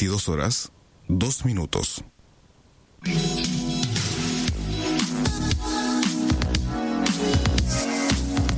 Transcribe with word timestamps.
22 0.00 0.28
horas, 0.30 0.72
2 1.08 1.44
minutos. 1.44 2.02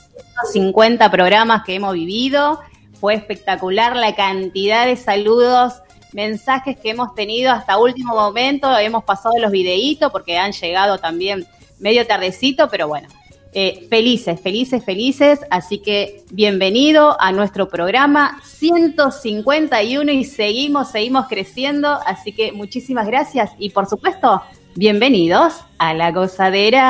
150 0.52 1.10
programas 1.10 1.62
que 1.64 1.74
hemos 1.74 1.92
vivido. 1.92 2.58
Fue 2.98 3.14
espectacular 3.14 3.96
la 3.96 4.14
cantidad 4.14 4.86
de 4.86 4.96
saludos, 4.96 5.74
mensajes 6.12 6.78
que 6.78 6.90
hemos 6.90 7.14
tenido 7.14 7.52
hasta 7.52 7.76
último 7.76 8.14
momento. 8.14 8.74
Hemos 8.78 9.04
pasado 9.04 9.34
los 9.38 9.50
videitos 9.50 10.10
porque 10.10 10.38
han 10.38 10.52
llegado 10.52 10.96
también 10.96 11.46
medio 11.78 12.06
tardecito, 12.06 12.68
pero 12.70 12.88
bueno, 12.88 13.08
eh, 13.54 13.86
felices, 13.88 14.40
felices, 14.40 14.84
felices. 14.84 15.40
Así 15.50 15.78
que 15.78 16.24
bienvenido 16.32 17.16
a 17.20 17.30
nuestro 17.32 17.68
programa 17.68 18.40
151 18.42 20.10
y 20.10 20.24
seguimos, 20.24 20.90
seguimos 20.90 21.26
creciendo. 21.28 22.00
Así 22.06 22.32
que 22.32 22.52
muchísimas 22.52 23.06
gracias 23.06 23.52
y 23.58 23.70
por 23.70 23.86
supuesto, 23.86 24.42
bienvenidos 24.74 25.60
a 25.78 25.94
la 25.94 26.10
gozadera. 26.10 26.82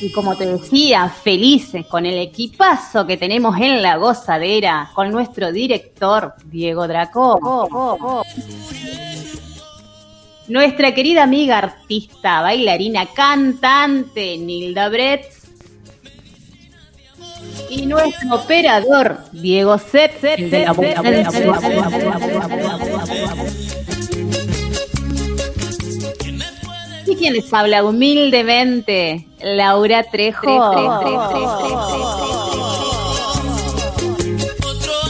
Y 0.00 0.10
como 0.12 0.34
te 0.34 0.46
decía, 0.46 1.08
felices 1.08 1.86
con 1.86 2.06
el 2.06 2.18
equipazo 2.18 3.06
que 3.06 3.18
tenemos 3.18 3.56
en 3.58 3.82
la 3.82 3.96
gozadera, 3.96 4.90
con 4.94 5.10
nuestro 5.10 5.52
director 5.52 6.34
Diego 6.46 6.88
Draco. 6.88 8.24
Nuestra 10.48 10.94
querida 10.94 11.22
amiga 11.22 11.58
artista, 11.58 12.40
bailarina, 12.40 13.06
cantante 13.06 14.38
Nilda 14.38 14.88
Bretz. 14.88 15.40
Y 17.68 17.86
nuestro 17.86 18.34
operador, 18.34 19.18
Diego 19.32 19.78
Sepp, 19.78 20.24
¿Y 27.10 27.16
quién 27.16 27.32
les 27.32 27.52
habla 27.52 27.82
humildemente? 27.82 29.26
Laura 29.42 30.04
Trejo. 30.04 30.70
Otro 30.70 31.10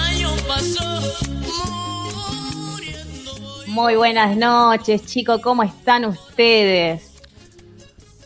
año 0.00 0.30
pasó 0.48 0.82
Muy 3.66 3.96
buenas 3.96 4.34
noches, 4.34 5.04
chicos. 5.04 5.42
¿Cómo 5.42 5.62
están 5.62 6.06
ustedes? 6.06 7.06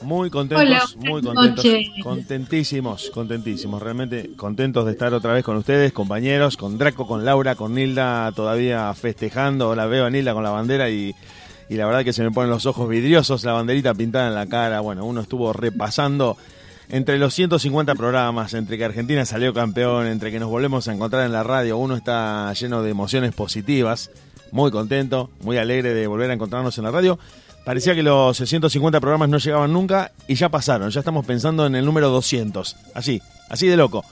Muy 0.02 0.30
contentos, 0.30 0.66
Hola, 0.66 0.84
muy 0.98 1.22
contentos, 1.22 1.64
noches. 1.64 1.88
contentísimos, 2.02 3.10
contentísimos, 3.10 3.82
realmente 3.82 4.36
contentos 4.36 4.84
de 4.84 4.92
estar 4.92 5.12
otra 5.14 5.32
vez 5.32 5.42
con 5.42 5.56
ustedes, 5.56 5.92
compañeros, 5.92 6.56
con 6.56 6.78
Draco, 6.78 7.08
con 7.08 7.24
Laura, 7.24 7.56
con 7.56 7.74
Nilda 7.74 8.30
todavía 8.32 8.92
festejando, 8.94 9.74
la 9.74 9.86
veo 9.86 10.04
a 10.04 10.10
Nilda 10.10 10.34
con 10.34 10.44
la 10.44 10.50
bandera 10.50 10.90
y, 10.90 11.14
y 11.68 11.76
la 11.76 11.86
verdad 11.86 12.04
que 12.04 12.12
se 12.12 12.22
me 12.22 12.30
ponen 12.30 12.50
los 12.50 12.66
ojos 12.66 12.88
vidriosos, 12.88 13.44
la 13.44 13.52
banderita 13.52 13.94
pintada 13.94 14.28
en 14.28 14.34
la 14.34 14.46
cara, 14.46 14.80
bueno, 14.80 15.04
uno 15.04 15.20
estuvo 15.20 15.52
repasando 15.52 16.36
entre 16.88 17.18
los 17.18 17.34
150 17.34 17.94
programas, 17.94 18.54
entre 18.54 18.76
que 18.76 18.84
Argentina 18.84 19.24
salió 19.24 19.54
campeón, 19.54 20.06
entre 20.06 20.30
que 20.30 20.38
nos 20.38 20.50
volvemos 20.50 20.86
a 20.88 20.92
encontrar 20.92 21.24
en 21.24 21.32
la 21.32 21.42
radio, 21.42 21.78
uno 21.78 21.96
está 21.96 22.52
lleno 22.52 22.82
de 22.82 22.90
emociones 22.90 23.34
positivas, 23.34 24.10
muy 24.52 24.70
contento, 24.70 25.30
muy 25.40 25.56
alegre 25.56 25.94
de 25.94 26.06
volver 26.06 26.30
a 26.30 26.34
encontrarnos 26.34 26.76
en 26.78 26.84
la 26.84 26.90
radio. 26.90 27.18
Parecía 27.64 27.94
que 27.94 28.02
los 28.02 28.36
150 28.36 29.00
programas 29.00 29.30
no 29.30 29.38
llegaban 29.38 29.72
nunca 29.72 30.12
y 30.28 30.34
ya 30.34 30.50
pasaron, 30.50 30.90
ya 30.90 31.00
estamos 31.00 31.24
pensando 31.24 31.66
en 31.66 31.74
el 31.74 31.84
número 31.84 32.10
200, 32.10 32.76
así, 32.94 33.22
así 33.48 33.66
de 33.66 33.76
loco. 33.76 34.04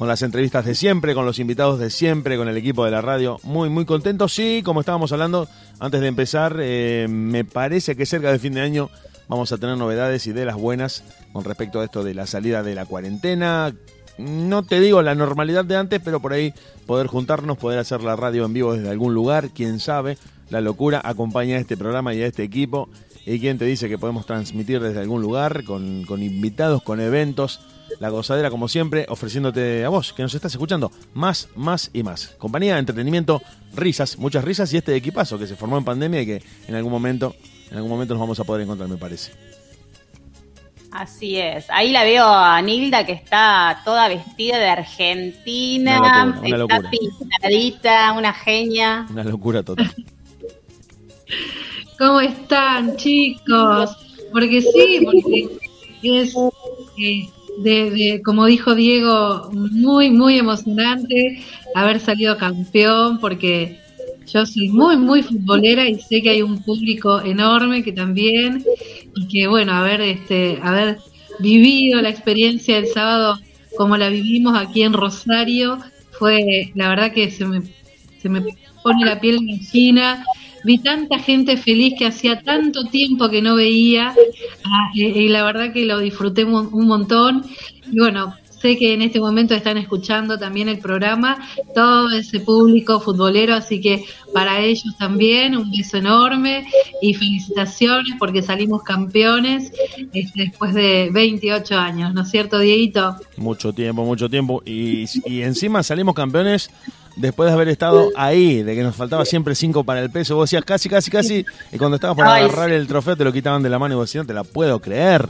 Con 0.00 0.08
las 0.08 0.22
entrevistas 0.22 0.64
de 0.64 0.74
siempre, 0.74 1.14
con 1.14 1.26
los 1.26 1.38
invitados 1.38 1.78
de 1.78 1.90
siempre, 1.90 2.38
con 2.38 2.48
el 2.48 2.56
equipo 2.56 2.86
de 2.86 2.90
la 2.90 3.02
radio, 3.02 3.38
muy, 3.42 3.68
muy 3.68 3.84
contentos. 3.84 4.32
Sí, 4.32 4.62
como 4.64 4.80
estábamos 4.80 5.12
hablando 5.12 5.46
antes 5.78 6.00
de 6.00 6.06
empezar, 6.06 6.56
eh, 6.58 7.06
me 7.10 7.44
parece 7.44 7.94
que 7.94 8.06
cerca 8.06 8.30
del 8.30 8.40
fin 8.40 8.54
de 8.54 8.62
año 8.62 8.88
vamos 9.28 9.52
a 9.52 9.58
tener 9.58 9.76
novedades 9.76 10.26
y 10.26 10.32
de 10.32 10.46
las 10.46 10.56
buenas 10.56 11.04
con 11.34 11.44
respecto 11.44 11.80
a 11.80 11.84
esto 11.84 12.02
de 12.02 12.14
la 12.14 12.26
salida 12.26 12.62
de 12.62 12.74
la 12.74 12.86
cuarentena. 12.86 13.74
No 14.16 14.62
te 14.62 14.80
digo 14.80 15.02
la 15.02 15.14
normalidad 15.14 15.66
de 15.66 15.76
antes, 15.76 16.00
pero 16.02 16.18
por 16.18 16.32
ahí 16.32 16.54
poder 16.86 17.06
juntarnos, 17.06 17.58
poder 17.58 17.78
hacer 17.78 18.02
la 18.02 18.16
radio 18.16 18.46
en 18.46 18.54
vivo 18.54 18.72
desde 18.72 18.88
algún 18.88 19.12
lugar, 19.12 19.50
quién 19.50 19.80
sabe. 19.80 20.16
La 20.48 20.62
locura 20.62 21.02
acompaña 21.04 21.56
a 21.56 21.60
este 21.60 21.76
programa 21.76 22.14
y 22.14 22.22
a 22.22 22.26
este 22.26 22.42
equipo. 22.42 22.88
¿Y 23.26 23.38
quién 23.38 23.58
te 23.58 23.66
dice 23.66 23.90
que 23.90 23.98
podemos 23.98 24.24
transmitir 24.24 24.80
desde 24.80 25.00
algún 25.00 25.20
lugar, 25.20 25.62
con, 25.64 26.06
con 26.06 26.22
invitados, 26.22 26.82
con 26.82 27.00
eventos? 27.00 27.60
La 27.98 28.08
gozadera, 28.08 28.50
como 28.50 28.68
siempre, 28.68 29.06
ofreciéndote 29.08 29.84
a 29.84 29.88
vos, 29.88 30.12
que 30.12 30.22
nos 30.22 30.34
estás 30.34 30.52
escuchando, 30.52 30.90
más, 31.12 31.48
más 31.54 31.90
y 31.92 32.02
más. 32.02 32.28
Compañía, 32.38 32.78
entretenimiento, 32.78 33.42
risas, 33.74 34.18
muchas 34.18 34.44
risas 34.44 34.72
y 34.72 34.76
este 34.78 34.94
equipazo 34.94 35.38
que 35.38 35.46
se 35.46 35.56
formó 35.56 35.76
en 35.78 35.84
pandemia 35.84 36.22
y 36.22 36.26
que 36.26 36.42
en 36.68 36.74
algún 36.74 36.92
momento, 36.92 37.34
en 37.70 37.76
algún 37.76 37.90
momento 37.90 38.14
nos 38.14 38.20
vamos 38.20 38.40
a 38.40 38.44
poder 38.44 38.62
encontrar, 38.62 38.88
me 38.88 38.96
parece. 38.96 39.32
Así 40.92 41.36
es. 41.38 41.66
Ahí 41.70 41.92
la 41.92 42.02
veo 42.02 42.26
a 42.26 42.60
Nilda 42.62 43.06
que 43.06 43.12
está 43.12 43.80
toda 43.84 44.08
vestida 44.08 44.58
de 44.58 44.68
Argentina, 44.68 46.00
Una 46.00 46.24
locura, 46.24 46.40
una 46.40 46.46
está 46.48 46.58
locura. 46.58 46.90
pintadita, 46.90 48.12
una 48.12 48.32
genia. 48.32 49.06
Una 49.10 49.24
locura 49.24 49.62
total. 49.62 49.94
¿Cómo 51.98 52.20
están, 52.20 52.96
chicos? 52.96 53.90
Porque 54.32 54.62
sí, 54.62 55.00
porque 55.04 55.48
es, 56.02 56.34
eh, 56.98 57.28
de, 57.62 57.90
de- 57.90 58.22
como 58.22 58.46
dijo 58.46 58.74
Diego, 58.74 59.50
muy, 59.52 60.10
muy 60.10 60.38
emocionante 60.38 61.42
haber 61.74 62.00
salido 62.00 62.36
campeón, 62.36 63.18
porque 63.20 63.78
yo 64.32 64.46
soy 64.46 64.68
muy, 64.68 64.96
muy 64.96 65.22
futbolera 65.22 65.88
y 65.88 66.00
sé 66.00 66.22
que 66.22 66.30
hay 66.30 66.42
un 66.42 66.62
público 66.62 67.20
enorme 67.20 67.82
que 67.82 67.92
también, 67.92 68.64
y 69.14 69.28
que 69.28 69.46
bueno, 69.48 69.72
haber, 69.72 70.00
este, 70.00 70.58
haber 70.62 70.98
vivido 71.40 72.00
la 72.02 72.10
experiencia 72.10 72.76
del 72.76 72.86
sábado 72.88 73.38
como 73.76 73.96
la 73.96 74.08
vivimos 74.08 74.56
aquí 74.58 74.82
en 74.82 74.92
Rosario, 74.92 75.78
fue, 76.18 76.70
la 76.74 76.88
verdad 76.88 77.12
que 77.12 77.30
se 77.30 77.44
me, 77.46 77.62
se 78.20 78.28
me 78.28 78.42
pone 78.82 79.04
la 79.04 79.20
piel 79.20 79.36
en 79.36 79.46
gallina. 79.58 80.24
Vi 80.64 80.78
tanta 80.78 81.18
gente 81.18 81.56
feliz 81.56 81.94
que 81.98 82.06
hacía 82.06 82.42
tanto 82.42 82.84
tiempo 82.84 83.28
que 83.28 83.42
no 83.42 83.56
veía 83.56 84.14
ah, 84.64 84.90
y, 84.94 85.04
y 85.04 85.28
la 85.28 85.44
verdad 85.44 85.72
que 85.72 85.84
lo 85.84 85.98
disfruté 85.98 86.44
un, 86.44 86.68
un 86.72 86.86
montón. 86.86 87.44
Y 87.90 87.98
bueno, 87.98 88.34
sé 88.60 88.76
que 88.76 88.92
en 88.92 89.02
este 89.02 89.20
momento 89.20 89.54
están 89.54 89.78
escuchando 89.78 90.38
también 90.38 90.68
el 90.68 90.78
programa, 90.78 91.38
todo 91.74 92.10
ese 92.10 92.40
público 92.40 93.00
futbolero, 93.00 93.54
así 93.54 93.80
que 93.80 94.04
para 94.34 94.60
ellos 94.60 94.96
también 94.98 95.56
un 95.56 95.70
beso 95.70 95.96
enorme 95.96 96.66
y 97.00 97.14
felicitaciones 97.14 98.14
porque 98.18 98.42
salimos 98.42 98.82
campeones 98.82 99.72
este, 100.12 100.44
después 100.44 100.74
de 100.74 101.08
28 101.10 101.76
años, 101.76 102.12
¿no 102.12 102.22
es 102.22 102.30
cierto, 102.30 102.58
Dieguito? 102.58 103.16
Mucho 103.36 103.72
tiempo, 103.72 104.04
mucho 104.04 104.28
tiempo. 104.28 104.62
Y, 104.64 105.06
y 105.24 105.42
encima 105.42 105.82
salimos 105.82 106.14
campeones 106.14 106.70
después 107.16 107.48
de 107.48 107.54
haber 107.54 107.68
estado 107.68 108.10
ahí, 108.16 108.62
de 108.62 108.74
que 108.74 108.82
nos 108.82 108.96
faltaba 108.96 109.24
siempre 109.24 109.54
cinco 109.54 109.84
para 109.84 110.00
el 110.00 110.10
peso. 110.10 110.36
Vos 110.36 110.50
decías 110.50 110.64
casi, 110.64 110.88
casi, 110.88 111.10
casi. 111.10 111.46
Y 111.72 111.78
cuando 111.78 111.96
estabas 111.96 112.16
por 112.16 112.26
Ay, 112.26 112.44
agarrar 112.44 112.70
el 112.70 112.86
trofeo 112.86 113.16
te 113.16 113.24
lo 113.24 113.32
quitaban 113.32 113.62
de 113.62 113.70
la 113.70 113.78
mano 113.78 113.94
y 113.94 113.96
vos 113.96 114.08
decías, 114.08 114.24
no 114.24 114.28
te 114.28 114.34
la 114.34 114.44
puedo 114.44 114.80
creer. 114.80 115.28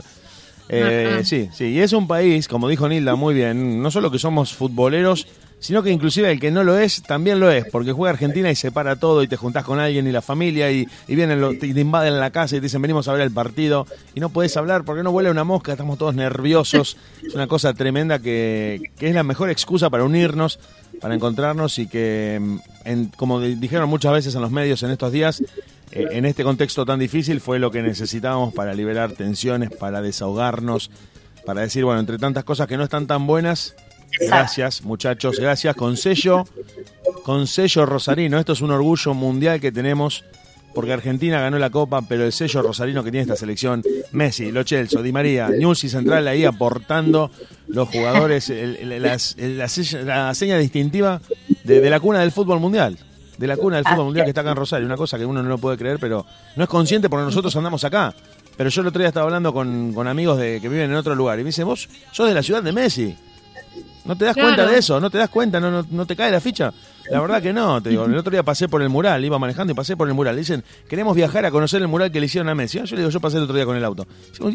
Eh, 0.73 1.21
sí, 1.25 1.49
sí, 1.51 1.65
y 1.65 1.79
es 1.79 1.91
un 1.91 2.07
país, 2.07 2.47
como 2.47 2.69
dijo 2.69 2.87
Nilda 2.87 3.15
muy 3.15 3.33
bien, 3.33 3.81
no 3.81 3.91
solo 3.91 4.09
que 4.09 4.19
somos 4.19 4.53
futboleros, 4.53 5.27
sino 5.59 5.83
que 5.83 5.91
inclusive 5.91 6.31
el 6.31 6.39
que 6.39 6.49
no 6.49 6.63
lo 6.63 6.77
es, 6.77 7.03
también 7.03 7.39
lo 7.39 7.51
es, 7.51 7.65
porque 7.65 7.91
juega 7.91 8.11
Argentina 8.11 8.49
y 8.49 8.55
se 8.55 8.71
para 8.71 8.95
todo 8.95 9.21
y 9.21 9.27
te 9.27 9.35
juntás 9.35 9.63
con 9.63 9.79
alguien 9.79 10.07
y 10.07 10.11
la 10.11 10.21
familia 10.21 10.71
y, 10.71 10.87
y 11.07 11.15
vienen, 11.15 11.59
te 11.59 11.67
invaden 11.67 12.19
la 12.19 12.31
casa 12.31 12.55
y 12.55 12.59
te 12.59 12.63
dicen 12.63 12.81
venimos 12.81 13.07
a 13.07 13.13
ver 13.13 13.21
el 13.21 13.31
partido 13.31 13.85
y 14.15 14.19
no 14.21 14.29
podés 14.29 14.57
hablar 14.57 14.83
porque 14.85 15.03
no 15.03 15.11
huele 15.11 15.29
una 15.29 15.43
mosca, 15.43 15.73
estamos 15.73 15.97
todos 15.99 16.15
nerviosos, 16.15 16.97
es 17.21 17.35
una 17.35 17.47
cosa 17.47 17.73
tremenda 17.73 18.19
que, 18.19 18.81
que 18.97 19.09
es 19.09 19.13
la 19.13 19.23
mejor 19.23 19.49
excusa 19.49 19.89
para 19.89 20.03
unirnos, 20.03 20.57
para 21.01 21.15
encontrarnos 21.15 21.77
y 21.79 21.87
que, 21.87 22.37
mm, 22.39 22.57
en- 22.85 23.05
como 23.17 23.41
di- 23.41 23.55
dijeron 23.55 23.89
muchas 23.89 24.13
veces 24.13 24.35
en 24.35 24.41
los 24.41 24.51
medios 24.51 24.83
en 24.83 24.91
estos 24.91 25.11
días, 25.11 25.41
eh, 25.91 26.07
en 26.11 26.25
este 26.25 26.43
contexto 26.43 26.85
tan 26.85 26.99
difícil 26.99 27.41
fue 27.41 27.59
lo 27.59 27.71
que 27.71 27.81
necesitábamos 27.81 28.53
para 28.53 28.73
liberar 28.73 29.11
tensiones, 29.11 29.71
para 29.71 30.01
desahogarnos, 30.01 30.89
para 31.45 31.61
decir, 31.61 31.83
bueno, 31.83 31.99
entre 31.99 32.17
tantas 32.17 32.43
cosas 32.43 32.67
que 32.67 32.77
no 32.77 32.83
están 32.83 33.07
tan 33.07 33.25
buenas, 33.27 33.75
gracias 34.19 34.83
muchachos, 34.83 35.39
gracias, 35.39 35.75
con 35.75 35.97
sello, 35.97 36.45
con 37.23 37.47
sello 37.47 37.85
rosarino, 37.85 38.37
esto 38.39 38.53
es 38.53 38.61
un 38.61 38.71
orgullo 38.71 39.13
mundial 39.13 39.59
que 39.59 39.71
tenemos, 39.71 40.23
porque 40.73 40.93
Argentina 40.93 41.39
ganó 41.41 41.57
la 41.59 41.69
Copa, 41.69 42.01
pero 42.01 42.23
el 42.25 42.31
sello 42.31 42.61
rosarino 42.61 43.03
que 43.03 43.11
tiene 43.11 43.23
esta 43.23 43.35
selección, 43.35 43.83
Messi, 44.11 44.51
Lo 44.51 44.63
Celso, 44.63 45.01
Di 45.03 45.11
María, 45.11 45.49
Newell's 45.49 45.83
y 45.83 45.89
Central 45.89 46.27
ahí 46.27 46.45
aportando 46.45 47.31
los 47.67 47.89
jugadores, 47.89 48.49
el- 48.49 49.01
la, 49.01 50.33
seña 50.33 50.57
distintiva 50.57 51.21
de, 51.63 51.81
de 51.81 51.89
la 51.89 51.99
cuna 51.99 52.19
del 52.19 52.31
fútbol 52.31 52.59
mundial. 52.59 52.97
De 53.37 53.47
la 53.47 53.57
cuna 53.57 53.77
del 53.77 53.85
fútbol 53.85 54.05
mundial 54.05 54.25
que 54.25 54.29
es. 54.29 54.31
está 54.31 54.41
acá 54.41 54.51
en 54.51 54.57
Rosario, 54.57 54.85
una 54.85 54.97
cosa 54.97 55.17
que 55.17 55.25
uno 55.25 55.41
no 55.41 55.49
lo 55.49 55.57
puede 55.57 55.77
creer, 55.77 55.97
pero 55.99 56.25
no 56.55 56.63
es 56.63 56.69
consciente 56.69 57.09
porque 57.09 57.25
nosotros 57.25 57.55
andamos 57.55 57.83
acá. 57.83 58.13
Pero 58.55 58.69
yo 58.69 58.81
el 58.81 58.87
otro 58.87 58.99
día 58.99 59.07
estaba 59.07 59.25
hablando 59.25 59.51
con, 59.53 59.93
con 59.93 60.07
amigos 60.07 60.37
de, 60.37 60.59
que 60.61 60.69
viven 60.69 60.91
en 60.91 60.95
otro 60.95 61.15
lugar 61.15 61.39
y 61.39 61.43
me 61.43 61.47
dicen, 61.47 61.65
vos 61.65 61.89
sos 62.11 62.27
de 62.27 62.33
la 62.35 62.43
ciudad 62.43 62.61
de 62.61 62.71
Messi. 62.71 63.15
¿No 64.05 64.15
te 64.17 64.25
das 64.25 64.33
Claro. 64.33 64.49
cuenta 64.55 64.65
de 64.71 64.77
eso? 64.79 64.99
¿No 64.99 65.09
te 65.09 65.17
das 65.19 65.29
cuenta? 65.29 65.59
¿No, 65.59 65.69
no, 65.69 65.85
no 65.89 66.05
te 66.07 66.15
cae 66.15 66.31
la 66.31 66.39
ficha? 66.41 66.73
La 67.09 67.19
verdad 67.21 67.41
que 67.41 67.53
no, 67.53 67.81
te 67.81 67.89
digo. 67.89 68.05
El 68.05 68.17
otro 68.17 68.31
día 68.31 68.41
pasé 68.43 68.67
por 68.67 68.81
el 68.81 68.89
mural, 68.89 69.23
iba 69.23 69.37
manejando 69.37 69.73
y 69.73 69.75
pasé 69.75 69.95
por 69.97 70.07
el 70.07 70.13
mural. 70.13 70.35
Dicen, 70.37 70.63
queremos 70.89 71.15
viajar 71.15 71.45
a 71.45 71.51
conocer 71.51 71.81
el 71.81 71.87
mural 71.87 72.11
que 72.11 72.19
le 72.19 72.25
hicieron 72.25 72.49
a 72.49 72.55
Messi. 72.55 72.79
Yo 72.83 72.95
le 72.95 73.01
digo, 73.01 73.09
yo 73.09 73.19
pasé 73.19 73.37
el 73.37 73.43
otro 73.43 73.55
día 73.55 73.65
con 73.65 73.75
el 73.75 73.83
auto. 73.83 74.07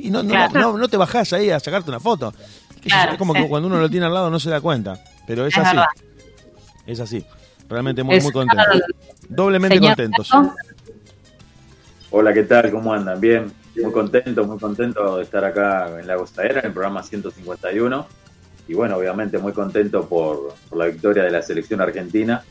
Y 0.02 0.10
no, 0.10 0.22
no, 0.22 0.30
Claro. 0.30 0.52
no, 0.60 0.78
no 0.78 0.88
te 0.88 0.96
bajás 0.96 1.32
ahí 1.32 1.50
a 1.50 1.60
sacarte 1.60 1.90
una 1.90 2.00
foto. 2.00 2.32
Claro, 2.82 3.12
es 3.12 3.18
como 3.18 3.34
sí. 3.34 3.42
que 3.42 3.48
cuando 3.48 3.68
uno 3.68 3.78
lo 3.78 3.88
tiene 3.90 4.06
al 4.06 4.14
lado 4.14 4.30
no 4.30 4.38
se 4.40 4.50
da 4.50 4.60
cuenta. 4.60 4.98
Pero 5.26 5.46
es, 5.46 5.52
Es 5.54 5.58
así. 5.60 5.76
verdad. 5.76 5.86
Es 6.86 7.00
así. 7.00 7.24
Realmente 7.68 8.02
muy, 8.02 8.16
Es 8.16 8.24
muy 8.24 8.32
contento. 8.32 8.62
Doblemente 9.28 9.76
Señor 9.76 9.90
contentos. 9.96 10.30
Hola, 12.10 12.32
¿qué 12.32 12.44
tal? 12.44 12.70
¿Cómo 12.70 12.92
andan? 12.94 13.20
Bien, 13.20 13.52
muy 13.82 13.92
contento, 13.92 14.44
muy 14.44 14.58
contento 14.58 15.16
de 15.18 15.24
estar 15.24 15.44
acá 15.44 16.00
en 16.00 16.06
La 16.06 16.16
Gostadera, 16.16 16.60
en 16.60 16.66
el 16.66 16.72
programa 16.72 17.02
151. 17.02 18.06
Y 18.68 18.74
bueno, 18.74 18.96
obviamente 18.96 19.38
muy 19.38 19.52
contento 19.52 20.08
por, 20.08 20.54
por 20.68 20.78
la 20.78 20.86
victoria 20.86 21.22
de 21.24 21.30
la 21.30 21.42
selección 21.42 21.80
argentina. 21.80 22.44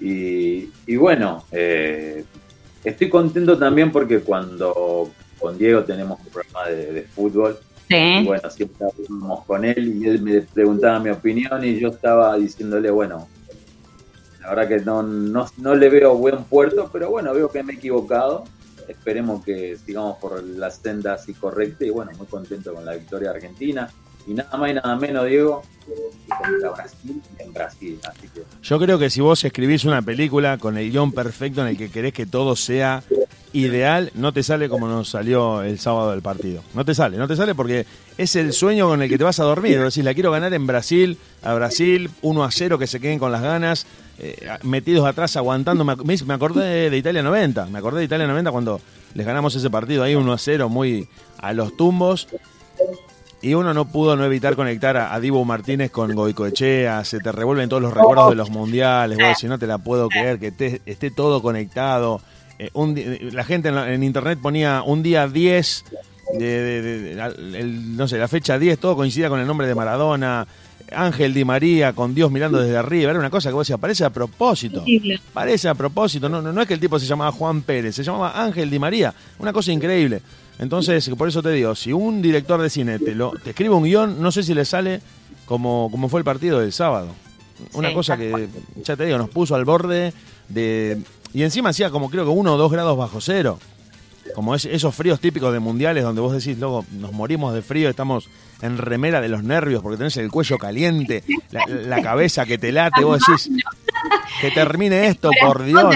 Y, 0.00 0.70
y 0.86 0.96
bueno, 0.96 1.44
eh, 1.52 2.24
estoy 2.84 3.08
contento 3.08 3.58
también 3.58 3.92
porque 3.92 4.20
cuando 4.20 5.10
con 5.38 5.56
Diego 5.58 5.84
tenemos 5.84 6.20
un 6.20 6.26
programa 6.26 6.68
de, 6.68 6.92
de 6.92 7.02
fútbol, 7.02 7.58
y 7.88 7.92
Sí. 7.92 8.24
bueno, 8.24 8.48
siempre 8.50 8.86
hablábamos 8.86 9.44
con 9.46 9.64
él 9.64 9.96
y 10.00 10.06
él 10.06 10.22
me 10.22 10.42
preguntaba 10.42 11.00
mi 11.00 11.10
opinión 11.10 11.64
y 11.64 11.80
yo 11.80 11.88
estaba 11.88 12.36
diciéndole, 12.36 12.88
bueno, 12.90 13.26
la 14.40 14.50
verdad 14.50 14.68
que 14.68 14.84
no, 14.84 15.02
no, 15.02 15.46
no 15.58 15.74
le 15.74 15.88
veo 15.88 16.14
buen 16.14 16.44
puerto, 16.44 16.88
pero 16.92 17.10
bueno, 17.10 17.34
veo 17.34 17.50
que 17.50 17.62
me 17.64 17.72
he 17.72 17.76
equivocado. 17.76 18.44
Esperemos 18.88 19.44
que 19.44 19.76
sigamos 19.76 20.18
por 20.18 20.42
la 20.42 20.70
senda 20.70 21.14
así 21.14 21.34
correcta 21.34 21.84
y 21.84 21.90
bueno, 21.90 22.12
muy 22.16 22.26
contento 22.26 22.72
con 22.74 22.84
la 22.84 22.94
victoria 22.94 23.30
argentina. 23.30 23.90
Y 24.26 24.34
nada 24.34 24.56
más 24.56 24.70
y 24.70 24.74
nada 24.74 24.96
menos, 24.96 25.26
Diego, 25.26 25.62
que 25.86 25.92
contra 26.28 26.70
Brasil 26.70 27.22
en 27.38 27.52
Brasil. 27.52 27.98
Así 28.08 28.28
que 28.28 28.42
Yo 28.62 28.78
creo 28.78 28.98
que 28.98 29.10
si 29.10 29.20
vos 29.20 29.42
escribís 29.44 29.84
una 29.84 30.02
película 30.02 30.58
con 30.58 30.76
el 30.76 30.90
guion 30.90 31.10
perfecto 31.12 31.62
en 31.62 31.68
el 31.68 31.76
que 31.76 31.90
querés 31.90 32.12
que 32.12 32.26
todo 32.26 32.54
sea 32.54 33.02
ideal, 33.52 34.12
no 34.14 34.32
te 34.32 34.42
sale 34.44 34.68
como 34.68 34.86
nos 34.86 35.08
salió 35.08 35.62
el 35.62 35.78
sábado 35.80 36.12
del 36.12 36.22
partido. 36.22 36.62
No 36.74 36.84
te 36.84 36.94
sale, 36.94 37.16
no 37.16 37.26
te 37.26 37.34
sale 37.34 37.54
porque 37.54 37.84
es 38.16 38.36
el 38.36 38.52
sueño 38.52 38.88
con 38.88 39.02
el 39.02 39.08
que 39.08 39.18
te 39.18 39.24
vas 39.24 39.40
a 39.40 39.44
dormir. 39.44 39.80
Decir, 39.80 40.04
la 40.04 40.14
quiero 40.14 40.30
ganar 40.30 40.54
en 40.54 40.66
Brasil, 40.66 41.18
a 41.42 41.54
Brasil, 41.54 42.10
1 42.22 42.44
a 42.44 42.50
0, 42.50 42.78
que 42.78 42.86
se 42.86 43.00
queden 43.00 43.18
con 43.18 43.32
las 43.32 43.42
ganas, 43.42 43.86
eh, 44.18 44.36
metidos 44.62 45.06
atrás, 45.06 45.36
aguantando. 45.36 45.84
Me- 45.84 45.96
me 46.24 46.34
acordé 46.34 46.90
de 46.90 46.96
Italia 46.96 47.22
90, 47.22 47.66
me 47.66 47.78
acordé 47.78 48.00
de 48.00 48.04
Italia 48.04 48.26
90 48.28 48.52
cuando 48.52 48.80
les 49.14 49.26
ganamos 49.26 49.56
ese 49.56 49.68
partido 49.70 50.04
ahí 50.04 50.14
1 50.14 50.32
a 50.32 50.38
0, 50.38 50.68
muy 50.68 51.08
a 51.38 51.52
los 51.52 51.76
tumbos. 51.76 52.28
Y 53.42 53.54
uno 53.54 53.72
no 53.72 53.86
pudo 53.86 54.16
no 54.16 54.24
evitar 54.24 54.54
conectar 54.54 54.96
a, 54.98 55.14
a 55.14 55.20
Dibu 55.20 55.44
Martínez 55.44 55.90
con 55.90 56.14
Goicoechea, 56.14 57.04
se 57.04 57.20
te 57.20 57.32
revuelven 57.32 57.68
todos 57.70 57.80
los 57.82 57.92
recuerdos 57.94 58.30
de 58.30 58.36
los 58.36 58.50
mundiales, 58.50 59.16
vos 59.18 59.28
decís, 59.28 59.48
no 59.48 59.58
te 59.58 59.66
la 59.66 59.78
puedo 59.78 60.08
creer, 60.08 60.38
que 60.38 60.52
te- 60.52 60.82
esté 60.84 61.10
todo 61.10 61.40
conectado. 61.40 62.20
Eh, 62.58 62.68
un 62.74 62.94
di- 62.94 63.30
la 63.30 63.44
gente 63.44 63.70
en, 63.70 63.78
en 63.78 64.02
internet 64.02 64.38
ponía 64.42 64.82
un 64.84 65.02
día 65.02 65.26
10, 65.26 65.84
de, 66.38 66.82
de- 66.82 67.12
el- 67.58 67.96
no 67.96 68.06
sé, 68.06 68.18
la 68.18 68.28
fecha 68.28 68.58
10, 68.58 68.78
todo 68.78 68.94
coincidía 68.96 69.30
con 69.30 69.40
el 69.40 69.46
nombre 69.46 69.66
de 69.66 69.74
Maradona, 69.74 70.46
Ángel 70.94 71.34
Di 71.34 71.44
María 71.44 71.92
con 71.92 72.14
Dios 72.14 72.30
mirando 72.30 72.58
desde 72.58 72.76
arriba, 72.76 73.10
era 73.10 73.18
una 73.18 73.30
cosa 73.30 73.48
que 73.48 73.54
vos 73.54 73.66
decías, 73.66 73.78
parece 73.80 74.04
a 74.04 74.10
propósito. 74.10 74.82
Parece 75.32 75.68
a 75.68 75.74
propósito, 75.74 76.28
no, 76.28 76.40
no, 76.42 76.52
no 76.52 76.60
es 76.62 76.68
que 76.68 76.74
el 76.74 76.80
tipo 76.80 76.98
se 76.98 77.06
llamaba 77.06 77.32
Juan 77.32 77.62
Pérez, 77.62 77.94
se 77.94 78.02
llamaba 78.02 78.42
Ángel 78.42 78.70
Di 78.70 78.78
María, 78.78 79.14
una 79.38 79.52
cosa 79.52 79.72
increíble. 79.72 80.20
Entonces, 80.58 81.08
por 81.16 81.28
eso 81.28 81.42
te 81.42 81.50
digo, 81.52 81.74
si 81.74 81.92
un 81.92 82.20
director 82.20 82.60
de 82.60 82.68
cine 82.68 82.98
te, 82.98 83.14
lo, 83.14 83.30
te 83.30 83.50
escribe 83.50 83.74
un 83.74 83.84
guion, 83.84 84.20
no 84.20 84.30
sé 84.30 84.42
si 84.42 84.52
le 84.52 84.64
sale 84.64 85.00
como, 85.46 85.88
como 85.90 86.08
fue 86.08 86.20
el 86.20 86.24
partido 86.24 86.60
del 86.60 86.72
sábado. 86.72 87.08
Una 87.74 87.88
Sí, 87.88 87.94
cosa 87.94 88.16
que, 88.16 88.48
ya 88.84 88.96
te 88.96 89.04
digo, 89.06 89.18
nos 89.18 89.30
puso 89.30 89.54
al 89.54 89.64
borde 89.64 90.12
de... 90.48 91.00
Y 91.32 91.42
encima 91.42 91.70
hacía 91.70 91.90
como 91.90 92.10
creo 92.10 92.24
que 92.24 92.30
uno 92.30 92.54
o 92.54 92.56
dos 92.58 92.72
grados 92.72 92.96
bajo 92.98 93.20
cero. 93.20 93.58
Como 94.34 94.54
es- 94.54 94.64
esos 94.64 94.94
fríos 94.94 95.20
típicos 95.20 95.52
de 95.52 95.58
mundiales 95.60 96.04
donde 96.04 96.20
vos 96.20 96.32
decís, 96.32 96.58
luego 96.58 96.84
nos 96.92 97.12
morimos 97.12 97.52
de 97.54 97.62
frío, 97.62 97.88
estamos 97.90 98.28
en 98.62 98.76
remera 98.78 99.20
de 99.20 99.28
los 99.28 99.42
nervios 99.42 99.82
porque 99.82 99.96
tenés 99.96 100.16
el 100.18 100.30
cuello 100.30 100.58
caliente, 100.58 101.24
la, 101.50 101.64
la 101.66 102.02
cabeza 102.02 102.44
que 102.44 102.58
te 102.58 102.72
late, 102.72 103.04
vos 103.04 103.20
decís, 103.26 103.50
que 104.40 104.50
termine 104.50 105.06
esto, 105.08 105.30
por 105.42 105.62
Dios. 105.64 105.94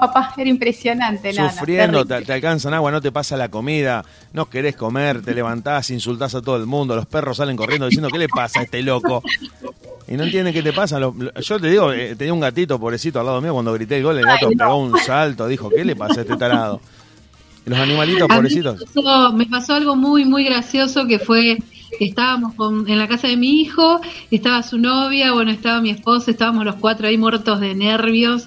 Papá, 0.00 0.34
era 0.36 0.50
impresionante. 0.50 1.32
Sufriendo, 1.32 2.04
te, 2.04 2.22
te 2.22 2.32
alcanzan 2.32 2.74
agua, 2.74 2.90
no 2.90 3.00
te 3.00 3.12
pasa 3.12 3.36
la 3.36 3.48
comida, 3.48 4.04
no 4.32 4.50
querés 4.50 4.74
comer, 4.76 5.22
te 5.22 5.34
levantás, 5.34 5.90
insultás 5.90 6.34
a 6.34 6.42
todo 6.42 6.56
el 6.56 6.66
mundo, 6.66 6.96
los 6.96 7.06
perros 7.06 7.36
salen 7.36 7.56
corriendo 7.56 7.86
diciendo, 7.86 8.08
¿qué 8.10 8.18
le 8.18 8.28
pasa 8.28 8.60
a 8.60 8.62
este 8.64 8.82
loco? 8.82 9.22
Y 10.06 10.16
no 10.16 10.24
entienden 10.24 10.52
qué 10.52 10.62
te 10.62 10.72
pasa. 10.72 10.98
Yo 11.00 11.60
te 11.60 11.68
digo, 11.70 11.92
eh, 11.92 12.14
tenía 12.16 12.34
un 12.34 12.40
gatito 12.40 12.78
pobrecito 12.78 13.20
al 13.20 13.26
lado 13.26 13.40
mío 13.40 13.52
cuando 13.54 13.72
grité 13.72 13.96
el 13.98 14.02
gol, 14.02 14.18
el 14.18 14.26
gato 14.26 14.48
pegó 14.50 14.76
un 14.76 14.98
salto, 14.98 15.46
dijo, 15.46 15.70
¿qué 15.70 15.84
le 15.84 15.96
pasa 15.96 16.20
a 16.20 16.22
este 16.24 16.36
tarado? 16.36 16.80
Los 17.66 17.78
animalitos 17.78 18.28
pobrecitos. 18.28 18.78
Me 18.80 18.86
pasó, 19.02 19.32
me 19.32 19.46
pasó 19.46 19.74
algo 19.74 19.96
muy, 19.96 20.24
muy 20.24 20.44
gracioso 20.44 21.06
que 21.06 21.18
fue, 21.18 21.58
estábamos 21.98 22.54
con- 22.54 22.88
en 22.88 22.98
la 22.98 23.08
casa 23.08 23.28
de 23.28 23.36
mi 23.36 23.60
hijo, 23.60 24.00
estaba 24.30 24.62
su 24.62 24.78
novia, 24.78 25.32
bueno, 25.32 25.50
estaba 25.50 25.80
mi 25.80 25.90
esposa, 25.90 26.30
estábamos 26.30 26.64
los 26.64 26.76
cuatro 26.76 27.06
ahí 27.08 27.16
muertos 27.16 27.60
de 27.60 27.74
nervios. 27.74 28.46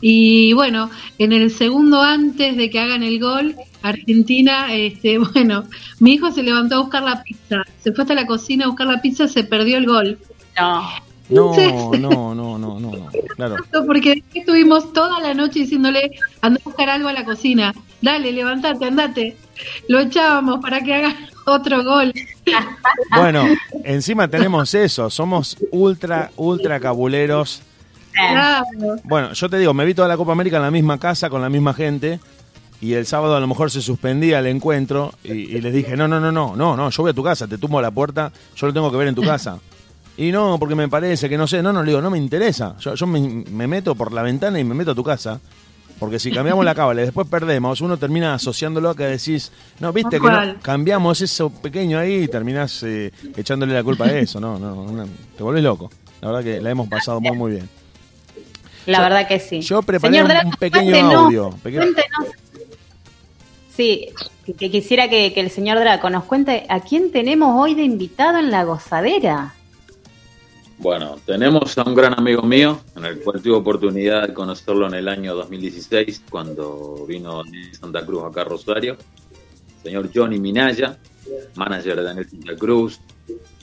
Y 0.00 0.52
bueno, 0.52 0.90
en 1.18 1.32
el 1.32 1.50
segundo 1.50 2.02
antes 2.02 2.56
de 2.56 2.68
que 2.70 2.78
hagan 2.78 3.02
el 3.02 3.18
gol, 3.20 3.54
Argentina, 3.82 4.72
este, 4.74 5.18
bueno, 5.32 5.64
mi 5.98 6.14
hijo 6.14 6.30
se 6.30 6.42
levantó 6.42 6.76
a 6.76 6.80
buscar 6.80 7.02
la 7.02 7.22
pizza, 7.22 7.62
se 7.82 7.92
fue 7.92 8.02
hasta 8.02 8.14
la 8.14 8.26
cocina 8.26 8.64
a 8.64 8.68
buscar 8.68 8.86
la 8.86 9.00
pizza, 9.00 9.26
se 9.28 9.44
perdió 9.44 9.78
el 9.78 9.86
gol. 9.86 10.18
No. 10.60 10.82
No, 11.28 11.54
no, 11.98 12.34
no, 12.34 12.58
no, 12.58 12.58
no, 12.58 12.78
no, 12.78 13.08
claro. 13.36 13.56
Porque 13.86 14.22
estuvimos 14.34 14.92
toda 14.92 15.20
la 15.20 15.32
noche 15.32 15.60
diciéndole, 15.60 16.10
anda 16.42 16.60
a 16.60 16.64
buscar 16.64 16.90
algo 16.90 17.08
a 17.08 17.14
la 17.14 17.24
cocina, 17.24 17.74
dale, 18.02 18.30
levántate, 18.30 18.84
andate. 18.84 19.36
Lo 19.88 20.00
echábamos 20.00 20.60
para 20.60 20.82
que 20.82 20.94
haga 20.94 21.16
otro 21.46 21.82
gol. 21.82 22.12
Bueno, 23.16 23.46
encima 23.84 24.28
tenemos 24.28 24.74
eso, 24.74 25.08
somos 25.08 25.56
ultra, 25.70 26.30
ultra 26.36 26.78
cabuleros. 26.78 27.62
Claro. 28.12 28.66
Bueno, 29.04 29.32
yo 29.32 29.48
te 29.48 29.58
digo, 29.58 29.72
me 29.72 29.84
vi 29.86 29.94
toda 29.94 30.08
la 30.08 30.16
Copa 30.16 30.32
América 30.32 30.56
en 30.58 30.62
la 30.62 30.70
misma 30.70 30.98
casa, 30.98 31.30
con 31.30 31.40
la 31.40 31.48
misma 31.48 31.72
gente, 31.72 32.20
y 32.80 32.92
el 32.92 33.06
sábado 33.06 33.34
a 33.34 33.40
lo 33.40 33.46
mejor 33.46 33.70
se 33.70 33.80
suspendía 33.80 34.40
el 34.40 34.46
encuentro, 34.46 35.14
y, 35.24 35.32
y 35.32 35.60
les 35.60 35.72
dije, 35.72 35.96
no, 35.96 36.06
no, 36.06 36.20
no, 36.20 36.30
no, 36.30 36.54
no, 36.54 36.76
no, 36.76 36.90
yo 36.90 37.02
voy 37.02 37.10
a 37.10 37.14
tu 37.14 37.22
casa, 37.22 37.46
te 37.48 37.56
tumbo 37.56 37.78
a 37.78 37.82
la 37.82 37.90
puerta, 37.90 38.30
yo 38.56 38.66
lo 38.66 38.74
tengo 38.74 38.90
que 38.90 38.98
ver 38.98 39.08
en 39.08 39.14
tu 39.14 39.22
casa. 39.26 39.58
Y 40.16 40.30
no, 40.30 40.58
porque 40.58 40.74
me 40.76 40.88
parece 40.88 41.28
que 41.28 41.36
no 41.36 41.46
sé, 41.46 41.62
no, 41.62 41.72
no, 41.72 41.82
le 41.82 41.88
digo, 41.88 42.00
no 42.00 42.10
me 42.10 42.18
interesa, 42.18 42.76
yo, 42.78 42.94
yo 42.94 43.06
me, 43.06 43.20
me 43.50 43.66
meto 43.66 43.94
por 43.96 44.12
la 44.12 44.22
ventana 44.22 44.60
y 44.60 44.64
me 44.64 44.74
meto 44.74 44.92
a 44.92 44.94
tu 44.94 45.02
casa. 45.04 45.40
Porque 45.98 46.18
si 46.18 46.32
cambiamos 46.32 46.64
la 46.64 46.74
cábala 46.74 47.02
y 47.02 47.04
después 47.04 47.26
perdemos, 47.28 47.80
uno 47.80 47.96
termina 47.96 48.34
asociándolo 48.34 48.90
a 48.90 48.96
que 48.96 49.04
decís, 49.04 49.52
no, 49.78 49.92
viste 49.92 50.18
que 50.20 50.26
no, 50.26 50.56
cambiamos 50.60 51.20
eso 51.20 51.50
pequeño 51.50 51.98
ahí 52.00 52.24
y 52.24 52.28
terminás 52.28 52.82
eh, 52.82 53.12
echándole 53.36 53.74
la 53.74 53.82
culpa 53.84 54.06
a 54.06 54.18
eso, 54.18 54.40
no, 54.40 54.58
no, 54.58 55.06
te 55.36 55.42
volvés 55.42 55.62
loco. 55.62 55.90
La 56.20 56.28
verdad 56.28 56.42
que 56.44 56.60
la 56.60 56.70
hemos 56.70 56.88
pasado 56.88 57.20
muy, 57.20 57.36
muy 57.36 57.52
bien. 57.52 57.68
La 58.86 58.98
Yo- 58.98 59.04
verdad 59.04 59.28
que 59.28 59.38
sí. 59.38 59.60
yo 59.62 59.82
preparé 59.82 60.18
Señor 60.18 60.30
un- 60.44 60.50
pequeño 60.52 60.90
cuéntenos, 60.90 61.14
audio, 61.14 61.50
pequeño-. 61.62 61.86
Sí, 63.74 64.08
que, 64.44 64.54
que 64.54 64.70
quisiera 64.70 65.08
que, 65.08 65.32
que 65.32 65.40
el 65.40 65.50
señor 65.50 65.78
Draco 65.78 66.10
nos 66.10 66.24
cuente 66.24 66.66
a 66.68 66.80
quién 66.80 67.10
tenemos 67.12 67.54
hoy 67.60 67.74
de 67.74 67.82
invitado 67.84 68.38
en 68.38 68.50
la 68.50 68.64
gozadera. 68.64 69.54
Bueno, 70.78 71.18
tenemos 71.24 71.78
a 71.78 71.84
un 71.84 71.94
gran 71.94 72.18
amigo 72.18 72.42
mío, 72.42 72.80
en 72.96 73.04
el 73.04 73.20
cual 73.20 73.40
tuve 73.40 73.54
oportunidad 73.54 74.28
de 74.28 74.34
conocerlo 74.34 74.88
en 74.88 74.94
el 74.94 75.08
año 75.08 75.34
2016, 75.34 76.24
cuando 76.28 77.06
vino 77.06 77.44
de 77.44 77.74
Santa 77.74 78.04
Cruz 78.04 78.24
acá 78.24 78.42
a 78.42 78.44
Rosario. 78.44 78.96
Señor 79.82 80.10
Johnny 80.12 80.40
Minaya, 80.40 80.98
manager 81.54 81.96
de 81.96 82.02
Daniel 82.02 82.28
Santa 82.28 82.56
Cruz, 82.56 83.00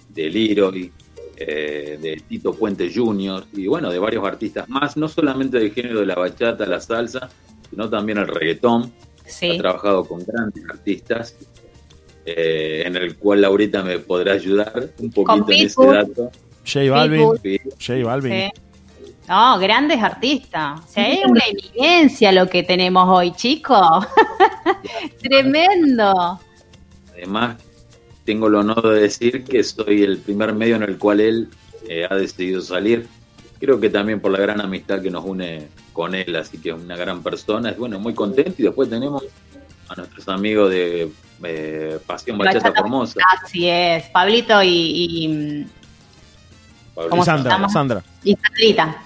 de 0.09 0.29
Leroy, 0.29 0.91
eh, 1.35 1.97
de 1.99 2.23
Tito 2.27 2.53
Puente 2.53 2.91
Jr. 2.93 3.45
y 3.53 3.67
bueno, 3.67 3.89
de 3.89 3.99
varios 3.99 4.23
artistas 4.25 4.69
más, 4.69 4.95
no 4.95 5.07
solamente 5.07 5.59
del 5.59 5.73
género 5.73 5.99
de 5.99 6.05
la 6.05 6.15
bachata, 6.15 6.65
la 6.65 6.79
salsa, 6.79 7.29
sino 7.69 7.89
también 7.89 8.19
el 8.19 8.27
reggaetón. 8.27 8.91
Sí. 9.25 9.49
Ha 9.49 9.57
trabajado 9.57 10.05
con 10.05 10.23
grandes 10.23 10.63
artistas, 10.69 11.35
eh, 12.25 12.83
en 12.85 12.95
el 12.95 13.17
cual 13.17 13.41
Laurita 13.41 13.83
me 13.83 13.99
podrá 13.99 14.33
ayudar 14.33 14.91
un 14.99 15.11
poquito 15.11 15.51
en 15.51 15.65
ese 15.65 15.85
dato. 15.85 16.31
J 16.65 16.89
Balvin. 16.89 17.29
J 17.79 18.03
Balvin. 18.03 18.31
Sí. 18.31 18.61
No, 19.27 19.59
grandes 19.59 20.01
artistas. 20.01 20.81
O 20.81 20.87
sea, 20.87 21.09
es 21.09 21.25
una 21.25 21.41
eminencia 21.45 22.31
lo 22.31 22.49
que 22.49 22.63
tenemos 22.63 23.07
hoy, 23.07 23.31
chicos. 23.31 24.05
Tremendo. 25.21 26.39
Además, 27.13 27.55
tengo 28.25 28.47
el 28.47 28.55
honor 28.55 28.89
de 28.89 29.01
decir 29.01 29.43
que 29.43 29.63
soy 29.63 30.03
el 30.03 30.17
primer 30.17 30.53
medio 30.53 30.75
en 30.75 30.83
el 30.83 30.97
cual 30.97 31.21
él 31.21 31.49
eh, 31.87 32.05
ha 32.09 32.15
decidido 32.15 32.61
salir. 32.61 33.07
Creo 33.59 33.79
que 33.79 33.89
también 33.89 34.19
por 34.19 34.31
la 34.31 34.39
gran 34.39 34.59
amistad 34.59 35.01
que 35.01 35.11
nos 35.11 35.23
une 35.23 35.67
con 35.93 36.15
él, 36.15 36.35
así 36.35 36.57
que 36.57 36.69
es 36.69 36.75
una 36.75 36.97
gran 36.97 37.23
persona. 37.23 37.69
Es 37.69 37.77
bueno, 37.77 37.99
muy 37.99 38.13
contento. 38.13 38.55
Y 38.57 38.63
después 38.63 38.89
tenemos 38.89 39.23
a 39.87 39.95
nuestros 39.95 40.27
amigos 40.27 40.71
de 40.71 41.11
eh, 41.43 41.99
Pasión 42.05 42.37
Bachata, 42.37 42.59
Bachata. 42.59 42.81
Formosa. 42.81 43.19
Así 43.43 43.67
es. 43.69 44.09
Pablito 44.09 44.61
y. 44.61 45.67
¿Cómo 46.93 47.17
Y 47.17 47.19
se 47.19 47.25
Sandra? 47.25 47.69
Sandra. 47.69 48.03
y 48.23 48.35
Sandrita. 48.35 49.01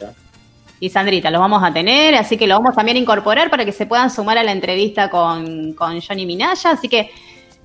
Y 0.79 0.89
Sandrita, 0.89 1.31
los 1.31 1.39
vamos 1.39 1.63
a 1.63 1.71
tener, 1.71 2.15
así 2.15 2.37
que 2.37 2.47
lo 2.47 2.55
vamos 2.59 2.75
también 2.75 2.97
a 2.97 2.99
incorporar 2.99 3.49
para 3.49 3.63
que 3.65 3.71
se 3.71 3.85
puedan 3.85 4.09
sumar 4.11 4.37
a 4.37 4.43
la 4.43 4.51
entrevista 4.51 5.09
con, 5.09 5.73
con 5.73 6.01
Johnny 6.01 6.25
Minaya. 6.25 6.71
Así 6.71 6.89
que 6.89 7.09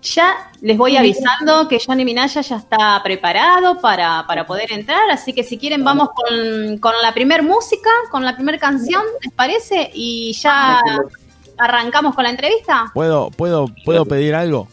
ya 0.03 0.51
les 0.63 0.79
voy 0.79 0.97
avisando 0.97 1.67
que 1.69 1.79
Johnny 1.85 2.05
Minaya 2.05 2.41
ya 2.41 2.57
está 2.57 3.01
preparado 3.03 3.81
para, 3.81 4.25
para 4.27 4.47
poder 4.47 4.73
entrar. 4.73 5.11
Así 5.11 5.33
que 5.33 5.43
si 5.43 5.59
quieren, 5.59 5.83
vamos 5.85 6.11
con, 6.15 6.79
con 6.79 6.93
la 7.03 7.13
primer 7.13 7.43
música, 7.43 7.91
con 8.11 8.25
la 8.25 8.35
primera 8.37 8.59
canción, 8.59 9.03
¿les 9.23 9.33
parece? 9.35 9.91
Y 9.93 10.33
ya 10.35 10.81
arrancamos 11.59 12.15
con 12.15 12.25
la 12.25 12.31
entrevista. 12.31 12.91
¿Puedo, 12.95 13.31
puedo, 13.31 13.67
puedo 13.85 14.05
pedir 14.07 14.35
algo? 14.35 14.69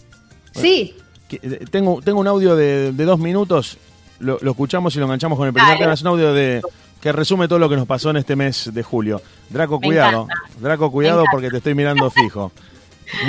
Sí, 0.53 0.95
eh, 1.31 1.65
Tengo, 1.71 2.01
tengo 2.01 2.19
un 2.19 2.27
audio 2.27 2.55
de, 2.55 2.91
de 2.93 3.03
dos 3.03 3.19
minutos. 3.19 3.77
Lo, 4.19 4.37
lo 4.41 4.51
escuchamos 4.51 4.95
y 4.95 4.99
lo 4.99 5.05
enganchamos 5.05 5.37
con 5.37 5.47
el 5.47 5.53
primer 5.53 5.77
tema. 5.77 5.93
Es 5.93 6.01
un 6.01 6.07
audio 6.07 6.33
de 6.33 6.61
que 7.01 7.11
resume 7.11 7.47
todo 7.47 7.59
lo 7.59 7.69
que 7.69 7.75
nos 7.75 7.85
pasó 7.85 8.09
en 8.09 8.17
este 8.17 8.35
mes 8.35 8.71
de 8.73 8.83
julio. 8.83 9.21
Draco, 9.49 9.79
Me 9.79 9.87
cuidado. 9.87 10.23
encanta. 10.23 10.59
Draco, 10.59 10.91
cuidado 10.91 11.23
porque 11.31 11.49
te 11.49 11.57
estoy 11.57 11.75
mirando 11.75 12.09
fijo. 12.09 12.51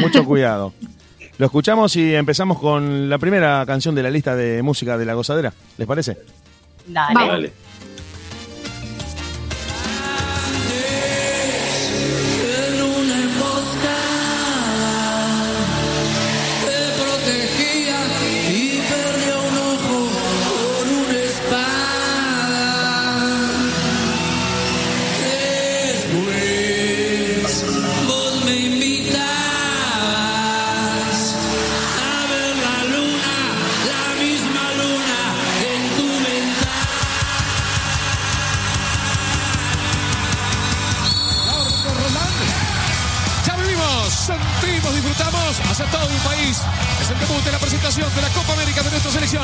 Mucho 0.01 0.25
cuidado. 0.25 0.73
Lo 1.37 1.47
escuchamos 1.47 1.95
y 1.97 2.15
empezamos 2.15 2.59
con 2.59 3.09
la 3.09 3.19
primera 3.19 3.65
canción 3.67 3.95
de 3.95 4.03
la 4.03 4.11
lista 4.11 4.35
de 4.35 4.63
música 4.63 4.99
de 4.99 5.05
la 5.05 5.15
gozadera. 5.15 5.53
¿Les 5.77 5.87
parece? 5.87 6.19
dale. 6.87 7.15
Dale. 7.29 7.53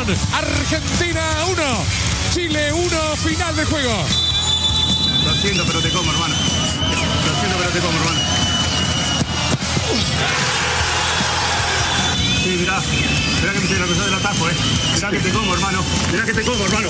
Argentina 0.07 1.23
1, 1.49 1.63
Chile 2.35 2.73
1, 2.73 3.17
final 3.17 3.57
de 3.57 3.65
juego. 3.65 4.05
Lo 5.25 5.35
siento, 5.37 5.65
pero 5.67 5.81
te 5.81 5.91
como, 5.91 6.13
hermano. 6.13 6.35
Lo 6.35 7.41
siento, 7.41 7.57
pero 7.59 7.71
te 7.71 7.79
como, 7.81 7.99
hermano. 7.99 8.21
Sí, 12.43 12.51
mirá. 12.61 12.83
Mirá 13.41 13.53
que 13.53 13.59
me 13.61 13.65
estoy 13.65 13.79
la 13.79 14.05
del 14.05 14.15
atajo, 14.15 14.49
eh. 14.51 14.55
Mirá 14.95 15.11
que 15.11 15.21
te 15.21 15.31
como, 15.31 15.55
hermano. 15.55 15.83
Mirá 16.13 16.25
que 16.27 16.35
te 16.35 16.43
como, 16.43 16.65
hermano. 16.65 16.89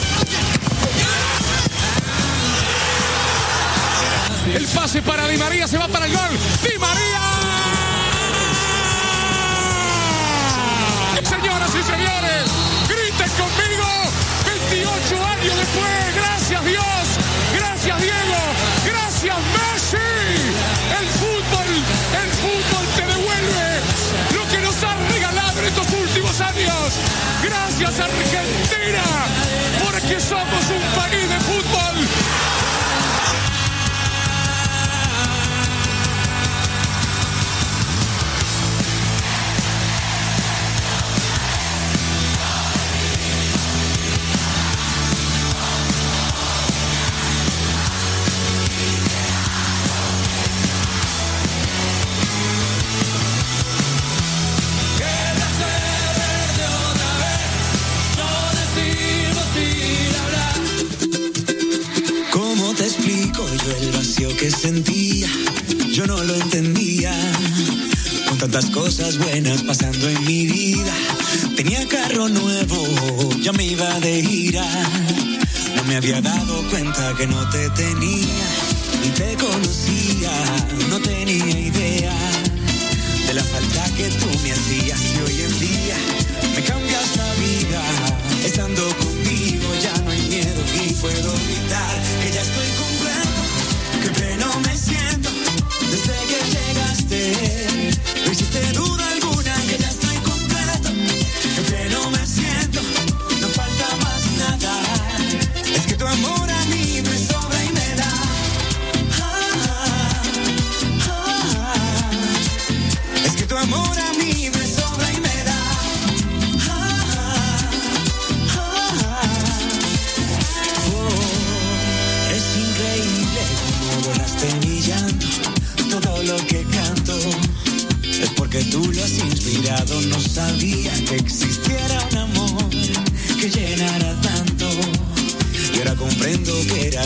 El 4.52 4.66
pase 4.68 5.02
para 5.02 5.28
Di 5.28 5.38
María, 5.38 5.68
se 5.68 5.78
va 5.78 5.86
para 5.86 6.06
el 6.06 6.12
gol. 6.12 6.30
Di 6.62 6.78
María. 6.78 7.20
Señoras 11.22 11.70
y 11.70 11.82
señores, 11.82 12.50
conmigo. 13.38 13.86
28 14.46 15.24
años 15.24 15.56
después, 15.56 16.14
gracias 16.14 16.64
Dios, 16.64 17.04
gracias 17.54 18.00
Diego, 18.00 18.40
gracias 18.86 19.36
Messi. 19.54 19.96
El 20.98 21.08
fútbol, 21.20 21.70
el 22.22 22.30
fútbol 22.42 22.84
te 22.96 23.02
devuelve 23.06 23.68
lo 24.34 24.48
que 24.48 24.58
nos 24.60 24.82
ha 24.84 24.94
regalado 25.12 25.60
en 25.60 25.66
estos 25.66 25.88
últimos 25.92 26.40
años. 26.40 26.86
Gracias 27.42 28.00
Argentina, 28.00 29.04
porque 29.84 30.20
somos 30.20 30.64
un 30.70 31.00
país 31.00 31.28
de 31.28 31.40
fútbol. 31.40 32.03
Que 64.44 64.50
sentía? 64.50 65.26
Yo 65.90 66.06
no 66.06 66.22
lo 66.22 66.34
entendía. 66.34 67.14
Con 68.28 68.36
tantas 68.36 68.66
cosas 68.66 69.16
buenas 69.16 69.62
pasando 69.62 70.06
en 70.06 70.22
mi 70.26 70.44
vida. 70.44 70.94
Tenía 71.56 71.88
carro 71.88 72.28
nuevo, 72.28 73.30
ya 73.40 73.52
me 73.54 73.64
iba 73.64 73.88
de 74.00 74.22
gira. 74.22 74.66
No 75.76 75.84
me 75.84 75.96
había 75.96 76.20
dado 76.20 76.62
cuenta 76.68 77.14
que 77.16 77.26
no 77.26 77.48
te 77.48 77.70
tenía. 77.70 78.48
Ni 79.02 79.08
te 79.12 79.34
conocía, 79.36 80.32
no 80.90 81.00
tenía 81.00 81.58
idea 81.58 82.14
de 83.26 83.32
la 83.32 83.44
falta 83.44 83.84
que 83.96 84.08
tú 84.20 84.26
me 84.42 84.52
hacías 84.52 85.00
y 85.00 85.18
hoy 85.24 85.40
en 85.40 85.58
día 85.58 85.96
me 86.54 86.62
cambias 86.62 87.16
la 87.16 87.34
vida. 87.46 87.82
Estando 88.44 88.82
contigo 88.98 89.68
ya 89.82 90.02
no 90.02 90.10
hay 90.10 90.20
miedo 90.28 90.60
y 90.84 90.92
puedo 90.92 91.32
gritar 91.32 91.96
que 92.20 92.30
ya 92.34 92.42
estoy 92.42 92.68
completo, 92.76 92.93
pleno 94.44 94.60
me 94.60 94.76
siento 94.76 95.30
desde 95.80 96.12
que 96.26 96.40
llegaste. 96.50 97.63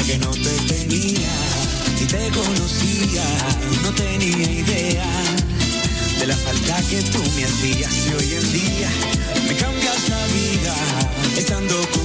Que 0.09 0.19
no 0.21 0.31
te 0.31 0.57
tenía. 0.73 1.35
Si 1.99 2.07
te 2.07 2.31
conocía, 2.31 3.25
no 3.83 3.93
tenía 3.93 4.51
idea 4.51 5.05
de 6.19 6.27
la 6.27 6.35
falta 6.35 6.81
que 6.89 7.03
tú 7.03 7.19
me 7.37 7.45
hacías 7.45 7.93
y 8.07 8.15
hoy 8.15 8.35
en 8.41 8.53
día 8.53 8.91
me 9.47 9.55
cambias 9.55 10.09
la 10.09 10.27
vida. 10.29 10.75
Estando 11.37 11.77
contigo 11.91 11.98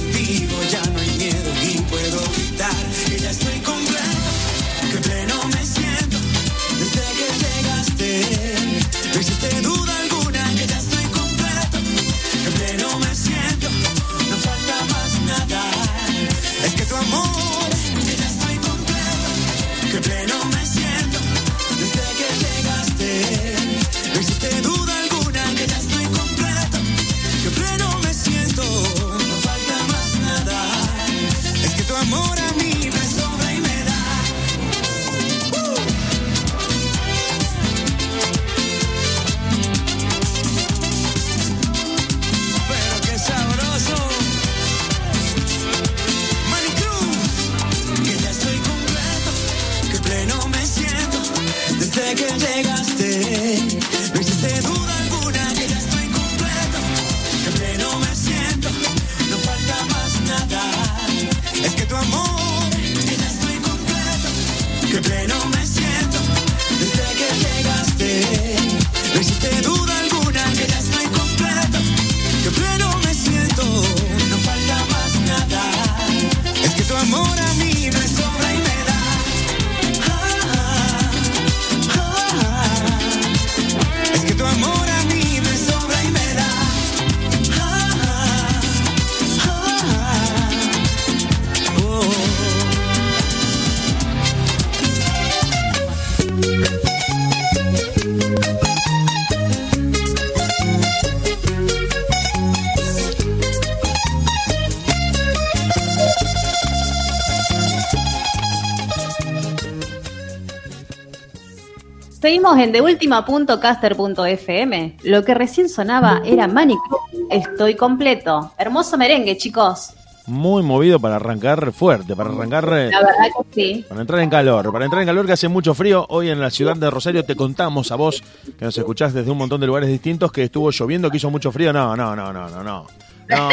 En 112.58 112.72
deultima.caster.fm. 112.72 114.96
Lo 115.02 115.24
que 115.24 115.34
recién 115.34 115.68
sonaba 115.68 116.22
era 116.24 116.46
Manicure. 116.46 117.02
Estoy 117.30 117.74
completo. 117.74 118.52
Hermoso 118.58 118.96
merengue, 118.96 119.36
chicos. 119.36 119.92
Muy 120.26 120.62
movido 120.62 120.98
para 121.00 121.16
arrancar 121.16 121.70
fuerte, 121.72 122.16
para 122.16 122.30
arrancar, 122.30 122.64
eh, 122.72 122.88
La 122.90 123.00
verdad 123.00 123.12
que 123.52 123.74
sí. 123.74 123.84
para 123.86 124.00
entrar 124.00 124.20
en 124.20 124.30
calor, 124.30 124.72
para 124.72 124.86
entrar 124.86 125.02
en 125.02 125.08
calor 125.08 125.26
que 125.26 125.32
hace 125.32 125.48
mucho 125.48 125.74
frío. 125.74 126.06
Hoy 126.08 126.30
en 126.30 126.40
la 126.40 126.48
ciudad 126.50 126.76
de 126.76 126.88
Rosario 126.90 127.26
te 127.26 127.36
contamos 127.36 127.92
a 127.92 127.96
vos, 127.96 128.22
que 128.58 128.64
nos 128.64 128.78
escuchás 128.78 129.12
desde 129.12 129.30
un 129.30 129.36
montón 129.36 129.60
de 129.60 129.66
lugares 129.66 129.90
distintos, 129.90 130.32
que 130.32 130.44
estuvo 130.44 130.70
lloviendo, 130.70 131.10
que 131.10 131.18
hizo 131.18 131.28
mucho 131.30 131.52
frío. 131.52 131.74
No, 131.74 131.94
no, 131.94 132.16
no, 132.16 132.32
no, 132.32 132.48
no, 132.48 132.62
no. 132.62 132.86
No, 133.28 133.48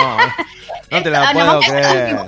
no 0.91 1.03
te 1.03 1.09
la 1.09 1.29
puedo 1.33 1.59
creer. 1.59 2.19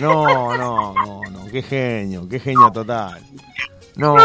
No, 0.00 0.56
no, 0.56 0.92
no, 0.94 1.20
no, 1.30 1.46
qué 1.52 1.62
genio, 1.62 2.28
qué 2.28 2.40
genio 2.40 2.72
total. 2.72 3.20
No, 3.96 4.16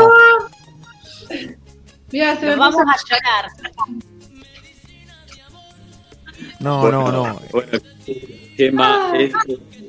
Mira, 2.11 2.35
se 2.37 2.45
me 2.45 2.55
Nos 2.55 2.59
vamos 2.59 2.75
puso- 2.75 2.89
a 2.89 2.95
llorar. 3.09 3.51
no, 6.59 6.91
no, 6.91 7.11
no. 7.11 7.39
Bueno, 7.51 7.69
Gemma, 8.57 9.13
es 9.17 9.31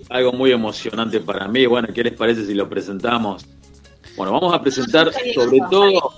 algo 0.09 0.33
muy 0.33 0.53
emocionante 0.53 1.20
para 1.20 1.48
mí. 1.48 1.66
Bueno, 1.66 1.88
¿qué 1.94 2.03
les 2.05 2.12
parece 2.14 2.44
si 2.46 2.55
lo 2.55 2.68
presentamos? 2.68 3.46
Bueno, 4.16 4.33
vamos 4.33 4.55
a 4.55 4.61
presentar 4.62 5.11
sobre 5.35 5.59
todo 5.70 6.12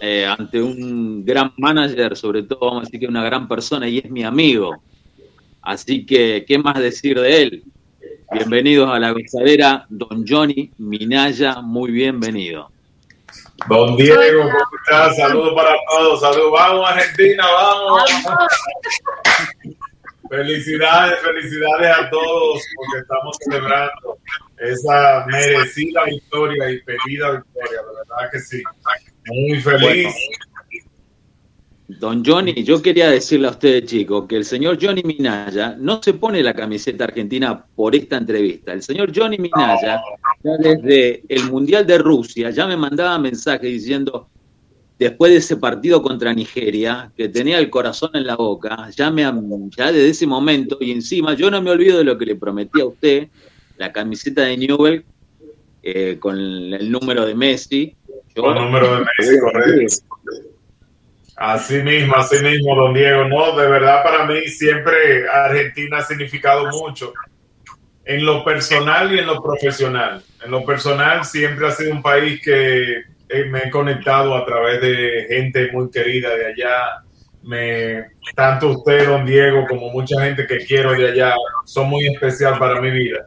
eh, 0.00 0.26
ante 0.26 0.60
un 0.62 1.24
gran 1.24 1.52
manager, 1.58 2.16
sobre 2.16 2.42
todo 2.44 2.60
vamos 2.60 2.82
a 2.82 2.84
decir 2.86 3.00
que 3.00 3.06
una 3.06 3.22
gran 3.24 3.46
persona 3.48 3.88
y 3.88 3.98
es 3.98 4.10
mi 4.10 4.24
amigo. 4.24 4.82
Así 5.60 6.04
que, 6.06 6.44
¿qué 6.46 6.58
más 6.58 6.78
decir 6.78 7.20
de 7.20 7.42
él? 7.42 7.64
Bienvenidos 8.32 8.88
a 8.90 8.98
la 8.98 9.10
gozadera, 9.12 9.86
don 9.90 10.24
Johnny 10.26 10.70
Minaya, 10.78 11.60
muy 11.60 11.90
bienvenido. 11.92 12.70
Don 13.68 13.96
Diego, 13.96 14.42
¿cómo 14.42 14.54
estás? 14.84 15.16
Saludos 15.16 15.54
para 15.54 15.74
todos, 15.88 16.20
saludos. 16.20 16.52
Vamos, 16.52 16.90
Argentina, 16.90 17.44
vamos. 17.46 18.02
Felicidades, 20.28 21.20
felicidades 21.20 21.98
a 21.98 22.10
todos 22.10 22.62
porque 22.76 23.00
estamos 23.02 23.36
celebrando 23.44 24.18
esa 24.58 25.26
merecida 25.26 26.04
victoria 26.04 26.70
y 26.70 26.82
pedida 26.82 27.32
victoria, 27.32 27.80
de 27.80 27.86
verdad 27.86 28.30
que 28.32 28.40
sí. 28.40 28.62
Muy 29.26 29.60
feliz. 29.60 30.14
Don 31.98 32.22
Johnny, 32.24 32.54
yo 32.64 32.80
quería 32.80 33.10
decirle 33.10 33.48
a 33.48 33.50
ustedes, 33.50 33.84
chicos, 33.84 34.26
que 34.28 34.36
el 34.36 34.44
señor 34.44 34.78
Johnny 34.80 35.02
Minaya 35.02 35.76
no 35.78 36.00
se 36.02 36.14
pone 36.14 36.42
la 36.42 36.54
camiseta 36.54 37.04
argentina 37.04 37.66
por 37.74 37.94
esta 37.94 38.16
entrevista. 38.16 38.72
El 38.72 38.82
señor 38.82 39.12
Johnny 39.14 39.36
Minaya, 39.38 40.00
ya 40.42 40.56
desde 40.58 41.22
el 41.28 41.50
Mundial 41.50 41.86
de 41.86 41.98
Rusia, 41.98 42.50
ya 42.50 42.66
me 42.66 42.76
mandaba 42.76 43.18
mensajes 43.18 43.70
diciendo, 43.70 44.30
después 44.98 45.32
de 45.32 45.38
ese 45.38 45.56
partido 45.56 46.02
contra 46.02 46.32
Nigeria, 46.32 47.12
que 47.16 47.28
tenía 47.28 47.58
el 47.58 47.68
corazón 47.68 48.10
en 48.14 48.26
la 48.26 48.36
boca, 48.36 48.88
ya, 48.96 49.10
me, 49.10 49.22
ya 49.76 49.86
desde 49.92 50.08
ese 50.08 50.26
momento, 50.26 50.78
y 50.80 50.92
encima 50.92 51.34
yo 51.34 51.50
no 51.50 51.60
me 51.60 51.70
olvido 51.70 51.98
de 51.98 52.04
lo 52.04 52.16
que 52.16 52.26
le 52.26 52.36
prometí 52.36 52.80
a 52.80 52.86
usted, 52.86 53.28
la 53.76 53.92
camiseta 53.92 54.42
de 54.42 54.56
Newell 54.56 55.04
eh, 55.82 56.16
con 56.18 56.38
el 56.38 56.90
número 56.90 57.26
de 57.26 57.34
Messi. 57.34 57.94
Yo- 58.34 58.42
Con 58.44 58.54
número 58.54 58.94
de 58.96 59.04
Messi, 59.18 59.38
correcto. 59.40 59.94
Así 61.42 61.82
mismo, 61.82 62.14
así 62.14 62.40
mismo, 62.40 62.76
don 62.76 62.94
Diego. 62.94 63.24
No, 63.24 63.56
de 63.56 63.66
verdad 63.66 64.04
para 64.04 64.24
mí 64.26 64.42
siempre 64.42 65.28
Argentina 65.28 65.96
ha 65.96 66.02
significado 66.02 66.68
mucho 66.70 67.12
en 68.04 68.24
lo 68.24 68.44
personal 68.44 69.12
y 69.12 69.18
en 69.18 69.26
lo 69.26 69.42
profesional. 69.42 70.22
En 70.44 70.52
lo 70.52 70.64
personal 70.64 71.24
siempre 71.24 71.66
ha 71.66 71.72
sido 71.72 71.94
un 71.94 72.00
país 72.00 72.40
que 72.40 72.98
eh, 73.28 73.44
me 73.50 73.64
he 73.64 73.70
conectado 73.70 74.36
a 74.36 74.46
través 74.46 74.80
de 74.82 75.26
gente 75.28 75.72
muy 75.72 75.90
querida 75.90 76.28
de 76.32 76.46
allá. 76.46 77.02
Me, 77.42 78.04
tanto 78.36 78.68
usted, 78.68 79.08
don 79.08 79.26
Diego, 79.26 79.66
como 79.66 79.90
mucha 79.90 80.22
gente 80.22 80.46
que 80.46 80.58
quiero 80.58 80.92
de 80.92 81.10
allá, 81.10 81.34
son 81.64 81.88
muy 81.88 82.06
especial 82.06 82.56
para 82.56 82.80
mi 82.80 82.92
vida. 82.92 83.26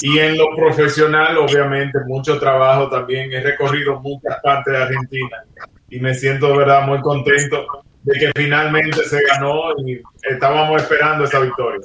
Y 0.00 0.16
en 0.20 0.38
lo 0.38 0.54
profesional, 0.54 1.36
obviamente, 1.38 1.98
mucho 2.06 2.38
trabajo 2.38 2.88
también. 2.88 3.32
He 3.32 3.40
recorrido 3.40 3.98
muchas 3.98 4.40
partes 4.44 4.72
de 4.72 4.80
Argentina 4.80 5.44
y 5.90 6.00
me 6.00 6.14
siento, 6.14 6.56
verdad, 6.56 6.86
muy 6.86 7.00
contento 7.00 7.66
de 8.02 8.18
que 8.18 8.32
finalmente 8.36 9.04
se 9.04 9.20
ganó 9.24 9.72
y 9.86 10.00
estábamos 10.30 10.82
esperando 10.82 11.24
esa 11.24 11.40
victoria. 11.40 11.80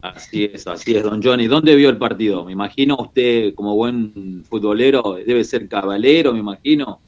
Así 0.00 0.50
es, 0.52 0.66
así 0.66 0.96
es, 0.96 1.02
don 1.02 1.22
Johnny. 1.22 1.48
¿Dónde 1.48 1.74
vio 1.74 1.90
el 1.90 1.98
partido? 1.98 2.44
Me 2.44 2.52
imagino 2.52 2.96
usted, 2.96 3.54
como 3.54 3.74
buen 3.74 4.44
futbolero, 4.48 5.18
debe 5.26 5.42
ser 5.44 5.68
cabalero, 5.68 6.32
me 6.32 6.38
imagino. 6.38 7.00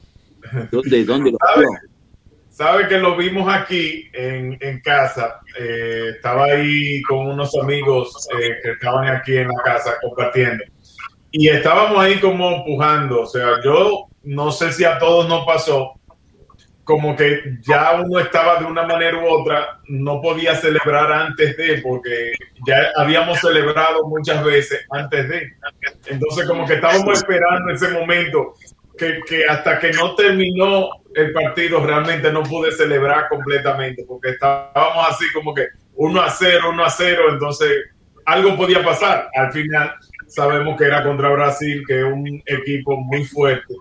¿Dónde, 0.71 1.05
dónde 1.05 1.31
lo 1.31 1.37
¿Sabe? 1.37 1.61
vio? 1.61 1.91
Sabe 2.49 2.87
que 2.89 2.97
lo 2.97 3.15
vimos 3.15 3.51
aquí 3.51 4.09
en, 4.13 4.57
en 4.59 4.81
casa. 4.81 5.39
Eh, 5.57 6.11
estaba 6.15 6.45
ahí 6.45 7.01
con 7.03 7.27
unos 7.27 7.55
amigos 7.55 8.27
eh, 8.37 8.57
que 8.61 8.71
estaban 8.71 9.07
aquí 9.07 9.37
en 9.37 9.47
la 9.47 9.63
casa 9.63 9.93
compartiendo. 10.01 10.63
Y 11.31 11.47
estábamos 11.47 11.97
ahí 11.97 12.19
como 12.19 12.51
empujando. 12.51 13.21
O 13.21 13.25
sea, 13.25 13.61
yo 13.63 14.09
no 14.23 14.51
sé 14.51 14.71
si 14.71 14.83
a 14.83 14.97
todos 14.97 15.27
nos 15.27 15.45
pasó 15.45 15.93
como 16.83 17.15
que 17.15 17.57
ya 17.61 18.01
uno 18.01 18.19
estaba 18.19 18.59
de 18.59 18.65
una 18.65 18.85
manera 18.85 19.17
u 19.17 19.25
otra, 19.25 19.79
no 19.87 20.19
podía 20.19 20.55
celebrar 20.55 21.11
antes 21.11 21.55
de, 21.55 21.79
porque 21.81 22.33
ya 22.67 22.91
habíamos 22.97 23.39
celebrado 23.39 24.05
muchas 24.07 24.43
veces 24.43 24.85
antes 24.89 25.29
de. 25.29 25.53
Entonces 26.07 26.45
como 26.47 26.65
que 26.65 26.73
estábamos 26.73 27.19
esperando 27.19 27.71
ese 27.71 27.89
momento 27.89 28.55
que, 28.97 29.19
que 29.27 29.45
hasta 29.45 29.79
que 29.79 29.91
no 29.91 30.15
terminó 30.15 30.89
el 31.15 31.31
partido 31.31 31.85
realmente 31.85 32.31
no 32.31 32.43
pude 32.43 32.71
celebrar 32.71 33.29
completamente, 33.29 34.03
porque 34.07 34.31
estábamos 34.31 35.07
así 35.09 35.25
como 35.33 35.53
que 35.53 35.67
uno 35.95 36.21
a 36.21 36.29
cero, 36.29 36.71
uno 36.71 36.83
a 36.83 36.89
cero, 36.89 37.25
entonces 37.29 37.69
algo 38.25 38.57
podía 38.57 38.83
pasar. 38.83 39.29
Al 39.35 39.51
final 39.51 39.93
sabemos 40.31 40.77
que 40.77 40.85
era 40.85 41.03
contra 41.03 41.29
Brasil, 41.29 41.83
que 41.85 41.99
es 41.99 42.05
un 42.05 42.41
equipo 42.45 42.97
muy 42.97 43.25
fuerte 43.25 43.73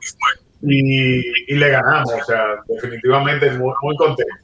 y, 0.62 1.54
le 1.56 1.68
ganamos. 1.70 2.12
O 2.12 2.24
sea, 2.24 2.44
definitivamente 2.68 3.50
muy, 3.52 3.72
muy 3.82 3.96
contento. 3.96 4.34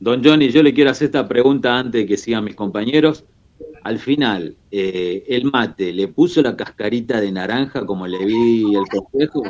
Don 0.00 0.22
Johnny, 0.22 0.50
yo 0.50 0.62
le 0.62 0.72
quiero 0.72 0.90
hacer 0.90 1.06
esta 1.06 1.26
pregunta 1.26 1.76
antes 1.76 2.02
de 2.02 2.06
que 2.06 2.16
sigan 2.16 2.44
mis 2.44 2.54
compañeros. 2.54 3.24
Al 3.84 3.98
final, 3.98 4.56
eh, 4.70 5.24
¿el 5.28 5.50
mate 5.50 5.92
le 5.92 6.08
puso 6.08 6.42
la 6.42 6.56
cascarita 6.56 7.20
de 7.20 7.32
naranja 7.32 7.84
como 7.84 8.06
le 8.06 8.24
vi 8.24 8.74
el 8.74 8.84
consejo? 8.88 9.42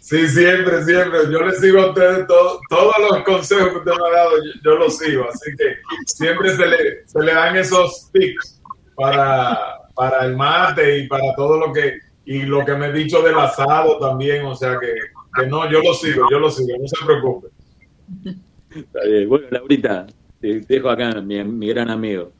Sí, 0.00 0.28
siempre, 0.28 0.84
siempre. 0.84 1.18
Yo 1.30 1.42
le 1.42 1.54
sigo 1.56 1.80
a 1.80 1.88
ustedes 1.88 2.26
todos 2.26 2.94
los 3.10 3.22
consejos 3.24 3.68
que 3.70 3.78
usted 3.78 3.90
me 3.90 4.08
ha 4.08 4.12
dado, 4.12 4.30
yo, 4.62 4.76
los 4.76 4.98
sigo. 4.98 5.28
Así 5.28 5.50
que 5.56 5.76
siempre 6.06 6.54
se 6.54 6.66
le, 6.66 7.06
se 7.06 7.22
le 7.22 7.34
dan 7.34 7.56
esos 7.56 8.10
tips 8.12 8.62
para, 8.94 9.85
para 9.96 10.24
el 10.26 10.36
mate 10.36 10.98
y 10.98 11.08
para 11.08 11.34
todo 11.34 11.58
lo 11.58 11.72
que 11.72 11.94
y 12.26 12.42
lo 12.42 12.64
que 12.64 12.74
me 12.74 12.86
he 12.86 12.92
dicho 12.92 13.22
del 13.22 13.38
asado 13.38 13.98
también, 13.98 14.44
o 14.44 14.54
sea 14.54 14.78
que, 14.80 14.92
que 15.34 15.46
no, 15.46 15.70
yo 15.70 15.80
lo 15.80 15.94
sigo, 15.94 16.26
yo 16.30 16.38
lo 16.40 16.50
sigo, 16.50 16.76
no 16.78 16.88
se 16.88 17.04
preocupe. 17.04 17.48
Está 18.74 19.04
bien. 19.04 19.28
Bueno, 19.28 19.46
Laurita, 19.50 20.06
te 20.40 20.60
dejo 20.60 20.90
acá, 20.90 21.20
mi, 21.20 21.42
mi 21.44 21.68
gran 21.68 21.88
amigo. 21.88 22.32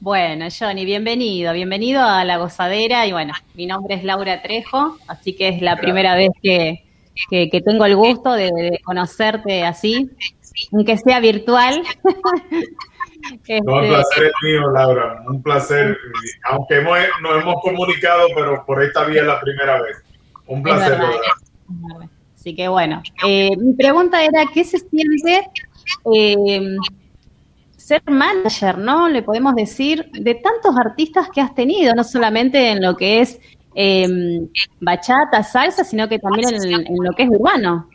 Bueno, 0.00 0.46
Johnny, 0.56 0.84
bienvenido, 0.84 1.52
bienvenido 1.52 2.02
a 2.02 2.24
La 2.24 2.36
Gozadera 2.36 3.06
y 3.06 3.12
bueno, 3.12 3.32
mi 3.54 3.66
nombre 3.66 3.94
es 3.94 4.04
Laura 4.04 4.42
Trejo, 4.42 4.98
así 5.06 5.34
que 5.34 5.48
es 5.48 5.62
la 5.62 5.76
primera 5.76 6.14
vez 6.16 6.30
que, 6.42 6.84
que, 7.30 7.62
tengo 7.64 7.86
el 7.86 7.96
gusto 7.96 8.32
de, 8.32 8.50
de, 8.52 8.80
conocerte 8.84 9.64
así, 9.64 10.10
aunque 10.72 10.98
sea 10.98 11.20
virtual. 11.20 11.82
No, 13.64 13.80
el 13.82 13.88
placer 13.88 14.24
es 14.24 14.32
mío, 14.42 14.70
Laura. 14.72 15.22
Un 15.26 15.42
placer. 15.42 15.96
Aunque 16.44 16.76
hemos, 16.76 16.98
nos 17.22 17.42
hemos 17.42 17.56
comunicado, 17.62 18.28
pero 18.34 18.64
por 18.64 18.82
esta 18.82 19.04
vía 19.04 19.22
es 19.22 19.26
la 19.26 19.40
primera 19.40 19.80
vez. 19.82 20.02
Un 20.46 20.62
placer, 20.62 20.98
Así 22.34 22.54
que 22.54 22.68
bueno, 22.68 23.02
eh, 23.26 23.50
mi 23.56 23.74
pregunta 23.74 24.22
era, 24.22 24.44
¿qué 24.54 24.62
se 24.62 24.78
siente 24.78 25.50
eh, 26.14 26.76
ser 27.76 28.02
manager, 28.06 28.78
no? 28.78 29.08
Le 29.08 29.22
podemos 29.22 29.54
decir, 29.56 30.08
de 30.12 30.34
tantos 30.34 30.76
artistas 30.78 31.28
que 31.34 31.40
has 31.40 31.54
tenido, 31.54 31.92
no 31.94 32.04
solamente 32.04 32.70
en 32.70 32.82
lo 32.82 32.96
que 32.96 33.20
es 33.20 33.40
eh, 33.74 34.06
bachata, 34.80 35.42
salsa, 35.42 35.82
sino 35.82 36.08
que 36.08 36.20
también 36.20 36.54
en, 36.54 36.86
en 36.86 36.96
lo 37.02 37.12
que 37.12 37.24
es 37.24 37.28
urbano. 37.28 37.88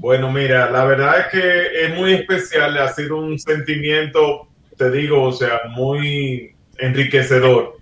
Bueno, 0.00 0.32
mira, 0.32 0.70
la 0.70 0.86
verdad 0.86 1.20
es 1.20 1.26
que 1.26 1.84
es 1.84 1.94
muy 1.94 2.14
especial, 2.14 2.74
ha 2.78 2.88
sido 2.88 3.18
un 3.18 3.38
sentimiento, 3.38 4.48
te 4.78 4.90
digo, 4.90 5.24
o 5.24 5.32
sea, 5.32 5.60
muy 5.68 6.54
enriquecedor. 6.78 7.76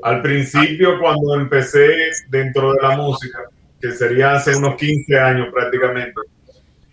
Al 0.00 0.22
principio, 0.22 1.00
cuando 1.00 1.34
empecé 1.34 2.12
dentro 2.28 2.74
de 2.74 2.80
la 2.80 2.96
música, 2.96 3.40
que 3.80 3.90
sería 3.90 4.34
hace 4.34 4.54
unos 4.54 4.76
15 4.76 5.18
años 5.18 5.48
prácticamente, 5.52 6.20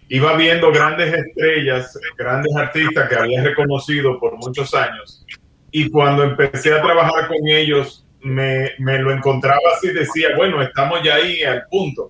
iba 0.10 0.36
viendo 0.36 0.72
grandes 0.72 1.14
estrellas, 1.14 2.00
grandes 2.18 2.56
artistas 2.56 3.08
que 3.08 3.16
había 3.16 3.44
reconocido 3.44 4.20
por 4.20 4.36
muchos 4.38 4.74
años. 4.74 5.24
Y 5.70 5.92
cuando 5.92 6.24
empecé 6.24 6.74
a 6.74 6.82
trabajar 6.82 7.28
con 7.28 7.48
ellos, 7.48 8.04
me, 8.24 8.72
me 8.80 8.98
lo 8.98 9.12
encontraba 9.12 9.62
así, 9.78 9.94
decía, 9.94 10.30
bueno, 10.36 10.60
estamos 10.60 11.04
ya 11.04 11.18
ahí 11.18 11.44
al 11.44 11.68
punto 11.70 12.10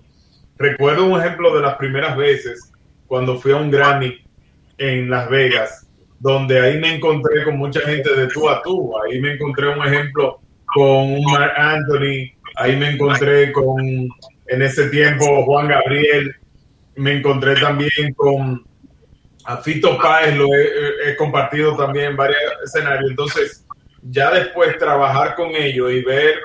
Recuerdo 0.62 1.06
un 1.06 1.18
ejemplo 1.18 1.52
de 1.56 1.60
las 1.60 1.74
primeras 1.74 2.16
veces 2.16 2.72
cuando 3.08 3.36
fui 3.36 3.50
a 3.50 3.56
un 3.56 3.68
Grammy 3.68 4.16
en 4.78 5.10
Las 5.10 5.28
Vegas, 5.28 5.88
donde 6.20 6.60
ahí 6.60 6.78
me 6.78 6.94
encontré 6.94 7.42
con 7.42 7.58
mucha 7.58 7.80
gente 7.80 8.14
de 8.14 8.28
tú 8.28 8.48
a 8.48 8.62
tú. 8.62 8.92
Ahí 9.02 9.20
me 9.20 9.32
encontré 9.32 9.70
un 9.70 9.84
ejemplo 9.84 10.40
con 10.66 11.20
Mark 11.24 11.52
Anthony, 11.56 12.30
ahí 12.54 12.76
me 12.76 12.90
encontré 12.90 13.50
con, 13.50 13.80
en 14.46 14.62
ese 14.62 14.88
tiempo, 14.88 15.44
Juan 15.46 15.66
Gabriel, 15.66 16.36
me 16.94 17.14
encontré 17.14 17.56
también 17.56 18.14
con 18.14 18.64
a 19.44 19.56
Fito 19.56 19.98
Páez, 19.98 20.36
lo 20.36 20.46
he, 20.46 21.10
he 21.10 21.16
compartido 21.16 21.76
también 21.76 22.12
en 22.12 22.16
varios 22.16 22.38
escenarios. 22.64 23.10
Entonces, 23.10 23.66
ya 24.00 24.30
después 24.30 24.78
trabajar 24.78 25.34
con 25.34 25.56
ellos 25.56 25.90
y 25.90 26.02
ver 26.02 26.36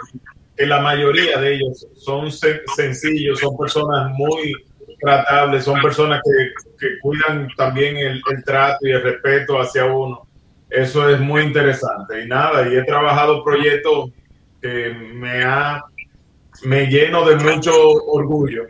que 0.58 0.65
la 0.65 0.82
mayoría 0.82 1.39
de 1.39 1.56
ellos 1.56 1.88
son 1.96 2.32
sencillos, 2.32 3.39
son 3.39 3.56
personas 3.56 4.12
muy 4.13 4.54
tratables, 5.00 5.63
son 5.63 5.80
personas 5.82 6.22
que, 6.24 6.88
cuidan 7.02 7.48
también 7.56 7.98
el, 7.98 8.22
trato 8.43 8.88
y 8.88 8.91
el 8.91 9.04
respeto 9.04 9.60
hacia 9.60 9.86
uno. 9.86 10.28
Eso 10.70 11.10
es 11.10 11.20
muy 11.20 11.43
interesante. 11.43 12.24
Y 12.24 12.28
nada, 12.28 12.67
y 12.67 12.76
he 12.76 12.84
trabajado 12.84 13.43
proyectos 13.43 14.12
que 14.62 14.89
me 15.13 15.43
ha 15.43 15.84
me 16.63 16.88
lleno 16.88 17.24
de 17.28 17.36
mucho 17.36 17.72
orgullo, 18.08 18.65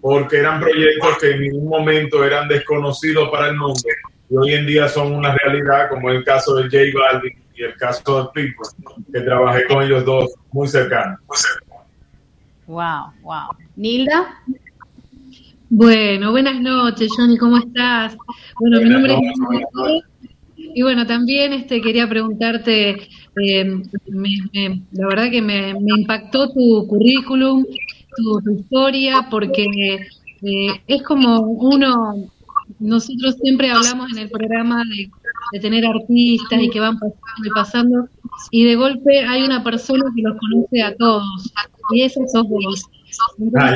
porque 0.00 0.38
eran 0.38 0.60
proyectos 0.60 1.18
que 1.18 1.30
en 1.30 1.42
ningún 1.42 1.68
momento 1.68 2.24
eran 2.24 2.48
desconocidos 2.48 3.28
para 3.30 3.48
el 3.48 3.56
mundo 3.56 3.80
y 4.28 4.36
hoy 4.36 4.54
en 4.54 4.66
día 4.66 4.88
son 4.88 5.12
una 5.12 5.34
realidad, 5.34 5.88
como 5.88 6.10
el 6.10 6.24
caso 6.24 6.54
de 6.54 6.64
J 6.64 6.98
Balvin 6.98 7.36
y 7.60 7.64
el 7.64 7.76
caso 7.76 8.22
de 8.22 8.28
People, 8.32 9.02
que 9.12 9.20
trabajé 9.20 9.66
con 9.66 9.82
ellos 9.82 10.04
dos 10.04 10.30
muy 10.52 10.66
cercanos. 10.66 11.18
Wow, 12.66 13.12
wow. 13.22 13.50
Nilda. 13.76 14.42
Bueno, 15.68 16.30
buenas 16.30 16.60
noches, 16.60 17.10
Johnny, 17.16 17.36
¿cómo 17.36 17.58
estás? 17.58 18.16
Bueno, 18.58 18.80
mi 18.80 18.88
nombre 18.88 19.14
es 19.14 20.04
y 20.72 20.82
bueno, 20.82 21.06
también 21.06 21.52
este 21.52 21.80
quería 21.80 22.08
preguntarte, 22.08 23.08
eh, 23.42 23.82
la 24.92 25.06
verdad 25.06 25.30
que 25.30 25.42
me, 25.42 25.70
impactó 25.70 26.52
tu 26.52 26.86
currículum, 26.86 27.64
tu, 28.16 28.52
historia, 28.52 29.26
porque 29.30 29.64
eh, 30.42 30.82
es 30.86 31.02
como 31.02 31.40
uno 31.40 32.30
nosotros 32.80 33.36
siempre 33.42 33.70
hablamos 33.70 34.10
en 34.12 34.18
el 34.18 34.30
programa 34.30 34.82
de, 34.84 35.10
tener 35.60 35.84
artistas 35.86 36.60
y 36.60 36.70
que 36.70 36.80
van 36.80 36.98
pasando 36.98 37.44
y 37.44 37.50
pasando, 37.50 38.08
y 38.50 38.64
de 38.64 38.74
golpe 38.76 39.20
hay 39.20 39.42
una 39.42 39.62
persona 39.62 40.04
que 40.14 40.22
los 40.22 40.36
conoce 40.38 40.82
a 40.82 40.96
todos, 40.96 41.52
y 41.92 42.02
esa 42.02 42.20
sos 42.26 42.48
vos. 42.48 42.82
Ah, 43.58 43.74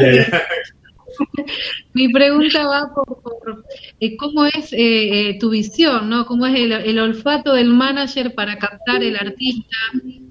mi 1.95 2.09
pregunta 2.09 2.67
va 2.67 2.93
por, 2.93 3.65
eh, 4.01 4.17
cómo 4.17 4.47
es 4.47 4.73
eh, 4.73 5.31
eh, 5.31 5.39
tu 5.39 5.51
visión, 5.51 6.09
¿no? 6.09 6.27
¿Cómo 6.27 6.47
es 6.47 6.55
el, 6.57 6.99
olfato 6.99 7.53
del 7.53 7.69
manager 7.69 8.35
para 8.35 8.59
captar 8.59 9.03
el 9.03 9.17
artista? 9.17 9.77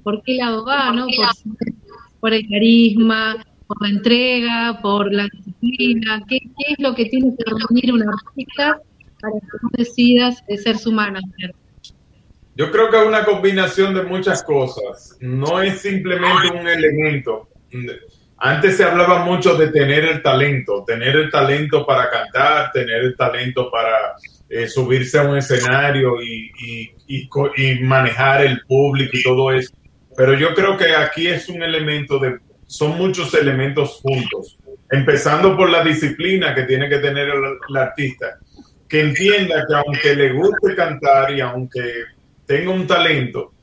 ¿Por 0.03 0.23
qué 0.23 0.35
lado 0.35 0.65
va, 0.65 0.91
no? 0.91 1.07
por 2.19 2.33
el 2.33 2.47
carisma, 2.47 3.35
por 3.67 3.81
la 3.81 3.89
entrega, 3.89 4.79
por 4.81 5.11
la 5.11 5.27
disciplina? 5.31 6.23
¿Qué, 6.27 6.37
es 6.37 6.79
lo 6.79 6.93
que 6.95 7.05
tiene 7.05 7.33
que 7.37 7.43
reunir 7.45 7.93
un 7.93 8.03
artista 8.07 8.79
para 9.21 9.33
que 9.33 9.47
tú 9.61 9.69
decidas 9.73 10.43
de 10.47 10.57
ser 10.57 10.77
su? 10.77 10.91
Yo 12.55 12.71
creo 12.71 12.89
que 12.89 13.01
es 13.01 13.07
una 13.07 13.25
combinación 13.25 13.93
de 13.93 14.03
muchas 14.03 14.43
cosas. 14.43 15.17
No 15.19 15.61
es 15.61 15.81
simplemente 15.81 16.51
un 16.51 16.67
elemento. 16.67 17.49
Antes 18.37 18.77
se 18.77 18.83
hablaba 18.83 19.25
mucho 19.25 19.55
de 19.55 19.69
tener 19.69 20.05
el 20.05 20.21
talento, 20.21 20.83
tener 20.85 21.15
el 21.15 21.31
talento 21.31 21.85
para 21.85 22.09
cantar, 22.09 22.71
tener 22.71 23.03
el 23.03 23.15
talento 23.15 23.71
para 23.71 24.15
eh, 24.49 24.67
subirse 24.67 25.17
a 25.17 25.23
un 25.23 25.37
escenario 25.37 26.21
y, 26.21 26.51
y 27.07 27.79
manejar 27.81 28.43
el 28.43 28.61
público 28.67 29.11
y 29.17 29.23
todo 29.23 29.51
eso. 29.51 29.73
Pero 30.15 30.33
yo 30.35 30.53
creo 30.53 30.77
que 30.77 30.95
aquí 30.95 31.27
es 31.27 31.49
un 31.49 31.63
elemento 31.63 32.19
de 32.19 32.37
son 32.73 32.97
muchos 32.97 33.31
elementos 33.35 34.01
juntos, 34.01 34.57
empezando 34.89 35.55
por 35.55 35.69
la 35.69 35.83
disciplina 35.83 36.55
que 36.55 36.63
tiene 36.63 36.89
que 36.89 36.97
tener 36.97 37.29
el, 37.29 37.77
artista, 37.77 38.39
que 38.89 39.01
entienda 39.01 39.63
que 39.67 39.75
aunque 39.75 40.15
le 40.15 40.33
guste 40.33 40.75
cantar 40.75 41.31
y 41.33 41.39
aunque 41.39 41.83
tenga 42.47 42.71
un 42.71 42.87
talento, 42.87 43.53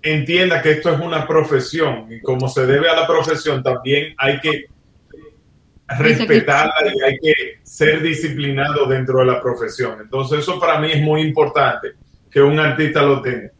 entienda 0.00 0.62
que 0.62 0.70
esto 0.70 0.90
es 0.90 0.98
una 0.98 1.26
profesión 1.26 2.10
y 2.10 2.22
como 2.22 2.48
se 2.48 2.64
debe 2.64 2.88
a 2.88 2.96
la 2.96 3.06
profesión 3.06 3.62
también 3.62 4.14
hay 4.16 4.40
que 4.40 4.64
respetarla 5.86 6.94
y 6.94 7.02
hay 7.02 7.18
que 7.18 7.34
ser 7.62 8.00
disciplinado 8.00 8.86
dentro 8.86 9.18
de 9.18 9.26
la 9.26 9.42
profesión. 9.42 9.98
Entonces 10.00 10.38
eso 10.38 10.58
para 10.58 10.80
mí 10.80 10.92
es 10.92 11.02
muy 11.02 11.20
importante 11.20 11.88
que 12.30 12.40
un 12.40 12.58
artista 12.58 13.02
lo 13.02 13.20
tenga. 13.20 13.50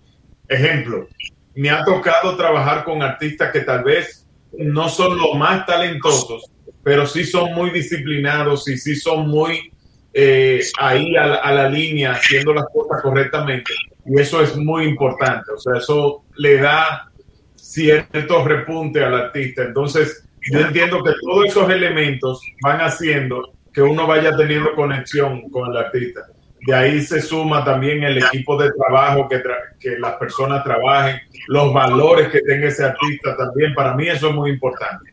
Ejemplo, 0.48 1.06
me 1.54 1.68
ha 1.68 1.84
tocado 1.84 2.34
trabajar 2.34 2.82
con 2.82 3.02
artistas 3.02 3.52
que 3.52 3.60
tal 3.60 3.84
vez 3.84 4.25
no 4.58 4.88
son 4.88 5.16
los 5.18 5.34
más 5.36 5.66
talentosos, 5.66 6.50
pero 6.82 7.06
sí 7.06 7.24
son 7.24 7.52
muy 7.52 7.70
disciplinados 7.70 8.68
y 8.68 8.76
sí 8.78 8.96
son 8.96 9.28
muy 9.28 9.72
eh, 10.12 10.60
ahí 10.78 11.16
a 11.16 11.26
la, 11.26 11.34
a 11.36 11.52
la 11.52 11.68
línea 11.68 12.12
haciendo 12.12 12.54
las 12.54 12.66
cosas 12.72 13.02
correctamente. 13.02 13.72
Y 14.06 14.20
eso 14.20 14.40
es 14.40 14.56
muy 14.56 14.84
importante, 14.84 15.50
o 15.52 15.58
sea, 15.58 15.78
eso 15.78 16.24
le 16.36 16.58
da 16.58 17.10
cierto 17.56 18.44
repunte 18.44 19.02
al 19.02 19.14
artista. 19.14 19.64
Entonces, 19.64 20.26
yo 20.50 20.60
entiendo 20.60 21.02
que 21.02 21.12
todos 21.20 21.46
esos 21.46 21.68
elementos 21.70 22.40
van 22.62 22.80
haciendo 22.80 23.52
que 23.72 23.82
uno 23.82 24.06
vaya 24.06 24.34
teniendo 24.36 24.74
conexión 24.74 25.50
con 25.50 25.70
el 25.70 25.76
artista. 25.76 26.22
De 26.60 26.74
ahí 26.74 27.00
se 27.02 27.20
suma 27.20 27.64
también 27.64 28.02
el 28.02 28.18
equipo 28.18 28.56
de 28.60 28.70
trabajo 28.72 29.28
que, 29.28 29.36
tra- 29.42 29.76
que 29.78 29.98
las 29.98 30.14
personas 30.14 30.64
trabajen, 30.64 31.20
los 31.48 31.72
valores 31.72 32.28
que 32.28 32.40
tenga 32.40 32.68
ese 32.68 32.84
artista 32.84 33.36
también. 33.36 33.74
Para 33.74 33.94
mí 33.94 34.08
eso 34.08 34.28
es 34.30 34.34
muy 34.34 34.50
importante. 34.50 35.12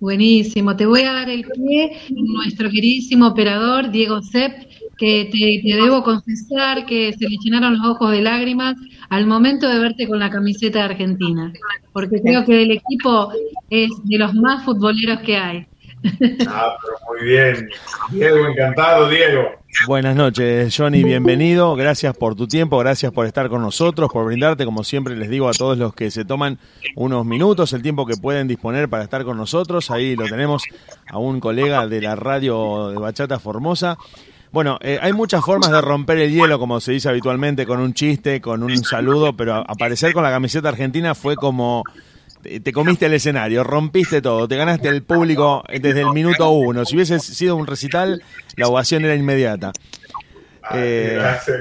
Buenísimo, 0.00 0.76
te 0.76 0.84
voy 0.84 1.02
a 1.02 1.12
dar 1.12 1.30
el 1.30 1.44
pie, 1.44 1.98
nuestro 2.10 2.68
queridísimo 2.68 3.28
operador 3.28 3.90
Diego 3.90 4.20
Sepp, 4.22 4.52
que 4.98 5.30
te, 5.32 5.66
te 5.66 5.76
debo 5.76 6.02
confesar 6.02 6.84
que 6.84 7.12
se 7.14 7.28
le 7.28 7.36
llenaron 7.42 7.78
los 7.78 7.86
ojos 7.86 8.10
de 8.12 8.20
lágrimas 8.20 8.74
al 9.08 9.26
momento 9.26 9.68
de 9.68 9.78
verte 9.78 10.06
con 10.06 10.18
la 10.18 10.30
camiseta 10.30 10.80
de 10.80 10.84
Argentina, 10.84 11.52
porque 11.92 12.20
creo 12.20 12.44
que 12.44 12.62
el 12.62 12.72
equipo 12.72 13.32
es 13.70 13.90
de 14.04 14.18
los 14.18 14.34
más 14.34 14.64
futboleros 14.64 15.20
que 15.20 15.36
hay. 15.36 15.66
Ah, 16.46 16.76
pero 16.80 16.96
muy 17.08 17.26
bien. 17.26 17.68
Diego, 18.10 18.46
encantado, 18.46 19.08
Diego. 19.08 19.64
Buenas 19.86 20.14
noches, 20.14 20.74
Johnny, 20.76 21.02
bienvenido. 21.02 21.74
Gracias 21.74 22.16
por 22.16 22.36
tu 22.36 22.46
tiempo, 22.46 22.78
gracias 22.78 23.10
por 23.12 23.26
estar 23.26 23.48
con 23.48 23.60
nosotros, 23.62 24.10
por 24.12 24.24
brindarte, 24.26 24.64
como 24.64 24.84
siempre 24.84 25.16
les 25.16 25.28
digo 25.28 25.48
a 25.48 25.52
todos 25.52 25.76
los 25.76 25.94
que 25.94 26.10
se 26.10 26.24
toman 26.24 26.58
unos 26.94 27.26
minutos, 27.26 27.72
el 27.72 27.82
tiempo 27.82 28.06
que 28.06 28.16
pueden 28.16 28.46
disponer 28.46 28.88
para 28.88 29.04
estar 29.04 29.24
con 29.24 29.36
nosotros. 29.36 29.90
Ahí 29.90 30.14
lo 30.14 30.26
tenemos 30.26 30.62
a 31.08 31.18
un 31.18 31.40
colega 31.40 31.86
de 31.88 32.00
la 32.00 32.14
radio 32.14 32.90
de 32.90 32.98
Bachata 32.98 33.38
Formosa. 33.38 33.98
Bueno, 34.52 34.78
eh, 34.82 35.00
hay 35.02 35.12
muchas 35.12 35.44
formas 35.44 35.72
de 35.72 35.80
romper 35.80 36.18
el 36.18 36.32
hielo, 36.32 36.60
como 36.60 36.78
se 36.80 36.92
dice 36.92 37.08
habitualmente, 37.08 37.66
con 37.66 37.80
un 37.80 37.92
chiste, 37.92 38.40
con 38.40 38.62
un 38.62 38.76
saludo, 38.84 39.36
pero 39.36 39.54
aparecer 39.54 40.12
con 40.12 40.22
la 40.22 40.30
camiseta 40.30 40.68
argentina 40.68 41.16
fue 41.16 41.34
como 41.34 41.82
te 42.44 42.60
te 42.60 42.72
comiste 42.72 43.06
el 43.06 43.14
escenario, 43.14 43.64
rompiste 43.64 44.20
todo, 44.22 44.46
te 44.46 44.56
ganaste 44.56 44.88
el 44.88 45.02
público 45.02 45.64
desde 45.68 46.02
el 46.02 46.10
minuto 46.10 46.50
uno. 46.50 46.84
Si 46.84 46.94
hubiese 46.94 47.18
sido 47.18 47.56
un 47.56 47.66
recital, 47.66 48.22
la 48.56 48.68
ovación 48.68 49.04
era 49.04 49.14
inmediata. 49.14 49.72
Eh, 50.74 51.14
Gracias. 51.18 51.56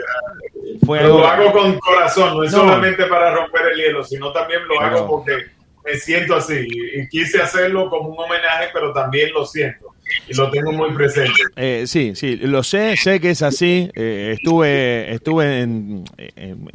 fue 0.86 1.00
Pero 1.00 1.18
lo 1.20 1.28
hago 1.28 1.52
con 1.52 1.80
corazón, 1.80 2.38
no 2.38 2.44
es 2.44 2.52
No. 2.52 2.60
solamente 2.60 3.06
para 3.06 3.34
romper 3.34 3.68
el 3.72 3.78
hielo, 3.78 4.04
sino 4.04 4.32
también 4.32 4.62
lo 4.68 4.80
hago 4.80 5.08
porque 5.08 5.38
me 5.86 5.96
siento 5.96 6.36
así. 6.36 6.68
Y 6.96 7.08
quise 7.10 7.42
hacerlo 7.42 7.90
como 7.90 8.10
un 8.10 8.20
homenaje, 8.20 8.68
pero 8.74 8.94
también 8.94 9.32
lo 9.34 9.46
siento. 9.46 9.93
Lo 10.38 10.50
tengo 10.52 10.72
muy 10.72 10.92
presente. 10.94 11.32
Eh, 11.56 11.84
sí, 11.88 12.14
sí, 12.16 12.36
lo 12.38 12.64
sé, 12.64 12.96
sé 12.98 13.20
que 13.20 13.32
es 13.32 13.42
así. 13.42 13.90
eh, 13.96 14.32
estuve, 14.36 15.12
estuve 15.14 15.62
en- 15.62 16.04
en- 16.18 16.70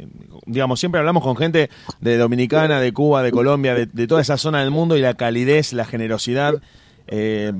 digamos, 0.45 0.79
siempre 0.79 0.99
hablamos 0.99 1.23
con 1.23 1.35
gente 1.37 1.69
de 2.01 2.17
Dominicana, 2.17 2.79
de 2.81 2.91
Cuba, 2.91 3.21
de 3.23 3.31
Colombia, 3.31 3.75
de, 3.75 3.85
de 3.85 4.07
toda 4.07 4.21
esa 4.21 4.37
zona 4.37 4.61
del 4.61 4.71
mundo 4.71 4.97
y 4.97 5.01
la 5.01 5.13
calidez, 5.13 5.73
la 5.73 5.85
generosidad 5.85 6.61
eh, 7.07 7.51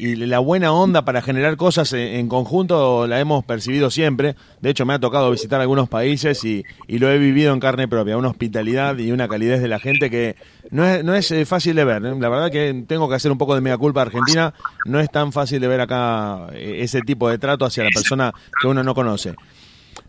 y 0.00 0.16
la 0.16 0.38
buena 0.38 0.72
onda 0.72 1.04
para 1.04 1.20
generar 1.20 1.56
cosas 1.56 1.92
en, 1.92 2.26
conjunto 2.28 3.06
la 3.06 3.20
hemos 3.20 3.44
percibido 3.44 3.90
siempre. 3.90 4.34
De 4.62 4.70
hecho, 4.70 4.86
me 4.86 4.94
ha 4.94 4.98
tocado 4.98 5.30
visitar 5.30 5.60
algunos 5.60 5.90
países 5.90 6.42
y, 6.44 6.64
y 6.88 6.98
lo 6.98 7.10
he 7.10 7.18
vivido 7.18 7.52
en 7.52 7.60
carne 7.60 7.86
propia. 7.86 8.16
Una 8.16 8.28
hospitalidad 8.28 8.96
y 8.96 9.12
una 9.12 9.28
calidez 9.28 9.60
de 9.60 9.68
la 9.68 9.78
gente 9.78 10.08
que 10.08 10.36
no 10.70 10.86
es, 10.86 11.04
no 11.04 11.14
es 11.14 11.30
eh, 11.32 11.44
fácil 11.44 11.76
de 11.76 11.84
ver. 11.84 12.04
¿eh? 12.06 12.14
La 12.18 12.30
verdad 12.30 12.50
que 12.50 12.84
tengo 12.86 13.10
que 13.10 13.14
hacer 13.14 13.30
un 13.30 13.36
poco 13.36 13.54
de 13.54 13.60
mea 13.60 13.76
culpa 13.76 14.00
Argentina. 14.00 14.54
No 14.86 15.00
es 15.00 15.10
tan 15.10 15.32
fácil 15.32 15.60
de 15.60 15.68
ver 15.68 15.82
acá 15.82 16.46
eh, 16.54 16.78
ese 16.80 17.02
tipo 17.02 17.28
de 17.28 17.36
trato 17.36 17.66
hacia 17.66 17.84
la 17.84 17.90
persona 17.90 18.32
que 18.60 18.68
uno 18.68 18.82
no 18.82 18.94
conoce. 18.94 19.34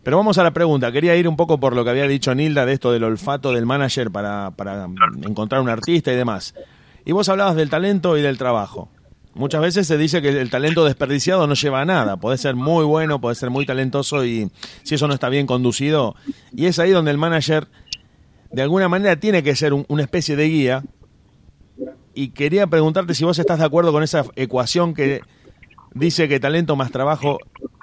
Pero 0.02 0.16
vamos 0.16 0.38
a 0.38 0.42
la 0.42 0.52
pregunta. 0.52 0.90
Quería 0.90 1.14
ir 1.16 1.28
un 1.28 1.36
poco 1.36 1.60
por 1.60 1.76
lo 1.76 1.84
que 1.84 1.90
había 1.90 2.08
dicho 2.08 2.34
Nilda 2.34 2.64
de 2.64 2.72
esto 2.72 2.92
del 2.92 3.04
olfato 3.04 3.52
del 3.52 3.66
manager 3.66 4.10
para, 4.10 4.52
para 4.52 4.88
encontrar 5.22 5.60
un 5.60 5.68
artista 5.68 6.10
y 6.12 6.16
demás. 6.16 6.54
Y 7.04 7.12
vos 7.12 7.28
hablabas 7.28 7.56
del 7.56 7.68
talento 7.68 8.16
y 8.16 8.22
del 8.22 8.38
trabajo. 8.38 8.88
Muchas 9.34 9.62
veces 9.62 9.86
se 9.86 9.96
dice 9.96 10.20
que 10.20 10.28
el 10.28 10.50
talento 10.50 10.84
desperdiciado 10.84 11.46
no 11.46 11.54
lleva 11.54 11.80
a 11.80 11.84
nada. 11.86 12.18
Puede 12.18 12.36
ser 12.36 12.54
muy 12.54 12.84
bueno, 12.84 13.20
puede 13.20 13.34
ser 13.34 13.48
muy 13.50 13.64
talentoso 13.64 14.24
y 14.26 14.50
si 14.82 14.94
eso 14.94 15.08
no 15.08 15.14
está 15.14 15.28
bien 15.30 15.46
conducido. 15.46 16.14
Y 16.54 16.66
es 16.66 16.78
ahí 16.78 16.90
donde 16.90 17.10
el 17.10 17.18
manager, 17.18 17.66
de 18.50 18.62
alguna 18.62 18.88
manera, 18.88 19.16
tiene 19.16 19.42
que 19.42 19.56
ser 19.56 19.72
un- 19.72 19.86
una 19.88 20.02
especie 20.02 20.36
de 20.36 20.48
guía. 20.48 20.82
Y 22.14 22.28
quería 22.28 22.66
preguntarte 22.66 23.14
si 23.14 23.24
vos 23.24 23.38
estás 23.38 23.58
de 23.58 23.64
acuerdo 23.64 23.90
con 23.90 24.02
esa 24.02 24.24
ecuación 24.36 24.92
que 24.92 25.22
dice 25.94 26.28
que 26.28 26.38
talento 26.38 26.76
más 26.76 26.90
trabajo 26.90 27.38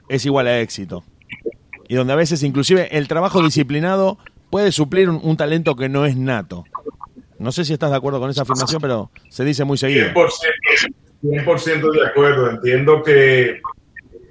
es 0.07 0.25
igual 0.25 0.45
a 0.47 0.59
éxito. 0.59 1.03
Y 1.87 1.95
donde 1.95 2.13
a 2.13 2.15
veces 2.15 2.43
inclusive 2.43 2.95
el 2.95 3.07
trabajo 3.07 3.41
disciplinado 3.43 4.19
puede 4.51 4.71
suplir 4.71 5.09
un, 5.09 5.19
un 5.23 5.35
talento 5.35 5.75
que 5.75 5.89
no 5.89 6.05
es 6.05 6.15
nato. 6.15 6.63
No 7.39 7.51
sé 7.51 7.65
si 7.65 7.73
estás 7.73 7.89
de 7.89 7.97
acuerdo 7.97 8.19
con 8.19 8.29
esa 8.29 8.43
afirmación, 8.43 8.79
pero 8.81 9.09
se 9.29 9.43
dice 9.45 9.63
muy 9.63 9.79
seguido. 9.79 10.09
100%, 10.13 10.93
100% 11.23 11.91
de 11.91 12.07
acuerdo. 12.07 12.49
Entiendo 12.49 13.03
que 13.03 13.61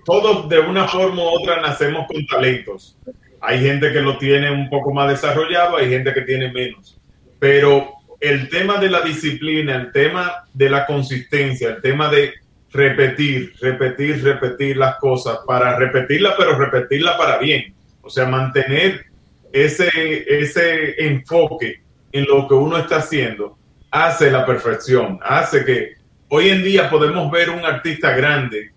todos 0.04 0.48
de 0.48 0.58
una 0.58 0.88
forma 0.88 1.22
u 1.22 1.26
otra 1.26 1.60
nacemos 1.60 2.06
con 2.06 2.26
talentos. 2.26 2.96
Hay 3.40 3.60
gente 3.60 3.92
que 3.92 4.00
lo 4.00 4.18
tiene 4.18 4.50
un 4.50 4.68
poco 4.68 4.92
más 4.92 5.08
desarrollado, 5.08 5.76
hay 5.76 5.90
gente 5.90 6.12
que 6.12 6.22
tiene 6.22 6.50
menos. 6.50 6.98
Pero 7.38 7.92
el 8.20 8.48
tema 8.48 8.78
de 8.78 8.90
la 8.90 9.02
disciplina, 9.02 9.76
el 9.76 9.92
tema 9.92 10.44
de 10.52 10.70
la 10.70 10.86
consistencia, 10.86 11.68
el 11.68 11.82
tema 11.82 12.08
de 12.08 12.34
repetir, 12.72 13.52
repetir, 13.60 14.22
repetir 14.22 14.76
las 14.76 14.96
cosas 14.96 15.40
para 15.46 15.76
repetirlas, 15.76 16.34
pero 16.36 16.58
repetirlas 16.58 17.16
para 17.16 17.38
bien. 17.38 17.74
O 18.02 18.10
sea, 18.10 18.26
mantener 18.26 19.06
ese, 19.52 19.88
ese 20.26 21.06
enfoque 21.06 21.82
en 22.12 22.24
lo 22.24 22.48
que 22.48 22.54
uno 22.54 22.78
está 22.78 22.96
haciendo 22.96 23.56
hace 23.90 24.30
la 24.30 24.44
perfección, 24.44 25.18
hace 25.22 25.64
que 25.64 25.97
hoy 26.28 26.50
en 26.50 26.62
día 26.62 26.90
podemos 26.90 27.30
ver 27.30 27.50
un 27.50 27.64
artista 27.64 28.14
grande, 28.14 28.72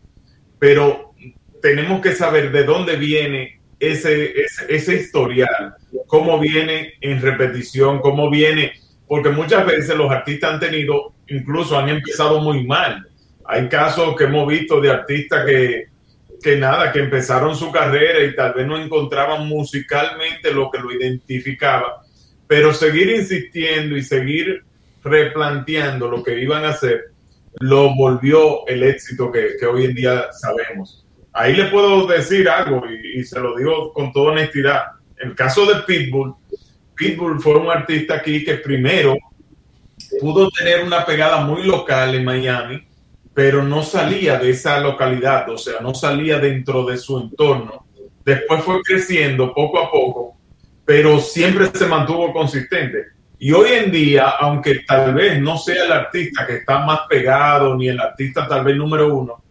pero 0.60 1.14
tenemos 1.62 2.02
que 2.02 2.14
saber 2.14 2.52
de 2.52 2.64
dónde 2.64 2.96
viene 2.96 3.60
ese, 3.80 4.34
ese, 4.70 4.96
historial, 4.96 5.76
cómo 6.08 6.40
viene 6.40 6.94
en 7.02 7.22
repetición, 7.22 8.00
cómo 8.00 8.30
viene, 8.30 8.74
porque 9.08 9.30
muchas 9.30 9.66
veces 9.66 9.96
los 9.96 10.12
artistas 10.12 10.54
han 10.54 10.60
tenido, 10.60 11.14
incluso 11.28 11.78
han 11.78 11.90
empezado 11.90 12.40
muy 12.42 12.66
mal. 12.66 13.08
Hay 13.46 13.68
casos 13.68 14.16
que 14.16 14.26
hemos 14.26 14.48
visto 14.48 14.80
de 14.80 14.92
artistas 14.92 15.46
que, 15.46 15.86
que 16.42 16.58
nada, 16.58 16.92
que 16.92 17.00
empezaron 17.00 17.56
su 17.56 17.72
carrera 17.72 18.24
y 18.24 18.36
tal 18.36 18.54
vez 18.54 18.68
no 18.68 18.78
encontraban 18.78 19.48
musicalmente 19.48 20.54
lo 20.54 20.70
que 20.70 20.80
lo 20.80 20.92
identificaba, 20.92 22.04
pero 22.48 22.74
seguir 22.74 23.10
insistiendo 23.10 23.98
y 23.98 24.04
seguir 24.04 24.64
replanteando 25.04 26.10
lo 26.10 26.24
que 26.24 26.40
iban 26.40 26.64
a 26.66 26.70
hacer 26.70 27.11
lo 27.60 27.96
volvió 27.96 28.66
el 28.68 28.84
éxito 28.84 29.32
que, 29.32 29.66
hoy 29.66 29.86
en 29.86 29.96
día 29.96 30.32
sabemos. 30.32 31.06
Ahí 31.34 31.56
le 31.56 31.66
puedo 31.66 32.06
decir 32.08 32.50
algo 32.50 32.84
y, 32.90 33.20
y 33.20 33.24
se 33.24 33.40
lo 33.40 33.56
digo 33.56 33.94
con 33.94 34.12
toda 34.12 34.32
honestidad. 34.32 34.84
El 35.18 35.36
caso 35.36 35.66
de 35.66 35.82
Pitbull, 35.84 36.36
Pitbull 36.96 37.40
fue 37.40 37.56
un 37.58 37.70
artista 37.70 38.16
aquí 38.16 38.44
que 38.44 38.56
primero 38.56 39.16
pudo 40.20 40.50
tener 40.50 40.84
una 40.84 41.06
pegada 41.06 41.42
muy 41.46 41.64
local 41.64 42.16
en 42.16 42.26
Miami, 42.26 42.88
pero 43.34 43.64
no 43.64 43.84
salía 43.84 44.38
de 44.38 44.50
esa 44.50 44.80
localidad, 44.80 45.50
o 45.50 45.58
sea, 45.58 45.80
no 45.82 45.94
salía 45.94 46.38
dentro 46.40 46.86
de 46.86 46.98
su 46.98 47.20
entorno. 47.20 47.86
Después 48.26 48.64
fue 48.64 48.82
creciendo 48.82 49.54
poco 49.54 49.80
a 49.80 49.90
poco, 49.90 50.38
pero 50.86 51.20
siempre 51.20 51.68
se 51.74 51.88
mantuvo 51.88 52.32
consistente. 52.34 53.06
Y 53.44 53.52
hoy 53.54 53.72
en 53.72 53.92
día, 53.92 54.36
aunque 54.40 54.82
tal 54.86 55.16
vez 55.16 55.42
no 55.42 55.58
sea 55.58 55.86
el 55.86 55.92
artista 55.92 56.46
que 56.46 56.58
está 56.58 56.86
más 56.86 57.00
pegado, 57.10 57.76
ni 57.76 57.90
el 57.90 58.00
artista 58.00 58.48
tal 58.48 58.64
vez 58.64 58.76
número 58.76 59.16
uno, 59.16 59.44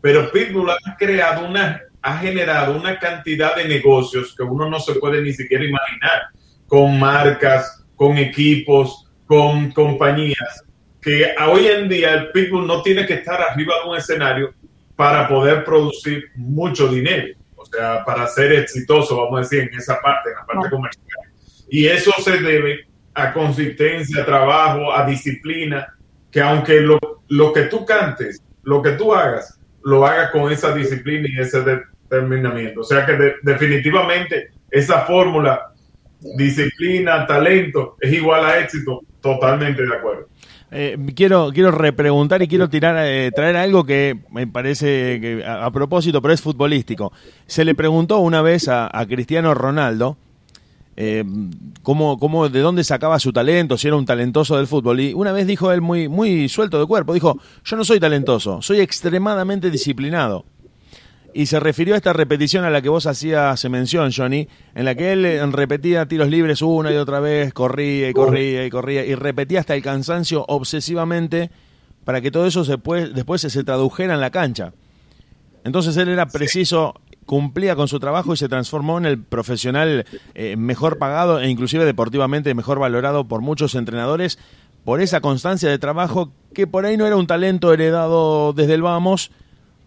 pero 0.00 0.32
Pitbull 0.32 0.70
ha 0.70 0.96
creado 0.98 1.46
una, 1.46 1.80
ha 2.02 2.18
generado 2.18 2.76
una 2.76 2.98
cantidad 2.98 3.54
de 3.54 3.68
negocios 3.68 4.34
que 4.36 4.42
uno 4.42 4.68
no 4.68 4.80
se 4.80 4.96
puede 4.96 5.22
ni 5.22 5.32
siquiera 5.32 5.64
imaginar, 5.64 6.22
con 6.66 6.98
marcas, 6.98 7.84
con 7.94 8.18
equipos, 8.18 9.08
con 9.26 9.70
compañías, 9.70 10.64
que 11.00 11.32
hoy 11.48 11.68
en 11.68 11.88
día 11.88 12.14
el 12.14 12.32
Pitbull 12.32 12.66
no 12.66 12.82
tiene 12.82 13.06
que 13.06 13.14
estar 13.14 13.40
arriba 13.40 13.74
de 13.80 13.90
un 13.90 13.96
escenario 13.96 14.54
para 14.96 15.28
poder 15.28 15.62
producir 15.62 16.32
mucho 16.34 16.88
dinero, 16.88 17.38
o 17.54 17.64
sea, 17.64 18.04
para 18.04 18.26
ser 18.26 18.50
exitoso, 18.54 19.16
vamos 19.18 19.38
a 19.38 19.42
decir, 19.42 19.70
en 19.72 19.78
esa 19.78 20.00
parte, 20.00 20.30
en 20.30 20.34
la 20.34 20.46
parte 20.46 20.68
comercial. 20.68 21.30
Y 21.70 21.86
eso 21.86 22.10
se 22.18 22.38
debe 22.38 22.86
a 23.16 23.32
consistencia, 23.32 24.22
a 24.22 24.26
trabajo, 24.26 24.92
a 24.92 25.06
disciplina, 25.06 25.94
que 26.30 26.40
aunque 26.40 26.80
lo, 26.80 26.98
lo 27.28 27.52
que 27.52 27.62
tú 27.62 27.84
cantes, 27.86 28.42
lo 28.62 28.82
que 28.82 28.90
tú 28.90 29.14
hagas, 29.14 29.58
lo 29.82 30.06
hagas 30.06 30.30
con 30.30 30.52
esa 30.52 30.74
disciplina 30.74 31.26
y 31.28 31.40
ese 31.40 31.62
determinamiento. 31.62 32.80
O 32.80 32.84
sea 32.84 33.06
que 33.06 33.12
de, 33.14 33.34
definitivamente 33.42 34.50
esa 34.70 35.00
fórmula, 35.02 35.72
disciplina, 36.36 37.26
talento, 37.26 37.96
es 38.00 38.12
igual 38.12 38.44
a 38.44 38.58
éxito, 38.58 39.00
totalmente 39.20 39.82
de 39.82 39.96
acuerdo. 39.96 40.28
Eh, 40.70 40.98
quiero, 41.14 41.50
quiero 41.54 41.70
repreguntar 41.70 42.42
y 42.42 42.48
quiero 42.48 42.68
tirar, 42.68 42.96
eh, 43.06 43.30
traer 43.30 43.56
algo 43.56 43.86
que 43.86 44.18
me 44.30 44.46
parece 44.46 45.20
que 45.20 45.44
a, 45.44 45.64
a 45.64 45.70
propósito, 45.70 46.20
pero 46.20 46.34
es 46.34 46.42
futbolístico. 46.42 47.12
Se 47.46 47.64
le 47.64 47.74
preguntó 47.74 48.18
una 48.18 48.42
vez 48.42 48.68
a, 48.68 48.90
a 48.92 49.06
Cristiano 49.06 49.54
Ronaldo 49.54 50.18
eh, 50.96 51.24
cómo, 51.82 52.18
cómo, 52.18 52.48
de 52.48 52.60
dónde 52.60 52.82
sacaba 52.82 53.18
su 53.20 53.32
talento, 53.32 53.76
si 53.76 53.86
era 53.86 53.96
un 53.96 54.06
talentoso 54.06 54.56
del 54.56 54.66
fútbol. 54.66 55.00
Y 55.00 55.12
una 55.12 55.32
vez 55.32 55.46
dijo 55.46 55.70
él 55.70 55.82
muy, 55.82 56.08
muy 56.08 56.48
suelto 56.48 56.80
de 56.80 56.86
cuerpo, 56.86 57.12
dijo, 57.12 57.38
yo 57.64 57.76
no 57.76 57.84
soy 57.84 58.00
talentoso, 58.00 58.62
soy 58.62 58.80
extremadamente 58.80 59.70
disciplinado. 59.70 60.46
Y 61.34 61.46
se 61.46 61.60
refirió 61.60 61.92
a 61.92 61.98
esta 61.98 62.14
repetición 62.14 62.64
a 62.64 62.70
la 62.70 62.80
que 62.80 62.88
vos 62.88 63.06
hacías 63.06 63.62
mención, 63.68 64.10
Johnny, 64.10 64.48
en 64.74 64.86
la 64.86 64.94
que 64.94 65.12
él 65.12 65.26
eh, 65.26 65.44
repetía 65.46 66.06
tiros 66.06 66.28
libres 66.28 66.62
una 66.62 66.90
y 66.90 66.96
otra 66.96 67.20
vez, 67.20 67.52
corría 67.52 68.08
y 68.08 68.14
corría 68.14 68.64
y 68.64 68.70
corría, 68.70 69.04
y 69.04 69.14
repetía 69.14 69.60
hasta 69.60 69.74
el 69.74 69.82
cansancio 69.82 70.46
obsesivamente 70.48 71.50
para 72.06 72.22
que 72.22 72.30
todo 72.30 72.46
eso 72.46 72.64
se 72.64 72.78
puede, 72.78 73.10
después 73.10 73.42
se 73.42 73.64
tradujera 73.64 74.14
en 74.14 74.20
la 74.20 74.30
cancha. 74.30 74.72
Entonces 75.62 75.94
él 75.98 76.08
era 76.08 76.24
preciso 76.26 76.94
cumplía 77.26 77.76
con 77.76 77.88
su 77.88 78.00
trabajo 78.00 78.32
y 78.32 78.36
se 78.36 78.48
transformó 78.48 78.98
en 78.98 79.04
el 79.04 79.22
profesional 79.22 80.06
eh, 80.34 80.56
mejor 80.56 80.96
pagado 80.98 81.40
e 81.40 81.50
inclusive 81.50 81.84
deportivamente 81.84 82.54
mejor 82.54 82.78
valorado 82.78 83.26
por 83.26 83.42
muchos 83.42 83.74
entrenadores 83.74 84.38
por 84.84 85.00
esa 85.00 85.20
constancia 85.20 85.68
de 85.68 85.78
trabajo 85.78 86.30
que 86.54 86.68
por 86.68 86.86
ahí 86.86 86.96
no 86.96 87.06
era 87.06 87.16
un 87.16 87.26
talento 87.26 87.72
heredado 87.72 88.52
desde 88.52 88.74
el 88.74 88.82
vamos, 88.82 89.32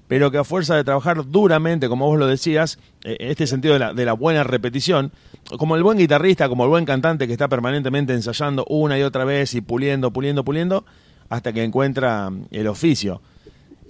pero 0.10 0.30
que 0.30 0.38
a 0.38 0.44
fuerza 0.44 0.76
de 0.76 0.84
trabajar 0.84 1.26
duramente, 1.26 1.88
como 1.88 2.06
vos 2.06 2.20
lo 2.20 2.28
decías, 2.28 2.78
eh, 3.06 3.16
este 3.20 3.48
sentido 3.48 3.76
de 3.76 3.80
la, 3.80 3.94
de 3.94 4.04
la 4.04 4.14
buena 4.14 4.44
repetición, 4.44 5.14
como 5.58 5.78
el 5.78 5.84
buen 5.84 5.98
guitarrista, 5.98 6.50
como 6.50 6.66
el 6.66 6.70
buen 6.70 6.84
cantante 6.84 7.28
que 7.28 7.34
está 7.34 7.48
permanentemente 7.48 8.14
ensayando 8.14 8.66
una 8.68 9.00
y 9.00 9.04
otra 9.04 9.24
vez 9.24 9.54
y 9.54 9.62
puliendo, 9.62 10.12
puliendo, 10.12 10.44
puliendo, 10.44 10.84
hasta 11.30 11.54
que 11.54 11.64
encuentra 11.64 12.30
el 12.52 12.68
oficio 12.68 13.22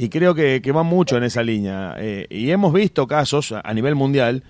y 0.02 0.08
creo 0.08 0.34
que, 0.34 0.62
que 0.62 0.72
va 0.72 0.84
mucho 0.84 1.18
en 1.18 1.26
esa 1.26 1.44
línea. 1.44 1.94
Eh, 1.98 2.26
y 2.30 2.52
hemos 2.52 2.72
visto 2.72 3.06
casos 3.06 3.52
a, 3.52 3.74
nivel 3.74 3.96
mundial 3.96 4.44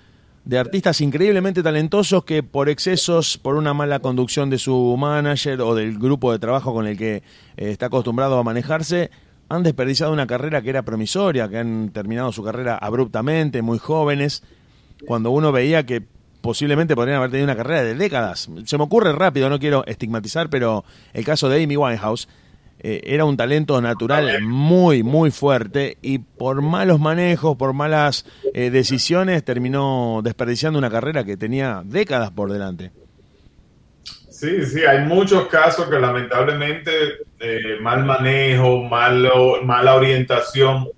de 0.44 0.58
artistas 0.58 1.00
increíblemente 1.00 1.64
talentosos 1.64 2.22
que 2.22 2.44
por 2.44 2.68
excesos, 2.68 3.36
por 3.36 3.56
una 3.56 3.74
mala 3.74 3.98
conducción 3.98 4.48
de 4.48 4.58
su 4.58 4.96
manager 4.96 5.60
o 5.62 5.74
del 5.74 5.98
grupo 5.98 6.30
de 6.30 6.38
trabajo 6.38 6.72
con 6.72 6.86
el 6.86 6.96
que 6.96 7.16
eh, 7.16 7.22
está 7.56 7.86
acostumbrado 7.86 8.38
a 8.38 8.44
manejarse, 8.44 9.10
han 9.48 9.64
desperdiciado 9.64 10.12
una 10.12 10.28
carrera 10.28 10.62
que 10.62 10.70
era 10.70 10.82
promisoria, 10.82 11.48
que 11.48 11.58
han 11.58 11.90
terminado 11.90 12.30
su 12.30 12.44
carrera 12.44 12.78
abruptamente, 12.78 13.60
muy 13.60 13.80
jóvenes, 13.80 14.44
cuando 15.04 15.32
uno 15.32 15.50
veía 15.50 15.84
que 15.84 16.00
posiblemente 16.42 16.94
podrían 16.94 17.18
haber 17.18 17.32
tenido 17.32 17.46
una 17.46 17.56
carrera 17.56 17.82
de 17.82 17.96
décadas. 17.96 18.48
Se 18.66 18.78
me 18.78 18.84
ocurre 18.84 19.12
rápido, 19.12 19.50
no 19.50 19.58
quiero 19.58 19.84
estigmatizar, 19.86 20.48
pero 20.48 20.84
el 21.12 21.24
caso 21.24 21.48
de 21.48 21.64
Amy 21.64 21.76
Winehouse, 21.76 22.28
eh, 22.82 23.02
era 23.04 23.24
un 23.26 23.36
talento 23.36 23.80
natural 23.82 24.40
muy, 24.42 25.02
muy 25.02 25.30
fuerte 25.30 25.98
y 26.00 26.18
por 26.18 26.62
malos 26.62 26.98
manejos, 26.98 27.56
por 27.56 27.74
malas 27.74 28.24
eh, 28.54 28.70
decisiones, 28.70 29.44
terminó 29.44 30.20
desperdiciando 30.24 30.78
una 30.78 30.90
carrera 30.90 31.24
que 31.24 31.36
tenía 31.36 31.82
décadas 31.84 32.30
por 32.30 32.50
delante. 32.50 32.90
Sí, 34.30 34.64
sí, 34.64 34.80
hay 34.84 35.04
muchos 35.04 35.48
casos 35.48 35.90
que 35.90 35.98
lamentablemente 35.98 36.90
eh, 37.38 37.76
mal 37.82 38.06
manejo, 38.06 38.84
malo, 38.84 39.62
mala 39.62 39.96
orientación. 39.96 40.88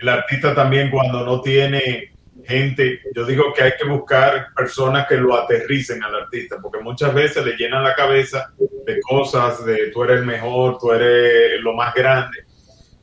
El 0.00 0.08
artista 0.08 0.54
también 0.54 0.90
cuando 0.90 1.26
no 1.26 1.40
tiene 1.40 2.11
gente, 2.44 3.00
yo 3.14 3.24
digo 3.24 3.52
que 3.54 3.62
hay 3.62 3.72
que 3.78 3.88
buscar 3.88 4.48
personas 4.54 5.06
que 5.06 5.16
lo 5.16 5.34
aterricen 5.36 6.02
al 6.02 6.14
artista, 6.14 6.56
porque 6.60 6.82
muchas 6.82 7.14
veces 7.14 7.44
le 7.44 7.56
llenan 7.56 7.84
la 7.84 7.94
cabeza 7.94 8.52
de 8.86 9.00
cosas, 9.00 9.64
de 9.64 9.90
tú 9.90 10.04
eres 10.04 10.20
el 10.20 10.26
mejor, 10.26 10.78
tú 10.78 10.92
eres 10.92 11.60
lo 11.62 11.74
más 11.74 11.94
grande. 11.94 12.38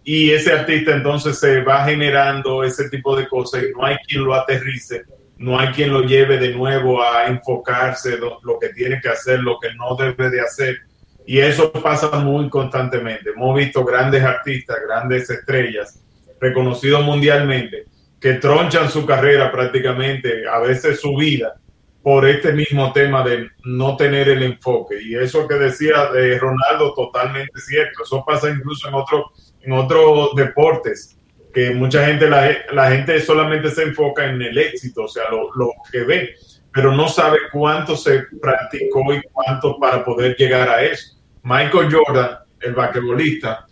Y 0.04 0.32
ese 0.32 0.54
artista 0.54 0.95
entonces 0.95 1.39
se 1.39 1.62
va 1.62 1.86
generando 1.86 2.63
ese 2.63 2.89
tipo 2.89 3.15
de 3.15 3.28
cosas 3.28 3.63
no 3.75 3.86
hay 3.86 3.97
quien 4.08 4.23
lo 4.23 4.34
aterrice, 4.34 5.04
no 5.38 5.60
hay 5.60 5.69
quien 5.69 5.91
lo 5.91 6.02
lleve 6.02 6.38
de 6.38 6.54
nuevo 6.54 7.02
a 7.02 7.28
enfocarse 7.28 8.17
lo, 8.17 8.39
lo 8.43 8.60
que 8.60 8.69
tiene 8.69 8.99
que 9.02 9.10
hacer, 9.10 9.39
lo 9.39 9.60
que 9.60 9.73
no 9.75 9.95
debe 9.95 10.30
de 10.30 10.41
hacer. 10.41 10.80
Y 11.25 11.39
eso 11.39 11.71
pasa 11.71 12.10
muy 12.19 12.49
constantemente. 12.49 13.30
Hemos 13.30 13.56
visto 13.56 13.86
grandes 13.86 14.23
artistas, 14.23 14.78
grandes 14.88 15.30
estrellas, 15.30 16.04
reconocidos 16.41 17.04
mundialmente, 17.04 17.86
que 18.19 18.34
tronchan 18.34 18.89
su 18.89 19.05
carrera 19.05 19.51
prácticamente, 19.51 20.47
a 20.47 20.60
veces 20.60 20.99
su 20.99 21.15
vida, 21.15 21.55
por 22.01 22.27
este 22.27 22.53
mismo 22.53 22.91
tema 22.93 23.23
de 23.23 23.49
no 23.63 23.95
tener 23.95 24.29
el 24.29 24.43
enfoque. 24.43 25.01
Y 25.01 25.15
eso 25.15 25.47
que 25.47 25.55
decía 25.55 26.12
de 26.12 26.38
Ronaldo, 26.38 26.93
totalmente 26.93 27.60
cierto. 27.60 28.03
Eso 28.03 28.23
pasa 28.25 28.49
incluso 28.49 28.88
en, 28.88 28.93
otro, 28.93 29.32
en 29.62 29.73
otros 29.73 30.36
deportes, 30.36 31.17
que 31.53 31.71
mucha 31.71 32.05
gente, 32.05 32.29
la, 32.29 32.49
la, 32.71 32.91
gente 32.91 33.19
solamente 33.21 33.71
se 33.71 33.84
enfoca 33.84 34.25
en 34.25 34.41
el 34.41 34.58
éxito, 34.58 35.03
o 35.03 35.08
sea, 35.08 35.23
lo, 35.32 35.53
lo 35.55 35.71
que 35.91 36.03
ve, 36.03 36.36
pero 36.71 36.91
no 36.91 37.08
sabe 37.08 37.39
cuánto 37.51 37.95
se 37.95 38.23
practicó 38.39 39.13
y 39.13 39.21
cuánto 39.32 39.79
para 39.79 40.05
poder 40.05 40.36
llegar 40.36 40.69
a 40.69 40.84
eso. 40.84 41.17
Michael 41.43 41.91
Jordan, 41.91 42.38
el 42.60 42.73
basquetbolista, 42.73 43.65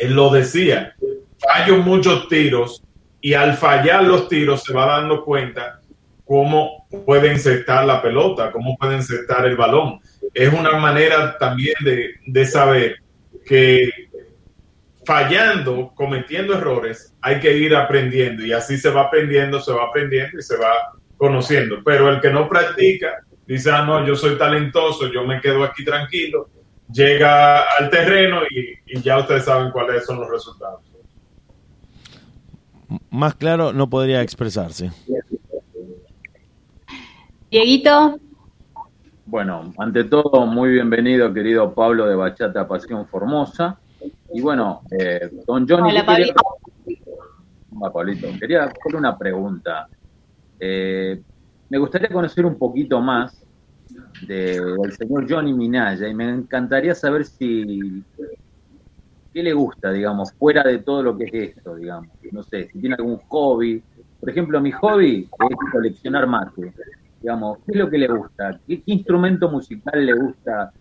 él 0.00 0.14
lo 0.14 0.30
decía, 0.30 0.94
fallo 1.38 1.76
muchos 1.78 2.28
tiros 2.28 2.82
y 3.20 3.34
al 3.34 3.54
fallar 3.54 4.04
los 4.04 4.28
tiros 4.28 4.62
se 4.62 4.72
va 4.72 4.86
dando 4.86 5.24
cuenta 5.24 5.80
cómo 6.24 6.86
puede 7.04 7.32
insertar 7.32 7.84
la 7.84 8.00
pelota, 8.00 8.50
cómo 8.52 8.76
puede 8.76 8.96
insertar 8.96 9.46
el 9.46 9.56
balón. 9.56 10.00
Es 10.32 10.52
una 10.52 10.78
manera 10.78 11.36
también 11.38 11.74
de, 11.84 12.14
de 12.26 12.46
saber 12.46 12.96
que 13.44 13.90
fallando, 15.04 15.92
cometiendo 15.94 16.54
errores, 16.54 17.14
hay 17.20 17.40
que 17.40 17.56
ir 17.56 17.74
aprendiendo 17.74 18.44
y 18.46 18.52
así 18.52 18.78
se 18.78 18.90
va 18.90 19.02
aprendiendo, 19.02 19.60
se 19.60 19.72
va 19.72 19.84
aprendiendo 19.84 20.38
y 20.38 20.42
se 20.42 20.56
va 20.56 20.92
conociendo. 21.16 21.82
Pero 21.84 22.08
el 22.08 22.20
que 22.20 22.30
no 22.30 22.48
practica 22.48 23.24
dice, 23.46 23.70
ah, 23.72 23.84
no, 23.84 24.06
yo 24.06 24.14
soy 24.14 24.38
talentoso, 24.38 25.12
yo 25.12 25.26
me 25.26 25.40
quedo 25.40 25.64
aquí 25.64 25.84
tranquilo, 25.84 26.48
llega 26.92 27.62
al 27.62 27.90
terreno 27.90 28.42
y, 28.48 28.78
y 28.86 29.02
ya 29.02 29.18
ustedes 29.18 29.44
saben 29.44 29.72
cuáles 29.72 30.06
son 30.06 30.20
los 30.20 30.30
resultados 30.30 30.89
más 33.10 33.34
claro 33.34 33.72
no 33.72 33.88
podría 33.88 34.22
expresarse. 34.22 34.90
Dieguito. 37.50 38.18
Bueno, 39.26 39.72
ante 39.78 40.04
todo, 40.04 40.46
muy 40.46 40.70
bienvenido, 40.70 41.32
querido 41.32 41.72
Pablo 41.72 42.06
de 42.06 42.16
Bachata 42.16 42.66
Pasión 42.66 43.06
Formosa. 43.06 43.78
Y 44.32 44.40
bueno, 44.40 44.82
eh, 44.90 45.30
don 45.46 45.68
Johnny. 45.68 45.90
Hola, 45.90 46.06
quería... 46.06 46.34
Hola, 47.76 47.92
Pablito. 47.92 48.28
Quería 48.38 48.64
hacerle 48.64 48.98
una 48.98 49.16
pregunta. 49.16 49.88
Eh, 50.58 51.20
me 51.68 51.78
gustaría 51.78 52.08
conocer 52.08 52.44
un 52.44 52.58
poquito 52.58 53.00
más 53.00 53.44
de, 54.26 54.60
del 54.60 54.92
señor 54.92 55.26
Johnny 55.30 55.52
Minaya 55.52 56.08
y 56.08 56.14
me 56.14 56.28
encantaría 56.28 56.94
saber 56.94 57.24
si 57.24 58.02
¿qué 59.32 59.42
le 59.42 59.52
gusta, 59.52 59.92
digamos, 59.92 60.32
fuera 60.32 60.62
de 60.62 60.78
todo 60.78 61.02
lo 61.02 61.16
que 61.16 61.24
es 61.24 61.56
esto, 61.56 61.76
digamos? 61.76 62.08
No 62.32 62.42
sé, 62.42 62.68
si 62.72 62.80
tiene 62.80 62.96
algún 62.96 63.18
hobby. 63.28 63.82
Por 64.18 64.30
ejemplo, 64.30 64.60
mi 64.60 64.72
hobby 64.72 65.28
es 65.50 65.70
coleccionar 65.72 66.26
mate. 66.26 66.72
Digamos, 67.20 67.58
¿qué 67.58 67.72
es 67.72 67.76
lo 67.76 67.90
que 67.90 67.98
le 67.98 68.08
gusta? 68.08 68.58
¿Qué, 68.66 68.82
qué 68.82 68.92
instrumento 68.92 69.50
musical 69.50 70.04
le 70.04 70.14
gusta 70.14 70.72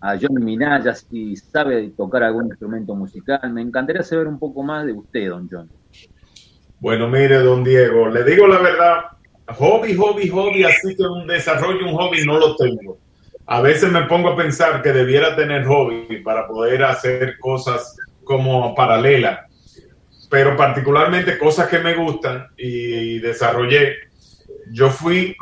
a 0.00 0.18
John 0.20 0.44
Minaya? 0.44 0.94
Si 0.94 1.36
sabe 1.36 1.90
tocar 1.96 2.22
algún 2.22 2.46
instrumento 2.46 2.94
musical. 2.94 3.52
Me 3.52 3.62
encantaría 3.62 4.02
saber 4.02 4.26
un 4.26 4.38
poco 4.38 4.62
más 4.62 4.86
de 4.86 4.92
usted, 4.92 5.28
don 5.28 5.48
John. 5.50 5.68
Bueno, 6.80 7.08
mire, 7.08 7.38
don 7.38 7.62
Diego, 7.62 8.08
le 8.08 8.24
digo 8.24 8.46
la 8.46 8.58
verdad, 8.58 9.00
hobby, 9.58 9.94
hobby, 9.94 10.28
hobby, 10.28 10.64
así 10.64 10.96
que 10.96 11.02
un 11.02 11.26
desarrollo, 11.26 11.86
un 11.86 11.94
hobby 11.94 12.24
no 12.24 12.38
lo 12.38 12.56
tengo 12.56 12.98
a 13.50 13.60
veces 13.60 13.90
me 13.90 14.02
pongo 14.02 14.28
a 14.28 14.36
pensar 14.36 14.80
que 14.80 14.92
debiera 14.92 15.34
tener 15.34 15.66
hobby 15.66 16.22
para 16.22 16.46
poder 16.46 16.84
hacer 16.84 17.36
cosas 17.40 17.96
como 18.22 18.76
paralela, 18.76 19.48
pero 20.30 20.56
particularmente 20.56 21.36
cosas 21.36 21.68
que 21.68 21.80
me 21.80 21.94
gustan 21.94 22.46
y 22.56 23.18
desarrollé. 23.18 23.96
Yo 24.70 24.88
fui 24.88 25.36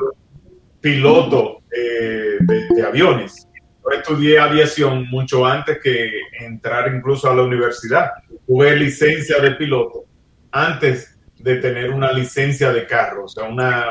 piloto 0.81 1.59
eh, 1.71 2.39
de, 2.41 2.69
de, 2.75 2.83
aviones. 2.83 3.47
Yo 3.85 3.99
estudié 3.99 4.39
aviación 4.39 5.07
mucho 5.11 5.45
antes 5.45 5.79
que 5.79 6.11
entrar 6.41 6.91
incluso 6.95 7.31
a 7.31 7.35
la 7.35 7.43
universidad. 7.43 8.13
Tuve 8.47 8.75
licencia 8.75 9.39
de 9.39 9.51
piloto 9.51 10.07
antes 10.51 11.15
de 11.37 11.57
tener 11.57 11.91
una 11.91 12.11
licencia 12.11 12.73
de 12.73 12.87
carro, 12.87 13.25
o 13.25 13.29
sea, 13.29 13.45
una, 13.45 13.85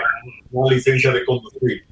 una 0.49 0.73
licencia 0.73 1.11
de 1.11 1.23
conducir 1.23 1.85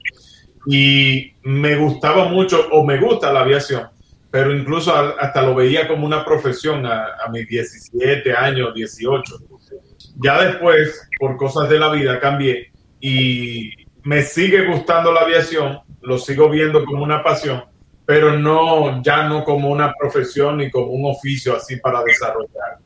y 0.65 1.33
me 1.43 1.75
gustaba 1.75 2.25
mucho 2.29 2.67
o 2.71 2.83
me 2.83 2.97
gusta 2.99 3.31
la 3.31 3.41
aviación, 3.41 3.87
pero 4.31 4.55
incluso 4.55 4.93
hasta 4.93 5.41
lo 5.41 5.55
veía 5.55 5.87
como 5.87 6.05
una 6.05 6.25
profesión 6.25 6.85
a, 6.85 7.15
a 7.25 7.29
mis 7.29 7.47
17 7.47 8.33
años, 8.33 8.73
18. 8.73 9.39
Ya 10.17 10.41
después, 10.43 11.09
por 11.19 11.37
cosas 11.37 11.69
de 11.69 11.79
la 11.79 11.91
vida, 11.91 12.19
cambié 12.19 12.71
y 12.99 13.71
me 14.03 14.21
sigue 14.21 14.65
gustando 14.65 15.11
la 15.11 15.21
aviación, 15.21 15.79
lo 16.01 16.17
sigo 16.17 16.49
viendo 16.49 16.85
como 16.85 17.03
una 17.03 17.23
pasión, 17.23 17.63
pero 18.05 18.37
no, 18.37 19.01
ya 19.03 19.27
no 19.27 19.43
como 19.43 19.69
una 19.69 19.93
profesión 19.99 20.57
ni 20.57 20.69
como 20.69 20.87
un 20.87 21.11
oficio 21.11 21.55
así 21.55 21.77
para 21.77 22.03
desarrollar. 22.03 22.77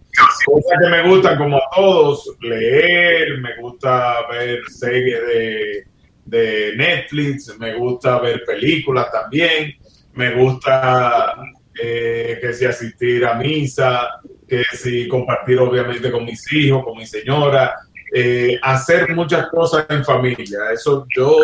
Cosas 0.45 0.77
que 0.82 0.89
me 0.89 1.09
gustan 1.09 1.38
como 1.38 1.57
a 1.57 1.61
todos, 1.75 2.36
leer, 2.41 3.38
me 3.39 3.55
gusta 3.61 4.27
ver 4.32 4.61
series 4.67 5.27
de, 5.27 5.84
de 6.30 6.73
Netflix, 6.75 7.57
me 7.57 7.75
gusta 7.75 8.19
ver 8.19 8.43
películas 8.45 9.11
también, 9.11 9.75
me 10.13 10.36
gusta 10.36 11.36
eh, 11.82 12.38
que 12.41 12.53
si 12.53 12.65
asistir 12.65 13.25
a 13.25 13.34
misa, 13.34 14.21
que 14.47 14.63
si 14.73 15.07
compartir 15.07 15.59
obviamente 15.59 16.11
con 16.11 16.25
mis 16.25 16.51
hijos, 16.53 16.84
con 16.84 16.97
mi 16.97 17.05
señora, 17.05 17.75
eh, 18.13 18.59
hacer 18.61 19.15
muchas 19.15 19.47
cosas 19.47 19.86
en 19.89 20.03
familia. 20.03 20.59
Eso 20.73 21.05
yo, 21.15 21.38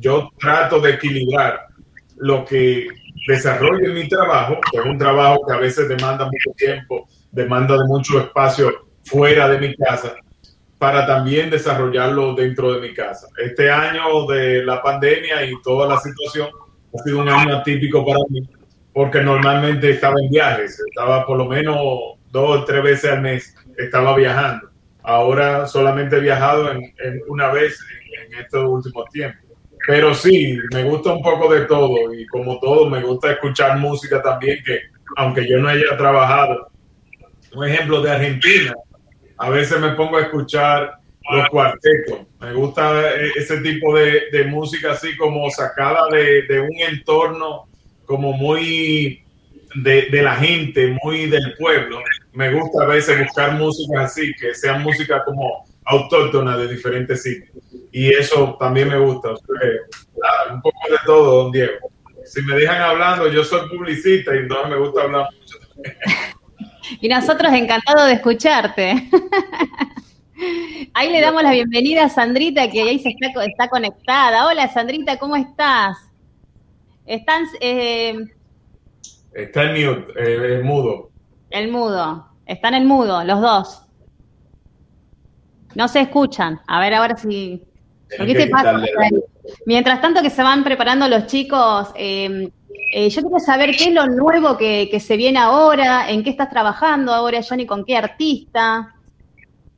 yo 0.00 0.30
trato 0.38 0.80
de 0.80 0.90
equilibrar 0.92 1.66
lo 2.16 2.44
que 2.44 2.86
desarrollo 3.26 3.86
en 3.86 3.94
mi 3.94 4.08
trabajo, 4.08 4.58
que 4.70 4.78
es 4.78 4.84
un 4.84 4.98
trabajo 4.98 5.40
que 5.46 5.54
a 5.54 5.58
veces 5.58 5.88
demanda 5.88 6.24
mucho 6.24 6.56
tiempo, 6.56 7.08
demanda 7.30 7.76
de 7.76 7.84
mucho 7.86 8.20
espacio 8.20 8.86
fuera 9.04 9.48
de 9.48 9.58
mi 9.58 9.74
casa, 9.74 10.14
para 10.82 11.06
también 11.06 11.48
desarrollarlo 11.48 12.34
dentro 12.34 12.72
de 12.72 12.80
mi 12.80 12.92
casa. 12.92 13.28
Este 13.38 13.70
año 13.70 14.26
de 14.26 14.64
la 14.64 14.82
pandemia 14.82 15.44
y 15.44 15.52
toda 15.62 15.86
la 15.86 15.96
situación 16.00 16.48
ha 16.92 17.02
sido 17.04 17.20
un 17.20 17.28
año 17.28 17.58
atípico 17.58 18.04
para 18.04 18.18
mí, 18.30 18.50
porque 18.92 19.20
normalmente 19.20 19.90
estaba 19.90 20.16
en 20.20 20.28
viajes, 20.28 20.82
estaba 20.88 21.24
por 21.24 21.38
lo 21.38 21.44
menos 21.44 21.76
dos 22.32 22.62
o 22.62 22.64
tres 22.64 22.82
veces 22.82 23.12
al 23.12 23.20
mes, 23.20 23.54
estaba 23.78 24.16
viajando. 24.16 24.70
Ahora 25.04 25.68
solamente 25.68 26.16
he 26.16 26.20
viajado 26.20 26.72
en, 26.72 26.82
una 27.28 27.52
vez 27.52 27.78
en, 28.26 28.40
estos 28.40 28.64
últimos 28.68 29.08
tiempos. 29.12 29.40
Pero 29.86 30.12
sí, 30.12 30.58
me 30.74 30.82
gusta 30.82 31.12
un 31.12 31.22
poco 31.22 31.54
de 31.54 31.60
todo 31.66 32.12
y 32.12 32.26
como 32.26 32.58
todo, 32.58 32.90
me 32.90 33.04
gusta 33.04 33.30
escuchar 33.30 33.78
música 33.78 34.20
también, 34.20 34.58
que 34.66 34.80
aunque 35.16 35.48
yo 35.48 35.58
no 35.58 35.68
haya 35.68 35.96
trabajado, 35.96 36.72
un 37.54 37.68
ejemplo 37.68 38.02
de 38.02 38.10
Argentina, 38.10 38.74
a 39.38 39.50
veces 39.50 39.80
me 39.80 39.90
pongo 39.90 40.16
a 40.16 40.22
escuchar 40.22 40.98
los 41.30 41.48
cuartetos. 41.48 42.20
Me 42.40 42.52
gusta 42.52 43.14
ese 43.36 43.58
tipo 43.58 43.96
de, 43.96 44.44
música 44.48 44.92
así 44.92 45.16
como 45.16 45.48
sacada 45.50 46.08
de, 46.10 46.60
un 46.60 46.80
entorno 46.80 47.68
como 48.04 48.32
muy 48.32 49.22
de, 49.74 50.22
la 50.22 50.36
gente, 50.36 50.96
muy 51.02 51.26
del 51.26 51.54
pueblo. 51.58 52.00
Me 52.32 52.52
gusta 52.52 52.84
a 52.84 52.86
veces 52.86 53.18
buscar 53.20 53.54
música 53.54 54.02
así, 54.02 54.32
que 54.34 54.54
sean 54.54 54.82
música 54.82 55.22
como 55.24 55.64
autóctona 55.84 56.56
de 56.56 56.68
diferentes 56.68 57.22
sitios. 57.22 57.56
Y 57.92 58.08
eso 58.10 58.56
también 58.58 58.88
me 58.88 58.98
gusta. 58.98 59.30
un 59.30 60.62
poco 60.62 60.78
de 60.90 60.96
todo, 61.04 61.44
don 61.44 61.52
Diego. 61.52 61.90
Si 62.24 62.40
me 62.42 62.54
dejan 62.54 62.80
hablando, 62.80 63.28
yo 63.28 63.44
soy 63.44 63.68
publicista 63.68 64.34
y 64.34 64.38
entonces 64.38 64.70
me 64.70 64.76
gusta 64.76 65.02
hablar 65.02 65.28
mucho. 65.32 65.58
y 67.00 67.08
nosotros 67.08 67.52
encantados 67.52 68.06
de 68.06 68.12
escucharte. 68.12 69.08
Ahí 70.94 71.10
le 71.10 71.20
damos 71.20 71.42
la 71.42 71.52
bienvenida 71.52 72.04
a 72.04 72.08
Sandrita, 72.08 72.68
que 72.70 72.82
ahí 72.82 72.98
se 72.98 73.10
está, 73.10 73.44
está 73.44 73.68
conectada. 73.68 74.46
Hola, 74.46 74.68
Sandrita, 74.68 75.18
¿cómo 75.18 75.36
estás? 75.36 75.96
Están... 77.06 77.44
Eh, 77.60 78.16
está 79.32 79.62
en 79.64 79.86
mute, 79.86 80.12
eh, 80.16 80.56
el 80.56 80.64
mudo. 80.64 81.10
El 81.50 81.70
mudo. 81.70 82.28
Están 82.46 82.74
en 82.74 82.86
mudo, 82.86 83.22
los 83.24 83.40
dos. 83.40 83.82
No 85.74 85.88
se 85.88 86.00
escuchan. 86.00 86.60
A 86.66 86.80
ver 86.80 86.94
ahora 86.94 87.16
si... 87.16 87.62
¿Qué 88.08 88.34
te 88.34 88.46
pasa? 88.48 88.78
Mientras 89.64 90.00
tanto 90.02 90.20
que 90.20 90.28
se 90.28 90.42
van 90.42 90.62
preparando 90.64 91.08
los 91.08 91.26
chicos, 91.26 91.88
eh, 92.94 93.08
yo 93.08 93.22
quiero 93.22 93.38
saber 93.38 93.74
qué 93.76 93.84
es 93.84 93.94
lo 93.94 94.06
nuevo 94.06 94.58
que, 94.58 95.00
se 95.00 95.16
viene 95.16 95.38
ahora, 95.38 96.10
en 96.10 96.22
qué 96.22 96.30
estás 96.30 96.50
trabajando 96.50 97.12
ahora, 97.12 97.40
Johnny, 97.42 97.66
con 97.66 97.84
qué 97.84 97.96
artista. 97.96 98.94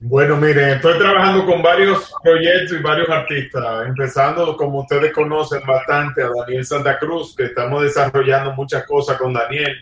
Bueno, 0.01 0.36
miren, 0.36 0.70
estoy 0.70 0.99
trabajando 0.99 1.47
con 1.47 1.62
varios 1.62 2.12
proyectos 2.22 2.78
y 2.78 2.82
varios 2.82 3.09
artistas, 3.09 3.86
empezando, 3.86 4.57
como 4.57 4.80
ustedes 4.80 5.12
conocen 5.12 5.62
bastante, 5.64 6.22
a 6.22 6.30
Daniel 6.36 6.64
Santa 6.64 6.99
Cruz, 6.99 7.34
que 7.36 7.45
estamos 7.45 7.82
desarrollando 7.84 8.53
muchas 8.55 8.84
cosas 8.84 9.16
con 9.16 9.32
Daniel. 9.32 9.76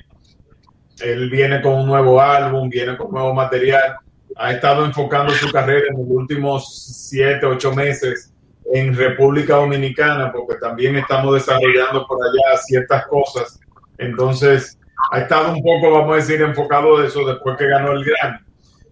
Él 1.01 1.31
viene 1.31 1.63
con 1.63 1.73
un 1.73 1.87
nuevo 1.87 2.21
álbum, 2.21 2.69
viene 2.69 2.97
con 2.97 3.11
nuevo 3.11 3.33
material. 3.33 3.97
Ha 4.37 4.53
estado 4.53 4.85
enfocando 4.85 5.33
su 5.33 5.51
carrera 5.51 5.87
en 5.89 5.99
los 5.99 6.07
últimos 6.07 7.09
siete, 7.09 7.47
ocho 7.47 7.73
meses 7.73 8.32
en 8.73 8.97
República 8.97 9.57
Dominicana, 9.57 10.33
porque 10.33 10.57
también 10.59 10.97
estamos 10.97 11.35
desarrollando 11.35 12.07
por 12.07 12.19
allá 12.25 12.57
ciertas 12.63 13.07
cosas. 13.07 13.61
Entonces, 13.99 14.79
ha 15.11 15.21
estado 15.21 15.53
un 15.53 15.63
poco, 15.63 15.91
vamos 15.91 16.13
a 16.13 16.17
decir, 16.17 16.41
enfocado 16.41 16.99
de 16.99 17.09
eso 17.09 17.27
después 17.27 17.57
que 17.59 17.67
ganó 17.67 17.93
el 17.93 18.05
Grammy 18.05 18.39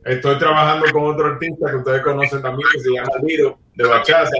Estoy 0.04 0.38
trabajando 0.38 0.86
con 0.92 1.04
otro 1.04 1.26
artista 1.26 1.70
que 1.70 1.76
ustedes 1.76 2.02
conocen 2.02 2.40
también, 2.40 2.68
que 2.72 2.80
se 2.80 2.90
llama 2.90 3.10
Liro, 3.22 3.58
de 3.74 3.86
bachata. 3.86 4.30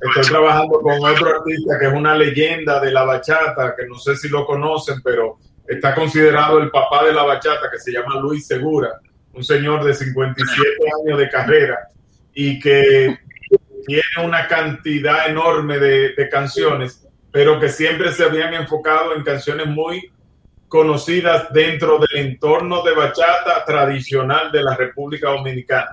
Estoy 0.00 0.22
trabajando 0.24 0.80
con 0.80 1.04
otro 1.04 1.36
artista 1.36 1.78
que 1.78 1.86
es 1.86 1.92
una 1.92 2.16
leyenda 2.16 2.80
de 2.80 2.92
la 2.92 3.04
bachata, 3.04 3.74
que 3.76 3.86
no 3.86 3.96
sé 3.96 4.16
si 4.16 4.28
lo 4.28 4.46
conocen, 4.46 5.02
pero 5.02 5.38
está 5.66 5.94
considerado 5.94 6.58
el 6.60 6.70
papá 6.70 7.04
de 7.04 7.12
la 7.12 7.24
bachata, 7.24 7.68
que 7.70 7.78
se 7.78 7.92
llama 7.92 8.20
Luis 8.20 8.46
Segura, 8.46 9.00
un 9.34 9.42
señor 9.42 9.84
de 9.84 9.94
57 9.94 10.68
años 11.04 11.18
de 11.18 11.28
carrera 11.28 11.78
y 12.32 12.60
que 12.60 13.18
tiene 13.88 14.26
una 14.26 14.46
cantidad 14.46 15.30
enorme 15.30 15.78
de, 15.78 16.28
canciones, 16.30 17.08
pero 17.32 17.58
que 17.58 17.70
siempre 17.70 18.12
se 18.12 18.22
habían 18.22 18.52
enfocado 18.52 19.16
en 19.16 19.24
canciones 19.24 19.66
muy 19.66 20.12
conocidas 20.68 21.50
dentro 21.54 21.98
del 21.98 22.26
entorno 22.26 22.82
de 22.82 22.92
bachata 22.94 23.64
tradicional 23.64 24.52
de 24.52 24.62
la 24.62 24.76
República 24.76 25.30
Dominicana. 25.30 25.90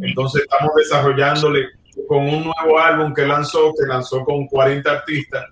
Entonces 0.00 0.44
estamos 0.50 0.74
desarrollándole 0.76 1.66
con 2.08 2.22
un 2.22 2.44
nuevo 2.44 2.78
álbum 2.78 3.12
que 3.12 3.26
lanzó, 3.26 3.74
que 3.78 3.86
lanzó 3.86 4.24
con 4.24 4.46
40 4.46 4.90
artistas. 4.90 5.44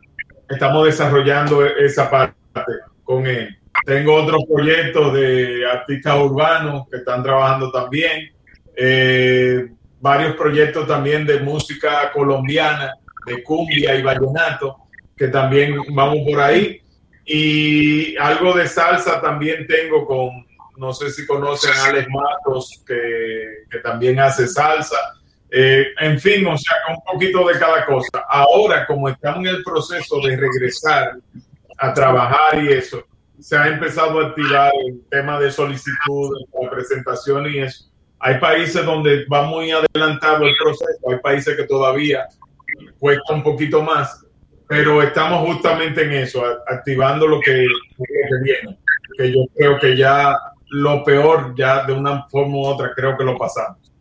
Estamos 0.48 0.86
desarrollando 0.86 1.66
esa 1.66 2.10
parte 2.10 2.34
con 3.02 3.26
él. 3.26 3.58
Tengo 3.84 4.14
otros 4.14 4.42
proyectos 4.50 5.12
de 5.12 5.66
artistas 5.70 6.16
urbanos 6.16 6.88
que 6.90 6.96
están 6.96 7.22
trabajando 7.22 7.70
también. 7.70 8.32
Eh, 8.74 9.68
varios 10.04 10.36
proyectos 10.36 10.86
también 10.86 11.24
de 11.24 11.40
música 11.40 12.12
colombiana, 12.12 12.92
de 13.24 13.42
cumbia 13.42 13.94
y 13.94 14.02
vallenato, 14.02 14.76
que 15.16 15.28
también 15.28 15.78
vamos 15.94 16.18
por 16.30 16.42
ahí. 16.42 16.78
Y 17.24 18.14
algo 18.18 18.52
de 18.52 18.68
salsa 18.68 19.18
también 19.22 19.66
tengo 19.66 20.06
con, 20.06 20.46
no 20.76 20.92
sé 20.92 21.10
si 21.10 21.26
conocen 21.26 21.72
a 21.72 21.86
Alex 21.86 22.06
Matos, 22.10 22.84
que, 22.86 23.80
también 23.82 24.20
hace 24.20 24.46
salsa. 24.46 24.98
Eh, 25.50 25.86
en 25.98 26.20
fin, 26.20 26.46
o 26.48 26.58
sea, 26.58 26.76
un 26.90 27.02
poquito 27.10 27.48
de 27.48 27.58
cada 27.58 27.86
cosa. 27.86 28.26
Ahora, 28.28 28.86
como 28.86 29.08
estamos 29.08 29.38
en 29.48 29.54
el 29.54 29.64
proceso 29.64 30.20
de 30.20 30.36
regresar 30.36 31.16
a 31.78 31.94
trabajar 31.94 32.62
y 32.62 32.74
eso, 32.74 33.02
se 33.40 33.56
ha 33.56 33.68
empezado 33.68 34.20
a 34.20 34.26
activar 34.26 34.70
el 34.86 35.00
tema 35.08 35.40
de 35.40 35.50
solicitud, 35.50 36.46
de 36.60 36.68
presentación 36.68 37.46
y 37.46 37.60
eso. 37.60 37.93
Hay 38.26 38.38
países 38.38 38.86
donde 38.86 39.26
va 39.26 39.42
muy 39.42 39.70
adelantado 39.70 40.46
el 40.46 40.54
proceso, 40.56 41.10
hay 41.10 41.18
países 41.18 41.54
que 41.58 41.64
todavía 41.64 42.26
cuesta 42.98 43.34
un 43.34 43.42
poquito 43.42 43.82
más, 43.82 44.24
pero 44.66 45.02
estamos 45.02 45.46
justamente 45.46 46.04
en 46.04 46.12
eso, 46.14 46.42
activando 46.66 47.28
lo 47.28 47.38
que, 47.38 47.66
viene, 48.42 48.78
que 49.18 49.30
yo 49.30 49.40
creo 49.54 49.78
que 49.78 49.94
ya 49.94 50.38
lo 50.70 51.04
peor, 51.04 51.54
ya 51.54 51.84
de 51.84 51.92
una 51.92 52.26
forma 52.28 52.56
u 52.56 52.64
otra, 52.64 52.92
creo 52.96 53.14
que 53.14 53.24
lo 53.24 53.36
pasamos. 53.36 53.92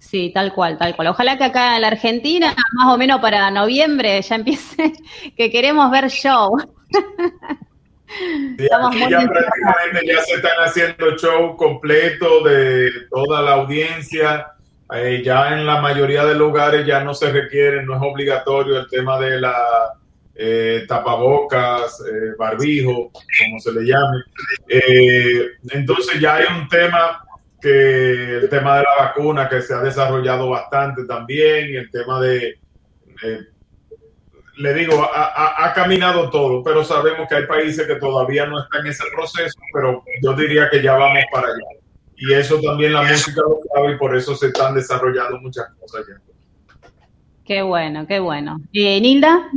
Sí, 0.00 0.32
tal 0.34 0.52
cual, 0.52 0.76
tal 0.76 0.96
cual. 0.96 1.06
Ojalá 1.06 1.38
que 1.38 1.44
acá 1.44 1.76
en 1.76 1.82
la 1.82 1.88
Argentina, 1.88 2.56
más 2.72 2.92
o 2.92 2.98
menos 2.98 3.20
para 3.20 3.52
noviembre, 3.52 4.20
ya 4.20 4.34
empiece, 4.34 4.94
que 5.36 5.52
queremos 5.52 5.88
ver 5.92 6.10
show. 6.10 6.56
ya 8.58 8.78
prácticamente 9.28 10.06
ya 10.06 10.20
se 10.22 10.34
están 10.34 10.56
haciendo 10.58 11.16
show 11.16 11.56
completo 11.56 12.44
de 12.44 12.90
toda 13.10 13.42
la 13.42 13.52
audiencia 13.52 14.54
eh, 14.92 15.22
ya 15.24 15.54
en 15.54 15.66
la 15.66 15.80
mayoría 15.80 16.24
de 16.24 16.34
lugares 16.34 16.86
ya 16.86 17.02
no 17.02 17.14
se 17.14 17.32
requiere, 17.32 17.84
no 17.84 17.96
es 17.96 18.02
obligatorio 18.02 18.78
el 18.78 18.88
tema 18.88 19.18
de 19.18 19.40
la 19.40 19.54
eh, 20.34 20.84
tapabocas, 20.86 22.00
eh, 22.00 22.34
barbijo, 22.38 23.10
como 23.10 23.60
se 23.60 23.72
le 23.72 23.86
llame. 23.86 24.18
entonces 25.72 26.20
ya 26.20 26.36
hay 26.36 26.44
un 26.60 26.68
tema 26.68 27.24
que 27.60 28.36
el 28.36 28.48
tema 28.50 28.76
de 28.76 28.82
la 28.82 29.06
vacuna 29.06 29.48
que 29.48 29.62
se 29.62 29.72
ha 29.72 29.78
desarrollado 29.78 30.50
bastante 30.50 31.04
también, 31.06 31.70
y 31.70 31.76
el 31.76 31.90
tema 31.90 32.20
de, 32.20 32.58
le 34.56 34.74
digo, 34.74 35.08
ha, 35.12 35.66
ha, 35.66 35.72
caminado 35.72 36.30
todo, 36.30 36.62
pero 36.62 36.84
sabemos 36.84 37.28
que 37.28 37.34
hay 37.36 37.46
países 37.46 37.86
que 37.86 37.96
todavía 37.96 38.46
no 38.46 38.62
están 38.62 38.82
en 38.82 38.92
ese 38.92 39.04
proceso, 39.14 39.58
pero 39.72 40.02
yo 40.22 40.32
diría 40.34 40.68
que 40.70 40.82
ya 40.82 40.96
vamos 40.96 41.24
para 41.32 41.48
allá 41.48 41.84
y 42.16 42.32
eso 42.32 42.60
también 42.60 42.92
la 42.92 43.02
música 43.02 43.40
lo 43.40 43.58
sabe 43.74 43.94
y 43.94 43.98
por 43.98 44.16
eso 44.16 44.34
se 44.34 44.46
están 44.46 44.74
desarrollando 44.74 45.40
muchas 45.40 45.66
cosas 45.80 46.06
ya. 46.08 46.14
Qué 47.44 47.62
bueno, 47.62 48.06
qué 48.06 48.20
bueno. 48.20 48.60
Eh, 48.72 49.00
Nilda. 49.00 49.50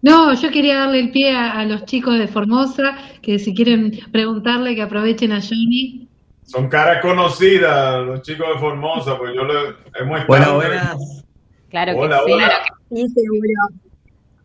No, 0.00 0.34
yo 0.34 0.50
quería 0.50 0.78
darle 0.78 1.00
el 1.00 1.10
pie 1.10 1.32
a, 1.32 1.52
a 1.60 1.64
los 1.64 1.84
chicos 1.84 2.18
de 2.18 2.26
Formosa, 2.26 2.96
que 3.20 3.38
si 3.38 3.54
quieren 3.54 3.92
preguntarle, 4.10 4.74
que 4.74 4.82
aprovechen 4.82 5.32
a 5.32 5.40
Johnny. 5.40 6.08
Son 6.44 6.68
caras 6.68 7.00
conocidas 7.00 8.04
los 8.04 8.22
chicos 8.22 8.48
de 8.48 8.58
Formosa, 8.58 9.16
pues 9.16 9.32
yo 9.34 9.44
le 9.44 9.54
hemos 10.00 10.20
estado. 10.20 10.26
Buenas, 10.26 10.52
buenas. 10.54 11.24
Claro 11.70 11.92
que 11.92 11.98
Hola, 11.98 12.22
sí. 12.24 12.32
hola. 12.32 12.50
Sí, 12.92 13.08
seguro. 13.08 13.80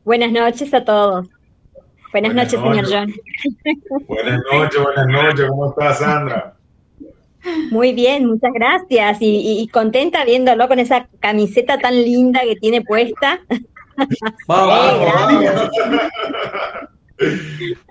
Buenas 0.05 0.31
noches 0.31 0.73
a 0.73 0.85
todos. 0.85 1.27
Buenas, 2.13 2.33
Buenas 2.33 2.53
noches, 2.53 2.59
señor. 2.61 2.85
John. 2.89 3.13
Buenas 4.07 4.41
noches, 4.51 4.81
buenas 4.81 5.07
noches, 5.07 5.45
¿cómo 5.49 5.69
estás, 5.71 5.99
Sandra? 5.99 6.53
Muy 7.71 7.91
bien, 7.93 8.25
muchas 8.25 8.51
gracias. 8.53 9.21
Y, 9.21 9.25
y- 9.25 9.59
y 9.61 9.67
contenta 9.67 10.23
viéndolo 10.23 10.67
con 10.69 10.79
esa 10.79 11.07
camiseta 11.19 11.77
tan 11.77 11.93
linda 11.95 12.39
que 12.43 12.55
tiene 12.55 12.81
puesta. 12.81 13.39
Vamos, 14.47 15.01
gracias. 15.01 15.69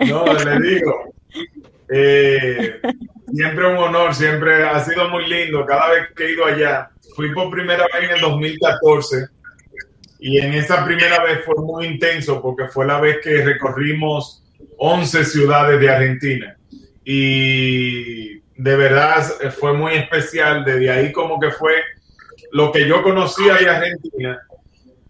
No, 0.08 0.24
le 0.24 0.60
digo. 0.60 1.14
eh, 1.90 2.80
siempre 3.32 3.66
un 3.70 3.76
honor, 3.76 4.14
siempre 4.14 4.64
ha 4.64 4.80
sido 4.80 5.08
muy 5.10 5.26
lindo. 5.26 5.66
Cada 5.66 5.90
vez 5.90 6.02
que 6.16 6.24
he 6.24 6.32
ido 6.32 6.46
allá, 6.46 6.90
fui 7.14 7.32
por 7.34 7.50
primera 7.50 7.84
vez 7.92 8.08
en 8.10 8.14
el 8.16 8.20
2014 8.22 9.26
y 10.18 10.38
en 10.38 10.54
esa 10.54 10.84
primera 10.84 11.22
vez 11.22 11.44
fue 11.44 11.56
muy 11.56 11.86
intenso 11.86 12.40
porque 12.40 12.68
fue 12.68 12.86
la 12.86 13.00
vez 13.00 13.18
que 13.22 13.42
recorrimos 13.42 14.42
11 14.78 15.24
ciudades 15.24 15.80
de 15.80 15.90
Argentina 15.90 16.56
y 17.04 18.40
de 18.56 18.76
verdad 18.76 19.22
fue 19.58 19.72
muy 19.74 19.94
especial. 19.94 20.64
Desde 20.64 20.90
ahí 20.90 21.12
como 21.12 21.38
que 21.38 21.52
fue 21.52 21.72
lo 22.52 22.72
que 22.72 22.86
yo 22.88 23.02
conocía 23.02 23.54
de 23.54 23.68
Argentina. 23.68 24.40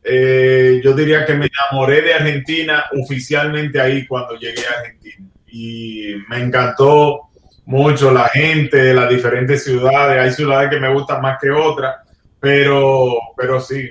Eh, 0.04 0.80
yo 0.84 0.92
diría 0.92 1.24
que 1.24 1.34
me 1.34 1.48
enamoré 1.48 2.02
de 2.02 2.14
Argentina 2.14 2.84
oficialmente 3.02 3.80
ahí 3.80 4.07
cuando 4.07 4.36
llegué 4.36 4.66
a 4.66 4.80
Argentina. 4.80 5.26
Y 5.46 6.16
me 6.28 6.38
encantó 6.38 7.30
mucho 7.64 8.12
la 8.12 8.28
gente, 8.28 8.92
las 8.92 9.09
diferentes 9.09 9.64
ciudades. 9.64 10.20
Hay 10.20 10.32
ciudades 10.32 10.70
que 10.70 10.80
me 10.80 10.92
gustan 10.92 11.22
más 11.22 11.38
que 11.40 11.50
otras, 11.50 11.96
pero, 12.38 13.14
pero 13.36 13.61
sí. 13.61 13.90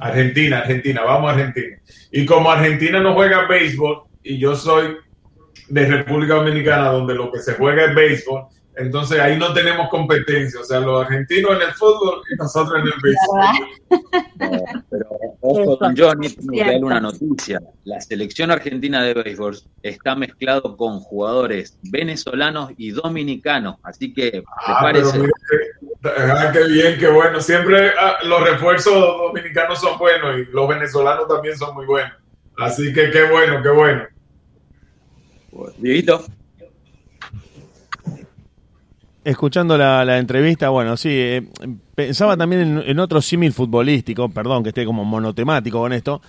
Argentina, 0.00 0.58
Argentina, 0.58 1.02
vamos 1.02 1.30
a 1.30 1.34
Argentina. 1.34 1.76
Y 2.10 2.24
como 2.26 2.50
Argentina 2.50 3.00
no 3.00 3.14
juega 3.14 3.46
béisbol 3.46 4.02
y 4.22 4.38
yo 4.38 4.56
soy 4.56 4.96
de 5.68 5.86
República 5.86 6.34
Dominicana 6.34 6.88
donde 6.88 7.14
lo 7.14 7.30
que 7.30 7.38
se 7.38 7.54
juega 7.54 7.84
es 7.84 7.94
béisbol, 7.94 8.46
entonces 8.76 9.18
ahí 9.20 9.36
no 9.38 9.52
tenemos 9.52 9.88
competencia. 9.88 10.60
O 10.60 10.64
sea, 10.64 10.80
los 10.80 11.02
argentinos 11.04 11.52
en 11.56 11.62
el 11.68 11.74
fútbol 11.74 12.22
y 12.32 12.36
nosotros 12.36 12.80
en 12.80 12.86
el 12.86 12.92
béisbol. 13.02 14.82
Pero 14.90 15.06
ojo, 15.40 15.76
don 15.76 15.96
Johnny, 15.96 16.28
tengo 16.30 16.52
que 16.52 16.58
darle 16.58 16.70
Cierto. 16.72 16.86
una 16.86 17.00
noticia. 17.00 17.60
La 17.84 18.00
selección 18.00 18.50
argentina 18.50 19.02
de 19.02 19.14
béisbol 19.14 19.58
está 19.82 20.14
mezclado 20.14 20.76
con 20.76 21.00
jugadores 21.00 21.78
venezolanos 21.82 22.70
y 22.76 22.90
dominicanos, 22.92 23.76
así 23.82 24.12
que 24.14 24.42
Ah, 24.46 24.88
pero 24.92 25.10
prepárese. 25.10 25.18
mire 25.18 25.32
ah, 26.04 26.50
qué 26.52 26.64
bien, 26.68 26.98
qué 26.98 27.08
bueno. 27.08 27.40
Siempre 27.40 27.90
ah, 27.98 28.16
los 28.24 28.42
refuerzos 28.48 28.94
dominicanos 28.94 29.80
son 29.80 29.98
buenos 29.98 30.38
y 30.38 30.44
los 30.52 30.68
venezolanos 30.68 31.26
también 31.28 31.56
son 31.58 31.74
muy 31.74 31.86
buenos. 31.86 32.12
Así 32.58 32.92
que 32.92 33.10
qué 33.10 33.24
bueno, 33.30 33.62
qué 33.62 33.68
bueno. 33.70 34.04
Dieguito. 35.78 36.24
Escuchando 39.22 39.76
la, 39.76 40.04
la 40.04 40.18
entrevista, 40.18 40.70
bueno, 40.70 40.96
sí, 40.96 41.10
eh, 41.10 41.46
pensaba 41.94 42.36
también 42.36 42.62
en, 42.62 42.82
en 42.86 42.98
otro 42.98 43.20
símil 43.20 43.52
futbolístico, 43.52 44.30
perdón 44.30 44.62
que 44.62 44.70
esté 44.70 44.86
como 44.86 45.04
monotemático 45.04 45.78
con 45.78 45.92
esto, 45.92 46.22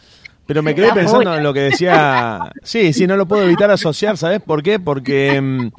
pero 0.45 0.63
me 0.63 0.75
quedé 0.75 0.87
Está 0.87 0.95
pensando 0.95 1.33
en 1.33 1.43
lo 1.43 1.53
que 1.53 1.61
decía, 1.61 2.51
sí, 2.63 2.91
sí, 2.91 3.07
no 3.07 3.15
lo 3.15 3.25
puedo 3.25 3.43
evitar 3.43 3.71
asociar, 3.71 4.17
¿sabes 4.17 4.41
por 4.41 4.61
qué? 4.61 4.79
Porque 4.79 5.39
mm, 5.39 5.69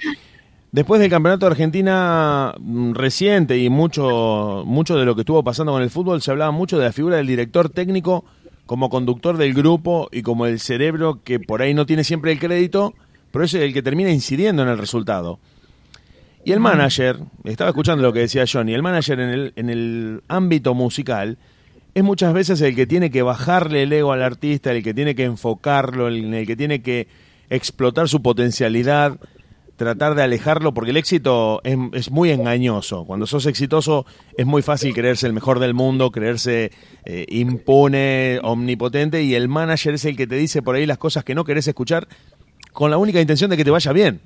después 0.70 0.98
del 0.98 1.10
campeonato 1.10 1.44
de 1.44 1.52
Argentina 1.52 2.54
mm, 2.58 2.94
reciente 2.94 3.58
y 3.58 3.68
mucho, 3.68 4.62
mucho 4.64 4.96
de 4.96 5.04
lo 5.04 5.14
que 5.14 5.20
estuvo 5.20 5.44
pasando 5.44 5.72
con 5.72 5.82
el 5.82 5.90
fútbol, 5.90 6.22
se 6.22 6.30
hablaba 6.30 6.52
mucho 6.52 6.78
de 6.78 6.86
la 6.86 6.92
figura 6.92 7.18
del 7.18 7.26
director 7.26 7.68
técnico 7.68 8.24
como 8.64 8.88
conductor 8.88 9.36
del 9.36 9.52
grupo 9.52 10.08
y 10.10 10.22
como 10.22 10.46
el 10.46 10.58
cerebro 10.58 11.20
que 11.22 11.38
por 11.38 11.60
ahí 11.60 11.74
no 11.74 11.84
tiene 11.84 12.02
siempre 12.04 12.32
el 12.32 12.38
crédito, 12.38 12.94
pero 13.30 13.44
es 13.44 13.52
el 13.52 13.74
que 13.74 13.82
termina 13.82 14.10
incidiendo 14.10 14.62
en 14.62 14.70
el 14.70 14.78
resultado. 14.78 15.38
Y 16.44 16.52
el 16.52 16.60
manager, 16.60 17.18
estaba 17.44 17.70
escuchando 17.70 18.02
lo 18.02 18.12
que 18.12 18.20
decía 18.20 18.44
Johnny, 18.50 18.74
el 18.74 18.82
manager 18.82 19.20
en 19.20 19.28
el, 19.28 19.52
en 19.54 19.70
el 19.70 20.22
ámbito 20.26 20.74
musical 20.74 21.38
es 21.94 22.02
muchas 22.02 22.32
veces 22.32 22.60
el 22.62 22.74
que 22.74 22.86
tiene 22.86 23.10
que 23.10 23.22
bajarle 23.22 23.84
el 23.84 23.92
ego 23.92 24.12
al 24.12 24.22
artista, 24.22 24.72
el 24.72 24.82
que 24.82 24.94
tiene 24.94 25.14
que 25.14 25.24
enfocarlo, 25.24 26.08
el, 26.08 26.32
el 26.34 26.46
que 26.46 26.56
tiene 26.56 26.82
que 26.82 27.06
explotar 27.48 28.08
su 28.08 28.22
potencialidad, 28.22 29.20
tratar 29.76 30.14
de 30.14 30.22
alejarlo, 30.22 30.74
porque 30.74 30.90
el 30.90 30.96
éxito 30.96 31.60
es, 31.64 31.76
es 31.92 32.10
muy 32.10 32.30
engañoso. 32.30 33.04
Cuando 33.04 33.26
sos 33.26 33.46
exitoso 33.46 34.06
es 34.36 34.46
muy 34.46 34.62
fácil 34.62 34.94
creerse 34.94 35.26
el 35.26 35.34
mejor 35.34 35.60
del 35.60 35.74
mundo, 35.74 36.10
creerse 36.10 36.72
eh, 37.04 37.26
impune, 37.28 38.40
omnipotente, 38.42 39.22
y 39.22 39.34
el 39.34 39.48
manager 39.48 39.94
es 39.94 40.04
el 40.06 40.16
que 40.16 40.26
te 40.26 40.36
dice 40.36 40.62
por 40.62 40.74
ahí 40.74 40.86
las 40.86 40.98
cosas 40.98 41.24
que 41.24 41.34
no 41.34 41.44
querés 41.44 41.68
escuchar 41.68 42.08
con 42.72 42.90
la 42.90 42.96
única 42.96 43.20
intención 43.20 43.50
de 43.50 43.56
que 43.56 43.64
te 43.64 43.70
vaya 43.70 43.92
bien. 43.92 44.20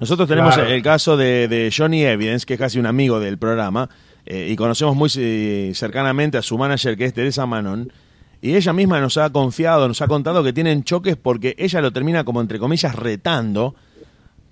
Nosotros 0.00 0.28
tenemos 0.28 0.54
Claro. 0.54 0.70
el 0.70 0.82
caso 0.82 1.16
de, 1.16 1.48
de 1.48 1.72
Johnny 1.76 2.04
Evidence, 2.04 2.46
que 2.46 2.54
es 2.54 2.58
casi 2.58 2.78
un 2.78 2.86
amigo 2.86 3.20
del 3.20 3.38
programa, 3.38 3.88
eh, 4.26 4.48
y 4.50 4.56
conocemos 4.56 4.94
muy 4.96 5.10
eh, 5.16 5.72
cercanamente 5.74 6.38
a 6.38 6.42
su 6.42 6.56
manager, 6.58 6.96
que 6.96 7.04
es 7.06 7.14
Teresa 7.14 7.46
Manon, 7.46 7.92
y 8.40 8.54
ella 8.54 8.72
misma 8.72 9.00
nos 9.00 9.16
ha 9.16 9.30
confiado, 9.30 9.88
nos 9.88 10.00
ha 10.00 10.06
contado 10.06 10.44
que 10.44 10.52
tienen 10.52 10.84
choques 10.84 11.16
porque 11.16 11.54
ella 11.58 11.80
lo 11.80 11.90
termina 11.92 12.24
como, 12.24 12.40
entre 12.40 12.58
comillas, 12.58 12.94
retando 12.94 13.74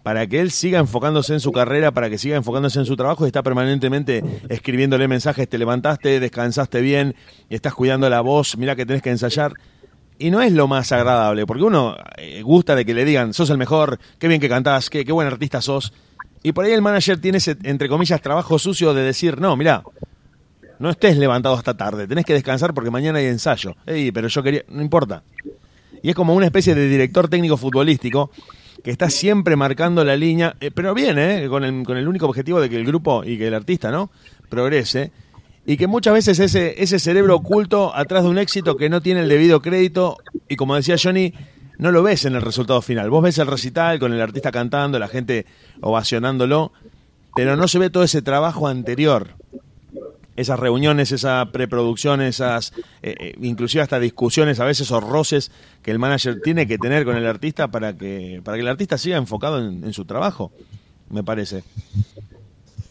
para 0.02 0.26
que 0.28 0.40
él 0.40 0.50
siga 0.52 0.78
enfocándose 0.78 1.32
en 1.34 1.40
su 1.40 1.50
carrera, 1.52 1.90
para 1.90 2.08
que 2.08 2.16
siga 2.16 2.36
enfocándose 2.36 2.78
en 2.78 2.86
su 2.86 2.96
trabajo 2.96 3.24
y 3.24 3.26
está 3.28 3.42
permanentemente 3.42 4.22
escribiéndole 4.48 5.08
mensajes, 5.08 5.48
te 5.48 5.58
levantaste, 5.58 6.20
descansaste 6.20 6.80
bien, 6.80 7.16
estás 7.50 7.74
cuidando 7.74 8.08
la 8.08 8.20
voz, 8.20 8.56
mira 8.56 8.76
que 8.76 8.86
tenés 8.86 9.02
que 9.02 9.10
ensayar. 9.10 9.54
Y 10.18 10.30
no 10.30 10.40
es 10.40 10.52
lo 10.52 10.66
más 10.66 10.92
agradable, 10.92 11.46
porque 11.46 11.62
uno 11.62 11.96
eh, 12.16 12.42
gusta 12.42 12.74
de 12.74 12.84
que 12.84 12.94
le 12.94 13.04
digan, 13.04 13.34
sos 13.34 13.50
el 13.50 13.58
mejor, 13.58 13.98
qué 14.18 14.28
bien 14.28 14.40
que 14.40 14.48
cantás, 14.48 14.88
qué, 14.88 15.04
qué 15.04 15.12
buen 15.12 15.26
artista 15.26 15.60
sos. 15.60 15.92
Y 16.42 16.52
por 16.52 16.64
ahí 16.64 16.72
el 16.72 16.82
manager 16.82 17.20
tiene 17.20 17.38
ese, 17.38 17.56
entre 17.64 17.88
comillas, 17.88 18.20
trabajo 18.22 18.58
sucio 18.58 18.94
de 18.94 19.02
decir, 19.02 19.40
no, 19.40 19.56
mira, 19.56 19.82
no 20.78 20.90
estés 20.90 21.16
levantado 21.16 21.54
hasta 21.54 21.76
tarde, 21.76 22.06
tenés 22.06 22.24
que 22.24 22.34
descansar 22.34 22.72
porque 22.72 22.90
mañana 22.90 23.18
hay 23.18 23.26
ensayo. 23.26 23.76
Ey, 23.86 24.12
pero 24.12 24.28
yo 24.28 24.42
quería, 24.42 24.62
no 24.68 24.82
importa. 24.82 25.22
Y 26.02 26.10
es 26.10 26.14
como 26.14 26.34
una 26.34 26.46
especie 26.46 26.74
de 26.74 26.88
director 26.88 27.28
técnico 27.28 27.56
futbolístico 27.56 28.30
que 28.84 28.90
está 28.90 29.10
siempre 29.10 29.56
marcando 29.56 30.04
la 30.04 30.16
línea, 30.16 30.54
eh, 30.60 30.70
pero 30.70 30.94
bien, 30.94 31.18
¿eh? 31.18 31.46
Con 31.48 31.64
el, 31.64 31.82
con 31.84 31.96
el 31.96 32.06
único 32.06 32.26
objetivo 32.26 32.60
de 32.60 32.70
que 32.70 32.76
el 32.76 32.86
grupo 32.86 33.24
y 33.24 33.36
que 33.36 33.48
el 33.48 33.54
artista, 33.54 33.90
¿no? 33.90 34.10
Progrese. 34.48 35.10
Y 35.66 35.76
que 35.76 35.88
muchas 35.88 36.14
veces 36.14 36.38
ese, 36.38 36.80
ese 36.80 37.00
cerebro 37.00 37.34
oculto 37.34 37.94
atrás 37.94 38.22
de 38.22 38.30
un 38.30 38.38
éxito 38.38 38.76
que 38.76 38.88
no 38.88 39.00
tiene 39.00 39.22
el 39.22 39.28
debido 39.28 39.60
crédito, 39.60 40.16
y 40.48 40.54
como 40.54 40.76
decía 40.76 40.94
Johnny, 41.02 41.34
no 41.78 41.90
lo 41.90 42.04
ves 42.04 42.24
en 42.24 42.36
el 42.36 42.42
resultado 42.42 42.80
final. 42.82 43.10
Vos 43.10 43.22
ves 43.22 43.38
el 43.38 43.48
recital 43.48 43.98
con 43.98 44.12
el 44.12 44.20
artista 44.20 44.52
cantando, 44.52 44.98
la 44.98 45.08
gente 45.08 45.44
ovacionándolo, 45.80 46.72
pero 47.34 47.56
no 47.56 47.66
se 47.66 47.80
ve 47.80 47.90
todo 47.90 48.04
ese 48.04 48.22
trabajo 48.22 48.68
anterior. 48.68 49.30
Esas 50.36 50.60
reuniones, 50.60 51.12
esa 51.12 51.50
preproducción, 51.50 52.20
esas, 52.20 52.72
eh, 53.02 53.14
eh, 53.18 53.34
inclusive 53.40 53.82
hasta 53.82 53.98
discusiones, 53.98 54.60
a 54.60 54.66
veces 54.66 54.90
o 54.92 55.00
que 55.82 55.90
el 55.90 55.98
manager 55.98 56.40
tiene 56.42 56.66
que 56.66 56.78
tener 56.78 57.04
con 57.04 57.16
el 57.16 57.26
artista 57.26 57.68
para 57.68 57.96
que, 57.96 58.40
para 58.44 58.56
que 58.56 58.62
el 58.62 58.68
artista 58.68 58.98
siga 58.98 59.16
enfocado 59.16 59.58
en, 59.58 59.82
en 59.82 59.92
su 59.92 60.04
trabajo, 60.04 60.52
me 61.10 61.24
parece. 61.24 61.64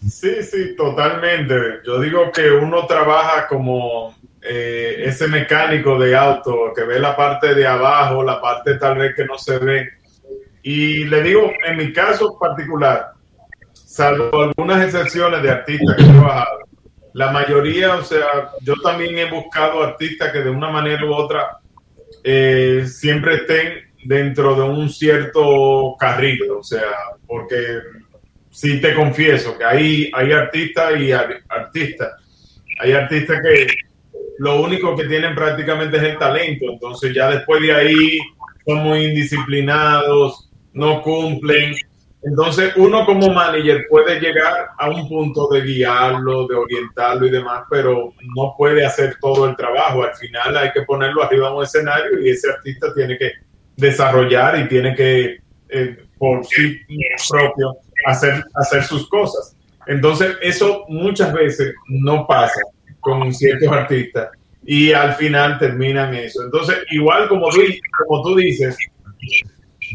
Sí, 0.10 0.44
sí, 0.44 0.76
totalmente. 0.76 1.82
Yo 1.86 2.00
digo 2.00 2.32
que 2.32 2.52
uno 2.52 2.86
trabaja 2.86 3.48
como 3.48 4.16
eh, 4.42 5.04
ese 5.06 5.28
mecánico 5.28 5.98
de 5.98 6.16
auto 6.16 6.72
que 6.76 6.84
ve 6.84 7.00
la 7.00 7.16
parte 7.16 7.56
de 7.56 7.66
abajo, 7.66 8.24
la 8.24 8.40
parte 8.40 8.76
tal 8.76 8.98
vez 8.98 9.16
que 9.16 9.26
no 9.26 9.38
se 9.38 9.58
ve. 9.58 9.90
Y 10.62 11.06
le 11.06 11.24
digo, 11.24 11.52
en 11.66 11.78
mi 11.78 11.92
caso 11.92 12.38
particular, 12.40 13.14
salvo 13.74 14.44
algunas 14.44 14.84
excepciones 14.84 15.42
de 15.42 15.52
artistas 15.52 15.96
que 15.96 16.04
he 16.04 16.08
trabajado, 16.08 16.60
la 17.14 17.32
mayoría, 17.32 17.96
o 17.96 18.04
sea, 18.04 18.52
yo 18.62 18.74
también 18.84 19.18
he 19.18 19.32
buscado 19.32 19.82
artistas 19.84 20.32
que 20.32 20.42
de 20.42 20.50
una 20.50 20.70
manera 20.70 21.06
u 21.06 21.14
otra 21.14 21.60
eh, 22.24 22.86
siempre 22.88 23.36
estén 23.36 23.86
dentro 24.04 24.54
de 24.56 24.62
un 24.64 24.90
cierto 24.90 25.96
carrito, 25.98 26.60
o 26.60 26.64
sea, 26.64 26.92
porque 27.26 27.80
sí 28.56 28.80
te 28.80 28.94
confieso 28.94 29.58
que 29.58 29.66
hay, 29.66 30.10
hay 30.14 30.32
artistas 30.32 31.00
y 31.00 31.12
ar- 31.12 31.42
artistas. 31.50 32.14
Hay 32.80 32.94
artistas 32.94 33.40
que 33.44 33.68
lo 34.40 34.62
único 34.62 34.96
que 34.96 35.06
tienen 35.06 35.36
prácticamente 35.36 35.98
es 35.98 36.04
el 36.04 36.18
talento, 36.18 36.66
entonces 36.72 37.14
ya 37.14 37.30
después 37.30 37.62
de 37.62 37.74
ahí 37.74 38.20
son 38.66 38.78
muy 38.80 39.06
indisciplinados, 39.06 40.50
no 40.74 41.02
cumplen, 41.02 41.76
Entonces, 42.24 42.74
uno 42.78 43.06
como 43.06 43.30
manager 43.30 43.86
puede 43.88 44.20
llegar 44.20 44.70
a 44.80 44.90
un 44.90 45.08
punto 45.08 45.48
de 45.50 45.62
guiarlo, 45.62 46.48
de 46.48 46.56
orientarlo 46.56 47.28
y 47.28 47.30
demás, 47.30 47.64
pero 47.70 48.14
no 48.36 48.56
puede 48.58 48.84
hacer 48.84 49.16
todo 49.22 49.48
el 49.48 49.56
trabajo. 49.56 50.02
Al 50.04 50.16
final 50.16 50.58
hay 50.58 50.72
que 50.72 50.82
ponerlo 50.82 51.22
arriba 51.24 51.50
de 51.50 51.56
un 51.56 51.64
escenario 51.64 52.20
y 52.20 52.30
ese 52.30 52.50
artista 52.50 52.92
tiene 52.96 53.16
que 53.20 53.32
desarrollar 53.78 54.60
y 54.60 54.68
tiene 54.68 54.96
que, 54.96 55.38
eh, 55.70 55.98
por 56.18 56.44
sí 56.46 56.80
propio, 57.30 57.78
hacer, 58.06 58.44
hacer 58.56 58.84
sus 58.84 59.08
cosas. 59.10 59.56
Entonces, 59.88 60.36
eso 60.42 60.86
muchas 60.88 61.34
veces 61.34 61.74
no 61.88 62.26
pasa 62.26 62.60
con 63.00 63.34
ciertos 63.34 63.72
artistas 63.72 64.30
y 64.64 64.92
al 64.94 65.14
final 65.14 65.60
terminan 65.60 66.14
eso. 66.16 66.44
Entonces, 66.44 66.78
igual 66.92 67.28
como 67.28 67.50
tú, 67.50 67.62
como 68.08 68.24
tú 68.24 68.36
dices, 68.36 68.76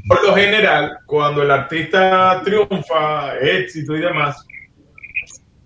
por 0.07 0.25
lo 0.25 0.35
general, 0.35 0.99
cuando 1.07 1.43
el 1.43 1.51
artista 1.51 2.41
triunfa, 2.45 3.37
éxito 3.39 3.97
y 3.97 4.01
demás, 4.01 4.47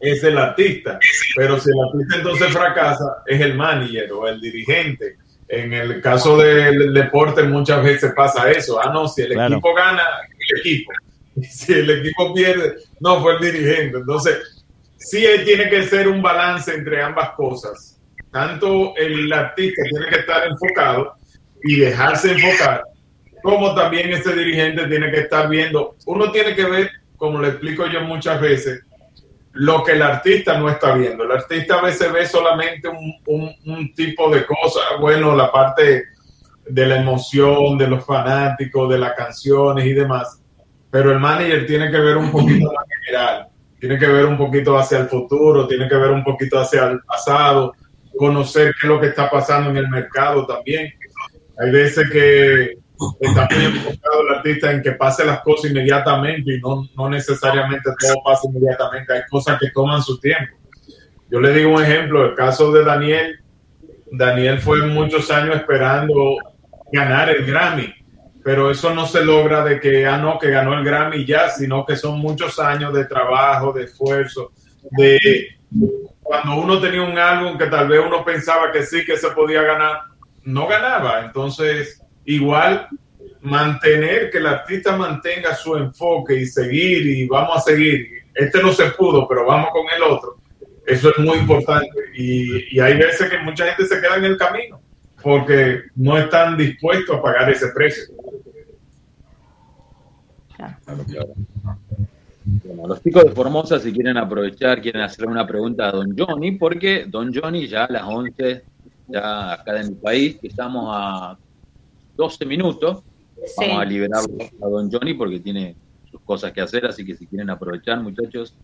es 0.01 0.25
el 0.25 0.39
artista. 0.39 0.99
Pero 1.37 1.59
si 1.59 1.71
el 1.71 1.77
artista 1.87 2.17
entonces 2.17 2.53
fracasa, 2.53 3.23
es 3.27 3.41
el 3.41 3.55
manager 3.55 4.13
o 4.13 4.29
el 4.29 4.41
dirigente. 4.41 5.17
En 5.49 5.73
el 5.73 6.01
caso 6.01 6.39
del 6.39 6.93
deporte 6.95 7.43
muchas 7.43 7.83
veces 7.83 8.13
pasa 8.15 8.51
eso. 8.51 8.81
Ah, 8.81 8.91
no, 8.93 9.07
si 9.07 9.23
el 9.23 9.33
equipo 9.33 9.75
gana, 9.75 10.03
el 10.31 10.61
equipo. 10.61 10.93
Si 11.51 11.73
el 11.73 11.91
equipo 11.91 12.33
pierde, 12.33 12.77
no, 13.01 13.21
fue 13.21 13.35
el 13.35 13.53
dirigente. 13.53 13.99
Entonces, 13.99 14.65
sí 14.97 15.25
tiene 15.45 15.69
que 15.69 15.85
ser 15.85 16.09
un 16.09 16.23
balance 16.23 16.75
entre 16.75 17.03
ambas 17.03 17.31
cosas. 17.31 18.01
Tanto 18.31 18.97
el 18.97 19.33
artista 19.33 19.83
tiene 19.89 20.07
que 20.09 20.21
estar 20.21 20.47
enfocado 20.49 21.15
y 21.63 21.77
dejarse 21.77 22.33
enfocar, 22.33 22.83
como 23.43 23.75
también 23.75 24.13
este 24.13 24.35
dirigente 24.35 24.87
tiene 24.87 25.11
que 25.11 25.21
estar 25.21 25.49
viendo. 25.49 25.97
Uno 26.07 26.33
tiene 26.33 26.55
que 26.55 26.65
ver, 26.65 26.91
como 27.17 27.41
le 27.41 27.49
explico 27.49 27.87
yo 27.87 28.01
muchas 28.01 28.41
veces, 28.41 28.83
lo 29.53 29.85
que 29.85 29.93
el 29.93 30.03
artista 30.03 30.59
no 30.59 30.69
está 30.69 30.95
viendo. 30.95 31.25
El 31.25 31.31
artista 31.31 31.77
a 31.77 31.83
veces 31.83 32.13
ve 32.13 32.27
solamente 32.27 32.89
un, 32.89 33.55
un 33.65 33.95
tipo 33.95 34.29
de 34.35 34.45
cosas, 34.45 34.83
bueno, 35.01 35.35
la 35.37 35.53
parte 35.53 36.05
de 36.67 36.87
la 36.87 36.97
emoción, 36.97 37.79
de 37.79 37.87
los 37.87 38.05
fanáticos, 38.05 38.91
de 38.91 38.99
las 38.99 39.15
canciones 39.15 39.87
y 39.87 39.93
demás, 39.93 40.41
pero 40.95 41.11
el 41.11 41.19
manager 41.19 41.67
tiene 41.67 41.91
que 41.91 41.99
ver 41.99 42.17
un 42.17 42.31
poquito 42.31 42.73
más 42.73 42.85
general 43.01 43.49
tiene 43.81 43.99
que 43.99 44.07
ver 44.07 44.27
un 44.27 44.39
poquito 44.39 44.79
hacia 44.79 44.99
el 44.99 45.09
futuro, 45.09 45.67
tiene 45.67 45.89
que 45.89 45.97
ver 45.97 46.11
un 46.13 46.23
poquito 46.23 46.59
hacia 46.59 46.85
el 46.85 47.01
pasado, 47.01 47.75
conocer 48.17 48.73
qué 48.81 48.87
es 48.87 48.89
lo 48.89 49.01
que 49.01 49.09
está 49.09 49.29
pasando 49.29 49.69
en 49.69 49.77
el 49.77 49.89
mercado 49.91 50.47
también. 50.47 50.91
Hay 51.59 51.71
veces 51.71 52.09
que 52.11 52.79
está 53.21 53.49
muy 53.51 53.65
enfocado 53.67 54.23
el 54.23 54.37
artista 54.37 54.71
en 54.71 54.83
que 54.83 54.93
pase 54.93 55.27
las 55.27 55.41
cosas 55.41 55.71
inmediatamente 55.71 56.55
y 56.55 56.61
no, 56.61 56.89
no 56.97 57.11
necesariamente 57.11 57.91
todo 58.01 58.23
pasa 58.25 58.49
inmediatamente. 58.49 59.13
Hay 59.13 59.23
cosas 59.29 59.59
que 59.61 59.69
toman 59.71 60.01
su 60.01 60.19
tiempo. 60.19 60.57
Yo 61.29 61.41
le 61.41 61.53
digo 61.53 61.75
un 61.75 61.83
ejemplo, 61.83 62.25
el 62.25 62.35
caso 62.35 62.73
de 62.73 62.85
Daniel. 62.85 63.39
Daniel 64.13 64.61
fue 64.61 64.87
muchos 64.87 65.31
años 65.31 65.57
esperando 65.57 66.37
ganar 66.91 67.29
el 67.29 67.45
Grammy 67.45 67.93
pero 68.45 68.71
eso 68.71 68.93
no 68.93 69.07
se 69.07 69.25
logra 69.25 69.65
de 69.65 69.81
que, 69.81 70.05
ah, 70.07 70.19
no, 70.19 70.39
que 70.39 70.51
ganó 70.51 70.75
el 70.75 70.85
Grammy 70.85 71.25
ya, 71.25 71.49
sino 71.49 71.87
que 71.87 71.97
son 71.97 72.19
muchos 72.19 72.59
años 72.59 72.93
de 72.93 73.07
trabajo, 73.07 73.73
de 73.73 73.85
esfuerzo, 73.85 74.53
de 74.91 75.57
cuando 76.23 76.57
uno 76.57 76.79
tenía 76.79 77.03
un 77.03 77.19
álbum 77.19 77.57
que 77.57 77.67
tal 77.67 77.89
vez 77.89 78.03
uno 78.07 78.23
pensaba 78.23 78.71
que 78.71 78.83
sí, 78.85 79.03
que 79.03 79.17
se 79.17 79.31
podía 79.31 79.63
ganar, 79.63 80.03
no 80.43 80.67
ganaba. 80.67 81.25
Entonces, 81.25 82.03
igual 82.27 82.87
mantener, 83.41 84.31
que 84.31 84.39
el 84.39 84.47
artista 84.47 84.95
mantenga 84.95 85.55
su 85.55 85.77
enfoque 85.77 86.35
y 86.35 86.45
seguir 86.45 87.07
y 87.07 87.27
vamos 87.27 87.57
a 87.57 87.61
seguir. 87.61 88.07
Este 88.35 88.63
no 88.63 88.73
se 88.73 88.91
pudo, 88.91 89.27
pero 89.27 89.47
vamos 89.47 89.71
con 89.73 89.87
el 89.97 90.03
otro. 90.03 90.37
Eso 90.87 91.11
es 91.11 91.19
muy 91.19 91.39
importante. 91.39 91.89
Y, 92.15 92.77
y 92.77 92.81
hay 92.81 92.99
veces 92.99 93.31
que 93.31 93.39
mucha 93.39 93.65
gente 93.67 93.87
se 93.87 94.03
queda 94.03 94.17
en 94.17 94.25
el 94.25 94.37
camino 94.37 94.83
porque 95.23 95.85
no 95.97 96.19
están 96.19 96.59
dispuestos 96.59 97.17
a 97.17 97.23
pagar 97.23 97.51
ese 97.51 97.69
precio. 97.69 98.14
Bueno, 102.65 102.87
los 102.89 103.03
chicos 103.03 103.25
de 103.25 103.31
Formosa, 103.31 103.79
si 103.79 103.91
quieren 103.93 104.19
aprovechar, 104.19 104.83
quieren 104.83 105.03
hacer 105.03 105.27
una 105.27 105.47
pregunta 105.47 105.89
a 105.89 105.93
Don 105.93 106.15
Johnny, 106.17 106.53
porque 106.53 107.07
Don 107.09 107.33
Johnny 107.35 107.67
ya 107.67 107.85
a 107.85 107.93
las 107.93 108.03
11, 108.03 108.63
ya 109.09 109.53
acá 109.55 109.81
en 109.81 109.91
mi 109.91 109.95
país, 109.95 110.39
estamos 110.43 110.91
a 110.91 111.39
12 112.17 112.45
minutos, 112.45 113.03
vamos 113.57 113.79
a 113.79 113.85
liberar 113.85 114.23
a 114.63 114.67
Don 114.67 114.91
Johnny 114.91 115.15
porque 115.15 115.41
tiene 115.41 115.75
sus 116.11 116.21
cosas 116.21 116.53
que 116.53 116.61
hacer, 116.61 116.85
así 116.85 117.05
que 117.05 117.17
si 117.17 117.27
quieren 117.27 117.49
aprovechar, 117.51 118.01
muchachos. 118.03 118.55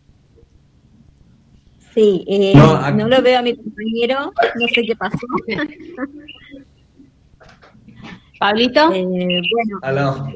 Sí, 1.94 2.24
eh, 2.28 2.52
no, 2.54 3.08
lo 3.08 3.22
veo 3.22 3.38
a 3.38 3.42
mi 3.42 3.56
compañero, 3.56 4.32
no 4.56 4.68
sé 4.68 4.82
qué 4.82 4.94
pasó. 4.94 5.16
Pablito. 8.38 8.92
Eh, 8.94 9.42
bueno. 9.82 10.32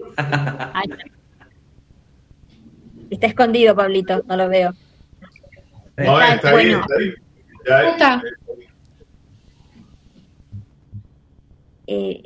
Está 3.14 3.28
escondido, 3.28 3.76
Pablito, 3.76 4.22
no 4.26 4.36
lo 4.36 4.48
veo. 4.48 4.72
No, 5.96 6.20
está, 6.20 6.48
ahí, 6.48 6.74
está 7.64 8.22
eh, 11.86 12.22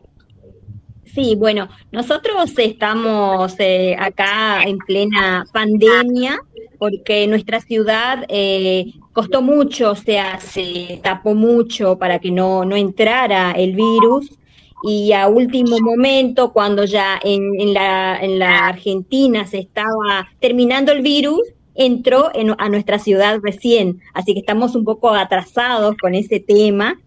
sí, 1.04 1.34
bueno, 1.36 1.68
nosotros 1.92 2.54
estamos 2.56 3.54
eh, 3.58 3.94
acá 3.98 4.62
en 4.62 4.78
plena 4.78 5.44
pandemia 5.52 6.40
porque 6.78 7.26
nuestra 7.26 7.60
ciudad 7.60 8.24
eh, 8.28 8.94
costó 9.12 9.42
mucho, 9.42 9.90
o 9.90 9.96
sea, 9.96 10.40
se 10.40 11.00
tapó 11.02 11.34
mucho 11.34 11.98
para 11.98 12.18
que 12.18 12.30
no, 12.30 12.64
no 12.64 12.74
entrara 12.74 13.52
el 13.52 13.74
virus 13.74 14.37
y 14.82 15.12
a 15.12 15.28
último 15.28 15.78
momento, 15.80 16.52
cuando 16.52 16.84
ya 16.84 17.18
en, 17.22 17.74
la, 17.74 18.18
en 18.20 18.38
la 18.38 18.66
Argentina 18.66 19.46
se 19.46 19.58
estaba 19.58 20.28
terminando 20.40 20.92
el 20.92 21.02
virus, 21.02 21.42
entró 21.74 22.30
a 22.58 22.68
nuestra 22.68 22.98
ciudad 22.98 23.38
recién, 23.42 24.00
así 24.12 24.34
que 24.34 24.40
estamos 24.40 24.74
un 24.74 24.84
poco 24.84 25.10
atrasados 25.10 25.96
con 25.96 26.14
ese 26.14 26.40
tema 26.40 27.00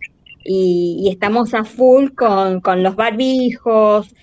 y, 0.46 1.10
estamos 1.12 1.54
a 1.54 1.66
full 1.66 2.10
con, 2.12 2.62
los 2.82 2.96
barbijos, 2.96 4.16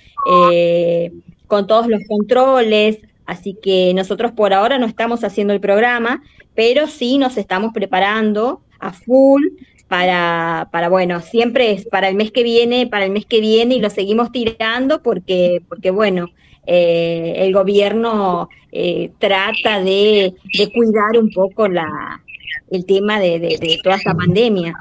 eh, 0.52 1.12
con 1.46 1.66
todos 1.66 1.86
los 1.86 2.00
controles, 2.08 2.98
así 3.26 3.56
que 3.62 3.92
nosotros 3.94 4.32
por 4.32 4.54
ahora 4.54 4.78
no 4.78 4.86
estamos 4.86 5.22
haciendo 5.22 5.52
el 5.52 5.60
programa, 5.60 6.22
pero 6.54 6.86
sí 6.86 7.18
nos 7.18 7.36
estamos 7.36 7.72
preparando 7.74 8.62
a 8.80 8.92
full 8.92 9.42
para, 9.88 10.68
para, 10.70 10.88
bueno, 10.88 11.20
siempre 11.20 11.72
es 11.72 11.86
para 11.86 12.08
el 12.08 12.14
mes 12.14 12.30
que 12.30 12.42
viene, 12.42 12.86
para 12.86 13.06
el 13.06 13.10
mes 13.10 13.24
que 13.26 13.40
viene 13.40 13.76
y 13.76 13.80
lo 13.80 13.90
seguimos 13.90 14.30
tirando 14.30 15.02
porque, 15.02 15.62
porque 15.68 15.90
bueno, 15.90 16.28
eh, 16.66 17.34
el 17.38 17.54
gobierno 17.54 18.48
eh, 18.70 19.10
trata 19.18 19.80
de, 19.80 20.34
cuidar 20.74 21.16
un 21.18 21.30
poco 21.30 21.66
la, 21.66 22.22
el 22.70 22.84
tema 22.84 23.18
de, 23.18 23.40
de, 23.40 23.78
toda 23.82 23.96
esta 23.96 24.14
pandemia. 24.14 24.74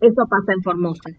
Eso 0.00 0.26
pasa 0.28 0.52
en 0.52 0.62
Formosa. 0.62 1.10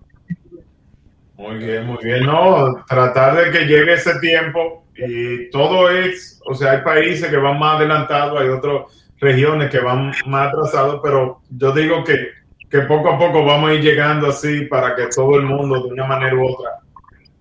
Muy 1.38 1.58
bien, 1.58 1.86
muy 1.86 2.04
bien. 2.04 2.26
No, 2.26 2.84
tratar 2.88 3.36
de 3.36 3.52
que 3.52 3.66
llegue 3.66 3.94
ese 3.94 4.20
tiempo 4.20 4.86
y 4.96 5.50
todo 5.52 5.90
es, 5.90 6.40
o 6.46 6.56
sea, 6.56 6.72
hay 6.72 6.82
países 6.82 7.30
que 7.30 7.38
van 7.38 7.60
más 7.60 7.78
adelantados, 7.78 8.40
hay 8.40 8.48
otros 8.48 9.05
regiones 9.20 9.70
que 9.72 9.80
van 9.80 10.12
más 10.28 10.48
atrasados, 10.48 11.00
pero 11.04 11.42
yo 11.50 11.72
digo 11.72 12.04
que, 12.04 12.30
que 12.70 12.82
poco 12.82 13.10
a 13.10 13.18
poco 13.18 13.44
vamos 13.46 13.70
a 13.70 13.74
ir 13.74 13.82
llegando 13.82 14.28
así 14.28 14.62
para 14.66 14.96
que 14.96 15.08
todo 15.08 15.38
el 15.38 15.44
mundo, 15.44 15.84
de 15.84 15.94
una 15.94 16.06
manera 16.06 16.36
u 16.36 16.48
otra, 16.48 16.72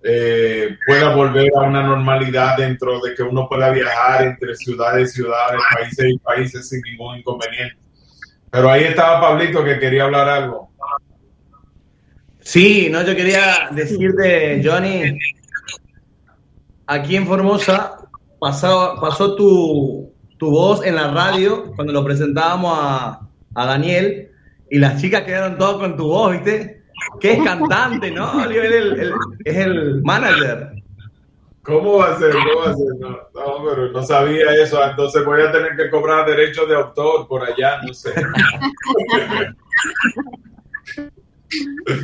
eh, 0.07 0.77
pueda 0.85 1.15
volver 1.15 1.51
a 1.55 1.61
una 1.61 1.81
normalidad 1.81 2.57
dentro 2.57 3.01
de 3.01 3.15
que 3.15 3.23
uno 3.23 3.47
pueda 3.49 3.71
viajar 3.71 4.23
entre 4.23 4.55
ciudades 4.55 5.11
y 5.11 5.15
ciudades, 5.15 5.59
países 5.73 6.05
y 6.13 6.17
países 6.19 6.69
sin 6.69 6.81
ningún 6.81 7.17
inconveniente. 7.17 7.77
Pero 8.51 8.69
ahí 8.69 8.83
estaba 8.83 9.19
Pablito 9.19 9.63
que 9.63 9.79
quería 9.79 10.03
hablar 10.03 10.29
algo. 10.29 10.69
Sí, 12.39 12.87
no, 12.91 13.01
yo 13.01 13.15
quería 13.15 13.69
decirte, 13.71 14.61
Johnny, 14.63 15.17
aquí 16.85 17.15
en 17.15 17.25
Formosa 17.25 17.97
pasó, 18.39 18.97
pasó 19.01 19.35
tu, 19.35 20.13
tu 20.45 20.51
voz 20.51 20.85
en 20.85 20.93
la 20.93 21.07
radio 21.07 21.73
cuando 21.75 21.91
lo 21.91 22.05
presentábamos 22.05 22.77
a, 22.79 23.19
a 23.55 23.65
Daniel 23.65 24.29
y 24.69 24.77
las 24.77 25.01
chicas 25.01 25.23
quedaron 25.23 25.57
todas 25.57 25.77
con 25.77 25.97
tu 25.97 26.07
voz, 26.07 26.33
¿viste? 26.33 26.83
Que 27.19 27.33
es 27.33 27.43
cantante, 27.43 28.11
¿no? 28.11 28.47
es 28.47 29.55
el 29.57 30.03
manager. 30.03 30.69
¿Cómo 31.63 31.97
va 31.97 32.13
a 32.13 32.19
ser? 32.19 32.31
¿Cómo 32.31 32.59
va 32.59 32.69
a 32.69 32.75
ser? 32.75 32.85
No, 32.99 33.09
no, 33.09 33.65
pero 33.67 33.91
no 33.91 34.03
sabía 34.03 34.53
eso. 34.61 34.83
Entonces 34.87 35.25
voy 35.25 35.41
a 35.41 35.51
tener 35.51 35.75
que 35.75 35.89
cobrar 35.89 36.27
derechos 36.27 36.69
de 36.69 36.75
autor 36.75 37.27
por 37.27 37.43
allá, 37.43 37.81
no 37.81 37.91
sé. 37.91 38.13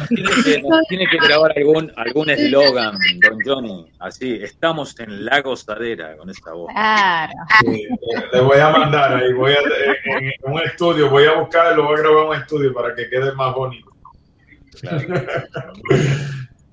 Tiene 0.09 0.29
que, 0.43 0.61
nos 0.61 0.87
tiene 0.87 1.07
que 1.07 1.17
grabar 1.17 1.53
algún 1.57 1.91
algún 1.95 2.29
eslogan, 2.29 2.97
don 3.21 3.37
Johnny. 3.43 3.91
Así, 3.99 4.39
estamos 4.41 4.99
en 4.99 5.25
la 5.25 5.41
gozadera 5.41 6.15
con 6.17 6.29
esta 6.29 6.53
voz. 6.53 6.71
Claro. 6.71 7.33
Sí, 7.61 7.87
le 8.33 8.41
voy 8.41 8.59
a 8.59 8.69
mandar 8.69 9.15
ahí, 9.15 9.33
voy 9.33 9.53
a, 9.53 9.57
en, 9.57 10.25
en 10.25 10.33
un 10.43 10.61
estudio, 10.61 11.09
voy 11.09 11.25
a 11.25 11.33
buscar 11.33 11.73
y 11.73 11.75
lo 11.75 11.85
voy 11.85 11.97
a 11.97 12.01
grabar 12.01 12.23
en 12.23 12.29
un 12.29 12.35
estudio 12.35 12.73
para 12.73 12.95
que 12.95 13.09
quede 13.09 13.33
más 13.33 13.53
bonito. 13.53 13.91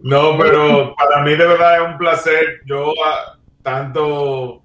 No, 0.00 0.38
pero 0.38 0.94
para 0.94 1.22
mí 1.22 1.30
de 1.30 1.46
verdad 1.46 1.76
es 1.76 1.88
un 1.88 1.98
placer. 1.98 2.60
Yo 2.64 2.92
ah, 3.04 3.36
tanto, 3.62 4.62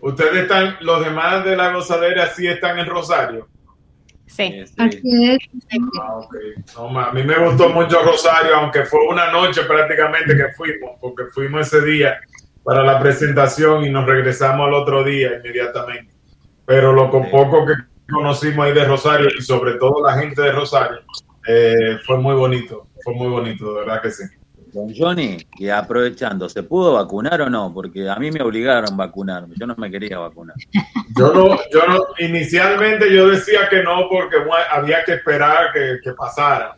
ustedes 0.00 0.42
están, 0.42 0.76
los 0.80 1.04
demás 1.04 1.44
de 1.44 1.56
la 1.56 1.72
gozadera 1.72 2.28
sí 2.28 2.46
están 2.46 2.78
en 2.78 2.86
Rosario. 2.86 3.48
Sí. 4.26 4.64
Así 4.76 5.00
es. 5.24 5.38
Ah. 6.00 6.20
No, 6.76 7.00
a 7.00 7.12
mí 7.12 7.22
me 7.22 7.38
gustó 7.38 7.68
mucho 7.70 8.02
Rosario, 8.02 8.56
aunque 8.56 8.84
fue 8.84 9.06
una 9.08 9.30
noche 9.30 9.62
prácticamente 9.62 10.36
que 10.36 10.52
fuimos, 10.54 10.92
porque 11.00 11.24
fuimos 11.32 11.66
ese 11.66 11.84
día 11.84 12.18
para 12.64 12.82
la 12.82 12.98
presentación 12.98 13.84
y 13.84 13.90
nos 13.90 14.06
regresamos 14.06 14.66
al 14.66 14.74
otro 14.74 15.04
día 15.04 15.36
inmediatamente. 15.36 16.12
Pero 16.64 16.92
lo 16.92 17.10
con 17.10 17.30
poco 17.30 17.64
que 17.64 17.74
conocimos 18.12 18.66
ahí 18.66 18.74
de 18.74 18.84
Rosario 18.84 19.28
y 19.36 19.42
sobre 19.42 19.74
todo 19.74 20.04
la 20.04 20.18
gente 20.18 20.42
de 20.42 20.52
Rosario, 20.52 20.98
eh, 21.46 21.98
fue 22.04 22.18
muy 22.18 22.34
bonito, 22.34 22.88
fue 23.04 23.14
muy 23.14 23.28
bonito, 23.28 23.72
de 23.72 23.80
verdad 23.80 24.02
que 24.02 24.10
sí. 24.10 24.24
Don 24.76 24.94
Johnny, 24.94 25.38
y 25.58 25.70
aprovechando, 25.70 26.50
¿se 26.50 26.62
pudo 26.62 26.92
vacunar 26.92 27.40
o 27.40 27.48
no? 27.48 27.72
Porque 27.72 28.06
a 28.10 28.16
mí 28.16 28.30
me 28.30 28.42
obligaron 28.42 28.92
a 28.92 28.96
vacunarme, 28.96 29.54
yo 29.58 29.66
no 29.66 29.74
me 29.78 29.90
quería 29.90 30.18
vacunar. 30.18 30.54
Yo 31.16 31.32
no, 31.32 31.56
yo 31.72 31.86
no, 31.88 32.04
inicialmente 32.18 33.10
yo 33.10 33.28
decía 33.28 33.70
que 33.70 33.82
no 33.82 34.06
porque 34.10 34.36
había 34.70 35.02
que 35.02 35.14
esperar 35.14 35.72
que, 35.72 35.96
que 36.04 36.12
pasara. 36.12 36.76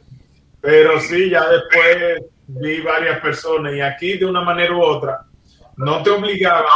Pero 0.60 1.00
sí, 1.00 1.28
ya 1.30 1.48
después 1.48 2.22
vi 2.46 2.80
varias 2.82 3.18
personas 3.18 3.74
y 3.74 3.80
aquí 3.80 4.16
de 4.16 4.26
una 4.26 4.42
manera 4.42 4.76
u 4.76 4.80
otra 4.80 5.24
no 5.76 6.00
te 6.00 6.10
obligaban, 6.10 6.70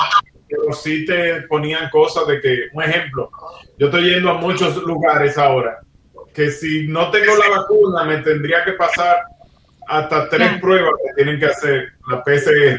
pero 0.49 0.73
sí 0.73 1.05
te 1.05 1.43
ponían 1.43 1.89
cosas 1.91 2.27
de 2.27 2.41
que, 2.41 2.65
un 2.73 2.83
ejemplo, 2.83 3.31
yo 3.79 3.87
estoy 3.87 4.11
yendo 4.11 4.31
a 4.31 4.35
muchos 4.35 4.77
lugares 4.83 5.39
ahora, 5.39 5.83
que 6.35 6.51
si 6.51 6.89
no 6.89 7.13
tengo 7.13 7.37
la 7.37 7.49
vacuna 7.61 8.03
me 8.03 8.19
tendría 8.19 8.65
que 8.65 8.73
pasar 8.73 9.23
hasta 9.87 10.29
tres 10.29 10.61
pruebas 10.61 10.93
que 11.05 11.15
tienen 11.15 11.39
que 11.39 11.47
hacer 11.47 11.93
la 12.11 12.23
PCR. 12.23 12.79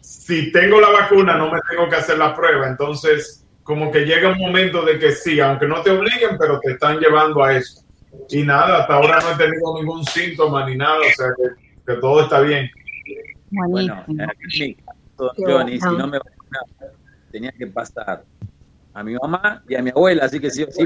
Si 0.00 0.52
tengo 0.52 0.80
la 0.80 0.90
vacuna 0.90 1.36
no 1.36 1.50
me 1.50 1.60
tengo 1.68 1.88
que 1.88 1.96
hacer 1.96 2.18
la 2.18 2.34
prueba, 2.34 2.68
entonces 2.68 3.46
como 3.62 3.90
que 3.90 4.00
llega 4.00 4.30
un 4.30 4.38
momento 4.38 4.82
de 4.82 4.98
que 4.98 5.12
sí, 5.12 5.38
aunque 5.40 5.68
no 5.68 5.82
te 5.82 5.90
obliguen, 5.90 6.36
pero 6.38 6.58
te 6.60 6.72
están 6.72 6.98
llevando 6.98 7.42
a 7.44 7.56
eso. 7.56 7.84
Y 8.28 8.42
nada, 8.42 8.80
hasta 8.80 8.94
ahora 8.94 9.20
no 9.20 9.32
he 9.32 9.36
tenido 9.36 9.74
ningún 9.76 10.04
síntoma 10.04 10.66
ni 10.66 10.76
nada, 10.76 10.98
o 10.98 11.14
sea 11.16 11.28
que, 11.36 11.92
que 11.92 12.00
todo 12.00 12.22
está 12.22 12.40
bien. 12.40 12.68
Bueno, 13.50 14.04
en 14.08 14.16
mi 14.16 14.74
caso, 14.74 14.94
don 15.16 15.30
Johnny, 15.36 15.80
si 15.80 15.86
no 15.86 16.06
me 16.06 16.18
vacunaba, 16.18 16.92
tenía 17.30 17.52
que 17.52 17.66
pasar 17.66 18.24
a 18.92 19.02
mi 19.02 19.14
mamá 19.14 19.62
y 19.68 19.74
a 19.74 19.82
mi 19.82 19.90
abuela, 19.90 20.24
así 20.24 20.40
que 20.40 20.50
sí, 20.50 20.64
sí 20.70 20.84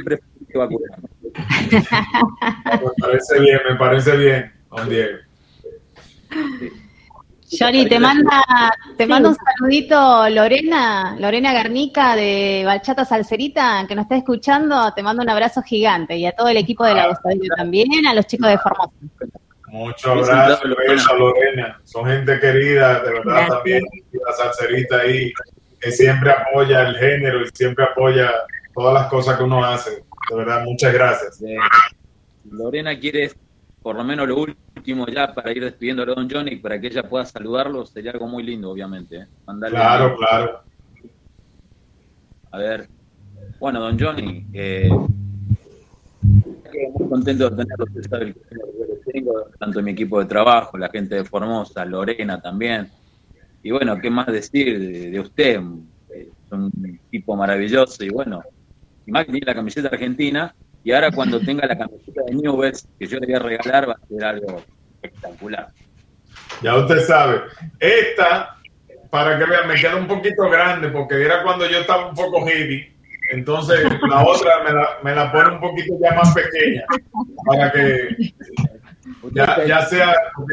vacunarme. 0.54 1.08
Me 1.34 2.90
parece 3.00 3.40
bien, 3.40 3.58
me 3.68 3.74
parece 3.74 4.16
bien, 4.16 4.52
don 4.76 4.88
Diego. 4.88 5.18
Johnny, 7.58 7.88
te 7.88 8.00
manda, 8.00 8.42
te 8.96 9.06
manda 9.06 9.28
un 9.28 9.36
saludito 9.36 10.28
Lorena, 10.28 11.16
Lorena 11.18 11.52
Garnica 11.52 12.16
de 12.16 12.62
Bachata 12.64 13.04
Salcerita, 13.04 13.84
que 13.86 13.94
nos 13.94 14.04
está 14.04 14.16
escuchando, 14.16 14.92
te 14.92 15.02
manda 15.02 15.22
un 15.22 15.30
abrazo 15.30 15.62
gigante 15.62 16.16
y 16.16 16.26
a 16.26 16.32
todo 16.32 16.48
el 16.48 16.56
equipo 16.56 16.84
de 16.84 16.94
la 16.94 17.08
Gostadilla 17.08 17.54
también, 17.56 18.06
a 18.06 18.14
los 18.14 18.26
chicos 18.26 18.48
de 18.48 18.58
Formosa. 18.58 18.92
Mucho 19.68 20.12
abrazo, 20.12 20.62
beso, 20.88 21.14
Lorena. 21.16 21.80
Son 21.84 22.06
gente 22.06 22.38
querida, 22.38 23.00
de 23.00 23.12
verdad, 23.12 23.48
también. 23.48 23.82
La 24.12 24.32
salserita 24.32 25.00
ahí, 25.00 25.32
que 25.80 25.90
siempre 25.90 26.30
apoya 26.30 26.88
el 26.88 26.96
género 26.96 27.42
y 27.42 27.48
siempre 27.52 27.84
apoya 27.84 28.30
todas 28.72 28.94
las 28.94 29.06
cosas 29.08 29.36
que 29.36 29.42
uno 29.42 29.64
hace. 29.64 30.04
De 30.30 30.36
verdad, 30.36 30.64
muchas 30.64 30.92
gracias. 30.92 31.42
Lorena 32.50 32.98
quiere 32.98 33.30
por 33.84 33.94
lo 33.96 34.02
menos 34.02 34.26
lo 34.26 34.38
último 34.38 35.06
ya 35.08 35.34
para 35.34 35.52
ir 35.52 35.62
despidiendo 35.62 36.04
a 36.04 36.06
Don 36.06 36.26
Johnny, 36.28 36.56
para 36.56 36.80
que 36.80 36.86
ella 36.86 37.02
pueda 37.02 37.26
saludarlo, 37.26 37.84
sería 37.84 38.12
algo 38.12 38.26
muy 38.26 38.42
lindo, 38.42 38.70
obviamente. 38.70 39.16
¿eh? 39.16 39.26
Mandarle 39.46 39.76
Claro, 39.76 40.16
claro. 40.16 40.60
A 42.50 42.56
ver, 42.56 42.88
bueno, 43.60 43.80
Don 43.80 44.00
Johnny, 44.00 44.46
eh, 44.54 44.88
muy 46.94 47.08
contento 47.10 47.50
de 47.50 47.56
tenerlo, 47.62 47.84
usted 47.84 48.08
sabe 48.08 48.34
tanto 49.58 49.82
mi 49.82 49.90
equipo 49.90 50.18
de 50.18 50.24
trabajo, 50.24 50.78
la 50.78 50.88
gente 50.88 51.16
de 51.16 51.24
Formosa, 51.26 51.84
Lorena 51.84 52.40
también. 52.40 52.90
Y 53.62 53.70
bueno, 53.70 53.98
¿qué 53.98 54.08
más 54.08 54.28
decir 54.28 54.78
de, 54.78 55.10
de 55.10 55.20
usted? 55.20 55.60
Es 56.08 56.28
un 56.50 56.72
equipo 57.04 57.36
maravilloso 57.36 58.02
y 58.02 58.08
bueno, 58.08 58.42
y 59.04 59.10
más 59.12 59.26
que 59.26 59.32
tiene 59.32 59.46
la 59.46 59.54
camiseta 59.54 59.88
argentina, 59.88 60.54
y 60.84 60.92
ahora 60.92 61.10
cuando 61.10 61.40
tenga 61.40 61.66
la 61.66 61.76
camiseta 61.76 62.22
de 62.26 62.34
Newell's 62.34 62.86
que 62.98 63.06
yo 63.06 63.18
le 63.18 63.26
voy 63.26 63.34
a 63.34 63.38
regalar, 63.40 63.88
va 63.88 63.94
a 63.94 64.06
ser 64.06 64.24
algo 64.24 64.62
espectacular. 65.02 65.68
Ya 66.62 66.76
usted 66.76 67.00
sabe. 67.00 67.40
Esta, 67.80 68.56
para 69.10 69.38
que 69.38 69.44
vean, 69.46 69.66
me 69.66 69.74
queda 69.74 69.96
un 69.96 70.06
poquito 70.06 70.48
grande 70.50 70.88
porque 70.88 71.22
era 71.24 71.42
cuando 71.42 71.66
yo 71.68 71.78
estaba 71.78 72.08
un 72.08 72.14
poco 72.14 72.46
heavy. 72.46 72.90
Entonces 73.30 73.80
la 74.08 74.22
otra 74.24 74.62
me 74.62 74.72
la, 74.72 74.88
me 75.02 75.14
la 75.14 75.32
pone 75.32 75.54
un 75.54 75.60
poquito 75.60 75.94
ya 76.00 76.14
más 76.14 76.34
pequeña 76.34 76.84
para 77.46 77.72
que 77.72 78.16
ya, 79.32 79.64
ya 79.64 79.86
sea. 79.86 80.12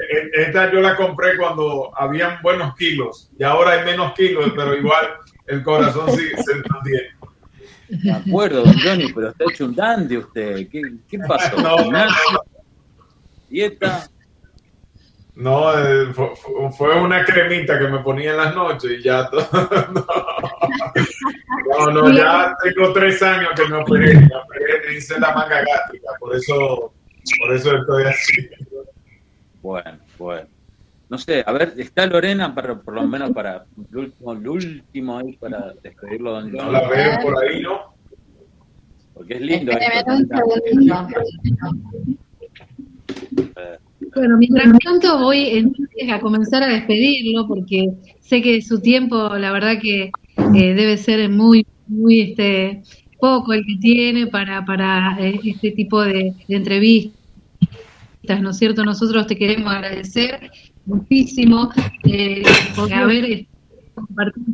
e- 0.09 0.41
Esta 0.43 0.71
yo 0.71 0.79
la 0.79 0.95
compré 0.95 1.36
cuando 1.38 1.91
habían 1.97 2.41
buenos 2.41 2.73
kilos 2.75 3.29
y 3.38 3.43
ahora 3.43 3.71
hay 3.71 3.86
menos 3.86 4.13
kilos, 4.13 4.53
pero 4.55 4.73
igual 4.75 5.05
el 5.47 5.63
corazón 5.63 6.09
sí 6.11 6.29
se 6.43 6.55
mantiene. 6.69 7.09
De 7.91 8.11
acuerdo, 8.11 8.63
don 8.63 8.79
Johnny, 8.79 9.11
pero 9.13 9.29
está 9.29 9.43
hecho 9.49 9.65
un 9.65 9.75
dandy 9.75 10.17
usted. 10.17 10.69
¿Qué, 10.69 10.81
qué 11.09 11.19
pasó? 11.19 11.57
No, 11.61 11.91
no. 11.91 12.07
¿Dieta? 13.49 14.07
No, 15.35 15.77
eh, 15.77 16.13
fue, 16.13 16.29
fue 16.77 17.01
una 17.01 17.25
cremita 17.25 17.77
que 17.77 17.87
me 17.87 17.99
ponía 17.99 18.31
en 18.31 18.37
las 18.37 18.55
noches 18.55 18.91
y 18.99 19.03
ya 19.03 19.29
todo. 19.29 19.47
No, 21.77 21.89
no, 21.89 22.11
ya 22.11 22.53
tengo 22.63 22.91
tres 22.91 23.21
años 23.23 23.51
que 23.55 23.65
me 23.65 23.77
operé, 23.77 24.13
me 24.13 24.29
operé, 24.35 24.87
me 24.87 24.95
hice 24.95 25.17
la 25.19 25.33
manga 25.33 25.63
gástrica, 25.63 26.09
por 26.19 26.35
eso, 26.35 26.93
por 27.39 27.55
eso 27.55 27.77
estoy 27.77 28.03
así. 28.03 28.49
Bueno, 29.61 29.97
bueno. 30.17 30.47
No 31.12 31.18
sé, 31.18 31.43
a 31.45 31.51
ver, 31.51 31.74
está 31.76 32.05
Lorena 32.05 32.55
para 32.55 32.80
por 32.80 32.93
lo 32.95 33.05
menos 33.05 33.32
para 33.32 33.66
el 33.91 33.97
último, 33.97 34.32
el 34.32 34.47
último 34.47 35.18
ahí 35.18 35.34
para 35.36 35.74
despedirlo, 35.84 36.32
don 36.32 36.43
Johnny. 36.43 36.57
No 36.57 36.72
la 36.72 36.88
veo 36.88 37.20
por 37.22 37.43
ahí, 37.43 37.62
¿no? 37.62 37.93
Porque 39.14 39.34
es 39.34 39.41
lindo. 39.41 39.74
Bueno, 44.16 44.38
mientras 44.38 44.80
tanto 44.80 45.20
voy 45.20 45.49
entonces 45.49 46.09
a 46.09 46.22
comenzar 46.22 46.64
a 46.64 46.68
despedirlo 46.68 47.45
porque 47.45 47.89
sé 48.22 48.41
que 48.41 48.62
su 48.62 48.80
tiempo, 48.80 49.36
la 49.36 49.51
verdad 49.51 49.82
que 49.82 50.12
eh, 50.55 50.74
debe 50.74 50.95
ser 50.95 51.30
muy, 51.30 51.68
muy 51.88 52.22
este 52.22 52.84
poco 53.20 53.51
el 53.51 53.66
que 53.66 53.76
tiene 53.82 54.28
para, 54.28 54.64
para 54.64 55.18
eh, 55.20 55.41
este 55.43 55.72
tipo 55.72 56.01
de, 56.01 56.34
de 56.47 56.55
entrevistas, 56.55 57.12
¿no 58.39 58.51
es 58.51 58.57
cierto? 58.57 58.86
Nosotros 58.86 59.28
te 59.28 59.36
queremos 59.36 59.74
agradecer 59.74 60.49
muchísimo 60.91 61.69
eh, 62.03 62.43
por 62.75 62.93
haber 62.93 63.47
compartido. 63.95 64.45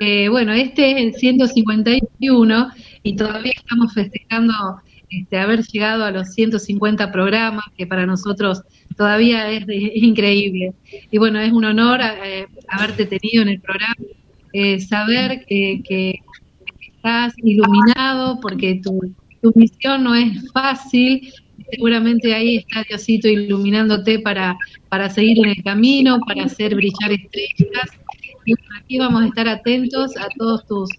Eh, 0.00 0.28
bueno, 0.28 0.52
este 0.52 0.92
es 0.92 0.96
el 0.98 1.14
151 1.14 2.70
y 3.02 3.16
todavía 3.16 3.52
estamos 3.54 3.92
festejando 3.94 4.52
este, 5.08 5.38
haber 5.38 5.62
llegado 5.62 6.04
a 6.04 6.10
los 6.10 6.32
150 6.34 7.12
programas, 7.12 7.64
que 7.76 7.86
para 7.86 8.06
nosotros 8.06 8.62
todavía 8.96 9.50
es, 9.50 9.64
es 9.68 10.02
increíble. 10.02 10.72
Y 11.10 11.18
bueno, 11.18 11.38
es 11.40 11.52
un 11.52 11.64
honor 11.64 12.00
eh, 12.02 12.46
haberte 12.68 13.06
tenido 13.06 13.42
en 13.42 13.48
el 13.48 13.60
programa, 13.60 13.94
eh, 14.52 14.80
saber 14.80 15.44
que, 15.46 15.82
que 15.86 16.20
estás 16.94 17.34
iluminado 17.38 18.40
porque 18.40 18.80
tu, 18.82 18.98
tu 19.40 19.52
misión 19.54 20.04
no 20.04 20.14
es 20.14 20.50
fácil, 20.52 21.32
seguramente 21.70 22.34
ahí 22.34 22.56
está 22.56 22.84
Diosito 22.88 23.28
iluminándote 23.28 24.18
para, 24.20 24.56
para 24.88 25.10
seguir 25.10 25.38
en 25.38 25.50
el 25.50 25.62
camino, 25.62 26.20
para 26.26 26.44
hacer 26.44 26.74
brillar 26.74 27.12
estrellas. 27.12 27.90
Y 28.44 28.54
aquí 28.78 28.98
vamos 28.98 29.22
a 29.22 29.26
estar 29.26 29.48
atentos 29.48 30.16
a 30.16 30.28
todos 30.38 30.66
tus, 30.66 30.90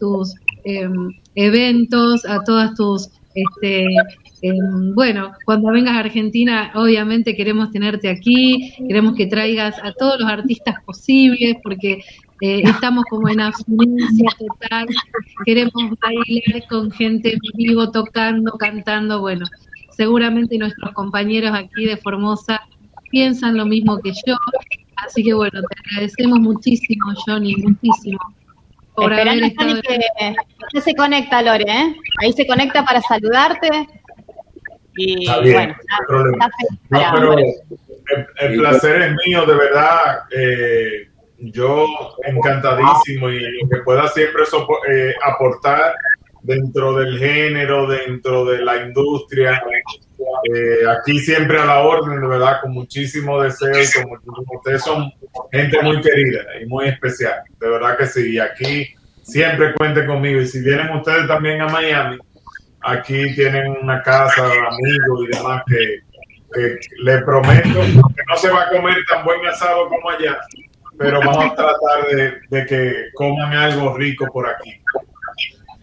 tus 0.00 0.34
eh, 0.64 0.88
eventos, 1.34 2.24
a 2.24 2.42
todas 2.42 2.74
tus, 2.74 3.10
este, 3.34 3.86
eh, 4.42 4.52
bueno, 4.94 5.32
cuando 5.44 5.70
vengas 5.70 5.94
a 5.94 6.00
Argentina, 6.00 6.72
obviamente 6.74 7.34
queremos 7.34 7.70
tenerte 7.70 8.08
aquí, 8.08 8.72
queremos 8.88 9.14
que 9.14 9.26
traigas 9.26 9.76
a 9.82 9.92
todos 9.92 10.20
los 10.20 10.28
artistas 10.28 10.76
posibles, 10.84 11.56
porque 11.62 12.02
eh, 12.40 12.62
estamos 12.64 13.04
como 13.08 13.28
en 13.28 13.40
abstinencia 13.40 14.28
total, 14.38 14.86
queremos 15.44 15.90
bailar 16.00 16.68
con 16.68 16.90
gente 16.90 17.32
en 17.32 17.40
vivo, 17.54 17.90
tocando, 17.90 18.52
cantando, 18.52 19.20
bueno, 19.20 19.46
seguramente 19.96 20.58
nuestros 20.58 20.92
compañeros 20.92 21.52
aquí 21.54 21.86
de 21.86 21.96
Formosa 21.96 22.60
piensan 23.10 23.56
lo 23.56 23.64
mismo 23.66 23.98
que 24.00 24.10
yo. 24.26 24.36
Así 24.96 25.22
que 25.22 25.32
bueno, 25.34 25.60
te 25.60 25.90
agradecemos 25.90 26.38
muchísimo, 26.40 27.06
Johnny, 27.26 27.54
muchísimo. 27.56 28.18
Por 28.94 29.12
haber 29.12 29.42
estado 29.42 29.70
Johnny, 29.70 30.00
que 30.18 30.34
ya 30.74 30.80
se 30.80 30.94
conecta 30.94 31.42
Lore, 31.42 31.64
¿eh? 31.68 31.94
Ahí 32.22 32.32
se 32.32 32.46
conecta 32.46 32.84
para 32.84 33.00
saludarte. 33.02 33.68
Y 34.96 35.24
Está 35.24 35.40
bien, 35.40 35.54
bueno, 35.54 35.76
no 35.76 35.96
hay 35.98 36.06
problema. 36.06 36.46
está 36.46 37.12
No, 37.12 37.18
pero 37.18 37.38
el, 37.38 38.26
el 38.52 38.58
placer 38.58 39.02
es 39.02 39.12
mío, 39.26 39.44
de 39.44 39.54
verdad. 39.54 40.18
Eh, 40.34 41.10
yo 41.38 41.86
encantadísimo 42.24 43.28
y 43.28 43.40
lo 43.40 43.68
que 43.68 43.76
pueda 43.84 44.08
siempre 44.08 44.44
sopo- 44.44 44.78
eh, 44.90 45.14
aportar 45.22 45.94
dentro 46.46 46.94
del 46.96 47.18
género, 47.18 47.86
dentro 47.88 48.44
de 48.44 48.58
la 48.64 48.76
industria. 48.86 49.60
Eh, 50.52 50.78
aquí 50.88 51.18
siempre 51.18 51.58
a 51.60 51.64
la 51.66 51.80
orden, 51.80 52.20
de 52.20 52.26
verdad, 52.26 52.60
con 52.62 52.72
muchísimo 52.72 53.42
deseo 53.42 53.70
y 53.70 53.86
con 53.92 54.10
muchísimo- 54.10 54.44
ustedes 54.58 54.82
son 54.82 55.12
gente 55.52 55.82
muy 55.82 56.00
querida 56.00 56.42
y 56.60 56.66
muy 56.66 56.86
especial, 56.88 57.40
de 57.60 57.68
verdad 57.68 57.96
que 57.98 58.06
sí. 58.06 58.38
Aquí 58.38 58.94
siempre 59.22 59.74
cuenten 59.74 60.06
conmigo. 60.06 60.40
Y 60.40 60.46
si 60.46 60.60
vienen 60.62 60.90
ustedes 60.90 61.26
también 61.26 61.60
a 61.60 61.68
Miami, 61.68 62.18
aquí 62.82 63.34
tienen 63.34 63.76
una 63.82 64.02
casa, 64.02 64.44
amigos 64.44 65.24
y 65.28 65.36
demás 65.36 65.62
que, 65.66 65.98
que 66.54 66.78
les 67.02 67.22
prometo 67.24 67.80
que 67.80 68.22
no 68.28 68.36
se 68.36 68.50
va 68.50 68.62
a 68.62 68.70
comer 68.70 68.94
tan 69.08 69.24
buen 69.24 69.44
asado 69.46 69.88
como 69.88 70.10
allá, 70.10 70.38
pero 70.96 71.18
vamos 71.20 71.44
a 71.44 71.54
tratar 71.54 72.06
de 72.48 72.66
que 72.66 73.06
coman 73.14 73.52
algo 73.52 73.96
rico 73.96 74.26
por 74.32 74.48
aquí. 74.48 74.80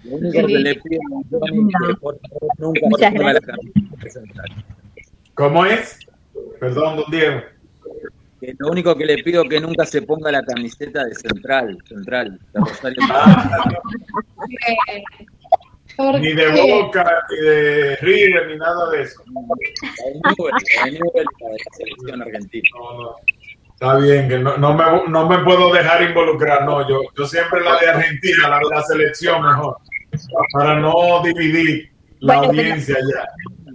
Lo 0.04 0.16
único 0.18 0.48
que 0.48 0.54
le 0.54 0.76
pido 0.76 1.02
a 1.02 1.22
Johnny 1.30 1.70
es 1.70 1.88
que 1.88 1.96
por 1.96 2.20
favor 2.20 2.52
nunca 2.58 2.82
ponga 3.12 3.34
la 3.34 3.42
camiseta 3.42 4.10
central. 4.10 4.66
¿Cómo 5.34 5.66
es? 5.66 6.00
Perdón, 6.60 6.98
don 6.98 7.12
Diego. 7.12 7.42
Que 8.40 8.54
lo 8.60 8.68
único 8.70 8.96
que 8.96 9.06
le 9.06 9.24
pido 9.24 9.44
es 9.44 9.50
que 9.50 9.62
nunca 9.62 9.86
se 9.86 10.02
ponga 10.02 10.32
la 10.32 10.44
camiseta 10.44 11.06
de 11.06 11.16
central, 11.16 11.78
central, 11.88 12.40
de 12.54 12.60
Rosario. 12.60 13.02
¿Por 15.96 16.20
Ni 16.20 16.34
de? 16.34 16.52
Boca, 16.52 17.24
ni 17.30 17.38
de 17.38 17.96
River, 17.98 18.48
ni 18.48 18.58
nada 18.58 18.90
de 18.90 19.04
eso. 19.04 19.24
Newell, 19.28 20.54
Newell, 20.92 21.28
la 21.40 21.76
selección 21.78 22.22
argentina. 22.22 22.70
No, 22.76 23.04
no. 23.04 23.16
Está 23.74 23.98
bien, 23.98 24.30
que 24.30 24.40
no, 24.40 24.58
no, 24.58 24.74
me, 24.74 25.10
no 25.10 25.28
me 25.28 25.40
puedo 25.40 25.74
dejar 25.74 26.02
involucrar, 26.04 26.66
no, 26.66 26.88
yo, 26.88 27.02
yo 27.18 27.26
siempre 27.26 27.62
la 27.62 27.78
de 27.80 27.90
Argentina, 27.90 28.48
la 28.48 28.58
de 28.58 28.76
la 28.76 28.82
selección 28.84 29.42
mejor, 29.42 29.78
para 30.54 30.80
no 30.80 31.22
dividir 31.24 31.92
la 32.20 32.38
Bueno, 32.38 32.52
pero- 32.54 32.62
audiencia 32.64 32.96
ya. 33.14 33.28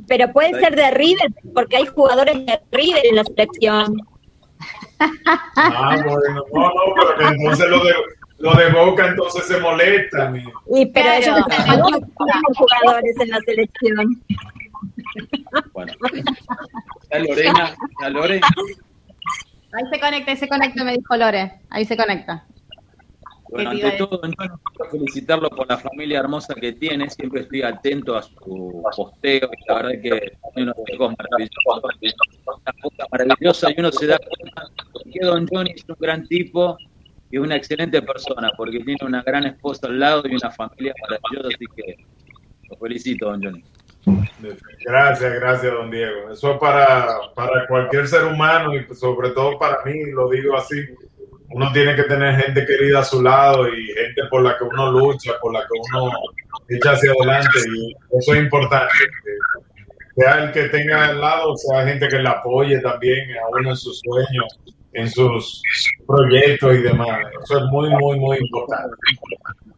Pero 0.07 0.33
puede 0.33 0.59
ser 0.59 0.75
de 0.75 0.91
River, 0.93 1.33
porque 1.55 1.77
hay 1.77 1.87
jugadores 1.87 2.47
de 2.47 2.59
River 2.73 3.05
en 3.07 3.17
la 3.17 3.25
selección. 3.25 3.97
Ah, 5.57 5.97
bueno, 6.05 6.45
no, 6.55 6.61
no, 6.69 6.95
pero 6.97 7.17
que 7.19 7.25
entonces 7.37 7.69
lo 7.69 7.85
de, 7.85 7.93
lo 8.39 8.55
de 8.55 8.71
Boca 8.73 9.07
entonces 9.09 9.45
se 9.47 9.61
molestan. 9.61 10.37
y- 10.37 10.81
Y, 10.81 10.87
pero 10.87 11.07
Claro. 11.23 11.47
ellos 11.73 12.01
jugadores 12.57 13.21
en 13.21 13.29
la 13.29 13.39
selección. 13.41 14.23
Bueno, 15.73 15.93
ya 17.11 17.19
Lorena, 17.19 17.75
ya 18.01 18.09
Lore, 18.11 18.41
Ahí 19.73 19.85
se 19.93 20.01
conecta, 20.01 20.31
ahí 20.31 20.37
se 20.39 20.49
conecta, 20.49 20.85
me 20.85 20.93
dijo 20.97 21.17
Lore. 21.17 21.61
Ahí 21.71 21.85
se 21.85 21.97
conecta. 21.97 22.45
Bueno, 23.51 23.71
¿Qué 23.71 23.77
te 23.77 23.81
iba 23.81 23.89
ante 23.91 23.99
todo, 23.99 24.21
entonces, 24.25 24.59
quiero 24.75 24.91
felicitarlo 24.91 25.51
por 25.51 25.69
la 25.69 25.79
familia 25.79 26.21
hermosa 26.21 26.55
que 26.55 26.73
tiene, 26.73 27.09
siempre 27.11 27.43
estoy 27.43 27.63
atento 27.63 28.17
a 28.17 28.23
su 28.23 28.83
posteo, 28.95 29.49
y 29.53 29.69
la 29.69 29.75
verdad 29.75 29.93
es 29.93 30.03
que 30.03 30.11
tiene 30.55 30.73
unos 30.73 30.89
hijos 30.93 31.15
maravillosos, 31.19 32.41
una 32.47 32.73
puta 32.83 33.07
maravillosa, 33.11 33.71
y 33.71 33.81
uno 33.81 33.93
se 33.93 34.07
da 34.07 34.19
cuenta 34.19 34.63
que 35.13 35.25
Don 35.25 35.47
Johnny 35.49 35.71
es 35.71 35.85
un 35.89 35.97
gran 35.99 36.27
tipo 36.27 36.77
y 37.31 37.39
una 37.39 37.57
excelente 37.57 38.03
persona, 38.03 38.51
porque 38.57 38.81
tiene 38.81 38.99
una 39.03 39.23
gran 39.23 39.45
esposa 39.45 39.87
al 39.87 39.99
lado 39.99 40.23
y 40.27 40.35
una 40.35 40.51
familia 40.51 40.95
maravillosa, 41.03 41.49
así 41.55 41.65
que 41.77 42.05
lo 42.71 42.77
felicito, 42.77 43.27
Don 43.27 43.43
Johnny. 43.43 43.65
Gracias, 44.85 45.35
gracias, 45.35 45.73
don 45.73 45.91
Diego. 45.91 46.31
Eso 46.33 46.53
es 46.53 46.59
para, 46.59 47.19
para 47.35 47.67
cualquier 47.67 48.07
ser 48.07 48.25
humano 48.25 48.75
y 48.75 48.95
sobre 48.95 49.31
todo 49.31 49.59
para 49.59 49.85
mí, 49.85 50.11
lo 50.13 50.31
digo 50.31 50.57
así. 50.57 50.77
Uno 51.51 51.73
tiene 51.73 51.97
que 51.97 52.05
tener 52.05 52.37
gente 52.37 52.67
querida 52.67 53.01
a 53.01 53.05
su 53.05 53.23
lado 53.23 53.69
y 53.69 53.87
gente 53.87 54.23
por 54.31 54.43
la 54.43 54.57
que 54.57 54.65
uno 54.65 54.93
lucha, 54.93 55.33
por 55.41 55.53
la 55.53 55.61
que 55.61 55.81
uno 55.93 56.11
echa 56.69 56.93
hacia 56.93 57.13
adelante 57.13 57.59
y 57.75 57.93
eso 58.19 58.35
es 58.35 58.41
importante. 58.41 58.93
Sea 60.15 60.45
el 60.45 60.53
que 60.53 60.65
tenga 60.65 61.07
al 61.07 61.21
lado, 61.21 61.57
sea 61.57 61.87
gente 61.87 62.09
que 62.09 62.19
le 62.19 62.29
apoye 62.29 62.81
también 62.81 63.31
a 63.39 63.49
uno 63.59 63.71
en 63.71 63.77
sus 63.77 64.01
sueños, 64.01 64.61
en 64.93 65.09
sus 65.09 65.63
proyectos 66.07 66.75
y 66.75 66.83
demás. 66.83 67.21
Eso 67.45 67.59
es 67.59 67.65
muy, 67.71 67.89
muy, 67.91 68.19
muy 68.19 68.39
importante. 68.39 68.97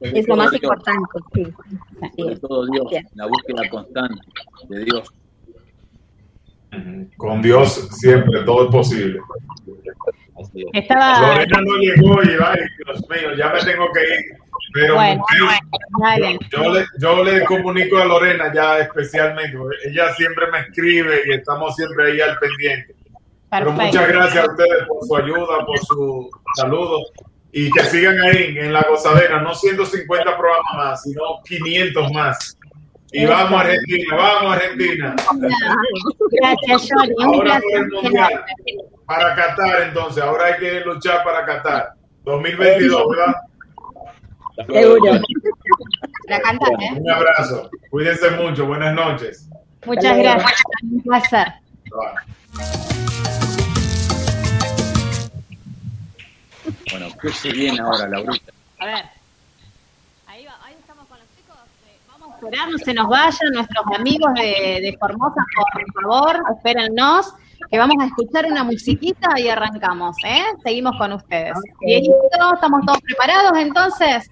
Es 0.01 0.27
lo 0.27 0.37
más 0.37 0.53
importante, 0.53 1.19
sí. 1.35 1.47
Sobre 2.17 2.37
todo 2.37 2.67
Dios, 2.67 2.87
la 3.15 3.27
búsqueda 3.27 3.69
constante 3.71 4.21
de 4.69 4.85
Dios. 4.85 5.13
Con 7.17 7.43
Dios 7.43 7.89
siempre 7.93 8.43
todo 8.45 8.65
es 8.65 8.71
posible. 8.71 9.21
Así 10.41 10.63
es. 10.63 10.83
Estaba. 10.83 11.21
Lorena 11.21 11.61
no 11.61 11.77
llegó 11.77 12.23
y 12.23 12.37
ay, 12.45 12.61
Dios 12.85 13.09
mío, 13.09 13.35
ya 13.37 13.49
me 13.51 13.61
tengo 13.61 13.91
que 13.93 14.01
ir. 14.01 14.39
Pero 14.73 14.95
Bueno, 14.95 15.25
yo, 16.51 16.73
le, 16.73 16.87
yo 16.99 17.25
le 17.25 17.45
comunico 17.45 17.99
a 17.99 18.05
Lorena 18.05 18.53
ya 18.55 18.79
especialmente, 18.79 19.57
porque 19.59 19.77
ella 19.85 20.15
siempre 20.15 20.47
me 20.53 20.61
escribe 20.61 21.23
y 21.27 21.33
estamos 21.33 21.75
siempre 21.75 22.13
ahí 22.13 22.21
al 22.21 22.39
pendiente. 22.39 22.95
Pero 23.51 23.73
muchas 23.73 24.09
gracias 24.09 24.45
a 24.45 24.51
ustedes 24.51 24.87
por 24.87 25.05
su 25.07 25.17
ayuda, 25.17 25.67
por 25.67 25.79
su 25.79 26.31
saludo 26.55 27.03
y 27.53 27.71
que 27.71 27.85
sigan 27.85 28.21
ahí 28.21 28.57
en 28.59 28.73
la 28.73 28.83
gozadera, 28.89 29.41
no 29.41 29.55
150 29.55 30.37
programas 30.37 30.75
más, 30.77 31.03
sino 31.03 31.21
500 31.45 32.13
más. 32.13 32.57
Y 33.13 33.27
vamos 33.27 33.53
a 33.53 33.61
Argentina, 33.65 34.17
vamos 34.17 34.53
a 34.53 34.55
Argentina. 34.57 35.17
Gracias, 36.31 36.89
Johnny. 36.93 37.15
Un 37.19 37.25
Ahora 37.35 37.43
placer. 37.45 37.63
por 37.71 37.81
el 37.81 37.89
Mundial. 38.03 38.45
Para 39.07 39.35
Qatar, 39.35 39.83
entonces, 39.83 40.23
ahora 40.23 40.45
hay 40.47 40.61
que 40.61 40.81
luchar 40.81 41.25
para 41.25 41.45
Qatar. 41.45 41.95
2022, 42.25 43.03
¿verdad? 43.11 43.35
Seguro. 44.69 45.13
La 46.29 46.37
¿eh? 46.37 47.01
Un 47.01 47.11
abrazo. 47.11 47.71
Cuídense 47.91 48.31
mucho. 48.33 48.67
Buenas 48.67 48.95
noches. 48.95 49.49
Muchas 49.85 50.17
gracias. 50.17 50.61
Un 50.83 51.03
placer. 51.03 51.47
Bueno, 56.91 57.09
¿qué 57.21 57.33
se 57.33 57.51
viene 57.51 57.81
ahora, 57.81 58.07
Laurita? 58.07 58.53
A 58.79 58.87
ver. 58.87 59.05
Ahí, 60.27 60.45
va, 60.45 60.59
ahí 60.65 60.75
estamos 60.79 61.07
con 61.09 61.19
los 61.19 61.27
chicos. 61.37 61.57
Eh, 61.89 61.97
Vamos 62.07 62.30
a 62.30 62.30
esperar, 62.41 62.71
no 62.71 62.79
se 62.79 62.95
nos 62.95 63.09
vayan 63.09 63.53
nuestros 63.53 63.85
amigos 63.95 64.33
de, 64.35 64.81
de 64.83 64.97
Formosa, 64.99 65.45
por 65.73 66.03
favor, 66.03 66.43
espérennos, 66.57 67.35
que 67.71 67.79
vamos 67.79 67.97
a 68.01 68.07
escuchar 68.07 68.47
una 68.47 68.65
musiquita 68.65 69.39
y 69.39 69.49
arrancamos, 69.49 70.17
¿eh? 70.25 70.43
Seguimos 70.65 70.97
con 70.99 71.13
ustedes. 71.13 71.55
Dieguito, 71.81 72.55
¿estamos 72.55 72.85
todos 72.87 73.01
preparados 73.03 73.59
entonces? 73.59 74.31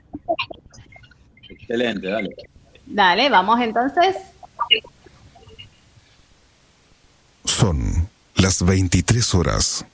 Excelente, 1.48 2.09
dale. 2.09 2.30
Dale, 2.86 3.28
vamos 3.28 3.61
entonces. 3.61 4.16
Son 7.44 8.09
las 8.36 8.64
23 8.64 9.34
horas. 9.34 9.84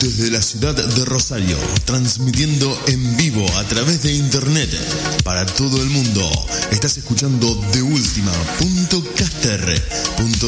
Desde 0.00 0.30
la 0.30 0.40
ciudad 0.40 0.74
de 0.74 1.04
Rosario, 1.04 1.58
transmitiendo 1.84 2.74
en 2.86 3.18
vivo 3.18 3.46
a 3.58 3.64
través 3.64 4.02
de 4.02 4.14
internet 4.14 4.70
para 5.24 5.44
todo 5.44 5.82
el 5.82 5.90
mundo. 5.90 6.26
Estás 6.70 6.96
escuchando 6.96 7.54
de 7.70 7.82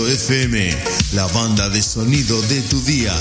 FM, 0.06 0.74
la 1.12 1.26
banda 1.26 1.68
de 1.68 1.82
sonido 1.82 2.40
de 2.42 2.62
tu 2.62 2.80
día. 2.84 3.14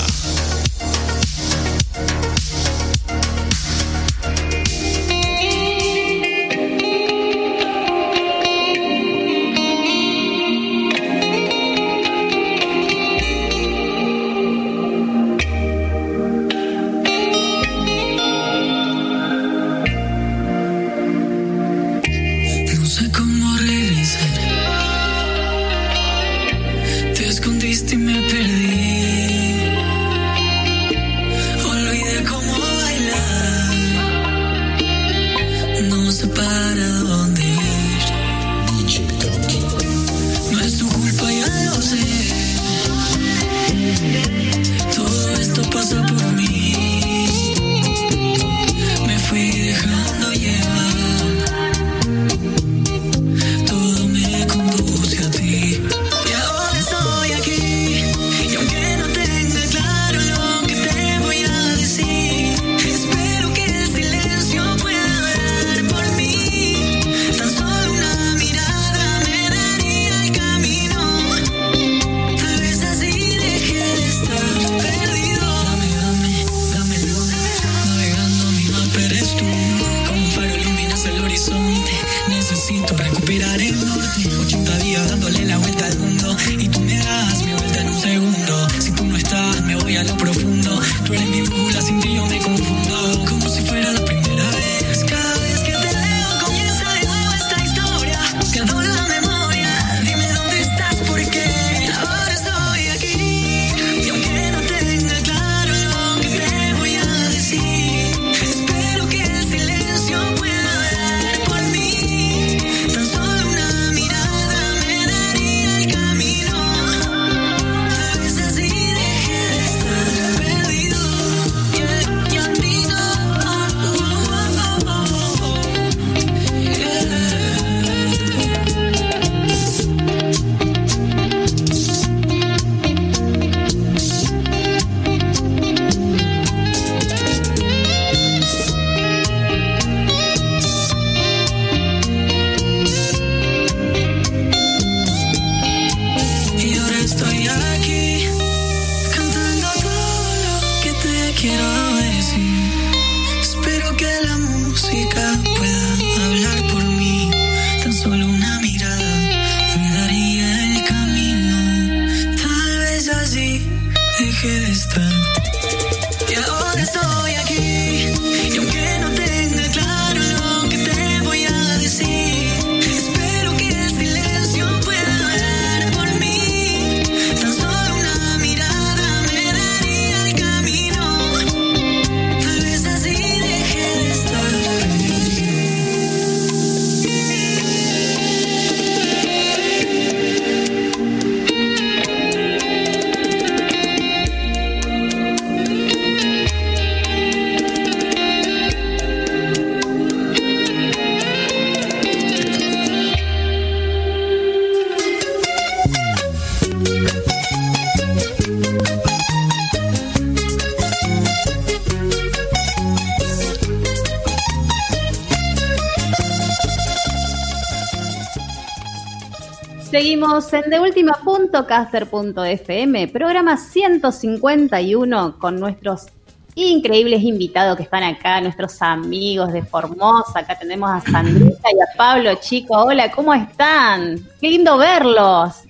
Seguimos 220.40 220.52
en 220.54 220.70
deultima.caster.fm, 220.70 223.08
programa 223.08 223.58
151 223.58 225.38
con 225.38 225.60
nuestros 225.60 226.06
increíbles 226.54 227.22
invitados 227.22 227.76
que 227.76 227.82
están 227.82 228.02
acá, 228.02 228.40
nuestros 228.40 228.80
amigos 228.80 229.52
de 229.52 229.62
Formosa. 229.62 230.38
Acá 230.38 230.58
tenemos 230.58 230.90
a 230.90 231.02
Sandrita 231.02 231.68
y 231.70 231.80
a 231.82 231.96
Pablo, 231.98 232.34
chicos. 232.36 232.78
Hola, 232.82 233.10
¿cómo 233.10 233.34
están? 233.34 234.26
Qué 234.40 234.48
lindo 234.48 234.78
verlos. 234.78 235.64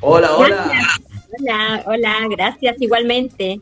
Hola, 0.00 0.36
hola. 0.36 0.72
Hola, 1.38 1.84
hola, 1.86 2.16
gracias 2.30 2.74
igualmente. 2.80 3.60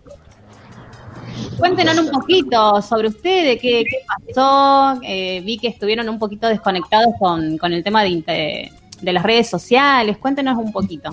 Cuéntenos 1.58 1.98
un 1.98 2.10
poquito 2.10 2.80
sobre 2.80 3.08
ustedes, 3.08 3.60
qué, 3.60 3.84
qué 3.84 3.98
pasó. 4.06 4.98
Eh, 5.02 5.42
vi 5.44 5.58
que 5.58 5.68
estuvieron 5.68 6.08
un 6.08 6.18
poquito 6.18 6.48
desconectados 6.48 7.12
con, 7.18 7.58
con 7.58 7.74
el 7.74 7.84
tema 7.84 8.02
de, 8.02 8.72
de 9.00 9.12
las 9.12 9.22
redes 9.22 9.48
sociales. 9.48 10.18
Cuéntenos 10.18 10.56
un 10.58 10.72
poquito. 10.72 11.10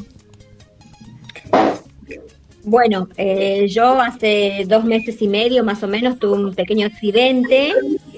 Bueno, 2.63 3.07
eh, 3.17 3.67
yo 3.69 4.01
hace 4.01 4.65
dos 4.67 4.83
meses 4.85 5.21
y 5.21 5.27
medio 5.27 5.63
más 5.63 5.83
o 5.83 5.87
menos 5.87 6.17
tuve 6.17 6.33
un 6.33 6.55
pequeño 6.55 6.87
accidente 6.87 7.71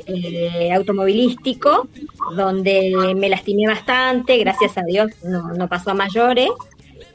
eh, 0.06 0.72
automovilístico 0.72 1.90
donde 2.34 3.14
me 3.18 3.28
lastimé 3.28 3.68
bastante, 3.68 4.38
gracias 4.38 4.78
a 4.78 4.84
Dios 4.84 5.12
no, 5.24 5.50
no 5.54 5.68
pasó 5.68 5.92
a 5.92 5.96
mayores. 5.96 6.50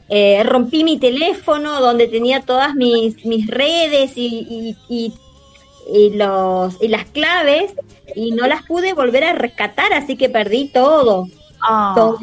Eh, 0.09 0.43
rompí 0.43 0.83
mi 0.83 0.99
teléfono 0.99 1.79
donde 1.81 2.07
tenía 2.07 2.41
todas 2.41 2.75
mis, 2.75 3.25
mis 3.25 3.47
redes 3.47 4.11
y, 4.15 4.45
y- 4.47 4.77
y- 4.89 5.13
y 5.91 6.11
los, 6.11 6.81
y 6.81 6.87
las 6.87 7.05
claves 7.05 7.73
y 8.15 8.31
no 8.31 8.47
las 8.47 8.61
pude 8.63 8.93
volver 8.93 9.23
a 9.23 9.33
rescatar, 9.33 9.91
así 9.91 10.15
que 10.15 10.29
perdí 10.29 10.69
todo. 10.69 11.27
Todo. 11.95 12.17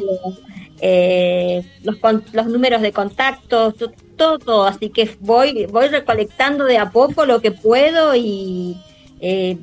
Eh, 0.83 1.63
los, 1.83 1.97
con- 1.97 2.23
los 2.33 2.47
números 2.47 2.81
de 2.81 2.91
contacto, 2.91 3.71
to- 3.73 3.91
todo, 4.17 4.39
todo. 4.39 4.63
Así 4.65 4.89
que 4.89 5.15
voy, 5.19 5.65
voy 5.67 5.87
recolectando 5.89 6.65
de 6.65 6.77
a 6.77 6.89
poco 6.89 7.25
lo 7.25 7.39
que 7.39 7.51
puedo 7.51 8.15
y 8.15 8.77
eh, 9.19 9.57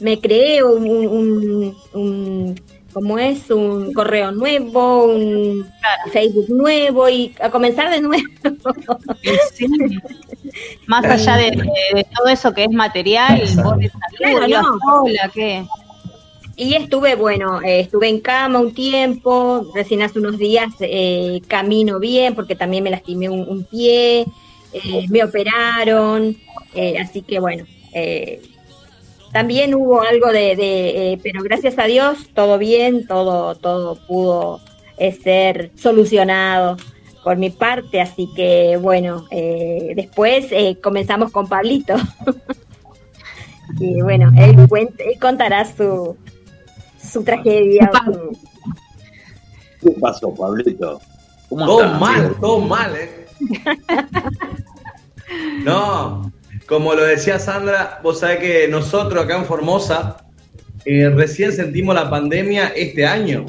me 0.00 0.20
creé 0.20 0.62
un, 0.62 0.88
un, 0.88 1.06
un- 1.06 1.76
un- 1.94 2.60
¿cómo 2.92 3.18
es? 3.18 3.50
Un 3.50 3.92
correo 3.92 4.30
nuevo, 4.32 5.04
un 5.04 5.66
Facebook 6.12 6.46
nuevo 6.48 7.08
y 7.08 7.34
a 7.40 7.50
comenzar 7.50 7.90
de 7.90 8.00
nuevo. 8.02 8.24
Más 10.86 11.04
allá 11.04 11.36
de, 11.36 11.50
de- 11.52 11.94
de 11.94 12.06
todo 12.14 12.28
eso 12.28 12.52
que 12.52 12.64
es 12.64 12.70
material, 12.70 13.40
vos 13.64 13.76
Claro, 14.16 14.46
no. 14.48 14.62
sola, 14.84 15.30
¿qué? 15.32 15.64
Y 16.56 16.74
estuve, 16.74 17.14
bueno, 17.16 17.62
eh, 17.62 17.80
estuve 17.80 18.08
en 18.08 18.20
cama 18.20 18.58
un 18.60 18.74
tiempo, 18.74 19.66
recién 19.74 20.02
hace 20.02 20.18
unos 20.18 20.36
días 20.38 20.70
eh, 20.80 21.40
camino 21.48 21.98
bien 21.98 22.34
porque 22.34 22.54
también 22.54 22.84
me 22.84 22.90
lastimé 22.90 23.28
un, 23.30 23.64
pie, 23.64 24.26
eh, 24.72 25.06
me 25.08 25.24
operaron, 25.24 26.36
eh, 26.74 26.98
así 26.98 27.22
que 27.22 27.40
bueno, 27.40 27.64
también 29.32 29.74
hubo 29.74 30.02
algo 30.02 30.30
de, 30.30 31.18
pero 31.22 31.42
gracias 31.42 31.78
a 31.78 31.84
Dios 31.84 32.18
todo 32.34 32.58
bien, 32.58 33.06
todo, 33.06 33.54
todo 33.54 33.96
pudo 34.06 34.60
ser 35.22 35.70
solucionado 35.74 36.76
por 37.24 37.36
mi 37.38 37.48
parte, 37.50 38.00
así 38.00 38.28
que 38.36 38.76
bueno, 38.76 39.26
después 39.94 40.46
comenzamos 40.82 41.32
con 41.32 41.48
Pablito. 41.48 41.94
y 43.80 44.02
bueno, 44.02 44.30
él, 44.36 44.56
cuen- 44.68 44.94
él 44.98 45.18
contará 45.18 45.64
su, 45.64 46.16
su 47.12 47.22
tragedia. 47.22 47.90
¿Qué 49.80 49.90
pasó, 50.00 50.34
Pablito? 50.34 51.00
¿Cómo 51.48 51.66
Todo 51.66 51.84
estás, 51.84 52.00
mal, 52.00 52.36
todo 52.40 52.60
mal, 52.60 52.96
¿eh? 52.96 53.26
No, 55.64 56.30
como 56.66 56.94
lo 56.94 57.04
decía 57.04 57.38
Sandra, 57.38 58.00
vos 58.02 58.20
sabés 58.20 58.38
que 58.38 58.68
nosotros 58.68 59.24
acá 59.24 59.38
en 59.38 59.46
Formosa 59.46 60.18
eh, 60.84 61.08
recién 61.08 61.52
sentimos 61.52 61.94
la 61.94 62.10
pandemia 62.10 62.68
este 62.68 63.06
año. 63.06 63.46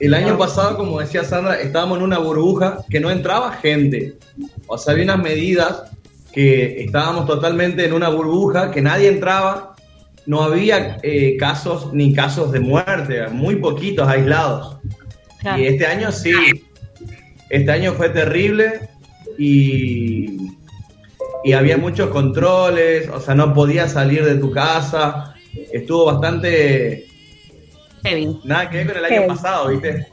El 0.00 0.14
año 0.14 0.38
pasado, 0.38 0.76
como 0.76 0.98
decía 0.98 1.24
Sandra, 1.24 1.60
estábamos 1.60 1.98
en 1.98 2.04
una 2.04 2.18
burbuja 2.18 2.78
que 2.88 3.00
no 3.00 3.10
entraba 3.10 3.52
gente. 3.52 4.16
O 4.66 4.78
sea, 4.78 4.92
había 4.92 5.04
unas 5.04 5.18
medidas 5.18 5.84
que 6.32 6.84
estábamos 6.84 7.26
totalmente 7.26 7.84
en 7.84 7.92
una 7.92 8.08
burbuja, 8.08 8.70
que 8.70 8.80
nadie 8.80 9.08
entraba, 9.08 9.74
no 10.30 10.44
había 10.44 10.98
eh, 11.02 11.36
casos 11.36 11.92
ni 11.92 12.14
casos 12.14 12.52
de 12.52 12.60
muerte, 12.60 13.26
muy 13.32 13.56
poquitos 13.56 14.06
aislados. 14.06 14.78
Y 15.58 15.64
este 15.64 15.86
año 15.86 16.12
sí, 16.12 16.32
este 17.48 17.72
año 17.72 17.94
fue 17.94 18.10
terrible 18.10 18.88
y, 19.36 20.52
y 21.42 21.52
había 21.52 21.76
muchos 21.78 22.10
controles, 22.10 23.08
o 23.08 23.20
sea, 23.20 23.34
no 23.34 23.52
podías 23.52 23.94
salir 23.94 24.24
de 24.24 24.36
tu 24.36 24.52
casa, 24.52 25.34
estuvo 25.72 26.04
bastante... 26.04 27.06
Nada 28.44 28.70
que 28.70 28.76
ver 28.76 28.86
con 28.86 28.96
el 28.98 29.04
año 29.06 29.14
Heavy. 29.16 29.28
pasado, 29.28 29.68
¿viste? 29.70 30.06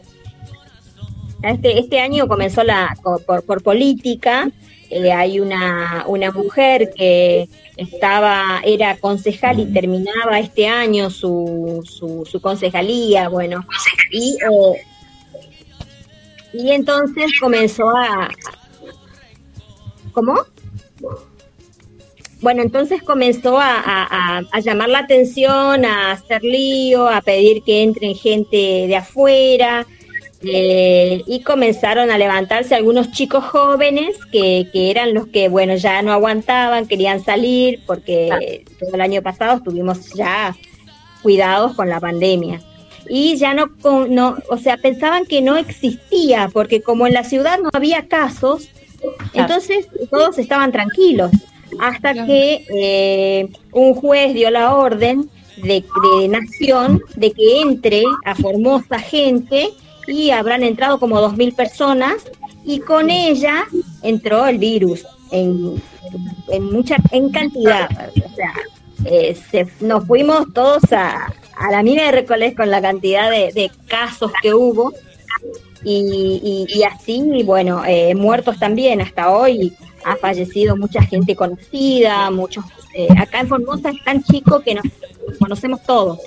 Este, 1.44 1.78
este 1.78 2.00
año 2.00 2.28
comenzó 2.28 2.64
la 2.64 2.98
por, 3.04 3.46
por 3.46 3.62
política. 3.62 4.50
Eh, 4.90 5.12
hay 5.12 5.40
una, 5.40 6.04
una 6.08 6.32
mujer 6.32 6.92
que 6.96 7.48
estaba, 7.78 8.62
era 8.66 8.98
concejal 8.98 9.60
y 9.60 9.66
terminaba 9.74 10.40
este 10.40 10.68
año 10.68 11.10
su, 11.10 11.82
su, 11.86 12.26
su 12.26 12.42
concejalía, 12.42 13.30
bueno, 13.30 13.66
y, 14.12 14.36
eh, 14.36 14.82
y 16.54 16.72
entonces 16.72 17.32
comenzó 17.40 17.90
a... 17.90 18.30
¿Cómo? 20.14 20.42
Bueno, 22.42 22.62
entonces 22.62 23.02
comenzó 23.04 23.58
a, 23.60 23.80
a- 23.80 24.42
a- 24.52 24.60
llamar 24.60 24.90
la 24.90 25.00
atención, 25.00 25.86
a 25.86 26.12
hacer 26.12 26.44
lío, 26.44 27.08
a 27.08 27.22
pedir 27.22 27.64
que 27.64 27.82
entren 27.84 28.16
gente 28.16 28.86
de 28.88 28.96
afuera, 28.96 29.86
eh, 30.42 31.24
y 31.26 31.42
comenzaron 31.42 32.12
a 32.12 32.18
levantarse 32.18 32.76
algunos 32.76 33.12
chicos 33.12 33.44
jóvenes 33.46 34.18
que, 34.32 34.70
que 34.72 34.92
eran 34.92 35.14
los 35.14 35.28
que, 35.28 35.50
bueno, 35.50 35.76
ya 35.76 36.02
no 36.02 36.12
aguantaban, 36.12 36.88
querían 36.88 37.24
salir, 37.24 37.82
porque 37.88 38.64
todo 38.80 38.94
el 38.94 39.02
año 39.02 39.22
pasado 39.24 39.58
estuvimos 39.58 40.14
ya 40.14 40.56
cuidados 41.24 41.74
con 41.74 41.90
la 41.90 42.00
pandemia. 42.00 42.62
Y 43.10 43.38
ya 43.38 43.54
no, 43.54 43.70
no, 44.10 44.38
o 44.50 44.58
sea, 44.58 44.78
pensaban 44.78 45.26
que 45.26 45.42
no 45.42 45.56
existía, 45.58 46.50
porque 46.54 46.82
como 46.82 47.08
en 47.08 47.14
la 47.14 47.24
ciudad 47.24 47.60
no 47.60 47.70
había 47.74 48.08
casos, 48.08 48.70
entonces 49.34 49.88
todos 50.12 50.38
estaban 50.38 50.72
tranquilos, 50.72 51.32
hasta 51.80 52.26
que 52.26 52.66
eh, 52.70 53.50
un 53.72 53.96
juez 53.96 54.34
dio 54.34 54.52
la 54.52 54.76
orden 54.76 55.30
de, 55.58 55.84
de 56.20 56.28
nación 56.28 57.02
de 57.16 57.32
que 57.32 57.62
entre 57.62 58.04
a 58.26 58.36
Formosa 58.36 59.00
gente 59.00 59.72
y 60.08 60.32
habrán 60.32 60.64
entrado 60.64 61.00
como 61.00 61.20
2.000 61.22 61.56
personas 61.56 62.16
y 62.66 62.80
con 62.80 63.10
ella 63.10 63.66
entró 64.02 64.46
el 64.48 64.58
virus 64.58 65.06
en, 65.32 65.82
en 66.50 66.64
mucha 66.72 66.96
en 67.12 67.30
cantidad. 67.30 67.90
O 68.26 68.36
sea, 68.36 68.54
eh, 69.06 69.38
se- 69.52 69.68
nos 69.82 70.06
fuimos 70.06 70.52
todos 70.54 70.82
a, 70.92 71.28
a 71.58 71.72
la 71.72 71.84
mina 71.84 72.04
de 72.04 72.12
Recolés 72.12 72.56
con 72.56 72.70
la 72.72 72.82
cantidad 72.82 73.30
de, 73.30 73.52
de 73.54 73.70
casos 73.88 74.32
que 74.42 74.54
hubo 74.54 74.94
y, 75.84 76.66
y- 76.70 76.80
y 76.80 76.84
así, 76.84 77.44
bueno, 77.44 77.84
eh, 77.86 78.16
muertos 78.16 78.58
también. 78.60 79.02
Hasta 79.02 79.30
hoy 79.32 79.74
ha 80.08 80.16
fallecido 80.16 80.76
mucha 80.78 81.02
gente 81.02 81.36
conocida, 81.36 82.30
muchos. 82.32 82.64
eh, 82.94 83.08
acá 83.18 83.42
en 83.42 83.48
Formosa 83.48 83.90
es 83.90 84.04
tan 84.04 84.24
chico 84.24 84.62
que 84.62 84.74
nos 84.76 84.86
conocemos 85.40 85.84
todos. 85.84 86.20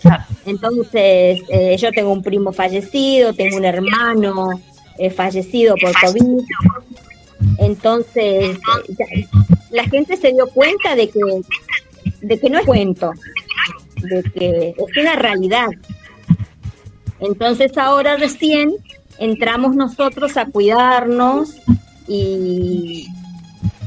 Entonces, 0.47 1.41
eh, 1.49 1.77
yo 1.79 1.91
tengo 1.93 2.13
un 2.13 2.23
primo 2.23 2.53
fallecido, 2.53 3.33
tengo 3.33 3.57
un 3.57 3.65
hermano 3.65 4.61
eh, 4.99 5.11
fallecido 5.11 5.75
por 5.81 5.93
COVID. 6.01 6.45
Entonces, 7.59 8.59
ya- 8.99 9.07
la 9.71 9.85
gente 9.85 10.17
se 10.17 10.33
dio 10.33 10.47
cuenta 10.49 10.95
de 10.95 11.09
que, 11.09 11.21
de 12.21 12.39
que 12.39 12.51
no 12.51 12.59
es 12.59 12.67
cuento, 12.67 13.13
de 14.03 14.23
que 14.31 14.75
es 14.77 14.97
una 14.97 15.17
realidad. 15.17 15.69
Entonces 17.21 17.77
ahora 17.79 18.17
recién 18.17 18.73
entramos 19.19 19.75
nosotros 19.77 20.37
a 20.37 20.47
cuidarnos 20.47 21.55
y, 22.09 23.07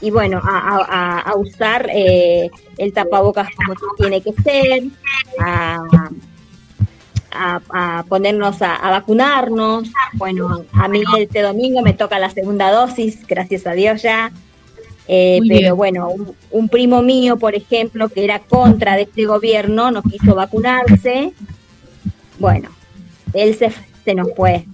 y 0.04 0.12
bueno, 0.12 0.40
a, 0.44 0.58
a- 0.86 1.20
a- 1.20 1.36
usar 1.38 1.90
eh, 1.94 2.52
el 2.78 2.92
tapabocas 2.94 3.48
como 3.56 3.74
tiene 3.98 4.22
que 4.22 4.34
ser, 4.44 4.84
a, 5.40 5.80
a- 7.32 7.62
a 8.00 8.04
ponernos 8.04 8.62
a, 8.62 8.76
a 8.76 8.92
vacunarnos. 8.92 9.90
Bueno, 10.14 10.66
a 10.74 10.88
mí 10.88 11.02
este 11.18 11.42
domingo 11.42 11.82
me 11.82 11.94
toca 11.94 12.20
la 12.20 12.30
segunda 12.30 12.70
dosis, 12.72 13.26
gracias 13.26 13.66
a 13.66 13.72
Dios 13.72 14.02
ya. 14.02 14.32
Eh, 15.08 15.40
pero 15.48 15.60
bien. 15.60 15.76
bueno, 15.76 16.10
un, 16.10 16.36
un 16.52 16.70
primo 16.70 17.02
mío, 17.02 17.38
por 17.38 17.56
ejemplo, 17.56 18.08
que 18.10 18.24
era 18.24 18.40
contra 18.40 18.96
de 18.96 19.04
este 19.04 19.26
gobierno, 19.26 19.92
no 19.92 20.02
quiso 20.04 20.36
vacunarse. 20.36 21.34
Bueno, 22.40 22.70
él 23.34 23.56
se, 23.56 23.72
se 24.06 24.16
nos 24.16 24.28
fue. 24.36 24.66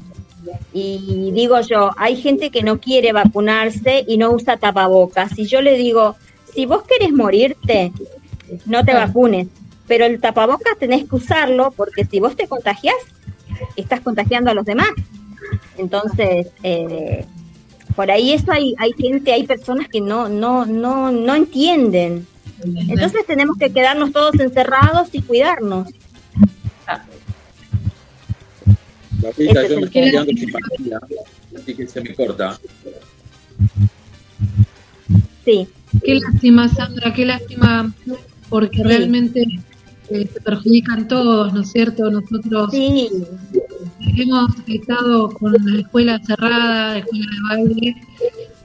Y 0.73 1.31
digo 1.33 1.59
yo, 1.61 1.91
hay 1.97 2.15
gente 2.15 2.49
que 2.51 2.63
no 2.63 2.79
quiere 2.79 3.11
vacunarse 3.11 4.05
y 4.07 4.17
no 4.17 4.31
usa 4.31 4.57
tapabocas. 4.57 5.37
Y 5.37 5.45
yo 5.45 5.61
le 5.61 5.77
digo, 5.77 6.15
si 6.53 6.65
vos 6.65 6.83
querés 6.83 7.11
morirte, 7.11 7.91
no 8.65 8.83
te 8.83 8.93
vacunes. 8.93 9.47
Pero 9.87 10.05
el 10.05 10.21
tapabocas 10.21 10.77
tenés 10.77 11.07
que 11.07 11.15
usarlo 11.15 11.71
porque 11.71 12.05
si 12.05 12.19
vos 12.19 12.35
te 12.35 12.47
contagias, 12.47 12.95
estás 13.75 14.01
contagiando 14.01 14.51
a 14.51 14.53
los 14.53 14.65
demás. 14.65 14.89
Entonces, 15.77 16.47
eh, 16.63 17.25
por 17.95 18.11
ahí 18.11 18.33
eso 18.33 18.51
hay, 18.51 18.75
hay 18.77 18.93
gente, 18.93 19.33
hay 19.33 19.47
personas 19.47 19.87
que 19.87 20.01
no, 20.01 20.29
no, 20.29 20.65
no, 20.65 21.11
no 21.11 21.35
entienden. 21.35 22.27
Entonces 22.63 23.25
tenemos 23.25 23.57
que 23.57 23.71
quedarnos 23.71 24.11
todos 24.11 24.39
encerrados 24.39 25.09
y 25.13 25.21
cuidarnos. 25.21 25.87
Ese 29.37 29.45
yo 29.45 29.53
me 29.53 29.61
estoy 29.61 29.89
que- 29.89 30.11
quedando 30.11 30.31
sin 30.31 30.51
batería, 30.51 30.99
así 31.55 31.75
que 31.75 31.87
se 31.87 32.01
me 32.01 32.13
corta. 32.15 32.59
Sí. 35.45 35.67
Qué 36.03 36.15
lástima, 36.15 36.67
Sandra, 36.69 37.13
qué 37.13 37.25
lástima, 37.25 37.91
porque 38.49 38.83
realmente 38.83 39.43
eh, 40.11 40.27
se 40.31 40.41
perjudican 40.41 41.07
todos, 41.07 41.53
¿no 41.53 41.61
es 41.61 41.71
cierto? 41.71 42.09
Nosotros 42.11 42.71
hemos 44.17 44.51
estado 44.67 45.29
con 45.31 45.53
la 45.53 45.79
escuela 45.79 46.19
cerrada, 46.25 46.93
la 46.93 46.97
escuela 46.99 47.25
de 47.25 47.57
baile, 47.63 47.95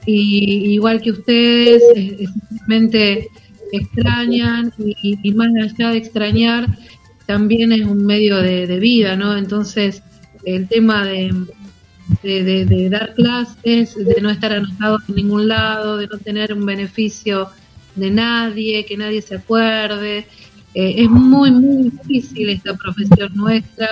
y 0.05 0.73
igual 0.73 1.01
que 1.01 1.11
ustedes, 1.11 1.81
eh, 1.95 2.17
eh, 2.19 2.27
simplemente 2.49 3.27
extrañan, 3.71 4.71
y, 4.77 5.17
y 5.23 5.31
más 5.33 5.49
allá 5.55 5.89
de 5.91 5.97
extrañar, 5.97 6.77
también 7.25 7.71
es 7.71 7.81
un 7.85 8.05
medio 8.05 8.37
de, 8.37 8.67
de 8.67 8.79
vida, 8.79 9.15
¿no? 9.15 9.35
Entonces, 9.35 10.03
el 10.45 10.67
tema 10.67 11.05
de, 11.05 11.33
de, 12.23 12.89
dar 12.89 13.13
clases, 13.13 13.95
de 13.95 14.21
no 14.21 14.29
estar 14.29 14.53
anotados 14.53 15.01
en 15.09 15.15
ningún 15.15 15.47
lado, 15.47 15.97
de 15.97 16.07
no 16.07 16.17
tener 16.17 16.53
un 16.53 16.65
beneficio 16.65 17.49
de 17.95 18.11
nadie, 18.11 18.85
que 18.85 18.97
nadie 18.97 19.21
se 19.21 19.35
acuerde. 19.35 20.27
Eh, 20.73 20.95
es 21.03 21.09
muy, 21.09 21.51
muy 21.51 21.89
difícil 21.89 22.49
esta 22.49 22.75
profesión 22.75 23.31
nuestra 23.33 23.89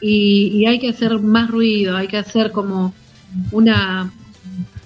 y, 0.00 0.50
y 0.54 0.66
hay 0.66 0.78
que 0.78 0.90
hacer 0.90 1.18
más 1.18 1.50
ruido, 1.50 1.96
hay 1.96 2.08
que 2.08 2.18
hacer 2.18 2.52
como 2.52 2.94
una 3.50 4.12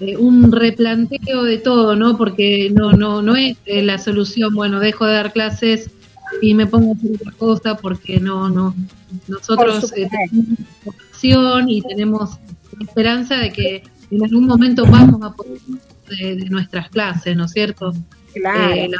eh, 0.00 0.16
un 0.16 0.50
replanteo 0.50 1.44
de 1.44 1.58
todo, 1.58 1.94
¿no? 1.94 2.16
Porque 2.16 2.70
no 2.74 2.92
no 2.92 3.22
no 3.22 3.36
es 3.36 3.56
eh, 3.64 3.82
la 3.82 3.98
solución, 3.98 4.54
bueno, 4.54 4.80
dejo 4.80 5.06
de 5.06 5.14
dar 5.14 5.32
clases 5.32 5.90
y 6.42 6.54
me 6.54 6.66
pongo 6.66 6.92
a 6.92 6.96
hacer 6.96 7.12
otra 7.14 7.32
cosa 7.32 7.76
porque 7.76 8.20
no 8.20 8.48
no 8.48 8.74
nosotros 9.28 9.92
eh, 9.96 10.08
tenemos 10.10 11.68
y 11.68 11.80
tenemos 11.80 12.38
esperanza 12.80 13.36
de 13.36 13.50
que 13.50 13.82
en 14.10 14.22
algún 14.22 14.46
momento 14.46 14.84
vamos 14.84 15.22
a 15.22 15.32
poder 15.32 15.58
de, 16.10 16.36
de 16.36 16.50
nuestras 16.50 16.90
clases, 16.90 17.34
¿no 17.34 17.46
es 17.46 17.52
cierto? 17.52 17.94
Claro. 18.34 18.74
Eh, 18.74 18.88
la, 18.90 18.98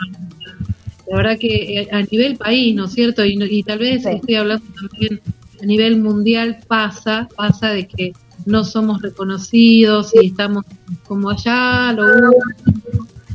la 1.11 1.17
verdad 1.17 1.39
que 1.39 1.81
eh, 1.81 1.89
a 1.93 2.01
nivel 2.03 2.37
país, 2.37 2.75
¿no 2.75 2.87
es 2.87 2.93
cierto? 2.93 3.25
Y, 3.25 3.37
y 3.43 3.63
tal 3.63 3.79
vez 3.79 4.07
estoy 4.07 4.37
hablando 4.37 4.65
también 4.81 5.21
a 5.63 5.67
nivel 5.67 6.01
mundial 6.01 6.61
pasa, 6.67 7.29
pasa 7.37 7.69
de 7.71 7.87
que 7.87 8.13
no 8.47 8.65
somos 8.65 9.03
reconocidos 9.03 10.13
y 10.21 10.27
estamos 10.27 10.65
como 11.07 11.31
allá, 11.31 11.93
lo 11.93 12.05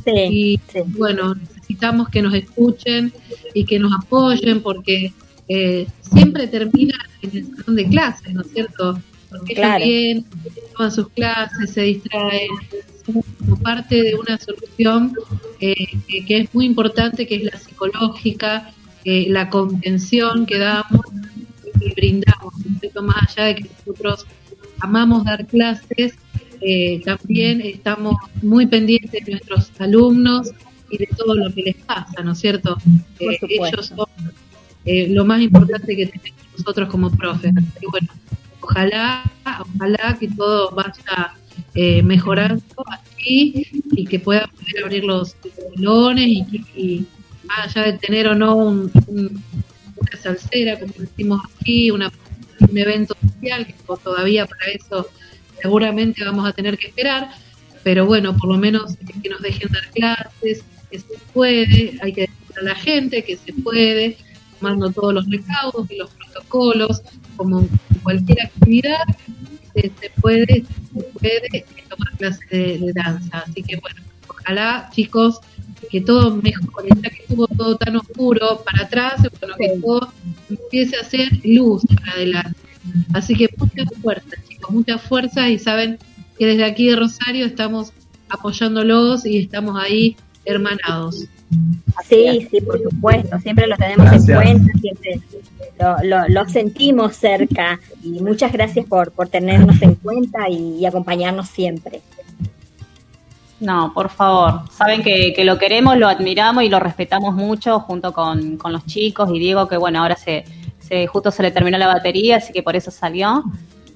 y 0.06 0.58
bueno, 0.98 1.34
necesitamos 1.34 2.08
que 2.08 2.22
nos 2.22 2.34
escuchen 2.34 3.12
y 3.54 3.64
que 3.64 3.78
nos 3.78 3.92
apoyen 3.92 4.62
porque 4.62 5.12
eh, 5.48 5.86
siempre 6.00 6.46
termina 6.46 6.94
en 7.22 7.36
el 7.36 7.56
salón 7.56 7.76
de 7.76 7.88
clases, 7.88 8.32
¿no 8.32 8.42
es 8.42 8.52
cierto? 8.52 9.00
Porque 9.28 9.54
Claro. 9.54 9.84
ellos 9.84 10.24
vienen, 10.24 10.24
toman 10.76 10.92
sus 10.92 11.08
clases, 11.10 11.70
se 11.70 11.82
distraen, 11.82 12.50
como 13.06 13.56
parte 13.62 14.02
de 14.02 14.14
una 14.14 14.38
solución 14.38 15.12
eh, 15.60 15.74
que, 16.06 16.38
es 16.38 16.54
muy 16.54 16.66
importante, 16.66 17.26
que 17.26 17.36
es 17.36 17.44
la 17.44 17.58
psicológica, 17.58 18.72
eh, 19.04 19.26
la 19.28 19.48
contención 19.50 20.46
que 20.46 20.58
damos 20.58 21.06
y 21.80 21.94
brindamos, 21.94 22.54
¿no 22.64 22.74
es 22.74 22.80
cierto? 22.80 23.02
más 23.02 23.36
allá 23.36 23.46
de 23.46 23.54
que 23.56 23.70
nosotros 23.86 24.26
amamos 24.80 25.24
dar 25.24 25.46
clases, 25.46 26.14
eh, 26.60 27.00
también 27.04 27.60
estamos 27.62 28.16
muy 28.42 28.66
pendientes 28.66 29.24
de 29.24 29.32
nuestros 29.32 29.70
alumnos 29.78 30.50
y 30.90 30.98
de 30.98 31.06
todo 31.16 31.34
lo 31.34 31.52
que 31.52 31.62
les 31.62 31.76
pasa, 31.76 32.22
¿no 32.22 32.32
es 32.32 32.38
cierto? 32.38 32.76
Eh, 33.18 33.38
ellos 33.72 33.86
son 33.86 34.06
eh, 34.84 35.08
lo 35.08 35.24
más 35.24 35.40
importante 35.40 35.94
que 35.96 36.06
tenemos 36.06 36.40
nosotros 36.58 36.88
como 36.88 37.10
profes. 37.10 37.52
Así 37.56 37.86
bueno, 37.90 38.08
ojalá, 38.60 39.30
ojalá 39.76 40.16
que 40.18 40.28
todo 40.28 40.70
vaya 40.72 41.34
eh, 41.74 42.02
mejorando 42.02 42.62
así 42.88 43.66
y 43.92 44.06
que 44.06 44.18
puedan 44.20 44.48
poder 44.50 44.84
abrir 44.84 45.04
los 45.04 45.36
salones 45.76 46.26
y, 46.26 46.44
y 46.76 47.06
más 47.44 47.76
allá 47.76 47.92
de 47.92 47.98
tener 47.98 48.28
o 48.28 48.34
no 48.34 48.56
un- 48.56 48.90
un- 49.06 49.42
una 49.96 50.16
salsera, 50.22 50.78
como 50.78 50.92
decimos 50.98 51.40
aquí, 51.60 51.90
una, 51.90 52.10
un 52.60 52.78
evento 52.78 53.14
social, 53.34 53.66
que 53.66 53.74
todavía 54.02 54.46
para 54.46 54.66
eso 54.72 55.06
seguramente 55.60 56.24
vamos 56.24 56.48
a 56.48 56.52
tener 56.52 56.78
que 56.78 56.86
esperar, 56.88 57.28
pero 57.84 58.06
bueno, 58.06 58.34
por 58.36 58.48
lo 58.50 58.56
menos 58.56 58.96
que 59.22 59.28
nos 59.28 59.42
dejen 59.42 59.68
dar 59.72 59.90
clases, 59.90 60.64
que 60.90 60.98
se 60.98 61.18
puede, 61.32 61.98
hay 62.02 62.12
que 62.12 62.20
decir 62.22 62.58
a 62.60 62.64
la 62.64 62.74
gente 62.74 63.22
que 63.24 63.36
se 63.36 63.52
puede, 63.52 64.16
tomando 64.58 64.90
todos 64.90 65.14
los 65.14 65.30
recaudos 65.30 65.90
y 65.90 65.96
los 65.96 66.10
protocolos, 66.10 67.02
como 67.36 67.66
cualquier 68.02 68.42
actividad, 68.42 69.04
se, 69.74 69.92
se 70.00 70.10
puede, 70.20 70.64
se 70.94 71.02
puede 71.18 71.64
tomar 71.88 72.16
clases 72.18 72.48
de, 72.50 72.78
de 72.78 72.92
danza. 72.92 73.38
Así 73.38 73.62
que 73.62 73.76
bueno, 73.76 74.00
ojalá 74.28 74.90
chicos 74.92 75.40
que 75.90 76.00
todo 76.00 76.36
mejore, 76.36 76.88
ya 77.02 77.10
que 77.10 77.22
estuvo 77.22 77.46
todo 77.48 77.76
tan 77.76 77.96
oscuro 77.96 78.62
para 78.64 78.84
atrás, 78.84 79.22
bueno, 79.40 79.54
que 79.58 79.80
todo 79.80 80.12
empiece 80.48 80.96
a 80.96 81.00
hacer 81.00 81.28
luz 81.44 81.82
para 81.96 82.12
adelante. 82.12 82.60
Así 83.12 83.34
que 83.34 83.48
mucha 83.56 83.84
fuerza, 84.00 84.36
chicos, 84.48 84.70
mucha 84.70 84.98
fuerza 84.98 85.48
y 85.48 85.58
saben 85.58 85.98
que 86.38 86.46
desde 86.46 86.64
aquí 86.64 86.88
de 86.88 86.96
Rosario 86.96 87.46
estamos 87.46 87.92
apoyándolos 88.28 89.26
y 89.26 89.38
estamos 89.38 89.76
ahí 89.82 90.16
hermanados. 90.44 91.24
Sí, 92.08 92.46
sí, 92.50 92.60
por 92.60 92.80
supuesto, 92.82 93.38
siempre 93.40 93.66
lo 93.66 93.76
tenemos 93.76 94.06
Gracias. 94.06 94.28
en 94.28 94.58
cuenta, 94.58 94.78
siempre 94.80 95.20
lo, 95.78 95.96
lo- 96.04 96.28
lo 96.28 96.48
sentimos 96.48 97.16
cerca 97.16 97.78
y 98.02 98.20
muchas 98.20 98.52
gracias 98.52 98.86
por, 98.86 99.10
por 99.12 99.28
tenernos 99.28 99.80
en 99.82 99.94
cuenta 99.96 100.48
y, 100.48 100.78
y 100.78 100.86
acompañarnos 100.86 101.48
siempre. 101.48 102.00
No, 103.58 103.92
por 103.92 104.08
favor. 104.08 104.62
Saben 104.70 105.02
que, 105.02 105.32
que 105.34 105.44
lo 105.44 105.58
queremos, 105.58 105.98
lo 105.98 106.08
admiramos 106.08 106.64
y 106.64 106.68
lo 106.70 106.80
respetamos 106.80 107.34
mucho 107.34 107.80
junto 107.80 108.12
con, 108.12 108.56
con 108.56 108.72
los 108.72 108.86
chicos 108.86 109.28
y 109.34 109.38
Diego, 109.38 109.68
que 109.68 109.76
bueno, 109.76 110.00
ahora 110.00 110.16
se, 110.16 110.44
se 110.78 111.06
justo 111.06 111.30
se 111.30 111.42
le 111.42 111.50
terminó 111.50 111.76
la 111.76 111.86
batería, 111.86 112.36
así 112.36 112.52
que 112.54 112.62
por 112.62 112.74
eso 112.74 112.90
salió. 112.90 113.44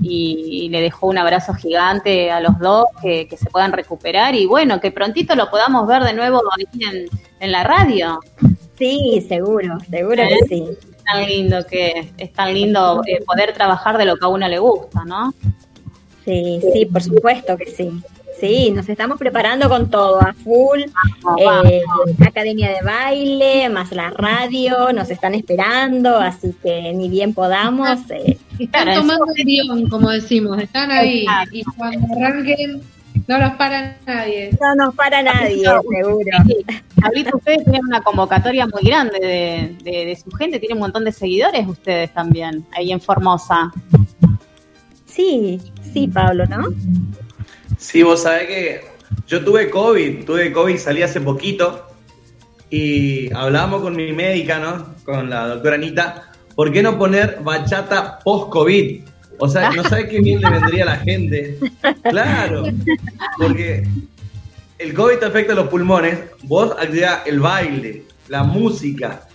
Y, 0.01 0.69
le 0.71 0.81
dejó 0.81 1.07
un 1.07 1.19
abrazo 1.19 1.55
gigante 1.55 2.31
a 2.31 2.41
los 2.41 2.59
dos, 2.59 2.87
que, 3.03 3.29
que 3.29 3.37
se 3.37 3.51
puedan 3.51 3.73
recuperar 3.73 4.35
y 4.35 4.47
bueno, 4.47 4.81
que 4.81 4.91
prontito 4.91 5.35
lo 5.35 5.51
podamos 5.51 5.87
ver 5.87 6.03
de 6.03 6.15
nuevo 6.15 6.43
aquí 6.53 6.85
en, 6.85 7.07
en 7.41 7.53
la 7.53 7.65
radio. 7.65 8.21
Sí, 8.79 9.25
seguro, 9.29 9.79
seguro 9.89 10.23
¿Eh? 10.23 10.29
que 10.29 10.49
sí. 10.49 10.65
Es 10.71 11.05
tan 11.05 11.27
lindo 11.27 11.67
que 11.67 12.13
es 12.17 12.33
tan 12.33 12.55
lindo 12.55 13.03
eh, 13.07 13.23
poder 13.25 13.53
trabajar 13.53 13.99
de 13.99 14.07
lo 14.07 14.17
que 14.17 14.25
a 14.25 14.29
uno 14.29 14.49
le 14.49 14.59
gusta, 14.59 15.05
¿no? 15.05 15.33
Sí, 16.25 16.61
sí, 16.73 16.87
por 16.87 17.03
supuesto 17.03 17.57
que 17.57 17.67
sí. 17.67 17.91
Sí, 18.45 18.71
nos 18.73 18.87
estamos 18.91 19.19
preparando 19.19 19.71
con 19.71 19.89
todo, 19.89 20.21
a 20.21 20.35
full. 20.35 20.81
Eh, 21.39 21.81
academia 22.27 22.69
de 22.73 22.83
baile, 22.85 23.71
más 23.71 23.91
la 23.93 24.11
radio, 24.11 24.93
nos 24.93 25.09
están 25.11 25.35
esperando, 25.35 26.19
así 26.19 26.55
que 26.63 26.93
ni 26.93 27.09
bien 27.09 27.33
podamos. 27.33 27.99
eh, 28.11 28.37
Están 28.59 28.95
tomando 28.97 29.25
el 29.35 29.45
guion, 29.47 29.89
como 29.89 30.11
decimos, 30.11 30.59
están 30.61 30.91
ahí. 30.91 31.25
Y 31.53 31.63
cuando 31.77 32.07
arranquen, 32.19 32.83
no 33.27 33.39
los 33.39 33.53
para 33.53 33.97
nadie. 34.07 34.51
No 34.61 34.75
nos 34.85 34.95
para 34.95 35.23
nadie, 35.23 35.63
seguro. 35.65 36.37
Ahorita 37.03 37.31
ustedes 37.37 37.65
tienen 37.65 37.87
una 37.87 38.03
convocatoria 38.03 38.67
muy 38.67 38.83
grande 38.83 39.19
de, 39.21 39.91
de- 39.91 40.05
de 40.07 40.17
su 40.17 40.31
gente, 40.33 40.59
tienen 40.59 40.77
un 40.77 40.83
montón 40.83 41.05
de 41.07 41.13
seguidores 41.13 41.67
ustedes 41.67 42.13
también, 42.13 42.67
ahí 42.77 42.93
en 42.93 43.01
Formosa. 43.01 43.73
Sí, 45.07 45.61
sí, 45.95 46.09
Pablo, 46.09 46.45
¿no? 46.47 46.65
Sí, 47.85 48.03
vos 48.03 48.23
sabés 48.23 48.47
que 48.47 48.81
yo 49.29 49.45
tuve 49.45 49.69
COVID, 49.69 50.25
tuve 50.25 50.51
COVID, 50.51 50.79
salí 50.79 51.03
hace 51.03 51.21
poquito 51.21 51.87
y 52.71 53.31
hablamos 53.35 53.83
con 53.83 53.95
mi 53.95 54.11
médica, 54.11 54.59
¿no? 54.59 54.95
Con 55.05 55.29
la 55.29 55.49
doctora 55.49 55.75
Anita, 55.75 56.33
¿por 56.55 56.73
qué 56.73 56.83
no 56.83 56.99
poner 56.99 57.41
bachata 57.43 58.21
post-COVID? 58.21 59.03
O 59.39 59.49
sea, 59.49 59.71
no 59.71 59.85
sabes 59.85 60.07
qué 60.07 60.21
bien 60.21 60.41
le 60.41 60.49
vendría 60.49 60.85
a 60.85 60.87
la 60.87 60.97
gente. 60.97 61.59
Claro, 62.09 62.65
porque 63.37 63.87
el 64.79 64.95
COVID 64.95 65.19
te 65.19 65.27
afecta 65.27 65.55
los 65.55 65.69
pulmones, 65.69 66.19
vos 66.45 66.73
activás 66.81 67.21
el 67.27 67.39
baile, 67.39 68.05
la 68.29 68.45
música, 68.45 69.29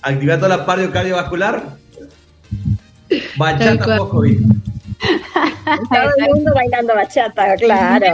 activás 0.00 0.38
toda 0.38 0.56
la 0.56 0.64
parte 0.64 0.88
cardiovascular, 0.90 1.76
bachata 3.36 3.98
post-COVID. 3.98 4.61
Todo 5.02 6.10
el 6.18 6.34
mundo 6.34 6.52
bailando 6.54 6.94
bachata, 6.94 7.56
claro. 7.56 8.06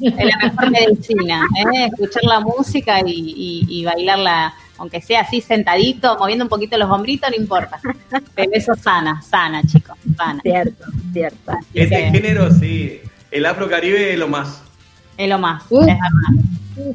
Es 0.00 0.24
la 0.26 0.36
mejor 0.42 0.70
medicina, 0.70 1.42
¿eh? 1.74 1.86
escuchar 1.92 2.22
la 2.24 2.40
música 2.40 3.00
y, 3.04 3.10
y- 3.12 3.66
y 3.68 3.84
bailarla, 3.84 4.54
aunque 4.78 5.00
sea 5.02 5.20
así 5.20 5.40
sentadito, 5.40 6.16
moviendo 6.18 6.44
un 6.44 6.48
poquito 6.48 6.78
los 6.78 6.88
hombritos, 6.90 7.28
no 7.30 7.36
importa. 7.36 7.78
Pero 8.34 8.50
eso 8.54 8.74
sana, 8.74 9.20
sana, 9.22 9.62
chicos, 9.64 9.96
sana. 10.16 10.40
Cierto, 10.42 10.84
cierto. 11.12 11.52
Este 11.74 12.10
género, 12.10 12.50
sí, 12.50 13.00
el 13.30 13.44
afro-caribe 13.46 14.12
es 14.12 14.18
lo 14.18 14.28
más. 14.28 14.62
Es 15.18 15.28
lo 15.28 15.38
más, 15.38 15.62
es 15.64 15.98
verdad. 15.98 16.94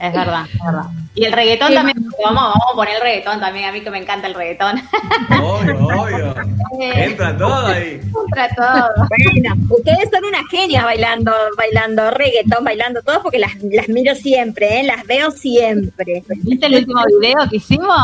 Es 0.00 0.12
verdad, 0.12 0.46
es 0.52 0.60
verdad. 0.64 0.86
Y 1.16 1.24
el 1.24 1.32
reggaetón 1.32 1.72
también, 1.74 2.02
porque 2.02 2.22
vamos, 2.24 2.42
vamos 2.42 2.66
a 2.72 2.74
poner 2.74 2.96
el 2.96 3.02
reggaetón 3.02 3.38
también, 3.38 3.66
a 3.66 3.72
mí 3.72 3.80
que 3.80 3.90
me 3.90 3.98
encanta 3.98 4.26
el 4.26 4.34
reggaetón. 4.34 4.82
Obvio, 5.40 5.86
obvio. 5.86 6.34
Entra 6.80 7.36
todo 7.36 7.66
ahí. 7.66 8.00
Contra 8.12 8.48
todo. 8.48 8.88
Bueno, 9.32 9.54
ustedes 9.70 10.08
son 10.12 10.24
unas 10.24 10.42
genias 10.50 10.84
bailando, 10.84 11.32
bailando 11.56 12.10
reggaetón, 12.10 12.64
bailando 12.64 13.00
todo, 13.02 13.22
porque 13.22 13.38
las, 13.38 13.52
las 13.62 13.88
miro 13.88 14.14
siempre, 14.16 14.80
¿eh? 14.80 14.82
las 14.82 15.04
veo 15.06 15.30
siempre. 15.30 16.24
¿Viste 16.42 16.66
el 16.66 16.76
último 16.76 17.00
video 17.20 17.48
que 17.48 17.56
hicimos? 17.56 17.96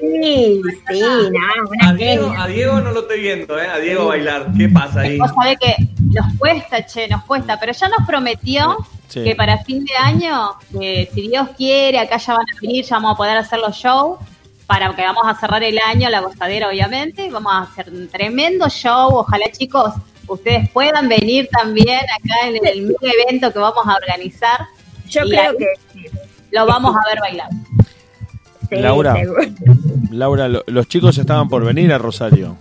Sí, 0.00 0.60
sí, 0.88 1.00
no, 1.00 1.68
una 1.70 1.88
A 1.88 1.92
Diego, 1.94 2.34
a 2.36 2.46
Diego 2.48 2.80
no 2.80 2.90
lo 2.90 3.00
estoy 3.00 3.20
viendo, 3.20 3.60
¿eh? 3.60 3.68
A 3.68 3.78
Diego 3.78 4.08
bailar. 4.08 4.48
¿Qué 4.58 4.68
pasa 4.68 5.00
ahí? 5.00 5.18
Vos 5.18 5.30
sabés 5.40 5.56
que 5.60 5.74
nos 6.00 6.34
cuesta, 6.36 6.84
che, 6.84 7.06
nos 7.06 7.22
cuesta, 7.24 7.60
pero 7.60 7.72
ya 7.72 7.88
nos 7.88 8.06
prometió 8.06 8.76
Sí. 9.08 9.22
que 9.22 9.36
para 9.36 9.58
fin 9.58 9.84
de 9.84 9.94
año, 9.94 10.54
que 10.72 11.08
si 11.14 11.28
Dios 11.28 11.50
quiere, 11.56 11.96
acá 12.00 12.16
ya 12.16 12.32
van 12.34 12.44
a 12.52 12.55
venir, 12.60 12.84
ya 12.84 12.96
vamos 12.96 13.14
a 13.14 13.16
poder 13.16 13.36
hacer 13.38 13.58
los 13.58 13.76
shows, 13.76 14.18
para 14.66 14.94
que 14.96 15.02
vamos 15.02 15.22
a 15.26 15.34
cerrar 15.34 15.62
el 15.62 15.78
año, 15.78 16.08
la 16.10 16.20
gostadera 16.20 16.68
obviamente, 16.68 17.30
vamos 17.30 17.52
a 17.52 17.62
hacer 17.62 17.88
un 17.90 18.08
tremendo 18.08 18.68
show, 18.68 19.14
ojalá 19.14 19.46
chicos, 19.52 19.92
ustedes 20.26 20.68
puedan 20.70 21.08
venir 21.08 21.48
también 21.52 22.00
acá 22.00 22.48
en 22.48 22.66
el 22.66 22.82
mega 22.82 23.12
evento 23.26 23.52
que 23.52 23.58
vamos 23.60 23.86
a 23.86 23.94
organizar. 23.94 24.66
Yo 25.08 25.22
Y 25.24 25.30
creo 25.30 25.56
que 25.56 25.66
Lo 26.50 26.66
vamos 26.66 26.96
a 26.96 27.08
ver 27.08 27.20
bailar. 27.20 27.48
Sí, 28.68 28.76
Laura. 28.76 29.14
seguro. 29.14 29.42
Laura, 30.10 30.48
lo- 30.48 30.64
los 30.66 30.88
chicos 30.88 31.16
estaban 31.18 31.48
por 31.48 31.64
venir 31.64 31.92
a 31.92 31.98
Rosario. 31.98 32.56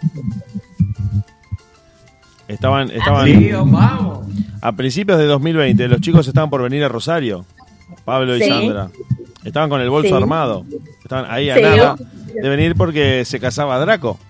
Estaban, 2.47 2.91
estaban 2.91 3.25
Sí, 3.25 3.51
vamos. 3.51 4.27
a 4.61 4.71
principios 4.73 5.17
de 5.17 5.25
2020, 5.25 5.87
los 5.87 5.99
chicos 6.01 6.27
estaban 6.27 6.49
por 6.51 6.61
venir 6.61 6.83
a 6.83 6.89
Rosario. 6.89 7.45
Pablo 8.03 8.35
y 8.35 8.41
Sí. 8.43 8.49
Sandra. 8.49 8.89
Estaban 9.43 9.69
con 9.69 9.81
el 9.81 9.89
bolso 9.89 10.09
Sí. 10.09 10.15
armado. 10.15 10.65
Estaban 11.03 11.25
ahí 11.29 11.49
a 11.49 11.55
Sí. 11.55 11.61
nada 11.61 11.95
de 12.33 12.49
venir 12.49 12.75
porque 12.75 13.23
se 13.25 13.39
casaba 13.39 13.79
Draco. 13.79 14.19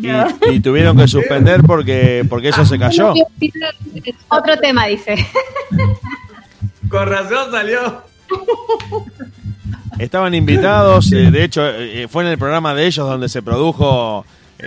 Claro. 0.00 0.34
Y, 0.50 0.54
y 0.54 0.60
tuvieron 0.60 0.96
que 0.96 1.06
suspender 1.08 1.62
porque, 1.62 2.24
porque 2.28 2.48
eso 2.48 2.64
se 2.64 2.78
cayó. 2.78 3.14
Otro 4.28 4.58
tema, 4.58 4.86
dice. 4.86 5.14
Con 6.88 7.08
razón 7.08 7.50
salió. 7.50 8.02
Estaban 9.98 10.34
invitados, 10.34 11.12
eh, 11.12 11.30
de 11.30 11.44
hecho, 11.44 11.62
eh, 11.66 12.08
fue 12.08 12.24
en 12.24 12.30
el 12.30 12.38
programa 12.38 12.74
de 12.74 12.86
ellos 12.86 13.06
donde 13.08 13.28
se 13.28 13.42
produjo. 13.42 14.24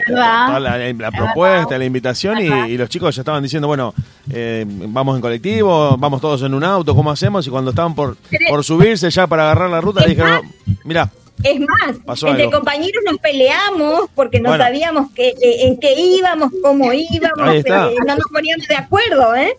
Toda 0.07 0.59
la, 0.59 0.77
la 0.93 1.11
propuesta, 1.11 1.77
la 1.77 1.85
invitación 1.85 2.39
y, 2.39 2.71
y 2.71 2.77
los 2.77 2.89
chicos 2.89 3.15
ya 3.15 3.21
estaban 3.21 3.41
diciendo, 3.43 3.67
bueno, 3.67 3.93
eh, 4.31 4.65
vamos 4.67 5.15
en 5.15 5.21
colectivo, 5.21 5.95
vamos 5.97 6.21
todos 6.21 6.41
en 6.43 6.53
un 6.53 6.63
auto, 6.63 6.95
¿cómo 6.95 7.11
hacemos? 7.11 7.45
Y 7.47 7.49
cuando 7.49 7.71
estaban 7.71 7.95
por, 7.95 8.17
por 8.49 8.63
subirse 8.63 9.09
ya 9.09 9.27
para 9.27 9.43
agarrar 9.43 9.69
la 9.69 9.81
ruta, 9.81 10.05
dijeron, 10.05 10.41
mira, 10.83 11.09
Es 11.43 11.59
más, 11.59 11.97
Pasó 12.05 12.27
entre 12.29 12.43
algo. 12.45 12.57
compañeros 12.57 13.03
nos 13.05 13.17
peleamos 13.19 14.09
porque 14.15 14.39
no 14.39 14.49
Bueno. 14.49 14.63
sabíamos 14.63 15.11
que, 15.11 15.33
en 15.41 15.77
qué 15.79 15.93
íbamos, 15.99 16.51
cómo 16.63 16.91
íbamos, 16.93 17.55
eh, 17.55 17.63
no 18.07 18.15
nos 18.15 18.25
poníamos 18.31 18.67
de 18.67 18.75
acuerdo, 18.75 19.35
¿eh? 19.35 19.55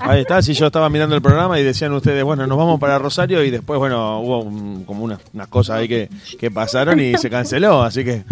ahí 0.00 0.20
está, 0.20 0.42
si 0.42 0.52
yo 0.54 0.66
estaba 0.66 0.88
mirando 0.90 1.14
el 1.16 1.22
programa 1.22 1.58
y 1.58 1.62
decían 1.62 1.92
ustedes, 1.92 2.22
bueno, 2.24 2.46
nos 2.46 2.58
vamos 2.58 2.78
para 2.80 2.98
Rosario 2.98 3.42
y 3.44 3.50
después, 3.50 3.78
bueno, 3.78 4.20
hubo 4.20 4.40
un- 4.42 4.84
como 4.84 5.04
unas, 5.04 5.20
unas 5.32 5.48
cosas 5.48 5.78
ahí 5.78 5.88
que, 5.88 6.08
que 6.38 6.50
pasaron 6.50 7.00
y 7.00 7.16
se 7.16 7.30
canceló, 7.30 7.82
así 7.82 8.04
que 8.04 8.24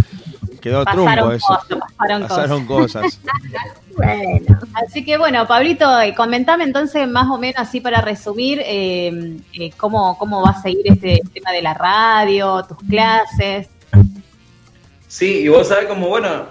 quedó 0.62 0.84
trunco 0.86 1.04
Pasaron 1.04 1.32
eso. 1.34 1.46
cosas, 1.46 1.78
pasaron 1.98 2.22
Pasaron 2.28 2.66
cosas. 2.66 3.20
Bueno. 3.94 4.58
Así 4.72 5.04
que 5.04 5.18
bueno, 5.18 5.46
Pablito, 5.46 6.00
eh, 6.00 6.14
comentame 6.14 6.64
entonces 6.64 7.06
más 7.06 7.28
o 7.28 7.36
menos 7.36 7.56
así 7.58 7.78
para 7.82 8.00
resumir 8.00 8.58
eh, 8.64 9.36
eh, 9.52 9.70
cómo, 9.76 10.16
cómo 10.16 10.40
va 10.42 10.52
a 10.52 10.62
seguir 10.62 10.80
este 10.86 11.20
tema 11.34 11.50
de 11.52 11.60
la 11.60 11.74
radio, 11.74 12.64
tus 12.66 12.78
clases. 12.88 13.68
Sí, 15.08 15.40
y 15.42 15.48
vos 15.48 15.68
sabés 15.68 15.86
como, 15.88 16.08
bueno, 16.08 16.46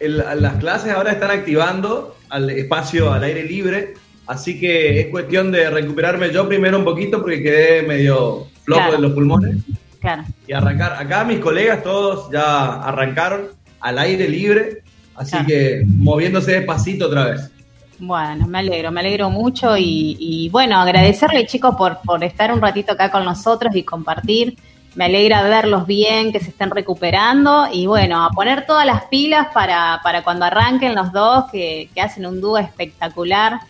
el- 0.00 0.18
las 0.18 0.54
clases 0.56 0.92
ahora 0.92 1.12
están 1.12 1.30
activando 1.30 2.16
al 2.28 2.50
espacio 2.50 3.12
al 3.12 3.22
aire 3.22 3.44
libre, 3.44 3.94
así 4.26 4.58
que 4.58 4.98
es 5.00 5.06
cuestión 5.08 5.52
de 5.52 5.70
recuperarme 5.70 6.32
yo 6.32 6.48
primero 6.48 6.76
un 6.76 6.84
poquito 6.84 7.20
porque 7.20 7.40
quedé 7.40 7.82
medio 7.84 8.48
flojo 8.64 8.80
Claro. 8.80 8.92
de 8.96 8.98
los 9.02 9.12
pulmones 9.12 9.56
Claro. 10.00 10.24
y 10.46 10.52
arrancar. 10.52 10.94
Acá 10.94 11.24
mis 11.24 11.38
colegas 11.40 11.82
todos 11.82 12.30
ya 12.32 12.82
arrancaron 12.82 13.48
al 13.80 13.98
aire 13.98 14.28
libre, 14.28 14.82
así 15.14 15.32
Claro. 15.32 15.46
que 15.46 15.84
moviéndose 15.86 16.52
despacito 16.52 17.06
otra 17.06 17.24
vez. 17.26 17.50
Bueno, 17.98 18.46
me 18.46 18.60
alegro, 18.60 18.90
me 18.90 19.00
alegro 19.00 19.28
mucho 19.28 19.76
y, 19.76 20.16
y, 20.18 20.48
bueno, 20.48 20.80
agradecerle 20.80 21.46
chicos 21.46 21.74
por, 21.76 21.98
por 22.02 22.24
estar 22.24 22.50
un 22.50 22.62
ratito 22.62 22.92
acá 22.92 23.10
con 23.10 23.24
nosotros 23.26 23.76
y 23.76 23.82
compartir. 23.82 24.56
Me 24.94 25.04
alegra 25.04 25.42
verlos 25.42 25.86
bien, 25.86 26.32
que 26.32 26.40
se 26.40 26.48
estén 26.48 26.70
recuperando 26.70 27.68
y 27.70 27.86
bueno, 27.86 28.24
a 28.24 28.30
poner 28.30 28.64
todas 28.66 28.86
las 28.86 29.04
pilas 29.04 29.48
para, 29.52 30.00
para 30.02 30.22
cuando 30.24 30.46
arranquen 30.46 30.94
los 30.94 31.12
dos, 31.12 31.44
que, 31.52 31.90
que 31.94 32.00
hacen 32.00 32.24
un 32.24 32.40
dúo 32.40 32.56
espectacular. 32.58 33.60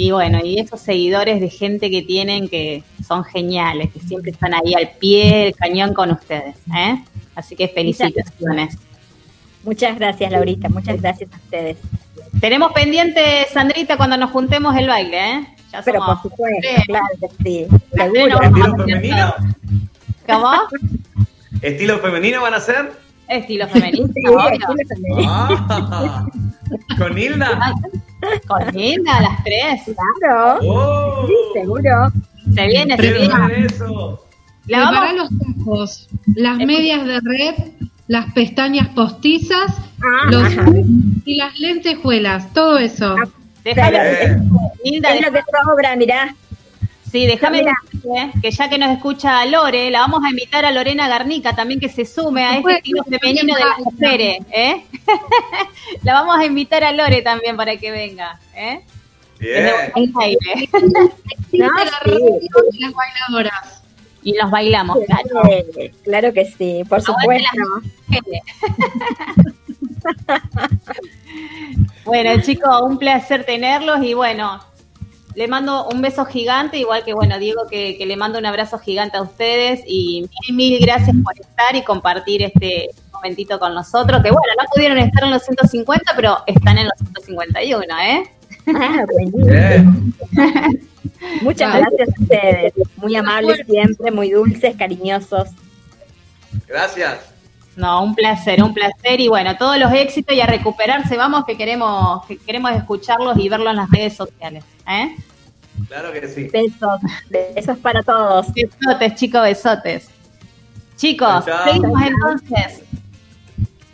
Y 0.00 0.12
bueno, 0.12 0.38
y 0.44 0.60
esos 0.60 0.80
seguidores 0.80 1.40
de 1.40 1.50
gente 1.50 1.90
que 1.90 2.02
tienen 2.02 2.48
que 2.48 2.84
son 3.04 3.24
geniales, 3.24 3.90
que 3.92 3.98
siempre 3.98 4.30
están 4.30 4.54
ahí 4.54 4.72
al 4.74 4.90
pie 5.00 5.36
del 5.46 5.56
cañón 5.56 5.92
con 5.92 6.12
ustedes. 6.12 6.54
¿eh? 6.72 7.02
Así 7.34 7.56
que 7.56 7.66
felicitaciones. 7.66 8.78
Muchas 9.64 9.98
gracias, 9.98 10.30
Laurita, 10.30 10.68
muchas 10.68 11.02
gracias 11.02 11.28
a 11.32 11.36
ustedes. 11.36 11.78
Tenemos 12.40 12.70
pendiente, 12.72 13.44
Sandrita, 13.52 13.96
cuando 13.96 14.16
nos 14.16 14.30
juntemos 14.30 14.76
el 14.76 14.86
baile, 14.86 15.18
¿eh? 15.32 15.46
Ya 15.72 15.82
Pero 15.82 15.98
somos- 15.98 16.20
por 16.20 16.30
supuesto, 16.30 16.68
Sí. 16.76 16.82
claro 16.86 17.06
que 17.20 17.28
sí, 17.42 17.66
seguro. 17.92 18.40
¿Estilo 18.40 18.76
femenino? 18.76 19.34
¿Cómo? 20.28 20.52
¿Estilo 21.60 21.98
femenino 21.98 22.40
van 22.42 22.54
a 22.54 22.60
ser? 22.60 22.92
Estilo 23.26 23.66
femenino, 23.66 24.06
Sí, 24.06 24.12
estilo 24.24 24.38
femenino. 24.88 25.28
Ah, 25.28 26.24
¿Con 26.96 27.18
Hilda? 27.18 27.74
Con 28.46 28.66
Linda, 28.74 29.20
las 29.20 29.44
tres. 29.44 29.82
Claro, 30.20 30.58
Oh, 30.62 31.26
sí, 31.26 31.34
seguro. 31.54 32.12
Se 32.54 32.66
viene, 32.66 32.96
se 32.96 33.12
viene. 33.12 33.64
eso. 33.66 34.24
La 34.66 34.88
Prepará 34.90 35.12
los 35.14 35.28
tacos, 35.38 36.08
las 36.34 36.58
medias 36.58 37.04
de 37.06 37.20
red 37.20 37.54
las 38.06 38.32
pestañas 38.32 38.88
postizas 38.88 39.74
Ah, 40.02 40.30
los, 40.30 40.42
ajá. 40.44 40.64
y 41.24 41.34
las 41.36 41.58
lentejuelas, 41.58 42.52
todo 42.54 42.78
eso. 42.78 43.14
Déjalo, 43.64 43.98
Claro. 43.98 44.42
Hilda, 44.84 45.14
Es 45.14 45.26
lo 45.26 45.32
que 45.32 45.40
sobra, 45.64 45.96
mirá. 45.96 46.34
Sí, 47.10 47.26
déjame 47.26 47.62
decirte 47.62 48.40
que 48.42 48.50
ya 48.50 48.68
que 48.68 48.78
nos 48.78 48.90
escucha 48.90 49.44
Lore, 49.46 49.90
la 49.90 50.00
vamos 50.00 50.20
a 50.24 50.30
invitar 50.30 50.64
a 50.64 50.70
Lorena 50.70 51.08
Garnica 51.08 51.54
también 51.54 51.80
que 51.80 51.88
se 51.88 52.04
sume 52.04 52.44
a 52.44 52.58
este 52.58 52.72
estilo 52.72 53.02
femenino 53.04 53.54
de 53.54 53.64
las 53.64 53.78
mujeres, 53.78 54.38
¿eh? 54.50 54.84
la 56.02 56.12
vamos 56.12 56.38
a 56.38 56.44
invitar 56.44 56.84
a 56.84 56.92
Lore 56.92 57.22
también 57.22 57.56
para 57.56 57.76
que 57.76 57.90
venga, 57.90 58.38
¿eh? 58.54 58.80
No, 59.40 60.20
sí. 61.50 61.58
radio 61.58 62.38
y 62.72 62.78
las 62.78 62.92
bailadoras. 62.92 63.82
y 64.22 64.32
nos 64.32 64.50
bailamos, 64.50 64.98
claro. 65.06 65.48
Claro 66.02 66.32
que 66.32 66.44
sí, 66.44 66.82
por 66.88 67.00
supuesto. 67.00 67.48
Bueno, 72.04 72.40
chicos, 72.40 72.80
un 72.82 72.98
placer 72.98 73.44
tenerlos 73.44 74.02
y 74.02 74.14
bueno, 74.14 74.60
le 75.38 75.46
mando 75.46 75.86
un 75.86 76.02
beso 76.02 76.24
gigante, 76.24 76.78
igual 76.78 77.04
que 77.04 77.14
bueno, 77.14 77.38
Diego, 77.38 77.68
que, 77.70 77.96
que 77.96 78.06
le 78.06 78.16
mando 78.16 78.40
un 78.40 78.46
abrazo 78.46 78.76
gigante 78.76 79.18
a 79.18 79.22
ustedes 79.22 79.82
y 79.86 80.28
mil, 80.48 80.56
mil 80.56 80.80
gracias 80.80 81.14
por 81.22 81.32
estar 81.38 81.76
y 81.76 81.82
compartir 81.82 82.42
este 82.42 82.90
momentito 83.12 83.60
con 83.60 83.72
nosotros, 83.72 84.20
que 84.20 84.32
bueno, 84.32 84.52
no 84.58 84.64
pudieron 84.74 84.98
estar 84.98 85.22
en 85.22 85.30
los 85.30 85.44
150, 85.44 86.12
pero 86.16 86.38
están 86.44 86.78
en 86.78 86.86
los 86.86 86.98
151, 86.98 87.84
¿eh? 88.00 88.22
Ah. 88.74 89.06
Muchas 91.42 91.72
gracias 91.72 92.08
a 92.08 92.20
ustedes. 92.20 92.72
Muy 92.96 93.14
amables 93.14 93.64
siempre, 93.64 94.10
muy 94.10 94.30
dulces, 94.30 94.74
cariñosos. 94.76 95.50
Gracias. 96.66 97.20
No, 97.76 98.02
un 98.02 98.16
placer, 98.16 98.60
un 98.60 98.74
placer 98.74 99.20
y 99.20 99.28
bueno, 99.28 99.56
todos 99.56 99.78
los 99.78 99.92
éxitos 99.92 100.34
y 100.34 100.40
a 100.40 100.46
recuperarse, 100.46 101.16
vamos, 101.16 101.44
que 101.44 101.56
queremos, 101.56 102.26
que 102.26 102.38
queremos 102.38 102.72
escucharlos 102.72 103.38
y 103.38 103.48
verlos 103.48 103.70
en 103.70 103.76
las 103.76 103.88
redes 103.88 104.16
sociales, 104.16 104.64
¿eh? 104.88 105.14
Claro 105.86 106.12
que 106.12 106.26
sí. 106.28 106.44
Besos, 106.52 107.00
besos 107.30 107.78
para 107.78 108.02
todos. 108.02 108.46
Besotes, 108.52 109.14
chicos, 109.14 109.42
besotes. 109.42 110.08
Chicos, 110.96 111.44
Chao. 111.46 111.64
seguimos 111.64 112.02
entonces. 112.02 112.82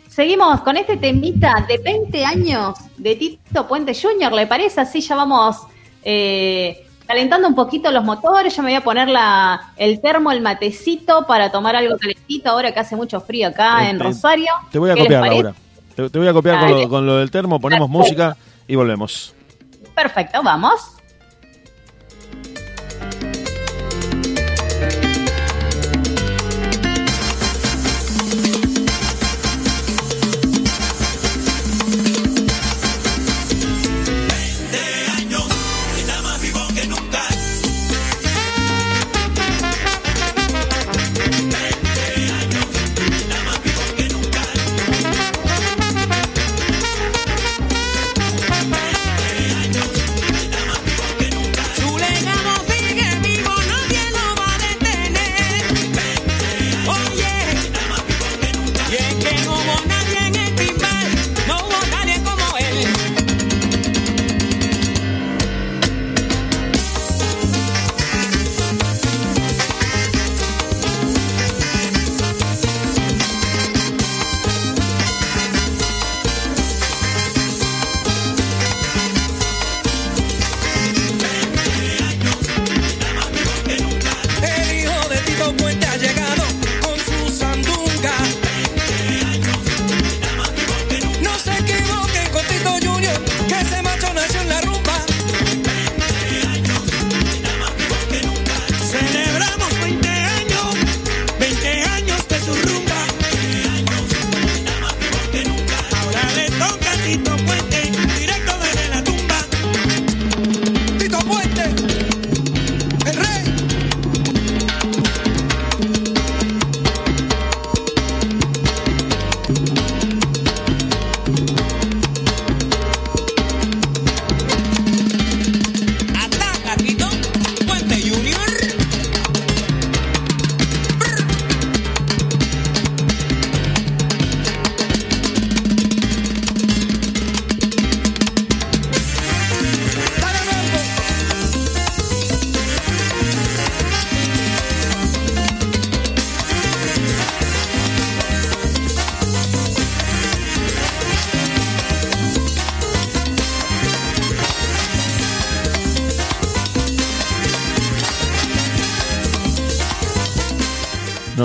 Seguimos 0.09 0.61
con 0.61 0.77
este 0.77 0.97
temita 0.97 1.65
de 1.67 1.77
20 1.77 2.23
años 2.25 2.77
de 2.97 3.15
Tito 3.15 3.67
Puente 3.67 3.93
Jr., 3.93 4.31
¿le 4.31 4.47
parece? 4.47 4.79
Así 4.81 5.01
ya 5.01 5.15
vamos 5.15 5.57
eh, 6.03 6.87
calentando 7.05 7.47
un 7.49 7.53
poquito 7.55 7.91
los 7.91 8.03
motores. 8.03 8.55
Yo 8.55 8.63
me 8.63 8.69
voy 8.69 8.77
a 8.77 8.81
poner 8.83 9.09
la, 9.09 9.73
el 9.75 9.99
termo, 9.99 10.31
el 10.31 10.39
matecito 10.41 11.25
para 11.27 11.51
tomar 11.51 11.75
algo 11.75 11.97
calentito 11.97 12.49
ahora 12.49 12.71
que 12.73 12.79
hace 12.79 12.95
mucho 12.95 13.19
frío 13.19 13.49
acá 13.49 13.89
en 13.89 13.97
Este, 13.97 14.03
Rosario. 14.05 14.47
Te 14.71 14.79
voy 14.79 14.89
a 14.91 14.93
¿Qué 14.93 15.01
les 15.01 15.07
copiar? 15.09 15.27
Laura. 15.33 15.53
Te, 15.95 16.09
te 16.09 16.17
voy 16.17 16.27
a 16.29 16.33
copiar 16.33 16.59
con 16.61 16.71
lo, 16.71 16.89
con 16.89 17.05
lo 17.05 17.17
del 17.17 17.29
termo, 17.29 17.59
ponemos 17.59 17.89
música 17.89 18.37
y 18.67 18.75
volvemos. 18.75 19.33
Perfecto, 19.93 20.41
vamos. 20.43 20.94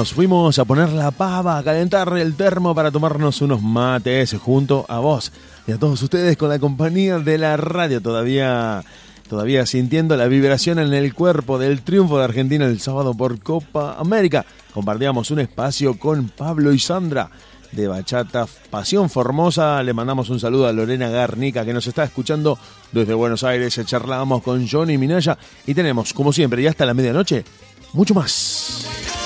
Nos 0.00 0.14
fuimos 0.14 0.58
a 0.58 0.64
poner 0.64 0.88
la 0.92 1.10
pava, 1.10 1.58
a 1.58 1.62
calentar 1.62 2.16
el 2.16 2.34
termo 2.34 2.74
para 2.74 2.90
tomarnos 2.90 3.42
unos 3.42 3.60
mates 3.60 4.32
junto 4.32 4.86
a 4.88 4.98
vos 4.98 5.30
y 5.66 5.72
a 5.72 5.78
todos 5.78 6.00
ustedes 6.00 6.38
con 6.38 6.48
la 6.48 6.58
compañía 6.58 7.18
de 7.18 7.36
la 7.36 7.58
radio 7.58 8.00
todavía 8.00 8.82
todavía 9.28 9.66
sintiendo 9.66 10.16
la 10.16 10.26
vibración 10.26 10.78
en 10.78 10.94
el 10.94 11.12
cuerpo 11.12 11.58
del 11.58 11.82
triunfo 11.82 12.16
de 12.16 12.24
Argentina 12.24 12.64
el 12.64 12.80
sábado 12.80 13.12
por 13.12 13.40
Copa 13.40 13.96
América. 13.98 14.46
Compartíamos 14.72 15.30
un 15.32 15.40
espacio 15.40 15.98
con 15.98 16.30
Pablo 16.30 16.72
y 16.72 16.78
Sandra 16.78 17.28
de 17.70 17.86
Bachata 17.86 18.46
Pasión 18.70 19.10
Formosa. 19.10 19.82
Le 19.82 19.92
mandamos 19.92 20.30
un 20.30 20.40
saludo 20.40 20.66
a 20.66 20.72
Lorena 20.72 21.10
Garnica 21.10 21.62
que 21.66 21.74
nos 21.74 21.86
está 21.86 22.04
escuchando 22.04 22.58
desde 22.90 23.12
Buenos 23.12 23.44
Aires. 23.44 23.78
Charlamos 23.84 24.42
con 24.42 24.66
Johnny 24.66 24.96
Minaya 24.96 25.36
y 25.66 25.74
tenemos, 25.74 26.14
como 26.14 26.32
siempre, 26.32 26.62
y 26.62 26.68
hasta 26.68 26.86
la 26.86 26.94
medianoche, 26.94 27.44
mucho 27.92 28.14
más. 28.14 29.19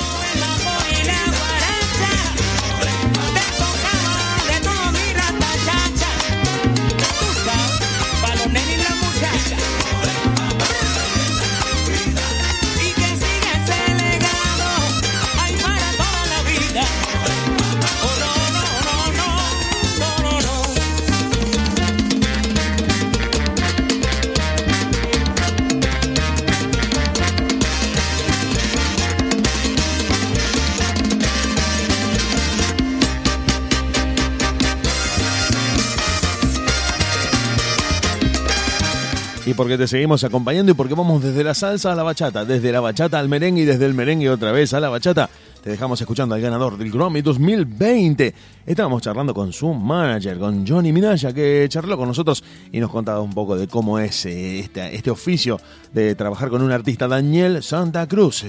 Porque 39.56 39.78
te 39.78 39.86
seguimos 39.86 40.24
acompañando 40.24 40.72
y 40.72 40.74
porque 40.74 40.94
vamos 40.94 41.22
desde 41.22 41.44
la 41.44 41.54
salsa 41.54 41.92
a 41.92 41.94
la 41.94 42.02
bachata, 42.02 42.44
desde 42.44 42.72
la 42.72 42.80
bachata 42.80 43.18
al 43.18 43.28
merengue 43.28 43.62
y 43.62 43.64
desde 43.64 43.86
el 43.86 43.94
merengue 43.94 44.28
otra 44.30 44.52
vez 44.52 44.74
a 44.74 44.80
la 44.80 44.88
bachata. 44.88 45.28
Te 45.62 45.70
dejamos 45.70 46.00
escuchando 46.00 46.34
al 46.34 46.40
ganador 46.40 46.76
del 46.76 46.90
Grammy 46.90 47.22
2020. 47.22 48.34
Estábamos 48.66 49.02
charlando 49.02 49.32
con 49.32 49.52
su 49.52 49.72
manager, 49.72 50.38
con 50.38 50.66
Johnny 50.66 50.92
Minaya, 50.92 51.32
que 51.32 51.66
charló 51.68 51.96
con 51.96 52.08
nosotros 52.08 52.42
y 52.72 52.80
nos 52.80 52.90
contaba 52.90 53.20
un 53.20 53.32
poco 53.32 53.56
de 53.56 53.68
cómo 53.68 53.98
es 53.98 54.26
eh, 54.26 54.60
este, 54.60 54.94
este 54.94 55.10
oficio 55.10 55.60
de 55.92 56.14
trabajar 56.14 56.48
con 56.48 56.62
un 56.62 56.72
artista, 56.72 57.06
Daniel 57.06 57.62
Santa 57.62 58.06
Cruz. 58.06 58.44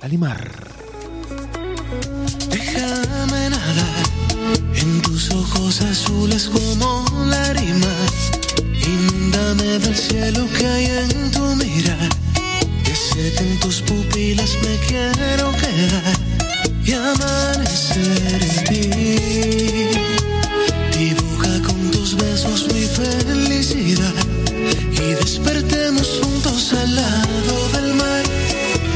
Alimar. 0.00 0.68
Déjame 2.50 3.50
nadar 3.50 4.04
en 4.74 5.02
tus 5.02 5.30
ojos 5.32 5.80
azules 5.82 6.50
como 6.50 7.04
lágrima. 7.26 7.94
Inúndame 8.94 9.78
del 9.78 9.96
cielo 9.96 10.48
que 10.56 10.66
hay 10.66 10.86
en 10.86 11.30
tu 11.30 11.44
mirar. 11.56 12.08
Que 12.84 12.94
sé 12.94 13.32
que 13.36 13.44
en 13.44 13.60
tus 13.60 13.82
pupilas 13.82 14.52
me 14.64 14.74
quiero 14.86 15.52
quedar 15.62 16.16
y 16.84 16.92
amanecer 16.92 18.40
en 18.50 18.64
ti. 18.68 18.84
Dibuja 20.98 21.52
con 21.66 21.90
tus 21.90 22.16
besos 22.16 22.66
mi 22.72 22.84
felicidad 23.00 24.14
y 24.92 25.14
despertemos 25.22 26.20
juntos 26.22 26.72
al 26.72 26.94
lado 26.96 27.54
del 27.74 27.94
mar. 27.94 28.24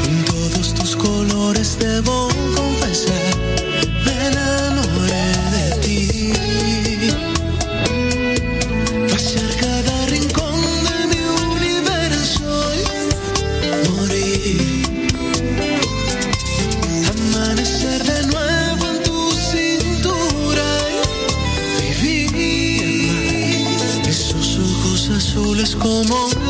En 0.08 0.24
todos 0.24 0.74
tus 0.74 0.96
colores 0.96 1.78
debo 1.78 2.28
confesar, 2.56 3.21
como 25.82 26.41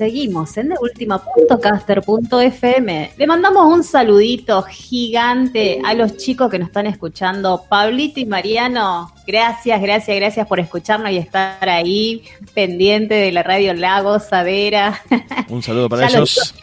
seguimos 0.00 0.56
en 0.56 0.70
deultima.caster.fm. 0.70 3.12
Le 3.18 3.26
mandamos 3.26 3.66
un 3.66 3.84
saludito 3.84 4.62
gigante 4.62 5.82
a 5.84 5.92
los 5.92 6.16
chicos 6.16 6.50
que 6.50 6.58
nos 6.58 6.68
están 6.68 6.86
escuchando. 6.86 7.66
Pablito 7.68 8.18
y 8.18 8.24
Mariano, 8.24 9.12
gracias, 9.26 9.82
gracias, 9.82 10.16
gracias 10.16 10.46
por 10.46 10.58
escucharnos 10.58 11.10
y 11.10 11.18
estar 11.18 11.68
ahí 11.68 12.24
pendiente 12.54 13.12
de 13.12 13.30
la 13.30 13.42
radio 13.42 13.74
Lago 13.74 14.18
Sadera. 14.18 15.02
Un 15.50 15.62
saludo 15.62 15.90
para 15.90 16.06
ellos. 16.08 16.54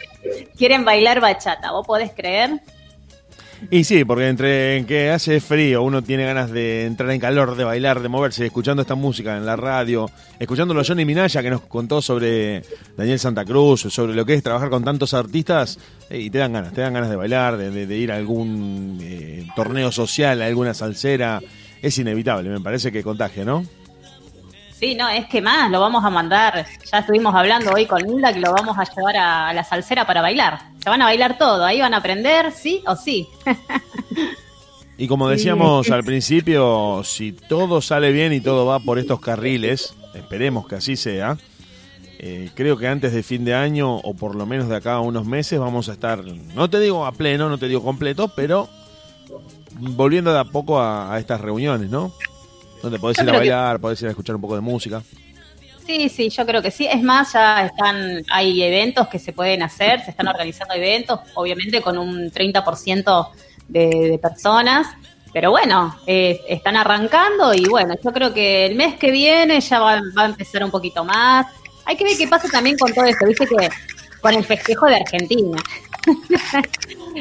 Quieren 0.56 0.84
bailar 0.84 1.20
bachata, 1.20 1.70
¿vos 1.70 1.86
podés 1.86 2.10
creer? 2.10 2.60
Y 3.70 3.84
sí, 3.84 4.04
porque 4.04 4.28
entre 4.28 4.84
que 4.86 5.10
hace 5.10 5.40
frío, 5.40 5.82
uno 5.82 6.02
tiene 6.02 6.24
ganas 6.24 6.50
de 6.50 6.86
entrar 6.86 7.10
en 7.10 7.20
calor, 7.20 7.56
de 7.56 7.64
bailar, 7.64 8.00
de 8.00 8.08
moverse, 8.08 8.46
escuchando 8.46 8.82
esta 8.82 8.94
música 8.94 9.36
en 9.36 9.44
la 9.44 9.56
radio, 9.56 10.08
escuchando 10.38 10.78
a 10.78 10.84
Johnny 10.84 11.04
Minaya 11.04 11.42
que 11.42 11.50
nos 11.50 11.62
contó 11.62 12.00
sobre 12.00 12.62
Daniel 12.96 13.18
Santa 13.18 13.44
Cruz, 13.44 13.80
sobre 13.82 14.14
lo 14.14 14.24
que 14.24 14.34
es 14.34 14.42
trabajar 14.42 14.70
con 14.70 14.84
tantos 14.84 15.12
artistas, 15.12 15.78
y 16.08 16.30
te 16.30 16.38
dan 16.38 16.52
ganas, 16.52 16.72
te 16.72 16.80
dan 16.82 16.94
ganas 16.94 17.10
de 17.10 17.16
bailar, 17.16 17.56
de, 17.56 17.70
de- 17.70 17.86
de 17.86 17.96
ir 17.98 18.12
a 18.12 18.16
algún 18.16 18.98
eh, 19.02 19.46
torneo 19.56 19.90
social, 19.92 20.40
a 20.40 20.46
alguna 20.46 20.72
salsera. 20.72 21.40
Es 21.82 21.98
inevitable, 21.98 22.48
me 22.50 22.60
parece 22.60 22.90
que 22.90 23.02
contagia, 23.02 23.44
¿no? 23.44 23.64
Sí, 24.78 24.94
no, 24.94 25.08
es 25.08 25.26
que 25.26 25.40
más, 25.40 25.70
lo 25.70 25.80
vamos 25.80 26.04
a 26.04 26.10
mandar. 26.10 26.66
Ya 26.90 26.98
estuvimos 26.98 27.34
hablando 27.34 27.72
hoy 27.72 27.86
con 27.86 28.00
Linda 28.00 28.32
que 28.32 28.40
lo 28.40 28.52
vamos 28.52 28.76
a 28.78 28.84
llevar 28.84 29.16
a, 29.16 29.48
a 29.48 29.54
la 29.54 29.64
salsera 29.64 30.06
para 30.06 30.22
bailar. 30.22 30.60
Se 30.82 30.88
van 30.88 31.02
a 31.02 31.06
bailar 31.06 31.36
todo, 31.36 31.64
ahí 31.64 31.80
van 31.80 31.94
a 31.94 31.98
aprender, 31.98 32.52
sí 32.52 32.82
o 32.86 32.94
sí. 32.94 33.26
Y 35.00 35.06
como 35.06 35.28
decíamos 35.28 35.92
al 35.92 36.02
principio, 36.02 37.02
si 37.04 37.30
todo 37.30 37.80
sale 37.80 38.10
bien 38.10 38.32
y 38.32 38.40
todo 38.40 38.66
va 38.66 38.80
por 38.80 38.98
estos 38.98 39.20
carriles, 39.20 39.94
esperemos 40.12 40.66
que 40.66 40.74
así 40.74 40.96
sea, 40.96 41.38
eh, 42.18 42.50
creo 42.56 42.76
que 42.76 42.88
antes 42.88 43.12
de 43.12 43.22
fin 43.22 43.44
de 43.44 43.54
año 43.54 43.94
o 43.94 44.14
por 44.14 44.34
lo 44.34 44.44
menos 44.44 44.68
de 44.68 44.74
acá 44.74 44.94
a 44.94 45.00
unos 45.00 45.24
meses 45.24 45.60
vamos 45.60 45.88
a 45.88 45.92
estar, 45.92 46.24
no 46.24 46.68
te 46.68 46.80
digo 46.80 47.06
a 47.06 47.12
pleno, 47.12 47.48
no 47.48 47.58
te 47.58 47.68
digo 47.68 47.80
completo, 47.84 48.32
pero 48.34 48.68
volviendo 49.78 50.32
de 50.32 50.40
a 50.40 50.44
poco 50.44 50.80
a, 50.80 51.14
a 51.14 51.20
estas 51.20 51.40
reuniones, 51.40 51.90
¿no? 51.90 52.12
Donde 52.82 52.98
podés 52.98 53.16
Yo 53.16 53.22
ir 53.24 53.28
a 53.28 53.32
creo 53.32 53.42
que- 53.42 53.48
bailar, 53.50 53.80
podés 53.80 54.00
ir 54.02 54.08
a 54.08 54.10
escuchar 54.10 54.34
un 54.36 54.40
poco 54.42 54.54
de 54.54 54.60
música. 54.60 55.02
Sí, 55.86 56.08
sí, 56.10 56.28
yo 56.28 56.44
creo 56.44 56.60
que 56.60 56.70
sí. 56.70 56.86
Es 56.86 57.02
más, 57.02 57.32
ya 57.32 57.64
están, 57.66 58.22
hay 58.30 58.62
eventos 58.62 59.08
que 59.08 59.18
se 59.18 59.32
pueden 59.32 59.62
hacer, 59.62 60.04
se 60.04 60.10
están 60.10 60.28
organizando 60.28 60.74
eventos, 60.74 61.20
obviamente 61.34 61.80
con 61.80 61.96
un 61.96 62.30
30% 62.30 63.30
de, 63.68 63.86
de 64.10 64.18
personas. 64.18 64.86
Pero 65.32 65.50
bueno, 65.50 65.96
eh, 66.06 66.40
están 66.48 66.76
arrancando 66.76 67.52
y 67.54 67.64
bueno, 67.66 67.94
yo 68.02 68.12
creo 68.12 68.32
que 68.34 68.66
el 68.66 68.74
mes 68.74 68.94
que 68.98 69.10
viene 69.10 69.60
ya 69.60 69.78
va, 69.80 70.00
va 70.16 70.22
a 70.22 70.26
empezar 70.26 70.62
un 70.64 70.70
poquito 70.70 71.04
más. 71.04 71.46
Hay 71.84 71.96
que 71.96 72.04
ver 72.04 72.16
qué 72.18 72.28
pasa 72.28 72.48
también 72.48 72.76
con 72.78 72.92
todo 72.92 73.04
esto, 73.06 73.26
viste 73.26 73.46
que 73.46 73.68
con 74.20 74.34
el 74.34 74.44
festejo 74.44 74.86
de 74.86 74.96
Argentina. 74.96 75.58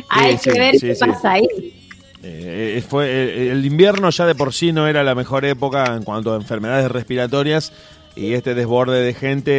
Hay 0.09 0.37
Sí, 0.37 0.43
que 0.45 0.51
sí, 0.51 0.59
ver 0.59 0.75
sí, 0.75 0.87
qué 0.87 0.95
pasa 0.95 1.31
ahí. 1.33 1.47
Eh, 2.29 2.83
fue, 2.87 3.07
eh, 3.07 3.51
el 3.51 3.65
invierno 3.65 4.09
ya 4.09 4.25
de 4.25 4.35
por 4.35 4.53
sí 4.53 4.73
no 4.73 4.87
era 4.87 5.03
la 5.03 5.15
mejor 5.15 5.45
época 5.45 5.95
en 5.95 6.03
cuanto 6.03 6.33
a 6.33 6.35
enfermedades 6.35 6.91
respiratorias 6.91 7.71
y 8.17 8.33
este 8.33 8.53
desborde 8.53 9.01
de 9.01 9.13
gente 9.13 9.51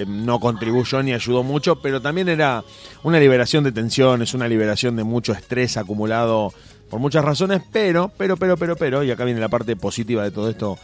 eh, 0.00 0.04
no 0.08 0.40
contribuyó 0.40 1.02
ni 1.02 1.12
ayudó 1.12 1.44
mucho, 1.44 1.76
pero 1.76 2.00
también 2.00 2.28
era 2.28 2.64
una 3.04 3.20
liberación 3.20 3.62
de 3.62 3.70
tensiones, 3.70 4.34
una 4.34 4.48
liberación 4.48 4.96
de 4.96 5.04
mucho 5.04 5.32
estrés 5.32 5.76
acumulado 5.76 6.52
por 6.90 6.98
muchas 6.98 7.24
razones, 7.24 7.62
pero, 7.70 8.10
pero, 8.16 8.36
pero, 8.36 8.56
pero, 8.56 8.74
pero, 8.76 9.04
y 9.04 9.10
acá 9.10 9.24
viene 9.24 9.40
la 9.40 9.48
parte 9.48 9.76
positiva 9.76 10.24
de 10.24 10.30
todo 10.30 10.50
esto 10.50 10.78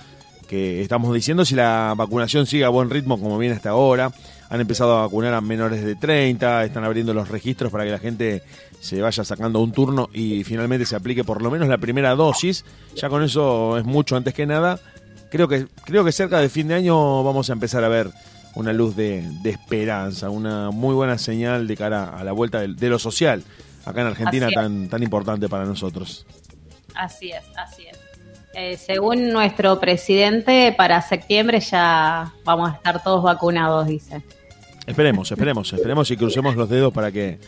que 0.48 0.82
estamos 0.82 1.12
diciendo, 1.14 1.44
si 1.44 1.54
la 1.54 1.94
vacunación 1.96 2.46
sigue 2.46 2.64
a 2.64 2.68
buen 2.68 2.90
ritmo 2.90 3.18
como 3.18 3.38
viene 3.38 3.56
hasta 3.56 3.70
ahora, 3.70 4.12
han 4.50 4.60
empezado 4.60 4.98
a 4.98 5.02
vacunar 5.02 5.32
a 5.32 5.40
menores 5.40 5.82
de 5.82 5.96
30, 5.96 6.64
están 6.64 6.84
abriendo 6.84 7.14
los 7.14 7.28
registros 7.28 7.72
para 7.72 7.84
que 7.84 7.90
la 7.90 7.98
gente 7.98 8.42
se 8.82 9.00
vaya 9.00 9.22
sacando 9.22 9.60
un 9.60 9.70
turno 9.70 10.10
y 10.12 10.42
finalmente 10.42 10.84
se 10.86 10.96
aplique 10.96 11.22
por 11.22 11.40
lo 11.40 11.52
menos 11.52 11.68
la 11.68 11.78
primera 11.78 12.16
dosis, 12.16 12.64
ya 12.96 13.08
con 13.08 13.22
eso 13.22 13.78
es 13.78 13.84
mucho 13.84 14.16
antes 14.16 14.34
que 14.34 14.44
nada. 14.44 14.80
Creo 15.30 15.46
que, 15.46 15.68
creo 15.84 16.04
que 16.04 16.10
cerca 16.10 16.40
de 16.40 16.48
fin 16.48 16.66
de 16.66 16.74
año 16.74 17.22
vamos 17.22 17.48
a 17.48 17.52
empezar 17.52 17.84
a 17.84 17.88
ver 17.88 18.10
una 18.56 18.72
luz 18.72 18.96
de, 18.96 19.22
de 19.42 19.50
esperanza, 19.50 20.30
una 20.30 20.72
muy 20.72 20.96
buena 20.96 21.16
señal 21.16 21.68
de 21.68 21.76
cara 21.76 22.18
a 22.18 22.24
la 22.24 22.32
vuelta 22.32 22.60
de, 22.60 22.74
de 22.74 22.88
lo 22.88 22.98
social 22.98 23.44
acá 23.84 24.00
en 24.00 24.08
Argentina 24.08 24.48
tan, 24.52 24.88
tan 24.88 25.00
importante 25.02 25.48
para 25.48 25.64
nosotros. 25.64 26.26
Así 26.96 27.30
es, 27.30 27.44
así 27.56 27.86
es. 27.86 27.98
Eh, 28.54 28.76
según 28.76 29.30
nuestro 29.30 29.78
presidente, 29.78 30.74
para 30.76 31.00
septiembre 31.02 31.60
ya 31.60 32.32
vamos 32.44 32.70
a 32.70 32.74
estar 32.74 33.00
todos 33.02 33.22
vacunados, 33.22 33.86
dice. 33.86 34.22
Esperemos, 34.86 35.30
esperemos, 35.30 35.72
esperemos 35.72 36.10
y 36.10 36.16
crucemos 36.16 36.56
los 36.56 36.68
dedos 36.68 36.92
para 36.92 37.12
que, 37.12 37.38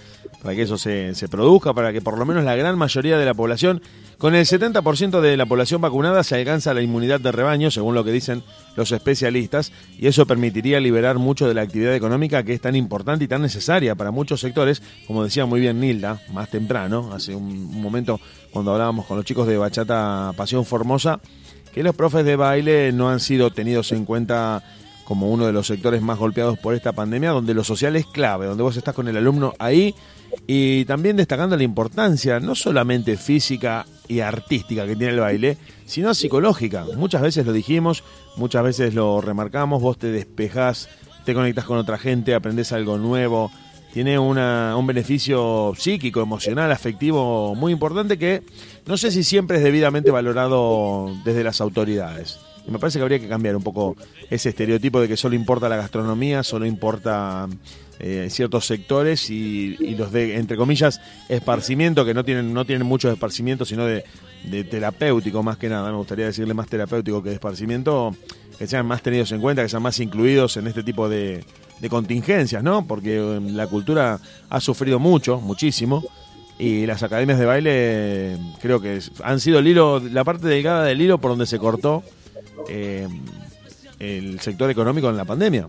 para 0.44 0.54
que 0.54 0.62
eso 0.62 0.76
se, 0.76 1.14
se 1.14 1.26
produzca, 1.26 1.72
para 1.72 1.90
que 1.90 2.02
por 2.02 2.18
lo 2.18 2.26
menos 2.26 2.44
la 2.44 2.54
gran 2.54 2.76
mayoría 2.76 3.16
de 3.16 3.24
la 3.24 3.32
población, 3.32 3.80
con 4.18 4.34
el 4.34 4.44
70% 4.44 5.22
de 5.22 5.38
la 5.38 5.46
población 5.46 5.80
vacunada, 5.80 6.22
se 6.22 6.34
alcanza 6.34 6.74
la 6.74 6.82
inmunidad 6.82 7.18
de 7.18 7.32
rebaño, 7.32 7.70
según 7.70 7.94
lo 7.94 8.04
que 8.04 8.12
dicen 8.12 8.42
los 8.76 8.92
especialistas, 8.92 9.72
y 9.98 10.06
eso 10.06 10.26
permitiría 10.26 10.80
liberar 10.80 11.16
mucho 11.16 11.48
de 11.48 11.54
la 11.54 11.62
actividad 11.62 11.94
económica 11.94 12.42
que 12.42 12.52
es 12.52 12.60
tan 12.60 12.76
importante 12.76 13.24
y 13.24 13.28
tan 13.28 13.40
necesaria 13.40 13.94
para 13.94 14.10
muchos 14.10 14.40
sectores, 14.40 14.82
como 15.06 15.24
decía 15.24 15.46
muy 15.46 15.60
bien 15.60 15.80
Nilda, 15.80 16.20
más 16.30 16.50
temprano, 16.50 17.10
hace 17.14 17.34
un, 17.34 17.80
momento 17.80 18.20
cuando 18.50 18.72
hablábamos 18.72 19.06
con 19.06 19.16
los 19.16 19.24
chicos 19.24 19.46
de 19.46 19.56
Bachata 19.56 20.34
Pasión 20.36 20.66
Formosa, 20.66 21.20
que 21.72 21.82
los 21.82 21.96
profes 21.96 22.22
de 22.26 22.36
baile 22.36 22.92
no 22.92 23.08
han 23.08 23.20
sido 23.20 23.50
tenidos 23.50 23.92
en 23.92 24.04
cuenta 24.04 24.62
como 25.04 25.30
uno 25.30 25.46
de 25.46 25.54
los 25.54 25.66
sectores 25.66 26.02
más 26.02 26.18
golpeados 26.18 26.58
por 26.58 26.74
esta 26.74 26.92
pandemia, 26.92 27.30
donde 27.30 27.54
lo 27.54 27.64
social 27.64 27.96
es 27.96 28.04
clave, 28.04 28.44
donde 28.44 28.62
vos 28.62 28.76
estás 28.76 28.94
con 28.94 29.08
el 29.08 29.16
alumno 29.16 29.54
ahí 29.58 29.94
y 30.46 30.84
también 30.84 31.16
destacando 31.16 31.56
la 31.56 31.62
importancia 31.62 32.40
no 32.40 32.54
solamente 32.54 33.16
física 33.16 33.86
y 34.08 34.20
artística 34.20 34.86
que 34.86 34.96
tiene 34.96 35.14
el 35.14 35.20
baile, 35.20 35.56
sino 35.86 36.14
psicológica. 36.14 36.86
Muchas 36.96 37.22
veces 37.22 37.46
lo 37.46 37.52
dijimos, 37.52 38.04
muchas 38.36 38.62
veces 38.62 38.94
lo 38.94 39.20
remarcamos, 39.20 39.80
vos 39.80 39.98
te 39.98 40.12
despejás, 40.12 40.88
te 41.24 41.34
conectás 41.34 41.64
con 41.64 41.78
otra 41.78 41.98
gente, 41.98 42.34
aprendés 42.34 42.72
algo 42.72 42.98
nuevo, 42.98 43.50
tiene 43.92 44.18
una, 44.18 44.76
un 44.76 44.86
beneficio 44.86 45.72
psíquico, 45.78 46.20
emocional, 46.20 46.72
afectivo 46.72 47.54
muy 47.54 47.72
importante 47.72 48.18
que 48.18 48.42
no 48.86 48.96
sé 48.96 49.10
si 49.10 49.22
siempre 49.22 49.58
es 49.58 49.62
debidamente 49.62 50.10
valorado 50.10 51.10
desde 51.24 51.44
las 51.44 51.60
autoridades. 51.60 52.38
Y 52.66 52.70
me 52.70 52.78
parece 52.78 52.98
que 52.98 53.02
habría 53.02 53.20
que 53.20 53.28
cambiar 53.28 53.56
un 53.56 53.62
poco 53.62 53.96
ese 54.30 54.48
estereotipo 54.48 55.00
de 55.00 55.08
que 55.08 55.16
solo 55.16 55.34
importa 55.34 55.68
la 55.68 55.76
gastronomía, 55.76 56.42
solo 56.42 56.66
importa 56.66 57.46
eh, 57.98 58.28
ciertos 58.30 58.66
sectores 58.66 59.30
y, 59.30 59.76
los 59.96 60.12
de, 60.12 60.36
entre 60.36 60.56
comillas, 60.56 61.00
esparcimiento, 61.28 62.04
que 62.04 62.14
no 62.14 62.24
tienen, 62.24 62.52
no 62.52 62.64
tienen 62.64 62.86
mucho 62.86 63.10
esparcimiento, 63.10 63.64
sino 63.64 63.84
de, 63.86 64.04
de 64.44 64.64
terapéutico 64.64 65.42
más 65.42 65.56
que 65.56 65.68
nada. 65.68 65.90
Me 65.90 65.96
gustaría 65.96 66.26
decirle 66.26 66.54
más 66.54 66.68
terapéutico 66.68 67.22
que 67.22 67.30
de 67.30 67.34
esparcimiento, 67.36 68.14
que 68.58 68.66
sean 68.66 68.86
más 68.86 69.02
tenidos 69.02 69.32
en 69.32 69.40
cuenta, 69.40 69.62
que 69.62 69.68
sean 69.68 69.82
más 69.82 69.98
incluidos 70.00 70.56
en 70.56 70.66
este 70.66 70.82
tipo 70.82 71.08
de, 71.08 71.44
contingencias, 71.90 72.62
¿no? 72.62 72.86
Porque 72.86 73.18
eh, 73.18 73.40
la 73.40 73.66
cultura 73.66 74.18
ha 74.48 74.60
sufrido 74.60 74.98
mucho, 74.98 75.40
muchísimo. 75.40 76.02
Y 76.58 76.86
las 76.86 77.02
academias 77.02 77.38
de 77.38 77.46
baile 77.46 78.38
creo 78.62 78.80
que 78.80 79.00
han 79.22 79.40
sido 79.40 79.58
el 79.58 79.66
hilo, 79.66 80.00
la 80.00 80.22
parte 80.22 80.46
delgada 80.46 80.84
del 80.84 81.02
hilo 81.02 81.18
por 81.18 81.32
donde 81.32 81.46
se 81.46 81.58
cortó 81.58 82.04
eh, 82.68 83.08
el 83.98 84.40
sector 84.40 84.70
económico 84.70 85.10
en 85.10 85.16
la 85.16 85.24
pandemia, 85.24 85.68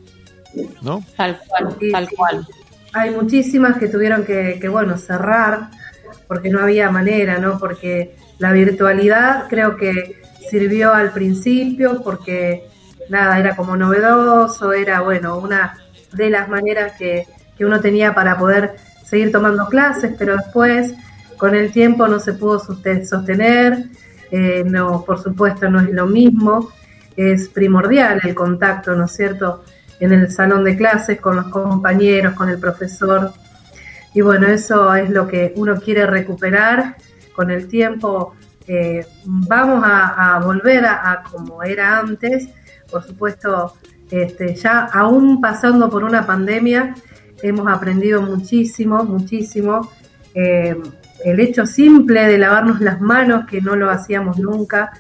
¿no? 0.82 1.04
Tal 1.18 1.40
cual, 1.48 1.76
Sí, 1.80 1.92
tal 1.92 2.08
sí. 2.08 2.16
cual. 2.16 2.48
Hay 2.94 3.12
muchísimas 3.12 3.78
que 3.78 3.88
tuvieron 3.88 4.24
que, 4.26 4.58
que, 4.60 4.70
bueno, 4.70 4.98
cerrar 4.98 5.70
porque 6.28 6.50
no 6.50 6.60
había 6.62 6.90
manera, 6.90 7.40
¿no? 7.40 7.60
Porque 7.60 8.16
la 8.40 8.52
virtualidad 8.52 9.48
creo 9.50 9.76
que 9.76 10.22
sirvió 10.50 10.94
al 10.94 11.12
principio 11.12 12.02
porque 12.04 12.64
nada, 13.10 13.40
era 13.40 13.56
como 13.56 13.76
novedoso, 13.76 14.72
era, 14.74 15.02
bueno, 15.02 15.38
una 15.38 15.78
de 16.14 16.30
las 16.30 16.48
maneras 16.50 16.94
que, 16.98 17.26
que 17.58 17.66
uno 17.66 17.80
tenía 17.82 18.14
para 18.16 18.38
poder 18.38 18.76
seguir 19.04 19.32
tomando 19.32 19.68
clases, 19.68 20.14
pero 20.18 20.38
después 20.38 20.94
con 21.38 21.54
el 21.54 21.72
tiempo 21.72 22.08
no 22.08 22.20
se 22.20 22.34
pudo 22.34 22.60
soste- 22.60 23.06
sostener, 23.06 23.86
eh, 24.32 24.64
no, 24.66 25.04
por 25.06 25.22
supuesto 25.22 25.70
no 25.70 25.80
es 25.82 25.90
lo 25.90 26.08
mismo, 26.08 26.70
es 27.16 27.50
primordial 27.50 28.20
el 28.24 28.34
contacto, 28.34 28.96
¿no 28.96 29.06
es 29.06 29.12
cierto?, 29.12 29.64
en 30.00 30.12
el 30.12 30.32
salón 30.32 30.64
de 30.64 30.76
clases 30.76 31.20
con 31.20 31.36
los 31.36 31.48
compañeros, 31.48 32.34
con 32.34 32.50
el 32.50 32.60
profesor. 32.60 33.34
Y 34.14 34.22
bueno, 34.22 34.48
eso 34.48 34.94
es 34.96 35.10
lo 35.10 35.28
que 35.28 35.54
uno 35.56 35.76
quiere 35.76 36.06
recuperar 36.06 36.96
con 37.34 37.52
el 37.52 37.68
tiempo. 37.68 38.36
eh, 38.68 39.06
vamos 39.26 39.84
a, 39.86 40.40
volver 40.44 40.86
a, 40.86 41.12
a 41.12 41.24
como 41.24 41.62
era 41.62 42.00
antes, 42.00 42.50
por 42.90 43.04
supuesto, 43.04 43.76
este, 44.10 44.56
ya 44.56 44.86
aún 44.86 45.42
pasando 45.42 45.90
por 45.90 46.04
una 46.04 46.26
pandemia, 46.26 46.96
hemos 47.42 47.68
aprendido 47.68 48.22
muchísimo, 48.22 49.04
muchísimo. 49.04 49.92
Eh, 50.34 50.76
el 51.24 51.40
hecho 51.40 51.66
simple 51.66 52.28
de 52.28 52.38
lavarnos 52.38 52.82
las 52.82 53.02
manos, 53.02 53.46
que 53.46 53.62
no 53.62 53.76
lo 53.76 53.90
hacíamos 53.90 54.38
nunca, 54.38 54.92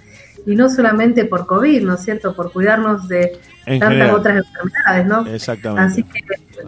y 0.45 0.55
no 0.55 0.69
solamente 0.69 1.25
por 1.25 1.45
COVID, 1.45 1.81
¿no 1.83 1.95
es 1.95 2.01
cierto? 2.01 2.33
Por 2.35 2.51
cuidarnos 2.51 3.07
de 3.07 3.39
En 3.65 3.79
tantas 3.79 3.89
general. 3.97 4.15
otras 4.15 4.37
enfermedades, 4.37 5.05
¿no? 5.07 5.25
Exactamente. 5.33 5.81
Así 5.91 6.03
que 6.03 6.19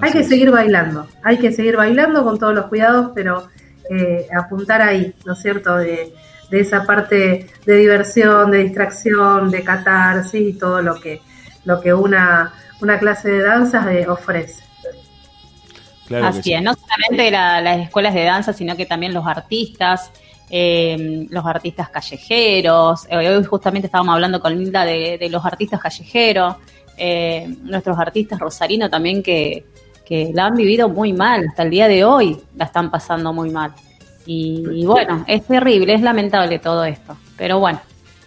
hay 0.02 0.12
que 0.12 0.24
seguir 0.24 0.52
bailando, 0.52 1.08
hay 1.24 1.38
que 1.38 1.52
seguir 1.52 1.78
bailando 1.78 2.24
con 2.24 2.40
todos 2.40 2.54
los 2.56 2.66
cuidados, 2.66 3.12
pero 3.14 3.48
eh, 3.90 4.28
apuntar 4.38 4.82
ahí, 4.82 5.14
¿no 5.26 5.34
es 5.34 5.40
cierto? 5.42 5.76
De, 5.78 6.14
de 6.50 6.60
esa 6.60 6.84
parte 6.86 7.48
de 7.66 7.76
diversión, 7.76 8.52
de 8.52 8.64
distracción, 8.64 9.52
de 9.52 9.64
catarsis 9.64 10.42
y 10.42 10.54
todo 10.58 10.82
lo 10.82 11.00
que, 11.00 11.22
lo 11.66 11.80
que 11.82 11.94
una, 11.94 12.54
una 12.82 12.98
clase 13.00 13.30
de 13.30 13.44
danzas 13.44 13.86
eh, 13.88 14.08
ofrece. 14.08 14.64
Claro 16.08 16.24
que 16.24 16.30
Así 16.30 16.42
sí. 16.44 16.54
es, 16.54 16.62
no 16.64 16.74
solamente 16.74 17.32
la- 17.32 17.62
las 17.62 17.80
escuelas 17.80 18.14
de 18.14 18.24
danza, 18.24 18.54
sino 18.54 18.76
que 18.78 18.86
también 18.86 19.14
los 19.14 19.28
artistas, 19.28 20.12
eh, 20.50 21.28
los 21.30 21.46
artistas 21.46 21.90
callejeros. 21.90 23.06
Eh, 23.10 23.36
hoy 23.36 23.44
justamente 23.44 23.88
estábamos 23.88 24.14
hablando 24.14 24.40
con 24.40 24.58
Linda 24.58 24.86
de, 24.86 25.28
los 25.30 25.46
artistas 25.46 25.82
callejeros, 25.82 26.56
eh, 26.98 27.54
nuestros 27.64 27.98
artistas 27.98 28.40
rosarinos 28.40 28.90
también 28.90 29.22
que, 29.22 29.66
que 30.06 30.32
la 30.34 30.46
han 30.46 30.56
vivido 30.56 30.90
muy 30.90 31.14
mal, 31.14 31.46
hasta 31.50 31.64
el 31.64 31.70
día 31.70 31.88
de 31.88 32.06
hoy 32.06 32.38
la 32.56 32.66
están 32.66 32.90
pasando 32.90 33.34
muy 33.34 33.50
mal. 33.50 33.74
Y, 34.26 34.86
bueno, 34.86 35.24
es 35.26 35.46
terrible, 35.46 35.94
es 35.94 36.02
lamentable 36.02 36.60
todo 36.60 36.84
esto. 36.84 37.16
Pero 37.38 37.60
bueno, 37.60 37.80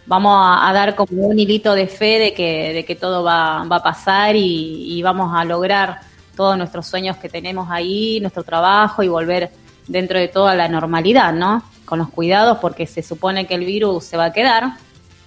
vamos 0.07 0.33
a, 0.35 0.67
a 0.67 0.73
dar 0.73 0.95
como 0.95 1.27
un 1.27 1.39
hilito 1.39 1.75
de 1.75 1.89
fe 1.89 2.19
de 2.19 2.33
que, 2.33 2.73
de 2.73 2.85
que 2.87 2.97
todo 2.97 3.23
va, 3.23 3.65
va 3.65 3.77
a 3.77 3.83
pasar 3.83 4.35
y, 4.35 4.95
y 4.95 5.03
vamos 5.03 5.31
a 5.35 5.45
lograr 5.45 6.01
todos 6.37 6.57
nuestros 6.57 6.87
sueños 6.87 7.19
que 7.19 7.29
tenemos 7.29 7.69
ahí, 7.71 8.19
nuestro 8.21 8.45
trabajo 8.45 9.03
y 9.03 9.09
volver 9.09 9.51
dentro 9.87 10.19
de 10.19 10.29
toda 10.29 10.55
la 10.55 10.69
normalidad, 10.69 11.35
¿no? 11.35 11.63
Con 11.91 11.99
los 11.99 12.09
cuidados 12.09 12.59
porque 12.61 12.87
se 12.87 13.03
supone 13.03 13.49
que 13.49 13.55
el 13.57 13.65
virus 13.65 14.05
se 14.05 14.17
va 14.17 14.27
a 14.27 14.33
quedar, 14.33 14.75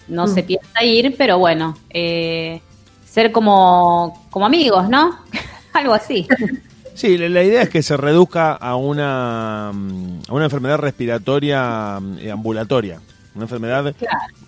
no 0.08 0.28
Mm. 0.28 0.34
se 0.34 0.44
piensa 0.44 0.82
ir, 0.82 1.14
pero 1.18 1.38
bueno, 1.38 1.78
eh, 1.90 2.62
ser 3.06 3.34
como, 3.34 4.26
como 4.32 4.46
amigos, 4.46 4.88
¿no? 4.88 5.20
Algo 5.74 5.94
así. 5.94 6.26
Sí, 6.94 7.18
la, 7.18 7.44
idea 7.44 7.64
es 7.64 7.70
que 7.70 7.84
se 7.84 7.98
reduzca 7.98 8.54
a 8.54 8.78
una, 8.78 9.72
mm, 9.74 10.20
a 10.30 10.34
una 10.34 10.46
enfermedad 10.46 10.78
respiratoria 10.78 12.00
mm, 12.00 12.30
ambulatoria. 12.32 13.02
Una 13.36 13.44
enfermedad 13.44 13.94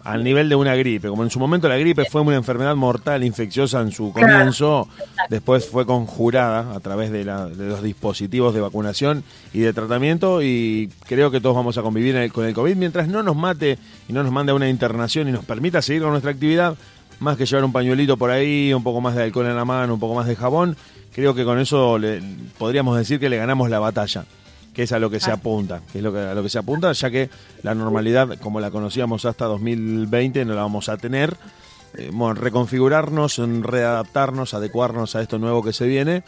al 0.05 0.23
nivel 0.23 0.47
de 0.47 0.55
una 0.55 0.75
gripe. 0.75 1.09
Como 1.09 1.23
en 1.23 1.29
su 1.31 1.39
momento 1.39 1.67
la 1.67 1.77
gripe 1.77 2.05
fue 2.05 2.21
una 2.21 2.35
enfermedad 2.35 2.75
mortal, 2.75 3.23
infecciosa 3.23 3.81
en 3.81 3.91
su 3.91 4.13
Claro. 4.13 4.27
comienzo, 4.33 4.87
después 5.29 5.67
fue 5.67 5.85
conjurada 5.85 6.73
a 6.75 6.79
través 6.79 7.11
de, 7.11 7.25
la- 7.25 7.47
de 7.47 7.65
los 7.67 7.81
dispositivos 7.81 8.53
de 8.53 8.61
vacunación 8.61 9.23
y 9.51 9.59
de 9.59 9.73
tratamiento 9.73 10.41
y 10.43 10.89
creo 11.07 11.31
que 11.31 11.41
todos 11.41 11.55
vamos 11.55 11.77
a 11.77 11.81
convivir 11.81 12.15
el- 12.15 12.31
con 12.31 12.45
el 12.45 12.53
COVID 12.53 12.75
mientras 12.75 13.07
no 13.07 13.23
nos 13.23 13.35
mate 13.35 13.77
y 14.07 14.13
no 14.13 14.21
nos 14.23 14.31
mande 14.31 14.51
a 14.51 14.55
una 14.55 14.69
internación 14.69 15.27
y 15.27 15.31
nos 15.31 15.43
permita 15.43 15.81
seguir 15.81 16.03
con 16.03 16.11
nuestra 16.11 16.31
actividad, 16.31 16.75
más 17.19 17.35
que 17.35 17.45
llevar 17.47 17.65
un 17.65 17.71
pañuelito 17.71 18.15
por 18.15 18.29
ahí, 18.29 18.73
un 18.73 18.83
poco 18.83 19.01
más 19.01 19.15
de 19.15 19.23
alcohol 19.23 19.47
en 19.47 19.55
la 19.55 19.65
mano, 19.65 19.95
un 19.95 19.99
poco 19.99 20.13
más 20.15 20.27
de 20.27 20.35
jabón, 20.35 20.77
creo 21.13 21.33
que 21.33 21.43
con 21.45 21.57
eso 21.59 21.97
le- 21.97 22.21
podríamos 22.59 22.95
decir 22.97 23.19
que 23.19 23.29
le 23.29 23.37
ganamos 23.37 23.69
la 23.71 23.79
batalla, 23.79 24.25
que 24.75 24.83
es 24.83 24.91
a 24.91 24.99
lo 24.99 25.09
que 25.09 25.21
se 25.21 25.31
apunta, 25.31 25.81
que 25.91 25.99
es 25.99 26.03
lo 26.03 26.11
que, 26.11 26.19
a 26.19 26.33
lo 26.33 26.43
que 26.43 26.49
se 26.49 26.59
apunta, 26.59 26.91
ya 26.91 27.09
que 27.09 27.29
la 27.63 27.73
normalidad 27.73 28.37
como 28.39 28.59
la 28.59 28.69
conocíamos 28.69 29.23
hasta 29.25 29.45
2020 29.45 30.43
no 30.43 30.53
la 30.53 30.61
vamos 30.61 30.89
a 30.89 30.97
tener. 30.97 31.37
Eh, 31.97 32.09
bueno, 32.11 32.33
reconfigurarnos, 32.33 33.37
readaptarnos, 33.61 34.53
adecuarnos 34.53 35.15
a 35.15 35.21
esto 35.21 35.39
nuevo 35.39 35.63
que 35.63 35.71
se 35.71 35.87
viene, 35.87 36.23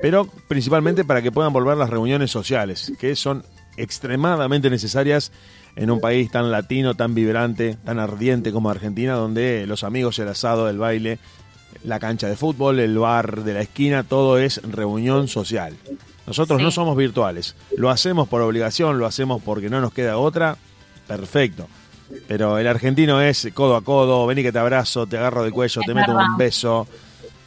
pero 0.00 0.26
principalmente 0.46 1.04
para 1.04 1.20
que 1.20 1.32
puedan 1.32 1.52
volver 1.52 1.76
las 1.76 1.90
reuniones 1.90 2.30
sociales, 2.30 2.92
que 3.00 3.16
son 3.16 3.44
extremadamente 3.76 4.70
necesarias 4.70 5.32
en 5.74 5.90
un 5.90 6.00
país 6.00 6.30
tan 6.30 6.52
latino, 6.52 6.94
tan 6.94 7.14
vibrante, 7.14 7.76
tan 7.84 7.98
ardiente 7.98 8.52
como 8.52 8.70
Argentina, 8.70 9.14
donde 9.14 9.66
los 9.66 9.82
amigos, 9.82 10.18
el 10.20 10.28
asado, 10.28 10.68
el 10.68 10.78
baile, 10.78 11.18
la 11.82 11.98
cancha 11.98 12.28
de 12.28 12.36
fútbol, 12.36 12.78
el 12.78 12.96
bar 12.98 13.42
de 13.42 13.54
la 13.54 13.62
esquina, 13.62 14.04
todo 14.04 14.38
es 14.38 14.62
reunión 14.62 15.26
social. 15.26 15.76
Nosotros 16.30 16.62
no 16.62 16.70
somos 16.70 16.96
virtuales, 16.96 17.56
lo 17.76 17.90
hacemos 17.90 18.28
por 18.28 18.40
obligación, 18.40 18.98
lo 19.00 19.06
hacemos 19.06 19.42
porque 19.42 19.68
no 19.68 19.80
nos 19.80 19.92
queda 19.92 20.16
otra, 20.16 20.56
perfecto. 21.08 21.66
Pero 22.28 22.56
el 22.58 22.68
argentino 22.68 23.20
es 23.20 23.48
codo 23.52 23.74
a 23.74 23.82
codo, 23.82 24.26
vení 24.26 24.42
que 24.42 24.52
te 24.52 24.58
abrazo, 24.60 25.06
te 25.08 25.18
agarro 25.18 25.42
del 25.42 25.52
cuello, 25.52 25.80
te 25.84 25.92
meto 25.92 26.12
verdad. 26.14 26.30
un 26.30 26.36
beso. 26.36 26.86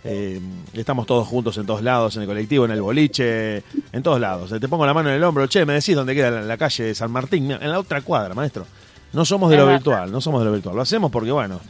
eh, 0.03 0.41
estamos 0.73 1.05
todos 1.05 1.26
juntos 1.27 1.57
en 1.57 1.65
todos 1.65 1.81
lados, 1.81 2.15
en 2.18 2.23
el 2.23 2.27
colectivo, 2.27 2.65
en 2.65 2.72
el 2.72 2.81
boliche, 2.81 3.64
en 3.93 4.03
todos 4.03 4.19
lados. 4.19 4.49
Te 4.60 4.68
pongo 4.68 4.85
la 4.85 4.93
mano 4.93 5.10
en 5.10 5.15
el 5.15 5.23
hombro, 5.23 5.47
che, 5.47 5.65
me 5.65 5.73
decís 5.73 5.95
dónde 5.95 6.14
queda 6.14 6.30
la, 6.30 6.41
la 6.41 6.57
calle 6.57 6.84
de 6.84 6.95
San 6.95 7.10
Martín, 7.10 7.51
en 7.51 7.72
la 7.72 7.80
otra 7.80 8.01
cuadra, 8.01 8.34
maestro. 8.34 8.65
No 9.14 9.26
somos 9.26 9.49
de 9.51 9.57
lo 9.57 9.68
virtual, 9.68 10.11
no 10.11 10.19
somos 10.19 10.41
de 10.41 10.45
lo 10.47 10.51
virtual. 10.51 10.76
Lo 10.76 10.81
hacemos 10.81 11.11
porque, 11.11 11.31
bueno, 11.31 11.61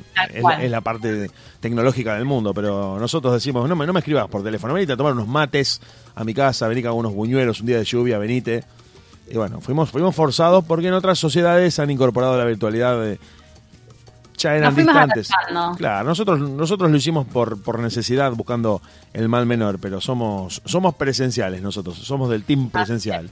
es 0.61 0.72
la 0.72 0.80
parte 0.81 1.30
tecnológica 1.60 2.15
del 2.15 2.23
mundo, 2.23 2.53
pero 2.53 2.98
nosotros 2.98 3.34
decimos, 3.34 3.68
no 3.68 3.76
me, 3.76 3.85
no 3.85 3.91
me 3.91 3.99
escribas 3.99 4.27
por 4.30 4.44
teléfono, 4.44 4.73
venite 4.73 4.94
a 4.94 4.98
tomar 4.98 5.11
unos 5.11 5.27
mates 5.27 5.81
a 6.15 6.23
mi 6.23 6.34
casa, 6.34 6.68
vení 6.68 6.85
hago 6.85 6.95
unos 6.95 7.14
buñuelos 7.14 7.60
un 7.61 7.68
día 7.68 7.77
de 7.77 7.85
lluvia, 7.85 8.18
venite. 8.18 8.64
Y 9.30 9.38
bueno, 9.38 9.61
fuimos, 9.61 9.90
fuimos 9.90 10.15
forzados 10.15 10.64
porque 10.65 10.88
en 10.88 10.94
otras 10.94 11.18
sociedades 11.18 11.80
han 11.80 11.90
incorporado 11.90 12.38
la 12.38 12.45
virtualidad 12.45 12.99
de... 13.02 13.19
Ya 14.38 14.56
eran 14.56 14.76
distantes. 14.76 15.30
Claro, 15.77 16.07
nosotros, 16.07 16.40
nosotros 16.40 16.91
lo 16.91 16.98
hicimos 16.98 17.26
por, 17.26 17.61
por 17.64 17.80
necesidad, 17.80 18.34
buscando 18.34 18.81
el 19.14 19.30
mal 19.30 19.45
menor, 19.45 19.80
pero 19.80 20.02
somos, 20.02 20.61
somos 20.65 20.95
presenciales 20.95 21.61
nosotros, 21.61 21.98
somos 21.98 22.30
del 22.30 22.44
team 22.44 22.69
presencial. 22.69 23.30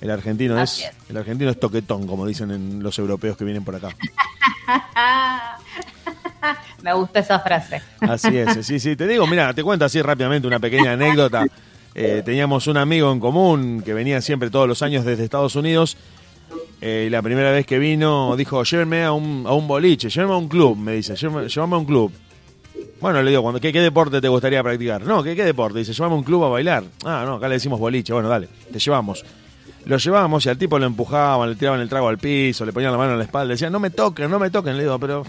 El 0.00 0.10
argentino 0.10 0.60
es, 0.60 0.80
es. 0.80 0.90
el 1.08 1.16
argentino 1.16 1.50
es 1.50 1.58
toquetón, 1.58 2.06
como 2.06 2.26
dicen 2.26 2.50
en 2.50 2.82
los 2.82 2.98
europeos 2.98 3.36
que 3.36 3.44
vienen 3.44 3.64
por 3.64 3.76
acá. 3.76 3.88
Me 6.82 6.92
gusta 6.92 7.20
esa 7.20 7.38
frase. 7.40 7.80
Así 8.00 8.36
es, 8.36 8.66
sí, 8.66 8.80
sí. 8.80 8.96
Te 8.96 9.06
digo, 9.06 9.26
mira, 9.26 9.54
te 9.54 9.62
cuento 9.62 9.84
así 9.84 10.02
rápidamente 10.02 10.46
una 10.46 10.58
pequeña 10.58 10.92
anécdota. 10.92 11.46
Eh, 11.94 12.22
teníamos 12.24 12.66
un 12.66 12.76
amigo 12.78 13.12
en 13.12 13.20
común 13.20 13.82
que 13.84 13.92
venía 13.92 14.20
siempre 14.20 14.50
todos 14.50 14.66
los 14.66 14.82
años 14.82 15.04
desde 15.04 15.24
Estados 15.24 15.56
Unidos. 15.56 15.96
eh, 16.80 17.04
y 17.06 17.10
la 17.10 17.22
primera 17.22 17.50
vez 17.52 17.64
que 17.66 17.78
vino 17.78 18.34
dijo, 18.36 18.62
llévenme 18.64 19.04
a 19.04 19.12
un, 19.12 19.44
a 19.46 19.52
un 19.52 19.68
boliche, 19.68 20.08
llévenme 20.08 20.34
a 20.34 20.36
un 20.38 20.48
club, 20.48 20.76
me 20.76 20.94
dice, 20.94 21.14
llévenme, 21.14 21.48
llévame 21.48 21.74
a 21.74 21.78
un 21.78 21.84
club. 21.84 22.12
Bueno, 23.00 23.20
le 23.22 23.30
digo, 23.30 23.42
cuando, 23.42 23.60
¿qué, 23.60 23.72
¿qué 23.72 23.80
deporte 23.80 24.20
te 24.20 24.28
gustaría 24.28 24.62
practicar? 24.62 25.02
No, 25.02 25.22
¿qué, 25.22 25.34
¿qué 25.36 25.44
deporte? 25.44 25.80
Dice, 25.80 25.92
llévame 25.92 26.14
a 26.14 26.18
un 26.18 26.24
club 26.24 26.44
a 26.44 26.48
bailar. 26.48 26.84
Ah, 27.04 27.24
no, 27.26 27.34
acá 27.34 27.48
le 27.48 27.54
decimos 27.54 27.78
boliche. 27.80 28.12
Bueno, 28.12 28.28
dale, 28.28 28.48
te 28.72 28.78
llevamos. 28.78 29.24
Lo 29.84 29.96
llevábamos 29.96 30.46
y 30.46 30.48
al 30.48 30.56
tipo 30.56 30.78
lo 30.78 30.86
empujaban, 30.86 31.50
le 31.50 31.56
tiraban 31.56 31.80
el 31.80 31.88
trago 31.88 32.06
al 32.08 32.18
piso, 32.18 32.64
le 32.64 32.72
ponían 32.72 32.92
la 32.92 32.98
mano 32.98 33.12
en 33.12 33.18
la 33.18 33.24
espalda, 33.24 33.52
decían, 33.52 33.72
no 33.72 33.80
me 33.80 33.90
toquen, 33.90 34.30
no 34.30 34.38
me 34.38 34.48
toquen. 34.50 34.76
Le 34.76 34.84
digo, 34.84 34.96
pero, 35.00 35.24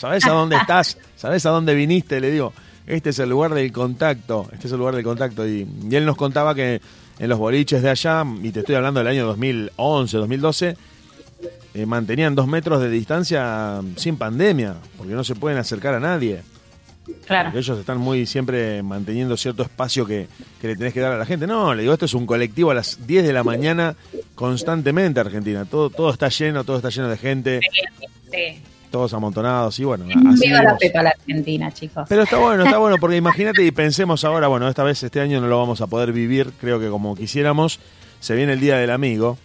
¿sabés 0.00 0.24
a 0.26 0.30
dónde 0.30 0.56
estás? 0.56 0.96
¿Sabés 1.16 1.44
a 1.44 1.50
dónde 1.50 1.74
viniste? 1.74 2.20
Le 2.20 2.30
digo, 2.30 2.52
este 2.86 3.10
es 3.10 3.18
el 3.18 3.28
lugar 3.30 3.54
del 3.54 3.72
contacto, 3.72 4.48
este 4.52 4.66
es 4.66 4.72
el 4.72 4.78
lugar 4.78 4.94
del 4.94 5.04
contacto. 5.04 5.46
Y, 5.46 5.66
y 5.90 5.94
él 5.96 6.04
nos 6.04 6.16
contaba 6.16 6.54
que 6.54 6.80
en 7.18 7.28
los 7.28 7.38
boliches 7.38 7.82
de 7.82 7.90
allá, 7.90 8.24
y 8.42 8.50
te 8.50 8.60
estoy 8.60 8.74
hablando 8.74 9.00
del 9.00 9.08
año 9.08 9.26
2011, 9.26 10.16
2012, 10.16 10.76
eh, 11.74 11.86
mantenían 11.86 12.34
dos 12.34 12.46
metros 12.46 12.80
de 12.80 12.88
distancia 12.88 13.80
sin 13.96 14.16
pandemia, 14.16 14.76
porque 14.96 15.12
no 15.12 15.24
se 15.24 15.34
pueden 15.34 15.58
acercar 15.58 15.94
a 15.94 16.00
nadie. 16.00 16.42
Claro. 17.26 17.50
Porque 17.50 17.58
ellos 17.60 17.78
están 17.78 17.98
muy 17.98 18.26
siempre 18.26 18.82
manteniendo 18.82 19.36
cierto 19.36 19.62
espacio 19.62 20.06
que, 20.06 20.26
que 20.60 20.68
le 20.68 20.76
tenés 20.76 20.92
que 20.92 21.00
dar 21.00 21.12
a 21.12 21.18
la 21.18 21.26
gente. 21.26 21.46
No, 21.46 21.74
le 21.74 21.82
digo, 21.82 21.92
esto 21.94 22.06
es 22.06 22.14
un 22.14 22.26
colectivo 22.26 22.70
a 22.70 22.74
las 22.74 23.06
10 23.06 23.26
de 23.26 23.32
la 23.32 23.44
mañana 23.44 23.94
constantemente 24.34 25.20
Argentina. 25.20 25.64
Todo, 25.64 25.90
todo 25.90 26.10
está 26.10 26.28
lleno, 26.28 26.64
todo 26.64 26.76
está 26.78 26.88
lleno 26.88 27.08
de 27.08 27.16
gente, 27.16 27.60
Sí. 28.32 28.60
Todos 28.96 29.12
amontonados 29.12 29.78
y 29.78 29.84
bueno, 29.84 30.06
así 30.30 30.46
Viva 30.46 30.62
la. 30.62 30.76
Pepa 30.78 31.02
la 31.02 31.10
Argentina, 31.10 31.70
chicos. 31.72 32.06
Pero 32.08 32.22
está 32.22 32.38
bueno, 32.38 32.64
está 32.64 32.78
bueno, 32.78 32.96
porque 32.98 33.16
imagínate 33.24 33.62
y 33.64 33.70
pensemos 33.70 34.24
ahora, 34.24 34.48
bueno, 34.48 34.68
esta 34.68 34.82
vez 34.84 35.02
este 35.02 35.20
año 35.20 35.40
no 35.40 35.48
lo 35.48 35.58
vamos 35.58 35.80
a 35.82 35.86
poder 35.86 36.12
vivir, 36.12 36.52
creo 36.60 36.80
que 36.80 36.88
como 36.88 37.14
quisiéramos, 37.14 37.78
se 38.20 38.34
viene 38.34 38.54
el 38.54 38.60
Día 38.60 38.76
del 38.78 38.90
Amigo, 38.90 39.36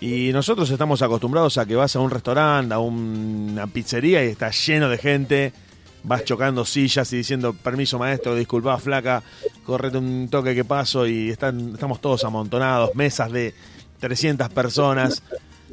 y 0.00 0.30
nosotros 0.32 0.68
estamos 0.70 1.00
acostumbrados 1.02 1.58
a 1.58 1.66
que 1.66 1.76
vas 1.76 1.94
a 1.94 2.00
un 2.00 2.10
restaurante, 2.10 2.74
a 2.74 2.78
un- 2.80 3.50
una 3.52 3.66
pizzería 3.68 4.24
y 4.24 4.28
está 4.28 4.50
lleno 4.50 4.88
de 4.88 4.98
gente, 4.98 5.52
vas 6.02 6.24
chocando 6.24 6.64
sillas 6.64 7.12
y 7.12 7.16
diciendo, 7.18 7.52
permiso 7.52 7.98
maestro, 7.98 8.34
disculpa 8.34 8.78
flaca, 8.78 9.22
correte 9.64 9.98
un 9.98 10.28
toque 10.30 10.54
que 10.56 10.64
paso 10.64 11.06
y 11.06 11.30
están, 11.30 11.70
estamos 11.74 12.00
todos 12.00 12.24
amontonados, 12.24 12.94
mesas 12.96 13.30
de 13.30 13.54
300 14.00 14.48
personas. 14.50 15.22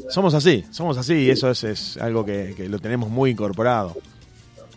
Somos 0.09 0.33
así, 0.33 0.65
somos 0.71 0.97
así 0.97 1.13
y 1.13 1.29
eso 1.29 1.49
es, 1.49 1.97
algo 1.97 2.25
que- 2.25 2.55
lo 2.69 2.79
tenemos 2.79 3.09
muy 3.09 3.31
incorporado. 3.31 3.95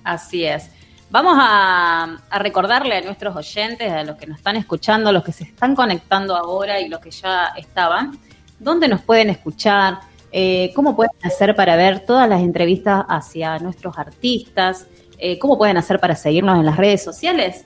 Así 0.04 0.44
es. 0.44 0.70
Vamos 1.10 1.36
a, 1.38 2.18
a 2.28 2.38
recordarle 2.38 2.96
a 2.98 3.00
nuestros 3.00 3.34
oyentes, 3.34 3.90
a 3.90 4.04
los 4.04 4.16
que 4.16 4.26
nos 4.26 4.38
están 4.38 4.56
escuchando, 4.56 5.08
a 5.08 5.12
los 5.12 5.24
que 5.24 5.32
se 5.32 5.44
están 5.44 5.74
conectando 5.74 6.36
ahora 6.36 6.80
y 6.80 6.88
los 6.88 7.00
que 7.00 7.10
ya 7.10 7.46
estaban, 7.56 8.18
dónde 8.58 8.88
nos 8.88 9.00
pueden 9.02 9.30
escuchar, 9.30 10.00
eh, 10.30 10.70
cómo 10.74 10.94
pueden 10.94 11.12
hacer 11.22 11.56
para 11.56 11.76
ver 11.76 12.00
todas 12.00 12.28
las 12.28 12.42
entrevistas 12.42 13.04
hacia 13.08 13.58
nuestros 13.58 13.96
artistas, 13.96 14.86
eh, 15.18 15.38
cómo 15.38 15.56
pueden 15.56 15.78
hacer 15.78 15.98
para 15.98 16.14
seguirnos 16.14 16.58
en 16.58 16.66
las 16.66 16.76
redes 16.76 17.02
sociales. 17.02 17.64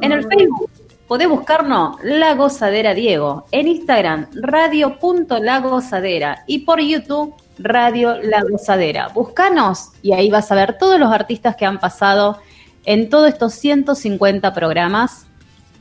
En 0.00 0.12
el 0.12 0.24
Facebook 0.26 0.70
podés 1.06 1.28
buscarnos 1.28 1.96
La 2.02 2.34
Gozadera 2.34 2.94
Diego, 2.94 3.46
en 3.50 3.68
Instagram 3.68 4.28
radio.lagozadera 4.34 6.44
y 6.46 6.60
por 6.60 6.80
YouTube 6.80 7.34
Radio 7.58 8.20
La 8.22 8.42
Gozadera. 8.42 9.08
Búscanos 9.08 9.90
y 10.02 10.12
ahí 10.12 10.30
vas 10.30 10.50
a 10.50 10.54
ver 10.54 10.78
todos 10.78 10.98
los 10.98 11.12
artistas 11.12 11.56
que 11.56 11.66
han 11.66 11.78
pasado 11.78 12.38
en 12.84 13.10
todos 13.10 13.28
estos 13.28 13.54
150 13.54 14.52
programas. 14.54 15.26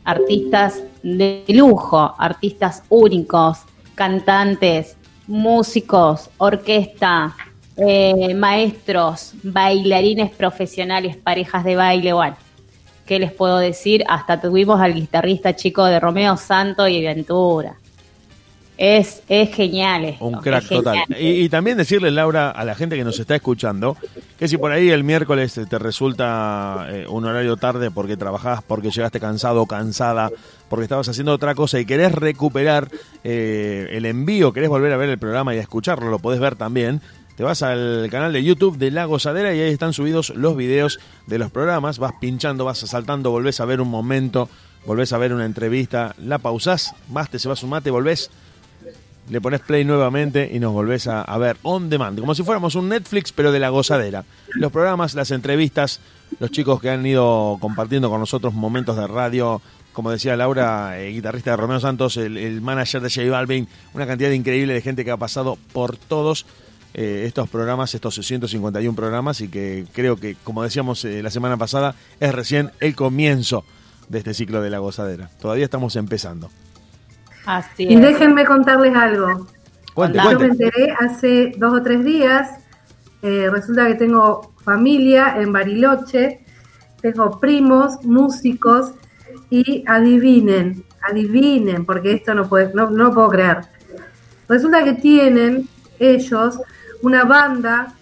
Artistas 0.06 0.84
de 1.02 1.45
lujo, 1.48 2.14
artistas 2.18 2.84
únicos, 2.90 3.60
cantantes, 3.95 4.98
músicos, 5.28 6.30
orquesta, 6.38 7.38
eh, 7.78 8.34
maestros, 8.36 9.32
bailarines 9.44 10.32
profesionales, 10.32 11.16
parejas 11.16 11.64
de 11.64 11.78
baile, 11.78 12.12
bueno. 12.12 12.36
¿Qué 13.05 13.19
les 13.19 13.31
puedo 13.31 13.57
decir? 13.57 14.03
Hasta 14.07 14.39
tuvimos 14.39 14.80
al 14.80 14.93
guitarrista 14.93 15.55
chico 15.55 15.85
de 15.85 15.99
Romeo 15.99 16.38
Santo 16.38 16.88
y 16.88 17.03
Ventura. 17.03 17.75
Es, 18.75 19.21
es 19.30 19.53
genial 19.53 20.05
esto, 20.05 20.25
Un 20.25 20.41
crack 20.41 20.63
es 20.63 20.69
total. 20.69 21.03
y 21.19 21.47
también 21.47 21.77
decirle, 21.77 22.09
Laura, 22.09 22.49
a 22.49 22.65
la 22.65 22.73
gente 22.73 22.95
que 22.95 23.03
nos 23.03 23.19
está 23.19 23.35
escuchando, 23.35 23.95
que 24.39 24.47
si 24.47 24.57
por 24.57 24.71
ahí 24.71 24.89
el 24.89 25.03
miércoles 25.03 25.59
te 25.69 25.80
resulta 25.80 26.88
eh, 26.89 27.05
un 27.07 27.23
horario 27.23 27.55
tarde 27.55 27.91
porque 27.91 28.17
trabajás, 28.17 28.63
porque 28.63 28.89
llegaste 28.89 29.19
cansado 29.19 29.61
o 29.61 29.67
cansada, 29.67 30.31
porque 30.69 30.84
estabas 30.84 31.07
haciendo 31.07 31.34
otra 31.34 31.53
cosa 31.53 31.80
y 31.80 31.85
querés 31.85 32.13
recuperar 32.13 32.89
eh, 33.23 33.89
el 33.91 34.07
envío, 34.07 34.51
querés 34.53 34.69
volver 34.69 34.91
a 34.91 34.97
ver 34.97 35.09
el 35.09 35.19
programa 35.19 35.53
y 35.53 35.59
a 35.59 35.61
escucharlo, 35.61 36.09
lo 36.09 36.17
podés 36.17 36.39
ver 36.39 36.55
también. 36.55 36.99
Te 37.35 37.43
vas 37.43 37.64
al 37.64 38.07
canal 38.11 38.31
de 38.31 38.43
YouTube 38.43 38.77
de 38.77 38.91
La 38.91 39.05
Gozadera 39.05 39.55
y 39.55 39.60
ahí 39.60 39.72
están 39.72 39.93
subidos 39.93 40.30
los 40.35 40.55
videos 40.55 40.99
de 41.26 41.39
los 41.39 41.49
programas. 41.49 41.97
Vas 41.97 42.14
pinchando, 42.22 42.64
vas 42.64 42.80
saltando, 42.80 43.31
volvés 43.31 43.60
a 43.60 43.65
ver 43.65 43.81
un 43.81 43.89
momento, 43.89 44.49
volvés 44.85 45.14
a 45.14 45.18
ver 45.18 45.34
una 45.34 45.45
entrevista, 45.45 46.15
la 46.19 46.38
pausás, 46.38 46.93
vas, 47.07 47.30
te 47.30 47.39
llevas 47.39 47.64
un 47.64 47.72
mate, 47.72 47.89
volvés 47.89 48.30
le 49.30 49.41
pones 49.41 49.61
play 49.61 49.85
nuevamente 49.85 50.49
y 50.53 50.60
nos 50.60 50.73
volvés 50.73 51.07
a, 51.07 51.22
a 51.22 51.38
ver 51.38 51.57
on 51.64 51.89
demand, 51.89 52.19
como 52.19 52.35
si 52.35 52.43
fuéramos 52.43 52.76
un 52.76 52.89
Netflix, 52.89 53.31
pero 53.31 53.51
de 53.51 53.60
la 53.60 53.69
gozadera. 53.69 54.26
Los 54.55 54.72
programas, 54.72 55.15
las 55.15 55.31
entrevistas, 55.31 56.01
los 56.39 56.51
chicos 56.51 56.81
que 56.81 56.89
han 56.89 57.05
ido 57.05 57.57
compartiendo 57.60 58.10
con 58.10 58.19
nosotros 58.19 58.53
momentos 58.53 58.97
de 58.97 59.07
radio, 59.07 59.61
como 59.93 60.11
decía 60.11 60.35
Laura, 60.35 60.99
eh, 60.99 61.10
guitarrista 61.10 61.51
de 61.51 61.57
Romeo 61.57 61.80
Santos, 61.80 62.18
el, 62.18 62.38
el 62.38 62.61
manager 62.61 63.01
de 63.01 63.10
J 63.10 63.30
Balvin, 63.30 63.68
una 63.93 64.05
cantidad 64.05 64.31
increíble 64.31 64.73
de 64.73 64.81
gente 64.81 65.05
que 65.05 65.11
ha 65.11 65.18
pasado 65.18 65.57
por 65.72 65.95
todos 65.95 66.45
eh, 66.94 67.24
estos 67.26 67.49
programas, 67.49 67.94
estos 67.95 68.15
151 68.15 68.95
programas, 68.95 69.41
y 69.41 69.48
que 69.48 69.86
creo 69.94 70.15
que, 70.18 70.36
como 70.44 70.64
decíamos 70.64 71.03
eh, 71.06 71.24
la 71.24 71.32
semana 71.32 71.57
pasada, 71.57 71.95
es 72.20 72.34
recién 72.34 72.72
el 72.80 72.95
comienzo 72.95 73.65
de 74.10 74.20
este 74.20 74.34
ciclo 74.34 74.61
de 74.61 74.70
la 74.70 74.80
gozadera. 74.80 75.30
Todavía 75.41 75.65
estamos 75.65 75.95
empezando. 75.95 76.49
Así 77.45 77.84
Y 77.84 77.95
déjenme 77.95 78.45
contarles 78.45 78.95
algo. 78.95 79.48
Cuente, 79.94 80.20
Yo 80.24 80.40
me 80.40 80.45
enteré 80.45 80.94
hace 80.99 81.53
dos 81.57 81.74
o 81.74 81.84
tres 81.84 82.03
días. 82.03 82.49
eh, 83.22 83.49
resulta 83.49 83.88
que 83.88 83.95
tengo 83.95 84.53
familia 84.64 85.36
en 85.38 85.53
Bariloche, 85.53 86.45
tengo 87.02 87.40
primos, 87.40 88.03
músicos, 88.03 88.91
y 89.49 89.84
adivinen, 89.88 90.84
adivinen, 91.02 91.86
porque 91.86 92.14
esto 92.14 92.34
no, 92.34 92.48
puede, 92.48 92.74
no, 92.74 92.90
no 92.90 93.06
lo 93.06 93.14
puedo 93.14 93.30
creer. 93.30 93.61
Resulta 94.48 94.84
que 94.84 94.94
tienen 94.94 95.68
ellos 95.99 96.60
una 97.03 97.23
banda 97.25 97.93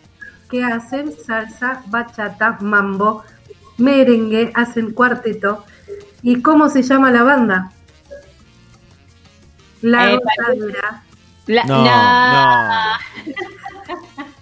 que 0.49 0.63
hacen 0.63 1.11
salsa, 1.13 1.81
bachata, 1.87 2.57
mambo, 2.61 3.23
merengue, 3.77 4.51
hacen 4.55 4.91
cuarteto. 4.91 5.65
¿Y 6.21 6.41
cómo 6.41 6.69
se 6.69 6.83
llama 6.83 7.11
la 7.11 7.23
banda? 7.23 7.71
La 9.81 10.11
Eh, 10.11 10.19
Gozadera. 10.19 11.03
La- 11.47 11.63
No, 11.65 11.83
no. 11.83 13.25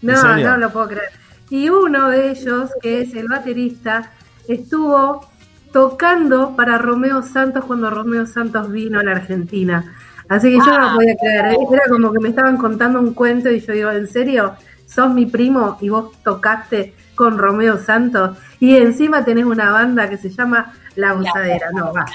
¿En 0.01 0.07
No, 0.07 0.35
no 0.51 0.57
lo 0.57 0.71
puedo 0.73 0.87
creer. 0.89 1.09
Y 1.49 1.69
uno 1.69 2.09
de 2.09 2.31
ellos, 2.31 2.69
que 2.81 3.01
es 3.01 3.13
el 3.15 3.27
baterista, 3.27 4.11
estuvo 4.47 5.27
tocando 5.71 6.55
para 6.55 6.77
Romeo 6.77 7.21
Santos 7.23 7.63
cuando 7.65 7.89
Romeo 7.89 8.25
Santos 8.25 8.71
vino 8.71 8.99
a 8.99 9.03
la 9.03 9.11
Argentina. 9.13 9.95
Así 10.29 10.47
que 10.51 10.57
yo 10.57 10.65
no 10.65 10.79
lo 10.89 10.95
podía 10.95 11.15
creer. 11.17 11.45
¿eh? 11.53 11.57
Era 11.73 11.83
como 11.89 12.13
que 12.13 12.19
me 12.19 12.29
estaban 12.29 12.57
contando 12.57 12.99
un 12.99 13.13
cuento 13.13 13.49
y 13.49 13.59
yo 13.59 13.73
digo, 13.73 13.91
¿en 13.91 14.07
serio? 14.07 14.53
¿Sos 14.85 15.11
mi 15.13 15.25
primo 15.25 15.77
y 15.81 15.89
vos 15.89 16.11
tocaste 16.23 16.93
con 17.15 17.37
Romeo 17.37 17.77
Santos? 17.77 18.37
Y 18.59 18.75
encima 18.77 19.25
tenés 19.25 19.45
una 19.45 19.71
banda 19.71 20.09
que 20.09 20.17
se 20.17 20.29
llama 20.29 20.73
La 20.95 21.13
Gozadera. 21.13 21.71
No, 21.73 21.91
basta. 21.93 22.11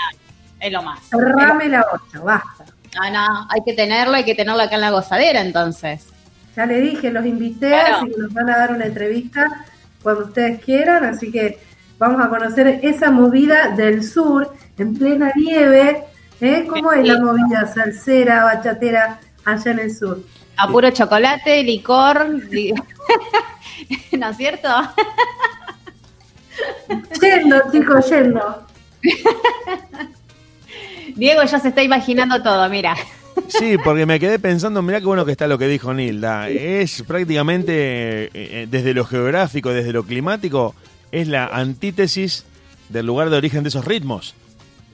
Es 0.61 0.73
lo 0.73 0.83
más. 0.83 1.01
Cerrame 1.11 1.69
la 1.69 1.85
ocho, 1.93 2.25
basta. 2.25 2.65
No, 2.97 3.11
no, 3.11 3.47
hay 3.51 3.61
que 3.65 3.73
tenerlo, 3.75 4.15
hay 4.15 4.25
que 4.25 4.35
tenerlo 4.35 4.63
acá 4.63 4.77
en 4.77 4.81
la 4.81 4.91
gozadera 4.91 5.41
entonces. 5.41 6.07
Ya 6.57 6.65
le 6.67 6.81
dije, 6.81 7.11
los 7.11 7.27
invité, 7.27 7.71
Claro. 7.71 7.97
así 7.97 8.11
que 8.13 8.21
nos 8.21 8.33
van 8.33 8.49
a 8.51 8.57
dar 8.57 8.73
una 8.73 8.87
entrevista 8.87 9.65
cuando 10.03 10.27
ustedes 10.27 10.63
quieran, 10.63 11.05
así 11.05 11.33
que 11.33 11.59
vamos 11.99 12.25
a 12.25 12.29
conocer 12.29 12.79
esa 12.83 13.11
movida 13.11 13.71
del 13.71 14.05
sur 14.05 14.55
en 14.79 14.95
plena 14.97 15.33
nieve. 15.35 16.05
¿Eh? 16.41 16.67
¿Cómo 16.69 16.93
es 16.93 17.07
la 17.07 17.21
movida 17.21 17.67
salsera, 17.73 18.45
bachatera 18.45 19.21
allá 19.45 19.71
en 19.71 19.79
el 19.79 19.95
sur? 19.95 20.21
A 20.57 20.69
puro 20.69 20.91
chocolate, 20.91 21.63
licor, 21.63 22.29
li- 22.51 22.73
¿no 24.19 24.31
es 24.31 24.37
cierto? 24.37 24.69
Yendo, 27.21 27.57
chicos, 27.73 28.09
yendo. 28.11 28.67
Diego 31.17 31.43
ya 31.45 31.59
se 31.59 31.69
está 31.69 31.83
imaginando 31.83 32.43
todo, 32.43 32.69
mira. 32.69 32.95
Sí, 33.49 33.77
porque 33.83 34.07
me 34.07 34.21
quedé 34.21 34.39
pensando, 34.39 34.81
mirá 34.83 35.01
qué 35.01 35.07
bueno 35.07 35.25
que 35.25 35.33
está 35.33 35.47
lo 35.49 35.59
que 35.59 35.67
dijo 35.69 35.93
Nilda. 35.93 36.49
Es 36.49 37.03
prácticamente, 37.03 38.31
eh, 38.33 38.67
desde 38.71 38.95
lo 38.95 39.05
geográfico, 39.05 39.71
desde 39.71 39.93
lo 39.93 40.05
climático, 40.05 40.75
es 41.11 41.29
la 41.29 41.47
antítesis 41.47 42.45
del 42.89 43.07
lugar 43.07 43.31
de 43.31 43.37
origen 43.37 43.63
de 43.65 43.69
esos 43.71 43.85
ritmos. 43.85 44.35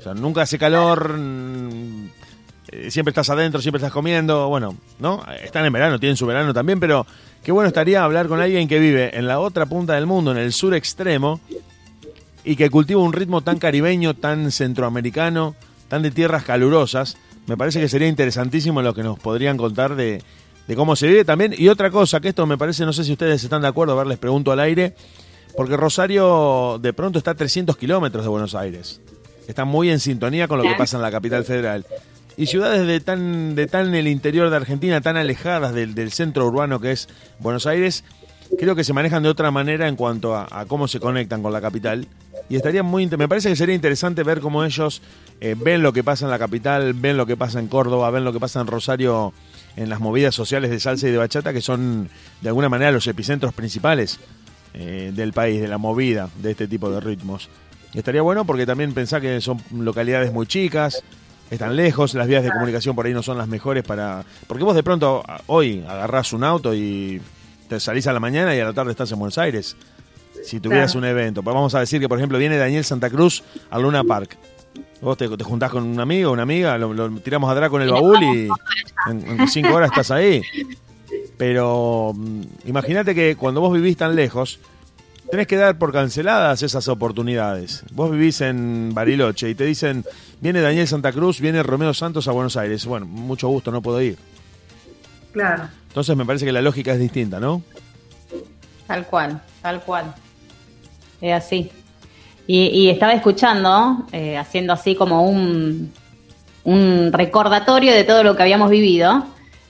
O 0.00 0.02
sea, 0.02 0.14
nunca 0.14 0.42
hace 0.42 0.58
calor, 0.58 1.18
mm, 1.18 2.08
eh, 2.68 2.90
siempre 2.90 3.10
estás 3.10 3.28
adentro, 3.28 3.60
siempre 3.60 3.78
estás 3.78 3.92
comiendo, 3.92 4.48
bueno, 4.48 4.76
¿no? 4.98 5.22
Están 5.44 5.66
en 5.66 5.72
verano, 5.74 6.00
tienen 6.00 6.16
su 6.16 6.24
verano 6.24 6.54
también, 6.54 6.80
pero 6.80 7.06
qué 7.44 7.52
bueno 7.52 7.68
estaría 7.68 8.02
hablar 8.02 8.26
con 8.26 8.40
alguien 8.40 8.66
que 8.66 8.78
vive 8.78 9.16
en 9.16 9.26
la 9.26 9.40
otra 9.40 9.66
punta 9.66 9.94
del 9.94 10.06
mundo, 10.06 10.32
en 10.32 10.38
el 10.38 10.54
sur 10.54 10.72
extremo, 10.74 11.38
y 12.44 12.56
que 12.56 12.70
cultiva 12.70 13.02
un 13.02 13.12
ritmo 13.12 13.42
tan 13.42 13.58
caribeño, 13.58 14.14
tan 14.14 14.50
centroamericano, 14.50 15.54
tan 15.88 16.00
de 16.00 16.10
tierras 16.10 16.44
calurosas. 16.44 17.18
Me 17.46 17.58
parece 17.58 17.78
que 17.78 17.88
sería 17.88 18.08
interesantísimo 18.08 18.80
lo 18.80 18.94
que 18.94 19.02
nos 19.02 19.18
podrían 19.18 19.58
contar 19.58 19.96
de, 19.96 20.22
cómo 20.76 20.96
se 20.96 21.08
vive 21.08 21.26
también. 21.26 21.54
Y 21.58 21.68
otra 21.68 21.90
cosa, 21.90 22.20
que 22.20 22.28
esto 22.28 22.46
me 22.46 22.56
parece, 22.56 22.86
no 22.86 22.94
sé 22.94 23.04
si 23.04 23.12
ustedes 23.12 23.44
están 23.44 23.60
de 23.60 23.68
acuerdo, 23.68 23.92
a 23.92 23.96
ver, 23.96 24.06
les 24.06 24.18
pregunto 24.18 24.50
al 24.50 24.60
aire, 24.60 24.94
porque 25.56 25.76
Rosario 25.76 26.78
de 26.80 26.94
pronto 26.94 27.18
está 27.18 27.32
a 27.32 27.34
300 27.34 27.76
kilómetros 27.76 28.24
de 28.24 28.30
Buenos 28.30 28.54
Aires. 28.54 29.02
Está 29.50 29.64
muy 29.64 29.90
en 29.90 29.98
sintonía 29.98 30.46
con 30.46 30.58
lo 30.58 30.64
que 30.64 30.76
pasa 30.76 30.96
en 30.96 31.02
la 31.02 31.10
capital 31.10 31.44
federal. 31.44 31.84
Y 32.36 32.46
ciudades 32.46 32.86
de 32.86 33.00
tan, 33.00 33.56
de 33.56 33.66
tan 33.66 33.92
el 33.96 34.06
interior 34.06 34.48
de 34.48 34.54
Argentina, 34.54 35.00
tan 35.00 35.16
alejadas 35.16 35.74
del, 35.74 35.96
del 35.96 36.12
centro 36.12 36.46
urbano 36.46 36.78
que 36.78 36.92
es 36.92 37.08
Buenos 37.40 37.66
Aires, 37.66 38.04
creo 38.60 38.76
que 38.76 38.84
se 38.84 38.92
manejan 38.92 39.24
de 39.24 39.28
otra 39.28 39.50
manera 39.50 39.88
en 39.88 39.96
cuanto 39.96 40.36
a, 40.36 40.46
a 40.48 40.66
cómo 40.66 40.86
se 40.86 41.00
conectan 41.00 41.42
con 41.42 41.52
la 41.52 41.60
capital. 41.60 42.06
Y 42.48 42.54
estaría 42.54 42.84
muy, 42.84 43.08
me 43.08 43.26
parece 43.26 43.48
que 43.48 43.56
sería 43.56 43.74
interesante 43.74 44.22
ver 44.22 44.38
cómo 44.38 44.62
ellos 44.62 45.02
eh, 45.40 45.56
ven 45.58 45.82
lo 45.82 45.92
que 45.92 46.04
pasa 46.04 46.26
en 46.26 46.30
la 46.30 46.38
capital, 46.38 46.94
ven 46.94 47.16
lo 47.16 47.26
que 47.26 47.36
pasa 47.36 47.58
en 47.58 47.66
Córdoba, 47.66 48.08
ven 48.10 48.22
lo 48.22 48.32
que 48.32 48.38
pasa 48.38 48.60
en 48.60 48.68
Rosario 48.68 49.32
en 49.74 49.90
las 49.90 49.98
movidas 49.98 50.32
sociales 50.32 50.70
de 50.70 50.78
salsa 50.78 51.08
y 51.08 51.10
de 51.10 51.18
bachata, 51.18 51.52
que 51.52 51.60
son 51.60 52.08
de 52.40 52.48
alguna 52.48 52.68
manera 52.68 52.92
los 52.92 53.08
epicentros 53.08 53.52
principales 53.52 54.20
eh, 54.74 55.10
del 55.12 55.32
país, 55.32 55.60
de 55.60 55.66
la 55.66 55.78
movida 55.78 56.30
de 56.40 56.52
este 56.52 56.68
tipo 56.68 56.88
de 56.88 57.00
ritmos. 57.00 57.48
Estaría 57.94 58.22
bueno 58.22 58.44
porque 58.44 58.66
también 58.66 58.92
pensá 58.94 59.20
que 59.20 59.40
son 59.40 59.60
localidades 59.76 60.32
muy 60.32 60.46
chicas, 60.46 61.02
están 61.50 61.74
lejos, 61.74 62.14
las 62.14 62.28
vías 62.28 62.44
de 62.44 62.50
comunicación 62.50 62.94
por 62.94 63.06
ahí 63.06 63.12
no 63.12 63.22
son 63.22 63.36
las 63.36 63.48
mejores 63.48 63.82
para... 63.82 64.24
Porque 64.46 64.62
vos 64.62 64.76
de 64.76 64.82
pronto 64.84 65.22
a- 65.26 65.40
hoy 65.46 65.84
agarrás 65.88 66.32
un 66.32 66.44
auto 66.44 66.72
y 66.74 67.20
te 67.68 67.80
salís 67.80 68.06
a 68.06 68.12
la 68.12 68.20
mañana 68.20 68.54
y 68.54 68.60
a 68.60 68.64
la 68.64 68.72
tarde 68.72 68.92
estás 68.92 69.10
en 69.12 69.18
Buenos 69.18 69.38
Aires. 69.38 69.76
Si 70.44 70.60
tuvieras 70.60 70.92
Claro. 70.92 71.04
un 71.06 71.10
evento, 71.10 71.42
pues 71.42 71.52
vamos 71.54 71.74
a 71.74 71.80
decir 71.80 72.00
que 72.00 72.08
por 72.08 72.18
ejemplo 72.18 72.38
viene 72.38 72.56
Daniel 72.56 72.84
Santa 72.84 73.10
Cruz 73.10 73.42
al 73.70 73.82
Luna 73.82 74.04
Park. 74.04 74.36
Vos 75.00 75.16
te, 75.18 75.28
te 75.28 75.42
juntás 75.44 75.70
con 75.72 75.82
un 75.82 75.98
amigo, 75.98 76.30
una 76.30 76.42
amiga, 76.42 76.78
lo, 76.78 76.92
lo 76.94 77.10
tiramos 77.20 77.50
a 77.50 77.54
Draco 77.54 77.76
en 77.76 77.82
el 77.82 77.90
baúl 77.90 78.22
y 78.22 78.48
en, 79.10 79.40
en 79.40 79.48
cinco 79.48 79.74
horas 79.74 79.90
estás 79.90 80.10
ahí. 80.12 80.42
Pero 81.36 82.12
mm, 82.14 82.42
imagínate 82.66 83.14
que 83.14 83.34
cuando 83.36 83.60
vos 83.60 83.72
vivís 83.72 83.96
tan 83.96 84.14
lejos, 84.14 84.60
tenés 85.30 85.46
que 85.46 85.56
dar 85.56 85.78
por 85.78 85.92
canceladas 85.92 86.62
esas 86.62 86.88
oportunidades. 86.88 87.84
Vos 87.92 88.10
vivís 88.10 88.40
en 88.40 88.92
Bariloche 88.92 89.48
y 89.48 89.54
te 89.54 89.64
dicen, 89.64 90.04
viene 90.40 90.60
Daniel 90.60 90.88
Santa 90.88 91.12
Cruz, 91.12 91.40
viene 91.40 91.62
Romeo 91.62 91.94
Santos 91.94 92.28
a 92.28 92.32
Buenos 92.32 92.56
Aires. 92.56 92.84
Bueno, 92.84 93.06
mucho 93.06 93.48
gusto, 93.48 93.70
no 93.70 93.80
puedo 93.80 94.00
ir. 94.02 94.18
Claro. 95.32 95.68
Entonces 95.88 96.16
me 96.16 96.24
parece 96.24 96.44
que 96.44 96.52
la 96.52 96.62
lógica 96.62 96.92
es 96.92 96.98
distinta, 96.98 97.38
¿no? 97.38 97.62
Tal 98.86 99.06
cual, 99.06 99.40
tal 99.62 99.80
cual. 99.82 100.14
Es 101.20 101.32
así. 101.32 101.70
Y, 102.46 102.66
y 102.66 102.90
estaba 102.90 103.12
escuchando, 103.12 104.06
eh, 104.10 104.36
haciendo 104.36 104.72
así 104.72 104.96
como 104.96 105.24
un, 105.28 105.92
un 106.64 107.10
recordatorio 107.12 107.92
de 107.92 108.04
todo 108.04 108.24
lo 108.24 108.36
que 108.36 108.42
habíamos 108.42 108.70
vivido. 108.70 109.24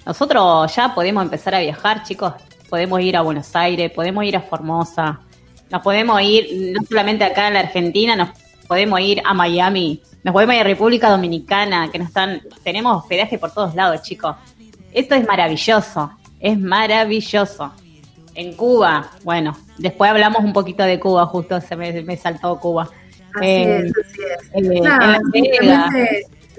nosotros 0.07 0.75
ya 0.75 0.95
podemos 0.95 1.23
empezar 1.23 1.55
a 1.55 1.61
viajar, 1.61 2.03
chicos. 2.05 2.33
Podemos 2.71 3.01
ir 3.01 3.17
a 3.17 3.23
Buenos 3.23 3.55
Aires, 3.57 3.91
podemos 3.91 4.25
ir 4.25 4.37
a 4.37 4.41
Formosa, 4.41 5.21
nos 5.71 5.83
podemos 5.83 6.21
ir 6.23 6.75
no 6.77 6.83
solamente 6.89 7.25
acá 7.25 7.49
en 7.49 7.55
la 7.55 7.61
Argentina, 7.61 8.17
nos 8.17 8.31
podemos 8.67 9.01
ir 9.01 9.21
a 9.25 9.35
Miami, 9.35 10.03
nos 10.23 10.33
podemos 10.33 10.55
ir 10.55 10.61
a 10.61 10.65
República 10.65 11.11
Dominicana, 11.11 11.91
que 11.91 11.99
nos 11.99 12.09
están, 12.09 12.43
tenemos 12.63 12.97
hospedaje 13.03 13.39
por 13.39 13.53
todos 13.53 13.75
lados, 13.75 14.03
chicos. 14.03 14.37
Esto 14.93 15.15
es 15.15 15.27
maravilloso, 15.27 16.11
es 16.41 16.59
maravilloso. 16.59 17.73
En 18.35 18.55
Cuba, 18.55 19.11
bueno, 19.25 19.57
después 19.79 20.11
hablamos 20.11 20.43
un 20.45 20.53
poquito 20.53 20.83
de 20.85 20.99
Cuba, 21.01 21.27
justo 21.27 21.61
se 21.61 21.77
me, 21.77 22.03
me 22.03 22.17
saltó 22.17 22.59
Cuba. 22.59 22.89
Así 23.35 23.45
Eh, 23.47 23.83
es, 23.87 23.93
así 24.05 24.21
es. 24.23 24.65
eh, 24.75 24.81
Nada, 25.63 26.05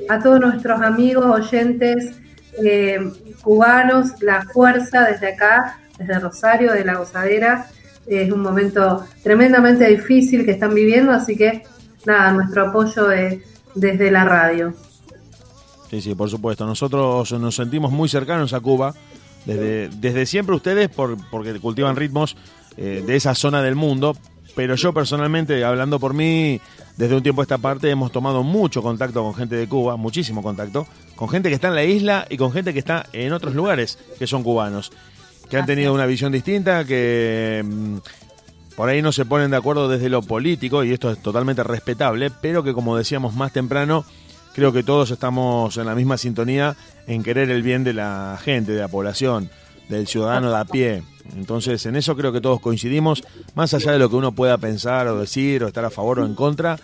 a 0.09 0.19
todos 0.19 0.39
nuestros 0.39 0.81
amigos 0.81 1.25
oyentes 1.25 2.15
eh, 2.63 2.99
cubanos, 3.41 4.21
la 4.21 4.41
fuerza 4.53 5.01
desde 5.05 5.33
acá, 5.33 5.79
desde 5.97 6.19
Rosario, 6.19 6.73
de 6.73 6.83
la 6.85 6.95
Gozadera. 6.95 7.67
Es 8.07 8.31
un 8.31 8.41
momento 8.41 9.05
tremendamente 9.23 9.87
difícil 9.87 10.45
que 10.45 10.51
están 10.51 10.73
viviendo, 10.73 11.11
así 11.11 11.35
que 11.35 11.63
nada, 12.05 12.31
nuestro 12.31 12.69
apoyo 12.69 13.11
eh, 13.11 13.43
desde 13.75 14.11
la 14.11 14.25
radio. 14.25 14.73
Sí, 15.89 16.01
sí, 16.01 16.15
por 16.15 16.29
supuesto. 16.29 16.65
Nosotros 16.65 17.31
nos 17.33 17.55
sentimos 17.55 17.91
muy 17.91 18.09
cercanos 18.09 18.53
a 18.53 18.59
Cuba. 18.59 18.93
Desde, 19.45 19.89
desde 19.89 20.25
siempre 20.25 20.55
ustedes, 20.55 20.87
por, 20.89 21.17
porque 21.29 21.59
cultivan 21.59 21.95
ritmos 21.95 22.37
eh, 22.77 23.03
de 23.05 23.15
esa 23.15 23.35
zona 23.35 23.61
del 23.61 23.75
mundo. 23.75 24.15
Pero 24.55 24.75
yo 24.75 24.93
personalmente, 24.93 25.63
hablando 25.63 25.99
por 25.99 26.13
mí, 26.13 26.59
desde 26.97 27.15
un 27.15 27.23
tiempo 27.23 27.41
a 27.41 27.43
esta 27.43 27.57
parte 27.57 27.89
hemos 27.89 28.11
tomado 28.11 28.43
mucho 28.43 28.81
contacto 28.81 29.23
con 29.23 29.33
gente 29.33 29.55
de 29.55 29.67
Cuba, 29.67 29.95
muchísimo 29.95 30.43
contacto, 30.43 30.87
con 31.15 31.29
gente 31.29 31.49
que 31.49 31.55
está 31.55 31.69
en 31.69 31.75
la 31.75 31.83
isla 31.83 32.25
y 32.29 32.37
con 32.37 32.51
gente 32.51 32.73
que 32.73 32.79
está 32.79 33.05
en 33.13 33.33
otros 33.33 33.55
lugares 33.55 33.97
que 34.19 34.27
son 34.27 34.43
cubanos, 34.43 34.91
que 35.51 35.57
han 35.57 35.65
tenido 35.65 35.93
una 35.93 36.05
visión 36.05 36.31
distinta, 36.31 36.85
que 36.85 37.61
mm, 37.63 37.97
por 38.77 38.87
ahí 38.87 39.01
no 39.01 39.11
se 39.11 39.25
ponen 39.25 39.51
de 39.51 39.57
acuerdo 39.57 39.89
desde 39.89 40.07
lo 40.07 40.21
político, 40.21 40.85
y 40.85 40.93
esto 40.93 41.11
es 41.11 41.21
totalmente 41.21 41.61
respetable, 41.61 42.31
pero 42.41 42.63
que 42.63 42.73
como 42.73 42.95
decíamos 42.95 43.35
más 43.35 43.51
temprano, 43.51 44.05
creo 44.55 44.71
que 44.71 44.81
todos 44.81 45.11
estamos 45.11 45.75
en 45.75 45.87
la 45.87 45.93
misma 45.93 46.17
sintonía 46.17 46.77
en 47.05 47.21
querer 47.21 47.51
el 47.51 47.63
bien 47.63 47.83
de 47.83 47.91
la 47.91 48.39
gente, 48.41 48.71
de 48.71 48.79
la 48.79 48.87
población, 48.87 49.49
del 49.89 50.07
ciudadano 50.07 50.49
de 50.51 50.57
a 50.57 50.63
pie. 50.63 51.03
Entonces, 51.35 51.85
en 51.85 51.97
eso 51.97 52.15
creo 52.15 52.31
que 52.31 52.39
todos 52.39 52.61
coincidimos, 52.61 53.21
más 53.53 53.73
allá 53.73 53.91
de 53.91 53.99
lo 53.99 54.09
que 54.09 54.15
uno 54.15 54.31
pueda 54.31 54.57
pensar 54.57 55.07
o 55.07 55.19
decir 55.19 55.65
o 55.65 55.67
estar 55.67 55.83
a 55.83 55.89
favor 55.89 56.19
o 56.19 56.25
en 56.25 56.33
contra, 56.33 56.79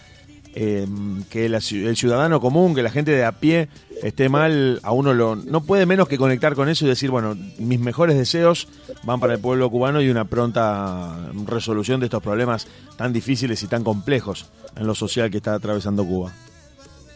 eh, 0.60 0.88
que 1.30 1.48
la 1.50 1.58
el 1.58 1.96
ciudadano 1.96 2.42
común, 2.42 2.74
que 2.74 2.82
la 2.82 2.90
gente 2.90 3.12
de 3.12 3.24
a 3.24 3.34
pie 3.34 3.70
esté 4.02 4.28
mal, 4.28 4.80
a 4.82 4.92
uno 4.92 5.14
lo, 5.14 5.36
no 5.36 5.62
puede 5.62 5.86
menos 5.86 6.08
que 6.08 6.18
conectar 6.18 6.56
con 6.56 6.68
eso 6.68 6.84
y 6.84 6.88
decir, 6.88 7.12
bueno, 7.12 7.38
mis 7.60 7.80
mejores 7.80 8.18
deseos 8.18 8.68
van 9.04 9.20
para 9.20 9.34
el 9.36 9.40
pueblo 9.40 9.70
cubano 9.70 10.02
y 10.02 10.10
una 10.10 10.26
pronta 10.26 11.16
resolución 11.46 12.00
de 12.00 12.08
estos 12.08 12.24
problemas 12.24 12.66
tan 12.96 13.14
difíciles 13.14 13.62
y 13.62 13.68
tan 13.68 13.84
complejos 13.84 14.50
en 14.76 14.88
lo 14.88 14.96
social 14.96 15.30
que 15.30 15.38
está 15.38 15.54
atravesando 15.54 16.04
Cuba. 16.04 16.32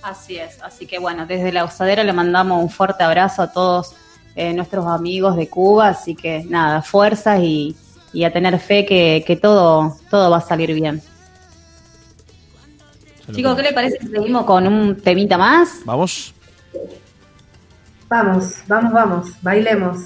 Así 0.03 0.37
es, 0.37 0.61
así 0.61 0.85
que 0.85 0.99
bueno, 0.99 1.25
desde 1.25 1.51
la 1.51 1.65
usadera 1.65 2.03
le 2.03 2.13
mandamos 2.13 2.61
un 2.61 2.69
fuerte 2.69 3.03
abrazo 3.03 3.41
a 3.41 3.51
todos 3.51 3.95
eh, 4.35 4.53
nuestros 4.53 4.85
amigos 4.85 5.35
de 5.35 5.49
Cuba, 5.49 5.87
así 5.87 6.13
que 6.13 6.45
nada, 6.47 6.83
fuerzas 6.83 7.39
y, 7.41 7.75
y 8.13 8.23
a 8.23 8.31
tener 8.31 8.59
fe 8.59 8.85
que, 8.85 9.23
que 9.25 9.35
todo, 9.35 9.97
todo 10.11 10.29
va 10.29 10.37
a 10.37 10.41
salir 10.41 10.75
bien. 10.75 11.01
Chicos, 13.33 13.55
¿qué 13.55 13.61
le 13.63 13.73
parece 13.73 13.97
si 13.99 14.07
seguimos 14.07 14.45
con 14.45 14.67
un 14.67 14.95
temita 15.01 15.37
más? 15.37 15.81
Vamos. 15.85 16.33
Vamos, 18.09 18.55
vamos, 18.67 18.91
vamos, 18.93 19.29
bailemos. 19.41 19.97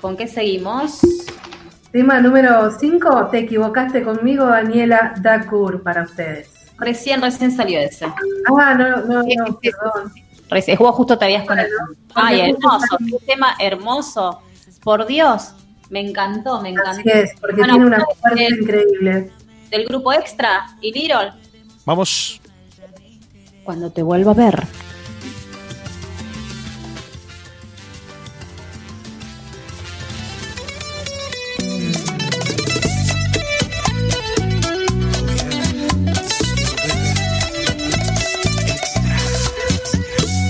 ¿Con 0.00 0.16
qué 0.16 0.26
seguimos? 0.28 1.00
Tema 1.90 2.20
número 2.20 2.70
5, 2.78 3.28
te 3.30 3.38
equivocaste 3.40 4.02
conmigo, 4.02 4.46
Daniela 4.46 5.14
Dakur, 5.20 5.82
para 5.82 6.02
ustedes. 6.02 6.50
Recién, 6.78 7.20
recién 7.22 7.50
salió 7.52 7.78
ese. 7.80 8.06
Ah, 8.06 8.74
no, 8.74 8.96
no, 9.04 9.22
no, 9.22 9.58
perdón. 9.60 10.12
Recién, 10.50 10.76
vos 10.78 10.94
justo 10.94 11.16
te 11.16 11.24
habías 11.26 11.44
conectado. 11.46 11.90
Ay, 12.14 12.40
hermoso, 12.40 12.98
qué 12.98 13.26
tema 13.26 13.54
hermoso. 13.58 14.42
Por 14.82 15.06
Dios, 15.06 15.54
me 15.90 16.00
encantó, 16.00 16.60
me 16.60 16.70
encantó. 16.70 16.90
Así 16.90 17.02
es, 17.08 17.30
porque 17.40 17.56
Bueno, 17.56 17.74
tiene 17.74 17.86
una 17.86 18.04
fuerza 18.04 18.34
del- 18.34 18.60
increíble. 18.62 19.30
Del 19.70 19.84
grupo 19.86 20.12
Extra 20.12 20.66
y 20.82 20.92
Little, 20.92 21.32
Vamos. 21.84 22.40
cuando 23.64 23.90
te 23.90 24.02
vuelva 24.02 24.32
a 24.32 24.34
ver. 24.34 24.66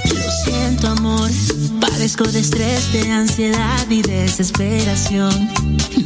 Lo 0.05 0.31
siento 0.45 0.89
amor, 0.89 1.31
padezco 1.81 2.25
de 2.25 2.41
estrés, 2.41 2.93
de 2.93 3.11
ansiedad 3.11 3.91
y 3.91 4.03
desesperación. 4.03 5.51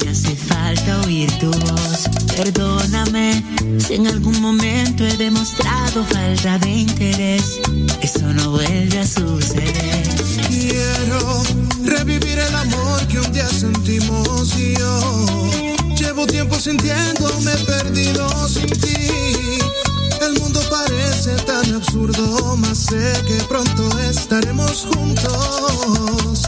Me 0.05 0.11
hace 0.11 0.35
falta 0.35 1.01
oír 1.03 1.31
tu 1.39 1.51
voz. 1.51 1.96
Perdóname 2.37 3.43
si 3.79 3.95
en 3.95 4.07
algún 4.07 4.41
momento 4.43 5.05
he 5.05 5.17
demostrado 5.17 6.05
falta 6.05 6.59
de 6.59 6.71
interés. 6.71 7.61
Eso 8.03 8.31
no 8.35 8.51
vuelve 8.51 8.99
a 8.99 9.07
suceder. 9.07 10.07
Quiero 10.49 11.43
revivir 11.83 12.39
el 12.39 12.55
amor 12.55 13.07
que 13.09 13.21
un 13.21 13.33
día 13.33 13.49
sentimos 13.49 14.55
y 14.59 14.77
yo 14.77 15.49
llevo 15.97 16.27
tiempo 16.27 16.57
sintiéndome 16.61 17.53
perdido 17.67 18.29
sin 18.49 18.67
ti. 18.67 19.09
El 20.21 20.39
mundo 20.41 20.61
parece 20.71 21.31
tan 21.47 21.75
absurdo, 21.75 22.57
mas 22.59 22.79
sé 22.79 23.13
que 23.27 23.43
pronto 23.45 23.99
estaremos 24.01 24.87
juntos. 24.93 26.43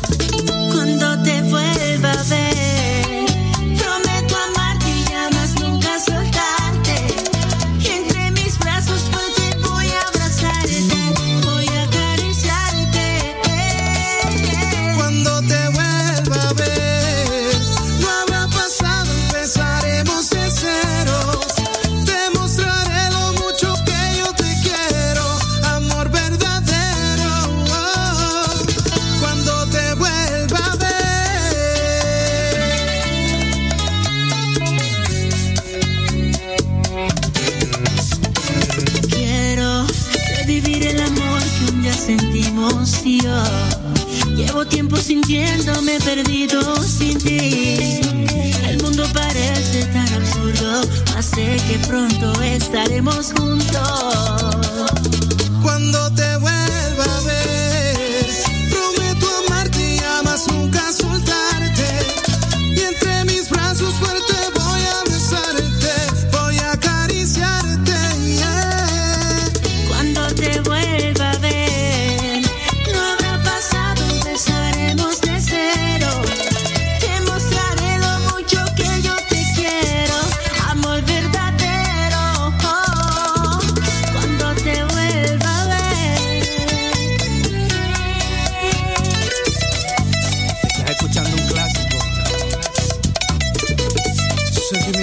Cuando 0.72 1.22
te 1.22 1.42
vuelva 1.42 2.12
a 2.12 2.22
ver, 2.24 2.97
Llevo 44.36 44.66
tiempo 44.66 44.96
sintiéndome 44.98 45.98
perdido 46.00 46.60
sin 46.82 47.16
ti. 47.16 48.00
El 48.68 48.82
mundo 48.82 49.02
parece 49.14 49.86
tan 49.86 50.06
absurdo, 50.12 50.82
mas 51.14 51.30
que 51.30 51.78
pronto 51.86 52.42
estaremos 52.42 53.32
juntos. 53.32 54.56
Cuando 55.62 56.12
te 56.12 56.36
vuelva 56.36 57.04
a 57.04 57.20
ver, 57.22 58.26
prometo 58.70 59.26
amarte 59.46 59.94
y 59.94 59.98
jamás 59.98 60.46
nunca 60.48 60.92
Such 94.68 94.88
a 94.88 94.97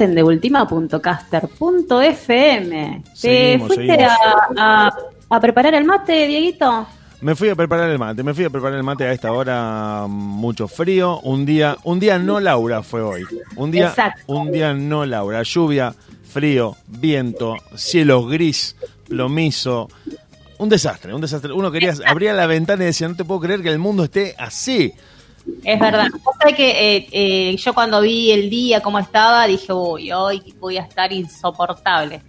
En 0.00 0.14
deultima.caster.fm. 0.14 3.02
¿Te 3.20 3.58
fuiste 3.58 4.04
a, 4.04 4.16
a- 4.56 4.92
a 5.30 5.40
preparar 5.40 5.74
el 5.74 5.84
mate, 5.84 6.26
Dieguito? 6.26 6.86
Me 7.22 7.34
fui 7.34 7.48
a 7.48 7.54
preparar 7.54 7.88
el 7.88 7.98
mate, 7.98 8.22
me 8.22 8.34
fui 8.34 8.44
a 8.44 8.50
preparar 8.50 8.76
el 8.76 8.82
mate 8.82 9.04
a 9.04 9.12
esta 9.12 9.32
hora, 9.32 10.06
mucho 10.08 10.66
frío, 10.68 11.20
un 11.20 11.46
día, 11.46 11.76
un 11.84 12.00
día 12.00 12.18
no 12.18 12.40
Laura 12.40 12.82
fue 12.82 13.00
hoy, 13.00 13.22
un 13.54 13.70
día, 13.70 13.88
Exacto. 13.88 14.22
un 14.26 14.50
día 14.50 14.74
no 14.74 15.06
Laura, 15.06 15.42
lluvia, 15.44 15.94
frío, 16.28 16.76
viento, 16.88 17.54
cielo 17.76 18.26
gris, 18.26 18.74
plomizo, 19.08 19.88
un 20.58 20.68
desastre, 20.68 21.14
un 21.14 21.20
desastre. 21.20 21.52
Uno 21.52 21.70
quería 21.70 21.94
abría 22.06 22.32
la 22.34 22.46
ventana 22.48 22.82
y 22.82 22.86
decía 22.86 23.06
no 23.08 23.14
te 23.16 23.24
puedo 23.24 23.40
creer 23.40 23.62
que 23.62 23.68
el 23.70 23.78
mundo 23.78 24.02
esté 24.04 24.34
así. 24.36 24.92
Es 25.64 25.78
verdad. 25.78 26.08
Que 26.56 26.96
eh, 26.96 27.08
eh, 27.12 27.56
yo 27.56 27.72
cuando 27.72 28.00
vi 28.00 28.32
el 28.32 28.50
día 28.50 28.80
cómo 28.80 28.98
estaba, 28.98 29.46
dije, 29.46 29.72
uy, 29.72 30.12
hoy 30.12 30.54
voy 30.58 30.76
a 30.76 30.82
estar 30.82 31.12
insoportable. 31.12 32.20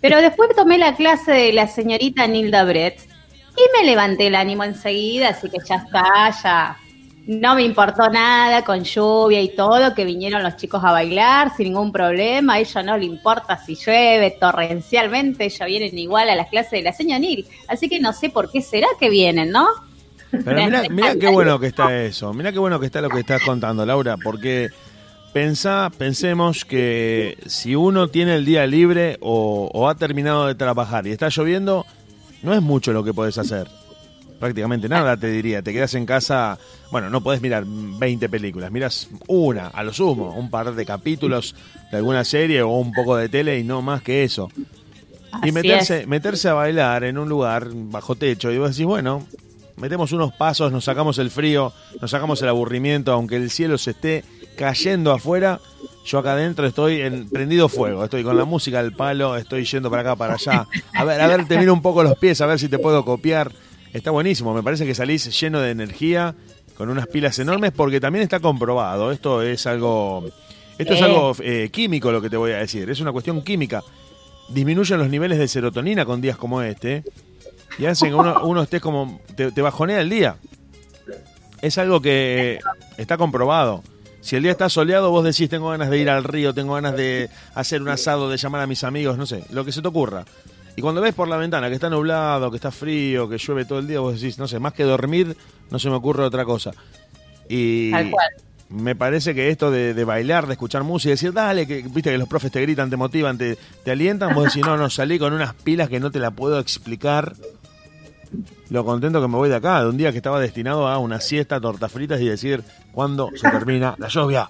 Pero 0.00 0.20
después 0.20 0.50
tomé 0.54 0.78
la 0.78 0.94
clase 0.94 1.32
de 1.32 1.52
la 1.52 1.66
señorita 1.68 2.26
Nilda 2.26 2.64
Brett 2.64 3.00
y 3.56 3.78
me 3.78 3.86
levanté 3.86 4.26
el 4.28 4.34
ánimo 4.34 4.64
enseguida, 4.64 5.30
así 5.30 5.48
que 5.48 5.58
ya 5.66 5.76
está, 5.76 6.30
ya 6.42 6.76
no 7.26 7.54
me 7.54 7.62
importó 7.62 8.08
nada 8.10 8.64
con 8.64 8.82
lluvia 8.82 9.40
y 9.40 9.54
todo, 9.54 9.94
que 9.94 10.04
vinieron 10.04 10.42
los 10.42 10.56
chicos 10.56 10.82
a 10.84 10.90
bailar 10.90 11.54
sin 11.56 11.66
ningún 11.66 11.92
problema, 11.92 12.54
a 12.54 12.60
ella 12.60 12.82
no 12.82 12.96
le 12.96 13.04
importa 13.04 13.56
si 13.58 13.76
llueve 13.76 14.36
torrencialmente, 14.40 15.44
ellos 15.44 15.66
vienen 15.66 15.96
igual 15.98 16.30
a 16.30 16.34
las 16.34 16.48
clases 16.48 16.72
de 16.72 16.82
la 16.82 16.92
señora 16.92 17.20
Nil, 17.20 17.46
así 17.68 17.88
que 17.88 18.00
no 18.00 18.12
sé 18.12 18.30
por 18.30 18.50
qué 18.50 18.60
será 18.60 18.88
que 18.98 19.08
vienen, 19.08 19.50
¿no? 19.50 19.66
Pero 20.32 20.64
mirá, 20.64 20.82
mirá 20.88 21.16
qué 21.16 21.28
bueno 21.28 21.60
que 21.60 21.66
está 21.66 22.04
eso, 22.04 22.32
mirá 22.32 22.52
qué 22.52 22.58
bueno 22.58 22.80
que 22.80 22.86
está 22.86 23.00
lo 23.00 23.10
que 23.10 23.20
estás 23.20 23.42
contando, 23.42 23.84
Laura, 23.84 24.16
porque 24.16 24.70
pensá, 25.32 25.90
pensemos 25.96 26.64
que 26.64 27.38
si 27.46 27.74
uno 27.74 28.08
tiene 28.08 28.34
el 28.34 28.44
día 28.44 28.66
libre 28.66 29.18
o, 29.20 29.70
o 29.72 29.88
ha 29.88 29.94
terminado 29.94 30.46
de 30.46 30.54
trabajar 30.54 31.06
y 31.06 31.10
está 31.10 31.28
lloviendo, 31.28 31.86
no 32.42 32.54
es 32.54 32.62
mucho 32.62 32.92
lo 32.92 33.04
que 33.04 33.14
podés 33.14 33.38
hacer. 33.38 33.68
Prácticamente 34.38 34.88
nada 34.88 35.16
te 35.16 35.28
diría, 35.28 35.62
te 35.62 35.72
quedas 35.72 35.94
en 35.94 36.04
casa, 36.04 36.58
bueno, 36.90 37.08
no 37.10 37.22
podés 37.22 37.40
mirar 37.40 37.64
20 37.64 38.28
películas, 38.28 38.72
miras 38.72 39.08
una, 39.28 39.68
a 39.68 39.84
lo 39.84 39.92
sumo, 39.92 40.34
un 40.34 40.50
par 40.50 40.74
de 40.74 40.84
capítulos 40.84 41.54
de 41.92 41.98
alguna 41.98 42.24
serie 42.24 42.62
o 42.62 42.70
un 42.70 42.92
poco 42.92 43.16
de 43.16 43.28
tele 43.28 43.58
y 43.60 43.64
no 43.64 43.82
más 43.82 44.02
que 44.02 44.24
eso. 44.24 44.50
Así 45.30 45.48
y 45.48 45.52
meterse, 45.52 46.00
es. 46.00 46.08
meterse 46.08 46.48
a 46.48 46.54
bailar 46.54 47.04
en 47.04 47.18
un 47.18 47.28
lugar 47.28 47.68
bajo 47.72 48.16
techo 48.16 48.50
y 48.50 48.58
vos 48.58 48.70
decís, 48.70 48.84
bueno, 48.84 49.24
metemos 49.76 50.12
unos 50.12 50.32
pasos, 50.34 50.70
nos 50.72 50.84
sacamos 50.84 51.18
el 51.18 51.30
frío, 51.30 51.72
nos 52.00 52.10
sacamos 52.10 52.40
el 52.42 52.48
aburrimiento, 52.48 53.12
aunque 53.12 53.36
el 53.36 53.50
cielo 53.50 53.78
se 53.78 53.92
esté 53.92 54.24
cayendo 54.56 55.12
afuera, 55.12 55.60
yo 56.04 56.18
acá 56.18 56.32
adentro 56.32 56.66
estoy 56.66 57.00
en 57.00 57.28
prendido 57.30 57.68
fuego, 57.68 58.04
estoy 58.04 58.22
con 58.22 58.36
la 58.36 58.44
música 58.44 58.80
al 58.80 58.92
palo, 58.92 59.36
estoy 59.36 59.64
yendo 59.64 59.90
para 59.90 60.02
acá, 60.02 60.16
para 60.16 60.34
allá. 60.34 60.66
A 60.94 61.04
ver, 61.04 61.20
a 61.20 61.26
ver, 61.26 61.46
te 61.46 61.56
miro 61.58 61.72
un 61.72 61.82
poco 61.82 62.02
los 62.02 62.18
pies, 62.18 62.40
a 62.40 62.46
ver 62.46 62.58
si 62.58 62.68
te 62.68 62.78
puedo 62.78 63.04
copiar. 63.04 63.52
Está 63.92 64.10
buenísimo, 64.10 64.52
me 64.54 64.62
parece 64.62 64.86
que 64.86 64.94
salís 64.94 65.38
lleno 65.40 65.60
de 65.60 65.70
energía, 65.70 66.34
con 66.76 66.88
unas 66.88 67.06
pilas 67.06 67.38
enormes, 67.38 67.72
porque 67.72 68.00
también 68.00 68.22
está 68.22 68.40
comprobado, 68.40 69.12
esto 69.12 69.42
es 69.42 69.66
algo, 69.66 70.24
esto 70.78 70.94
es 70.94 71.00
Eh. 71.00 71.04
algo 71.04 71.32
eh, 71.40 71.68
químico 71.72 72.10
lo 72.10 72.20
que 72.22 72.30
te 72.30 72.36
voy 72.36 72.52
a 72.52 72.56
decir, 72.58 72.88
es 72.90 73.00
una 73.00 73.12
cuestión 73.12 73.42
química. 73.42 73.82
Disminuyen 74.48 74.98
los 74.98 75.08
niveles 75.08 75.38
de 75.38 75.46
serotonina 75.48 76.04
con 76.04 76.20
días 76.20 76.36
como 76.36 76.60
este 76.62 77.04
y 77.78 77.86
hacen 77.86 78.10
que 78.10 78.14
uno, 78.14 78.44
uno 78.44 78.62
esté 78.62 78.80
como, 78.80 79.20
te, 79.36 79.52
te 79.52 79.62
bajonea 79.62 80.00
el 80.00 80.10
día. 80.10 80.36
Es 81.60 81.78
algo 81.78 82.00
que 82.00 82.58
está 82.96 83.16
comprobado. 83.16 83.82
Si 84.20 84.36
el 84.36 84.42
día 84.42 84.52
está 84.52 84.68
soleado, 84.68 85.10
vos 85.10 85.24
decís, 85.24 85.48
tengo 85.48 85.70
ganas 85.70 85.90
de 85.90 85.98
ir 85.98 86.08
al 86.08 86.22
río, 86.22 86.54
tengo 86.54 86.74
ganas 86.74 86.96
de 86.96 87.28
hacer 87.54 87.82
un 87.82 87.88
asado, 87.88 88.30
de 88.30 88.36
llamar 88.36 88.60
a 88.60 88.66
mis 88.68 88.84
amigos, 88.84 89.18
no 89.18 89.26
sé, 89.26 89.44
lo 89.50 89.64
que 89.64 89.72
se 89.72 89.82
te 89.82 89.88
ocurra. 89.88 90.24
Y 90.76 90.80
cuando 90.80 91.00
ves 91.00 91.12
por 91.12 91.28
la 91.28 91.36
ventana 91.36 91.68
que 91.68 91.74
está 91.74 91.90
nublado, 91.90 92.50
que 92.50 92.56
está 92.56 92.70
frío, 92.70 93.28
que 93.28 93.36
llueve 93.36 93.64
todo 93.64 93.80
el 93.80 93.88
día, 93.88 94.00
vos 94.00 94.20
decís, 94.20 94.38
no 94.38 94.46
sé, 94.46 94.58
más 94.58 94.72
que 94.72 94.84
dormir, 94.84 95.36
no 95.70 95.78
se 95.78 95.90
me 95.90 95.96
ocurre 95.96 96.24
otra 96.24 96.44
cosa. 96.44 96.70
Y 97.48 97.90
Tal 97.90 98.10
cual. 98.10 98.28
me 98.70 98.94
parece 98.94 99.34
que 99.34 99.50
esto 99.50 99.70
de, 99.70 99.92
de 99.92 100.04
bailar, 100.04 100.46
de 100.46 100.52
escuchar 100.52 100.84
música, 100.84 101.10
y 101.10 101.12
decir, 101.12 101.32
dale, 101.32 101.66
que 101.66 101.82
viste 101.82 102.10
que 102.10 102.16
los 102.16 102.28
profes 102.28 102.52
te 102.52 102.62
gritan, 102.62 102.90
te 102.90 102.96
motivan, 102.96 103.36
te, 103.36 103.58
te 103.84 103.90
alientan, 103.90 104.34
vos 104.34 104.44
decís, 104.44 104.64
no, 104.64 104.76
no, 104.76 104.88
salí 104.88 105.18
con 105.18 105.32
unas 105.32 105.52
pilas 105.54 105.88
que 105.88 106.00
no 106.00 106.10
te 106.10 106.20
la 106.20 106.30
puedo 106.30 106.58
explicar. 106.58 107.34
Lo 108.72 108.86
contento 108.86 109.20
que 109.20 109.28
me 109.28 109.36
voy 109.36 109.50
de 109.50 109.56
acá, 109.56 109.82
de 109.82 109.90
un 109.90 109.98
día 109.98 110.12
que 110.12 110.16
estaba 110.16 110.40
destinado 110.40 110.88
a 110.88 110.96
una 110.96 111.20
siesta, 111.20 111.60
tortas 111.60 111.92
fritas 111.92 112.18
y 112.22 112.28
decir, 112.30 112.62
¿cuándo 112.90 113.28
se 113.34 113.50
termina 113.50 113.94
la 113.98 114.08
lluvia? 114.08 114.48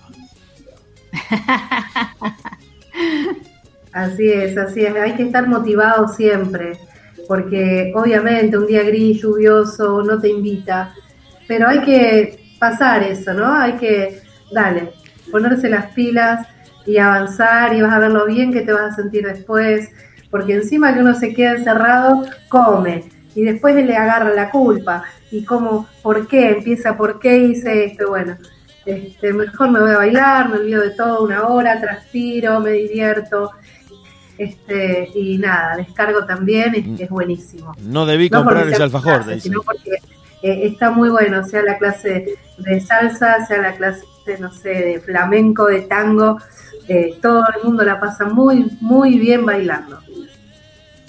Así 3.93 4.31
es, 4.33 4.57
así 4.57 4.81
es. 4.87 4.95
Hay 4.97 5.13
que 5.17 5.25
estar 5.25 5.47
motivado 5.47 6.09
siempre, 6.09 6.79
porque 7.29 7.93
obviamente 7.95 8.57
un 8.57 8.67
día 8.67 8.85
gris, 8.85 9.21
lluvioso, 9.21 10.03
no 10.03 10.19
te 10.19 10.31
invita, 10.31 10.95
pero 11.47 11.69
hay 11.69 11.81
que 11.81 12.55
pasar 12.59 13.03
eso, 13.03 13.35
¿no? 13.35 13.53
Hay 13.55 13.75
que, 13.75 14.23
dale, 14.51 14.95
ponerse 15.31 15.69
las 15.69 15.93
pilas 15.93 16.47
y 16.87 16.97
avanzar 16.97 17.75
y 17.75 17.83
vas 17.83 17.93
a 17.93 17.99
ver 17.99 18.13
lo 18.13 18.25
bien 18.25 18.51
que 18.51 18.63
te 18.63 18.73
vas 18.73 18.95
a 18.95 18.97
sentir 18.97 19.27
después, 19.27 19.91
porque 20.31 20.55
encima 20.55 20.95
que 20.95 21.01
uno 21.01 21.15
se 21.15 21.35
queda 21.35 21.57
encerrado, 21.57 22.25
come 22.49 23.12
y 23.35 23.43
después 23.43 23.75
le 23.75 23.97
agarra 23.97 24.33
la 24.33 24.51
culpa 24.51 25.05
y 25.31 25.45
como, 25.45 25.87
¿por 26.03 26.27
qué? 26.27 26.51
Empieza, 26.51 26.97
¿por 26.97 27.19
qué 27.19 27.39
hice 27.39 27.85
esto? 27.85 28.09
Bueno, 28.11 28.37
este, 28.85 29.33
mejor 29.33 29.71
me 29.71 29.81
voy 29.81 29.93
a 29.93 29.99
bailar, 29.99 30.49
me 30.49 30.59
olvido 30.59 30.83
de 30.83 30.91
todo 30.91 31.25
una 31.25 31.47
hora, 31.47 31.81
transpiro, 31.81 32.61
me 32.61 32.73
divierto, 32.73 33.51
este, 34.37 35.09
y 35.15 35.39
nada, 35.39 35.77
descargo 35.77 36.25
también, 36.25 36.75
es, 36.75 37.01
es 37.01 37.09
buenísimo. 37.09 37.75
No 37.81 38.07
debí 38.07 38.29
No 38.29 38.41
comprar 38.41 38.69
ese 38.69 38.83
alfajor, 38.83 39.25
clase, 39.25 39.41
sino 39.41 39.63
porque 39.63 39.93
eh, 40.43 40.67
está 40.67 40.91
muy 40.91 41.11
bueno, 41.11 41.45
sea 41.45 41.63
la 41.63 41.79
clase 41.79 42.35
de 42.59 42.81
salsa, 42.81 43.47
sea 43.47 43.63
la 43.63 43.77
clase, 43.77 44.05
no 44.41 44.53
sé, 44.53 44.71
de 44.71 45.01
flamenco, 45.01 45.67
de 45.67 45.83
tango, 45.83 46.39
eh, 46.89 47.19
todo 47.23 47.45
el 47.57 47.65
mundo 47.65 47.85
la 47.85 48.01
pasa 48.01 48.25
muy, 48.25 48.67
muy 48.81 49.19
bien 49.19 49.47
bailando. 49.47 50.01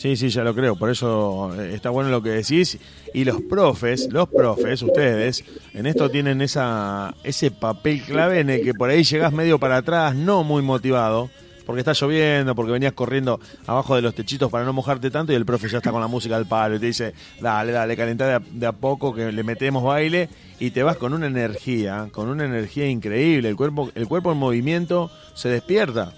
Sí, 0.04 0.18
sí, 0.18 0.28
ya 0.28 0.44
lo 0.44 0.54
creo. 0.54 0.76
Por 0.76 0.90
eso 0.90 1.56
eh, 1.58 1.72
está 1.74 1.90
bueno 1.90 2.10
lo 2.10 2.22
que 2.22 2.32
decís. 2.32 2.78
Y 3.14 3.24
los 3.24 3.42
profes, 3.44 4.10
los 4.12 4.28
profes, 4.28 4.82
ustedes, 4.82 5.46
en 5.74 5.86
esto 5.86 6.12
tienen 6.12 6.42
esa, 6.42 7.16
ese 7.24 7.52
papel 7.52 8.02
clave 8.02 8.42
en 8.42 8.50
el 8.50 8.66
que 8.66 8.74
por 8.74 8.90
ahí 8.90 9.06
llegás 9.06 9.32
medio 9.32 9.60
para 9.60 9.78
atrás, 9.78 10.14
no 10.14 10.44
muy 10.44 10.62
motivado, 10.62 11.30
porque 11.66 11.80
está 11.80 11.94
lloviendo, 11.94 12.54
porque 12.54 12.74
venías 12.74 12.92
corriendo 12.92 13.40
abajo 13.66 13.96
de 13.96 14.02
los 14.02 14.14
techitos 14.14 14.52
para 14.52 14.66
no 14.66 14.74
mojarte 14.74 15.10
tanto 15.10 15.32
y 15.32 15.38
el 15.38 15.46
profe 15.46 15.70
ya 15.70 15.78
está 15.78 15.94
con 15.94 16.02
la 16.02 16.08
música 16.08 16.36
al 16.36 16.48
palo 16.48 16.76
y 16.76 16.80
te 16.80 16.88
dice, 16.88 17.14
dale, 17.40 17.72
dale, 17.72 17.96
calentá 17.96 18.28
de 18.28 18.34
a, 18.34 18.40
de 18.40 18.68
a 18.68 18.74
poco 18.74 19.16
que 19.16 19.32
le 19.32 19.44
metemos 19.46 19.86
baile 19.86 20.28
y 20.60 20.72
te 20.72 20.84
vas 20.84 20.98
con 20.98 21.14
una 21.14 21.28
energía, 21.28 22.10
con 22.12 22.28
una 22.28 22.44
energía 22.44 22.90
increíble. 22.90 23.48
El 23.48 23.56
cuerpo, 23.56 23.90
el 23.96 24.10
cuerpo 24.10 24.34
en 24.34 24.38
movimiento 24.38 25.10
se 25.34 25.48
despierta. 25.48 26.12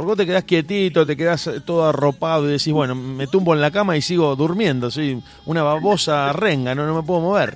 Porque 0.00 0.08
vos 0.12 0.16
te 0.16 0.24
quedás 0.24 0.44
quietito, 0.44 1.04
te 1.04 1.14
quedás 1.14 1.46
eh, 1.46 1.60
todo 1.60 1.86
arropado 1.86 2.48
y 2.48 2.52
decís, 2.52 2.72
bueno, 2.72 2.94
me 2.94 3.26
tumbo 3.26 3.52
en 3.52 3.60
la 3.60 3.70
cama 3.70 3.98
y 3.98 4.00
sigo 4.00 4.34
durmiendo, 4.34 4.90
soy 4.90 5.22
una 5.44 5.62
babosa 5.62 6.32
renga, 6.32 6.74
no, 6.74 6.86
no 6.86 6.94
me 6.94 7.02
puedo 7.02 7.20
mover. 7.20 7.54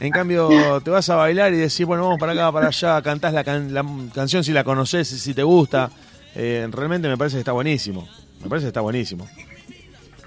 En 0.00 0.10
cambio, 0.10 0.80
te 0.82 0.88
vas 0.90 1.10
a 1.10 1.16
bailar 1.16 1.52
y 1.52 1.58
decís, 1.58 1.84
bueno, 1.84 2.04
vamos 2.04 2.18
para 2.18 2.32
acá, 2.32 2.50
para 2.50 2.68
allá, 2.68 3.02
cantás 3.02 3.34
la, 3.34 3.44
can- 3.44 3.74
la 3.74 3.84
canción 4.14 4.42
si 4.42 4.52
la 4.54 4.64
conoces, 4.64 5.06
si 5.06 5.34
te 5.34 5.42
gusta. 5.42 5.90
Eh, 6.34 6.66
realmente 6.72 7.08
me 7.08 7.18
parece 7.18 7.36
que 7.36 7.40
está 7.40 7.52
buenísimo. 7.52 8.08
Me 8.42 8.48
parece 8.48 8.64
que 8.64 8.68
está 8.68 8.80
buenísimo. 8.80 9.28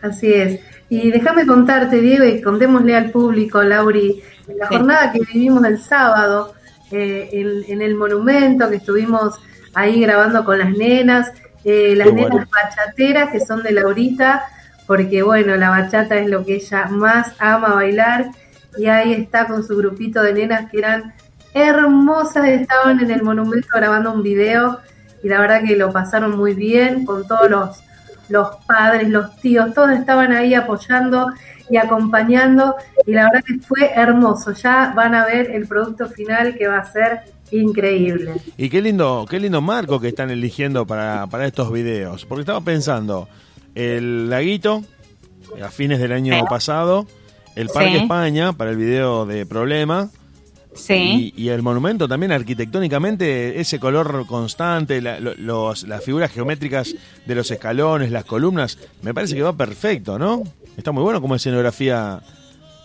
Así 0.04 0.32
es. 0.32 0.60
Y 0.90 1.10
déjame 1.10 1.48
contarte, 1.48 2.00
Diego, 2.00 2.26
y 2.26 2.44
contémosle 2.44 2.96
al 2.96 3.10
público, 3.10 3.64
Lauri, 3.64 4.22
en 4.48 4.58
la 4.60 4.68
jornada 4.68 5.12
que 5.12 5.20
vivimos 5.34 5.66
el 5.66 5.80
sábado, 5.80 6.54
eh, 6.92 7.30
en, 7.32 7.64
en 7.74 7.82
el 7.82 7.96
monumento, 7.96 8.70
que 8.70 8.76
estuvimos 8.76 9.34
ahí 9.74 10.02
grabando 10.02 10.44
con 10.46 10.60
las 10.60 10.72
nenas, 10.72 11.32
eh, 11.64 11.96
las 11.96 12.08
Qué 12.08 12.14
bueno. 12.14 12.30
nenas 12.30 12.50
bachateras 12.50 13.32
que 13.32 13.40
son 13.40 13.64
de 13.64 13.72
Laurita, 13.72 14.44
porque 14.88 15.24
bueno, 15.24 15.56
la 15.56 15.70
bachata 15.70 16.18
es 16.18 16.28
lo 16.28 16.46
que 16.46 16.56
ella 16.56 16.86
más 16.86 17.34
ama 17.40 17.76
bailar, 17.76 18.28
y 18.78 18.88
ahí 18.88 19.14
está 19.14 19.48
con 19.48 19.64
su 19.64 19.78
grupito 19.78 20.22
de 20.22 20.34
nenas 20.34 20.70
que 20.70 20.80
eran 20.80 21.14
hermosas, 21.54 22.48
estaban 22.48 23.00
en 23.00 23.12
el 23.12 23.24
monumento 23.24 23.68
grabando 23.74 24.12
un 24.12 24.24
video, 24.24 24.80
y 25.24 25.30
la 25.30 25.40
verdad 25.40 25.62
que 25.66 25.76
lo 25.76 25.92
pasaron 25.92 26.38
muy 26.38 26.54
bien 26.54 27.06
con 27.06 27.28
todos 27.28 27.50
los 27.50 27.84
los 28.30 28.56
padres, 28.66 29.10
los 29.10 29.36
tíos, 29.38 29.74
todos 29.74 29.92
estaban 29.92 30.32
ahí 30.32 30.54
apoyando 30.54 31.32
y 31.70 31.78
acompañando 31.78 32.76
y 33.06 33.14
la 33.14 33.26
verdad 33.26 33.44
que 33.46 33.60
fue 33.60 33.92
hermoso. 33.96 34.52
Ya 34.54 34.94
van 34.96 35.16
a 35.16 35.26
ver 35.26 35.52
el 35.52 35.68
producto 35.68 36.08
final 36.08 36.58
que 36.58 36.68
va 36.68 36.80
a 36.80 36.92
ser 36.92 37.22
increíble. 37.54 38.34
Y 38.58 38.70
qué 38.70 38.82
lindo, 38.82 39.26
qué 39.30 39.40
lindo 39.40 39.62
marco 39.62 40.00
que 40.00 40.10
están 40.10 40.30
eligiendo 40.32 40.86
para, 40.86 41.28
para 41.28 41.46
estos 41.48 41.72
videos. 41.72 42.26
Porque 42.26 42.42
estaba 42.42 42.62
pensando, 42.62 43.28
el 43.76 44.30
laguito, 44.30 44.84
a 45.64 45.70
fines 45.70 46.00
del 46.00 46.12
año 46.12 46.34
Sí. 46.36 46.42
pasado, 46.50 47.06
el 47.56 47.68
Parque 47.70 47.92
Sí. 47.92 47.98
España 47.98 48.54
para 48.54 48.72
el 48.72 48.78
video 48.78 49.26
de 49.26 49.46
Problema. 49.46 50.10
Sí. 50.76 51.34
Y, 51.38 51.44
y 51.44 51.50
el 51.50 51.62
monumento 51.62 52.08
también 52.08 52.32
arquitectónicamente, 52.32 53.60
ese 53.60 53.80
color 53.80 54.26
constante, 54.26 55.02
la- 55.02 55.20
lo- 55.20 55.36
los- 55.36 55.84
las 55.88 56.04
figuras 56.04 56.32
geométricas 56.32 56.96
de 57.28 57.36
los 57.36 57.52
escalones, 57.52 58.10
las 58.10 58.26
columnas, 58.26 58.80
me 59.04 59.14
parece 59.14 59.36
que 59.36 59.44
va 59.44 59.56
perfecto, 59.56 60.18
¿no? 60.18 60.42
Está 60.76 60.92
muy 60.92 61.04
bueno 61.04 61.22
como 61.22 61.36
escenografía. 61.36 62.20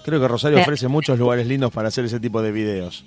Creo 0.04 0.20
que 0.20 0.28
Rosario 0.28 0.60
ofrece 0.60 0.86
muchos 0.88 1.18
lugares 1.18 1.46
lindos 1.46 1.72
para 1.72 1.88
hacer 1.88 2.04
ese 2.04 2.20
tipo 2.20 2.42
de 2.42 2.52
videos. 2.52 3.04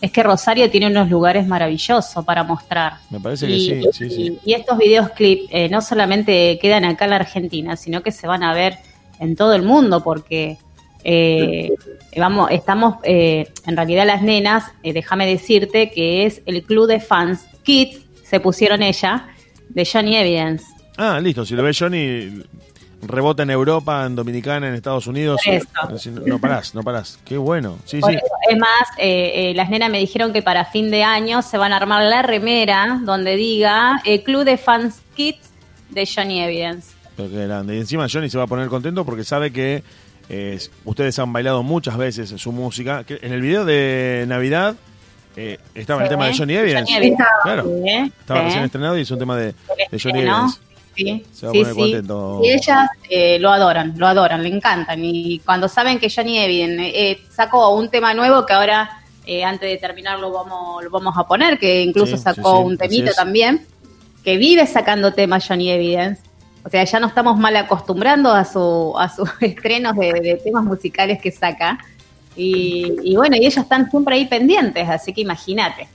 Es 0.00 0.12
que 0.12 0.22
Rosario 0.22 0.70
tiene 0.70 0.86
unos 0.86 1.08
lugares 1.10 1.46
maravillosos 1.46 2.24
para 2.24 2.44
mostrar. 2.44 2.94
Me 3.10 3.18
parece 3.18 3.46
que 3.46 3.52
y, 3.54 3.60
sí, 3.60 3.82
sí, 3.92 4.10
sí. 4.10 4.38
y- 4.44 4.50
y 4.50 4.54
estos 4.54 4.78
videos 4.78 5.10
clip 5.10 5.48
eh, 5.50 5.68
no 5.68 5.80
solamente 5.80 6.58
quedan 6.62 6.84
acá 6.84 7.04
en 7.06 7.10
la 7.10 7.16
Argentina, 7.16 7.76
sino 7.76 8.02
que 8.02 8.12
se 8.12 8.26
van 8.26 8.42
a 8.44 8.54
ver 8.54 8.78
en 9.18 9.34
todo 9.34 9.54
el 9.54 9.62
mundo 9.62 10.02
porque 10.04 10.56
eh, 11.04 11.70
vamos, 12.16 12.50
estamos, 12.50 12.96
eh, 13.02 13.48
en 13.66 13.76
realidad 13.76 14.06
las 14.06 14.22
nenas, 14.22 14.64
déjame 14.82 15.26
decirte 15.26 15.90
que 15.90 16.26
es 16.26 16.42
el 16.46 16.62
club 16.62 16.86
de 16.86 17.00
fans 17.00 17.46
Kids, 17.62 18.00
se 18.24 18.40
pusieron 18.40 18.82
ella, 18.82 19.26
de 19.68 19.84
Johnny 19.90 20.16
Evidence. 20.16 20.64
Ah, 20.96 21.20
listo. 21.20 21.44
Si 21.44 21.54
lo 21.54 21.62
ve 21.62 21.72
Johnny, 21.78 22.42
rebota 23.02 23.42
en 23.44 23.50
Europa, 23.50 24.04
en 24.06 24.16
Dominicana, 24.16 24.68
en 24.68 24.74
Estados 24.74 25.06
Unidos. 25.06 25.40
Eh, 25.46 25.60
No, 26.26 26.38
parás, 26.38 26.74
no 26.74 26.82
parás. 26.82 27.18
Qué 27.24 27.36
bueno. 27.38 27.78
Sí, 27.84 28.00
Por 28.00 28.10
sí. 28.10 28.16
eso, 28.16 28.26
Es 28.50 28.58
más, 28.58 28.88
eh, 28.98 29.50
eh, 29.50 29.54
las 29.54 29.70
nenas 29.70 29.90
me 29.90 29.98
dijeron 29.98 30.32
que 30.32 30.42
para 30.42 30.64
fin 30.64 30.90
de 30.90 31.04
año 31.04 31.42
se 31.42 31.58
van 31.58 31.72
a 31.72 31.76
armar 31.76 32.02
la 32.04 32.22
remera 32.22 33.00
donde 33.04 33.36
diga 33.36 34.00
el 34.04 34.22
club 34.22 34.44
de 34.44 34.56
fans 34.56 35.00
Kids 35.14 35.50
de 35.90 36.06
Johnny 36.12 36.40
Evidence. 36.42 36.94
Pero 37.16 37.30
qué 37.30 37.46
grande. 37.46 37.76
Y 37.76 37.78
encima 37.80 38.06
Johnny 38.10 38.30
se 38.30 38.38
va 38.38 38.44
a 38.44 38.46
poner 38.48 38.68
contento 38.68 39.04
porque 39.04 39.24
sabe 39.24 39.52
que 39.52 39.82
eh, 40.28 40.58
ustedes 40.84 41.18
han 41.18 41.32
bailado 41.32 41.62
muchas 41.62 41.96
veces 41.96 42.30
su 42.36 42.52
música. 42.52 43.04
Que 43.04 43.18
en 43.22 43.32
el 43.32 43.40
video 43.40 43.64
de 43.64 44.24
Navidad 44.28 44.76
eh, 45.36 45.58
estaba 45.74 46.02
el 46.02 46.08
tema 46.08 46.26
de 46.26 46.36
Johnny 46.36 46.54
Evidence. 46.54 46.92
Johnny 46.92 47.06
Evidence. 47.06 47.24
Claro. 47.42 47.70
Estaba 48.20 48.42
recién 48.42 48.64
estrenado 48.64 48.98
y 48.98 49.02
es 49.02 49.10
un 49.10 49.18
tema 49.18 49.36
de, 49.36 49.54
de 49.90 49.98
Johnny. 50.00 50.20
Evidence. 50.20 50.58
Sí, 50.98 51.24
Se 51.32 51.46
va 51.46 51.50
a 51.50 51.52
sí, 51.52 51.58
poner 51.60 51.74
sí. 51.74 51.80
contento. 51.80 52.40
Y 52.42 52.50
ellas 52.50 52.90
eh, 53.08 53.38
lo 53.38 53.50
adoran, 53.50 53.94
lo 53.96 54.06
adoran, 54.06 54.42
le 54.42 54.48
encantan. 54.48 55.04
Y 55.04 55.38
cuando 55.40 55.68
saben 55.68 55.98
que 55.98 56.10
Johnny 56.10 56.38
Evidence 56.38 56.82
eh, 56.88 57.20
sacó 57.30 57.70
un 57.74 57.88
tema 57.88 58.14
nuevo 58.14 58.44
que 58.44 58.52
ahora, 58.52 59.02
eh, 59.24 59.44
antes 59.44 59.70
de 59.70 59.76
terminar, 59.76 60.18
lo 60.18 60.32
vamos, 60.32 60.82
lo 60.82 60.90
vamos 60.90 61.16
a 61.16 61.26
poner, 61.26 61.58
que 61.58 61.82
incluso 61.82 62.16
Sí, 62.16 62.22
sacó 62.22 62.60
un 62.60 62.76
temito 62.76 63.12
también, 63.14 63.64
que 64.24 64.36
vive 64.36 64.66
sacando 64.66 65.12
temas 65.12 65.46
Johnny 65.46 65.70
Evidence. 65.70 66.22
O 66.64 66.68
sea, 66.70 66.82
ya 66.84 67.00
no 67.00 67.06
estamos 67.06 67.38
mal 67.38 67.56
acostumbrando 67.56 68.32
a, 68.32 68.44
su, 68.44 68.94
a 68.98 69.08
sus 69.08 69.30
estrenos 69.40 69.96
de, 69.96 70.12
de 70.12 70.40
temas 70.42 70.64
musicales 70.64 71.20
que 71.20 71.30
saca. 71.30 71.78
Y, 72.36 72.92
y 73.02 73.16
bueno, 73.16 73.36
y 73.36 73.40
ellos 73.40 73.56
están 73.56 73.90
siempre 73.90 74.16
ahí 74.16 74.26
pendientes, 74.26 74.88
así 74.88 75.12
que 75.12 75.20
imagínate. 75.22 75.88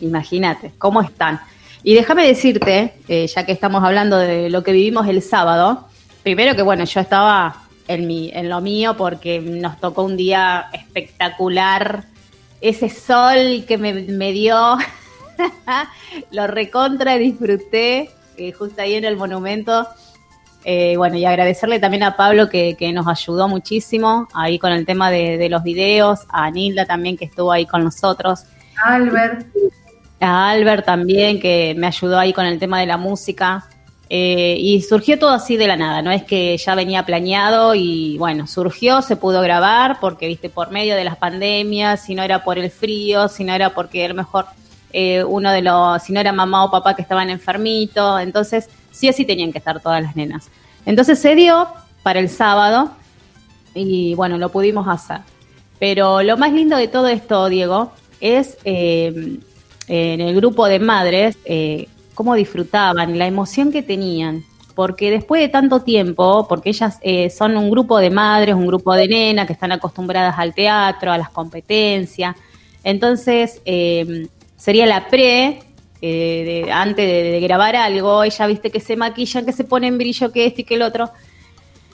Imagínate, 0.00 0.72
¿cómo 0.78 1.00
están? 1.00 1.40
Y 1.82 1.94
déjame 1.94 2.26
decirte, 2.26 2.94
eh, 3.08 3.26
ya 3.26 3.46
que 3.46 3.52
estamos 3.52 3.82
hablando 3.84 4.18
de 4.18 4.50
lo 4.50 4.62
que 4.62 4.72
vivimos 4.72 5.06
el 5.08 5.22
sábado, 5.22 5.88
primero 6.22 6.56
que 6.56 6.62
bueno, 6.62 6.84
yo 6.84 7.00
estaba 7.00 7.62
en, 7.86 8.06
mi, 8.06 8.30
en 8.32 8.48
lo 8.48 8.60
mío 8.60 8.96
porque 8.96 9.40
nos 9.40 9.78
tocó 9.80 10.02
un 10.02 10.16
día 10.16 10.66
espectacular, 10.72 12.04
ese 12.60 12.88
sol 12.88 13.64
que 13.66 13.78
me, 13.78 13.92
me 13.92 14.32
dio, 14.32 14.76
lo 16.32 16.46
recontra 16.46 17.16
disfruté, 17.16 18.10
eh, 18.36 18.52
justo 18.52 18.82
ahí 18.82 18.94
en 18.94 19.04
el 19.04 19.16
monumento. 19.16 19.86
Eh, 20.64 20.96
bueno, 20.96 21.16
y 21.16 21.24
agradecerle 21.24 21.78
también 21.78 22.02
a 22.02 22.16
Pablo 22.16 22.48
que, 22.48 22.76
que 22.76 22.92
nos 22.92 23.06
ayudó 23.06 23.48
muchísimo 23.48 24.28
ahí 24.34 24.58
con 24.58 24.72
el 24.72 24.84
tema 24.84 25.10
de, 25.10 25.38
de 25.38 25.48
los 25.48 25.62
videos, 25.62 26.20
a 26.28 26.50
Nilda 26.50 26.84
también 26.84 27.16
que 27.16 27.26
estuvo 27.26 27.52
ahí 27.52 27.64
con 27.64 27.84
nosotros. 27.84 28.44
Albert, 28.84 29.46
A 30.20 30.50
Albert 30.50 30.84
también, 30.84 31.40
que 31.40 31.74
me 31.76 31.86
ayudó 31.86 32.18
ahí 32.18 32.32
con 32.32 32.46
el 32.46 32.58
tema 32.58 32.80
de 32.80 32.86
la 32.86 32.96
música. 32.96 33.68
Eh, 34.10 34.56
y 34.58 34.80
surgió 34.80 35.18
todo 35.18 35.30
así 35.30 35.58
de 35.58 35.66
la 35.66 35.76
nada, 35.76 36.00
no 36.00 36.10
es 36.10 36.22
que 36.24 36.56
ya 36.56 36.74
venía 36.74 37.04
planeado 37.04 37.74
y 37.74 38.16
bueno, 38.16 38.46
surgió, 38.46 39.02
se 39.02 39.16
pudo 39.16 39.42
grabar 39.42 39.98
porque, 40.00 40.26
viste, 40.26 40.48
por 40.48 40.70
medio 40.70 40.96
de 40.96 41.04
las 41.04 41.18
pandemias, 41.18 42.06
si 42.06 42.14
no 42.14 42.22
era 42.22 42.42
por 42.42 42.58
el 42.58 42.70
frío, 42.70 43.28
si 43.28 43.44
no 43.44 43.52
era 43.52 43.74
porque 43.74 44.06
a 44.06 44.08
lo 44.08 44.14
mejor 44.14 44.46
eh, 44.94 45.22
uno 45.24 45.52
de 45.52 45.60
los, 45.60 46.02
si 46.02 46.14
no 46.14 46.20
era 46.20 46.32
mamá 46.32 46.64
o 46.64 46.70
papá 46.70 46.96
que 46.96 47.02
estaban 47.02 47.28
enfermitos, 47.28 48.22
entonces 48.22 48.70
sí 48.90 49.10
o 49.10 49.12
sí 49.12 49.26
tenían 49.26 49.52
que 49.52 49.58
estar 49.58 49.78
todas 49.80 50.02
las 50.02 50.16
nenas. 50.16 50.48
Entonces 50.86 51.18
se 51.18 51.34
dio 51.34 51.68
para 52.02 52.18
el 52.18 52.30
sábado 52.30 52.92
y 53.74 54.14
bueno, 54.14 54.38
lo 54.38 54.48
pudimos 54.48 54.88
hacer. 54.88 55.18
Pero 55.78 56.22
lo 56.22 56.38
más 56.38 56.52
lindo 56.52 56.76
de 56.76 56.88
todo 56.88 57.08
esto, 57.08 57.48
Diego, 57.48 57.92
es 58.20 58.56
eh, 58.64 59.38
en 59.88 60.20
el 60.20 60.34
grupo 60.36 60.66
de 60.66 60.78
madres, 60.78 61.38
eh, 61.44 61.88
cómo 62.14 62.34
disfrutaban, 62.34 63.18
la 63.18 63.26
emoción 63.26 63.72
que 63.72 63.82
tenían. 63.82 64.44
Porque 64.74 65.10
después 65.10 65.40
de 65.42 65.48
tanto 65.48 65.80
tiempo, 65.82 66.46
porque 66.48 66.68
ellas 66.70 66.98
eh, 67.02 67.30
son 67.30 67.56
un 67.56 67.68
grupo 67.70 67.98
de 67.98 68.10
madres, 68.10 68.54
un 68.54 68.66
grupo 68.66 68.94
de 68.94 69.08
nenas 69.08 69.46
que 69.46 69.52
están 69.52 69.72
acostumbradas 69.72 70.36
al 70.38 70.54
teatro, 70.54 71.10
a 71.10 71.18
las 71.18 71.30
competencias. 71.30 72.36
Entonces, 72.84 73.60
eh, 73.64 74.28
sería 74.56 74.86
la 74.86 75.08
pre, 75.08 75.60
eh, 76.00 76.62
de- 76.66 76.72
antes 76.72 77.04
de, 77.06 77.22
de 77.32 77.40
grabar 77.40 77.74
algo, 77.74 78.22
ella 78.22 78.46
viste 78.46 78.70
que 78.70 78.78
se 78.78 78.94
maquillan, 78.94 79.44
que 79.44 79.52
se 79.52 79.64
ponen 79.64 79.98
brillo, 79.98 80.30
que 80.30 80.46
esto 80.46 80.60
y 80.60 80.64
que 80.64 80.76
el 80.76 80.82
otro. 80.82 81.10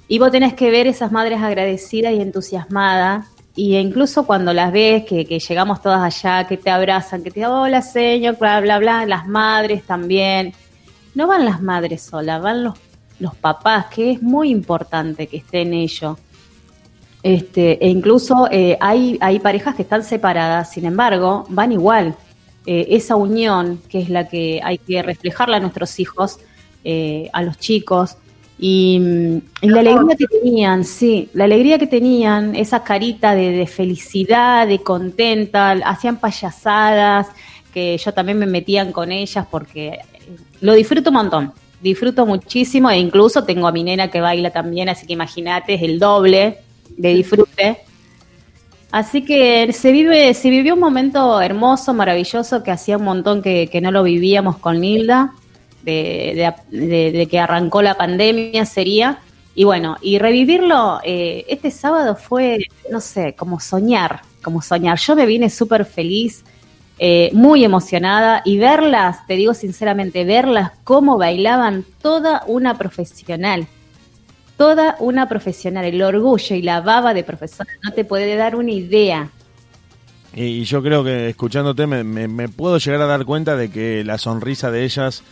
Y 0.07 0.19
vos 0.19 0.31
tenés 0.31 0.53
que 0.53 0.71
ver 0.71 0.87
esas 0.87 1.11
madres 1.11 1.41
agradecidas 1.41 2.13
y 2.13 2.21
entusiasmadas. 2.21 3.27
Y 3.57 3.77
incluso 3.77 4.27
cuando 4.27 4.53
las 4.53 4.73
ves, 4.73 5.05
que, 5.05 5.25
llegamos 5.25 5.81
todas 5.81 6.03
allá, 6.03 6.47
que 6.47 6.57
te 6.57 6.71
abrazan, 6.71 7.23
que 7.23 7.31
te 7.31 7.41
dicen, 7.41 7.53
hola 7.53 7.83
señor, 7.83 8.37
bla, 8.39 8.61
bla, 8.61 8.79
bla, 8.79 9.07
las 9.07 9.27
madres 9.29 9.85
también. 9.85 10.53
No 11.15 11.29
van 11.29 11.45
las 11.45 11.63
madres 11.63 12.03
solas, 12.03 12.43
van 12.43 12.65
los, 12.65 12.75
los 13.21 13.35
papás, 13.37 13.87
que 13.87 14.11
es 14.11 14.23
muy 14.23 14.51
importante 14.51 15.29
que 15.29 15.37
estén 15.37 15.73
ellos. 15.73 16.19
Este, 17.23 17.83
e 17.83 17.89
incluso 17.89 18.49
eh, 18.51 18.77
hay, 18.81 19.17
hay 19.21 19.39
parejas 19.39 19.75
que 19.75 19.83
están 19.83 20.05
separadas, 20.05 20.73
sin 20.73 20.85
embargo, 20.85 21.47
van 21.49 21.73
igual. 21.73 22.17
Eh, 22.67 22.89
esa 22.91 23.15
unión, 23.17 23.81
que 23.89 24.01
es 24.01 24.09
la 24.09 24.29
que 24.29 24.61
hay 24.63 24.79
que 24.79 25.03
reflejarla 25.03 25.59
a 25.59 25.61
nuestros 25.61 26.01
hijos, 26.01 26.39
eh, 26.83 27.31
a 27.33 27.43
los 27.43 27.59
chicos, 27.59 28.17
y, 28.59 29.01
y 29.61 29.69
la 29.69 29.81
alegría 29.81 30.17
que 30.17 30.27
tenían, 30.27 30.85
sí, 30.85 31.29
la 31.35 31.45
alegría 31.45 31.79
que 31.79 31.87
tenían, 31.87 32.55
esa 32.55 32.85
carita 32.85 33.35
de, 33.35 33.51
de 33.51 33.67
felicidad, 33.67 34.67
de 34.67 34.79
contenta, 34.79 35.73
hacían 35.73 36.19
payasadas, 36.19 37.29
que 37.73 37.99
yo 37.99 38.13
también 38.13 38.39
me 38.39 38.47
metían 38.47 38.93
con 38.93 39.11
ellas 39.11 39.47
porque 39.51 39.89
eh, 39.89 40.01
lo 40.61 40.75
disfruto 40.75 41.11
un 41.11 41.17
montón, 41.17 41.53
disfruto 41.83 42.25
muchísimo 42.25 42.89
e 42.91 42.99
incluso 42.99 43.45
tengo 43.45 43.67
a 43.67 43.73
mi 43.73 43.83
nena 43.83 44.09
que 44.11 44.21
baila 44.21 44.51
también, 44.51 44.89
así 44.89 45.07
que 45.07 45.15
imagínate, 45.15 45.75
es 45.75 45.83
el 45.83 45.99
doble 45.99 46.59
de 46.97 47.15
disfrute. 47.15 47.79
Así 48.93 49.25
que 49.25 49.73
se 49.73 49.91
vive, 49.91 50.33
se 50.35 50.51
vivió 50.51 50.75
un 50.75 50.81
momento 50.81 51.41
hermoso, 51.41 51.93
maravilloso, 51.93 52.63
que 52.63 52.71
hacía 52.71 52.97
un 52.97 53.03
montón 53.03 53.43
que, 53.43 53.67
que 53.67 53.81
no 53.81 53.91
lo 53.91 54.05
vivíamos 54.05 54.59
con 54.59 54.81
Nilda. 54.81 55.33
De, 55.85 56.53
de- 56.71 57.13
de- 57.13 57.27
que 57.27 57.39
arrancó 57.39 57.83
la 57.83 57.95
pandemia 57.97 58.65
sería. 58.65 59.19
Y 59.55 59.65
bueno, 59.65 59.97
y 60.03 60.19
revivirlo 60.19 61.01
eh, 61.05 61.45
este 61.49 61.71
sábado 61.71 62.17
fue, 62.17 62.67
no 62.91 63.01
sé, 63.01 63.35
como 63.35 63.61
soñar, 63.61 64.23
como 64.43 64.61
soñar. 64.61 64.99
Yo 64.99 65.15
me 65.15 65.27
vine 65.27 65.49
súper 65.49 65.85
feliz, 65.85 66.45
eh, 66.99 67.31
muy 67.33 67.65
emocionada 67.65 68.43
y 68.45 68.59
verlas, 68.59 69.25
te 69.27 69.35
digo 69.35 69.55
sinceramente, 69.55 70.25
verlas 70.25 70.73
cómo 70.83 71.19
bailaban 71.19 71.85
toda 72.03 72.43
una 72.49 72.77
profesional. 72.77 73.69
Toda 74.57 74.97
una 75.01 75.29
profesional, 75.29 75.85
el 75.85 76.01
orgullo 76.03 76.55
y 76.55 76.63
la 76.63 76.81
baba 76.81 77.13
de 77.13 77.25
profesora 77.25 77.71
no 77.83 77.91
te 77.93 78.05
puede 78.05 78.37
dar 78.37 78.55
una 78.55 78.71
idea. 78.71 79.29
Y, 80.33 80.65
yo 80.65 80.83
creo 80.83 81.03
que 81.05 81.29
escuchándote 81.29 81.87
me 81.87 82.49
puedo 82.49 82.79
llegar 82.79 83.03
a 83.03 83.07
dar 83.07 83.25
cuenta 83.25 83.57
de 83.57 83.71
que 83.71 84.03
la 84.05 84.19
sonrisa 84.19 84.71
de 84.73 84.85
ellas 84.85 85.23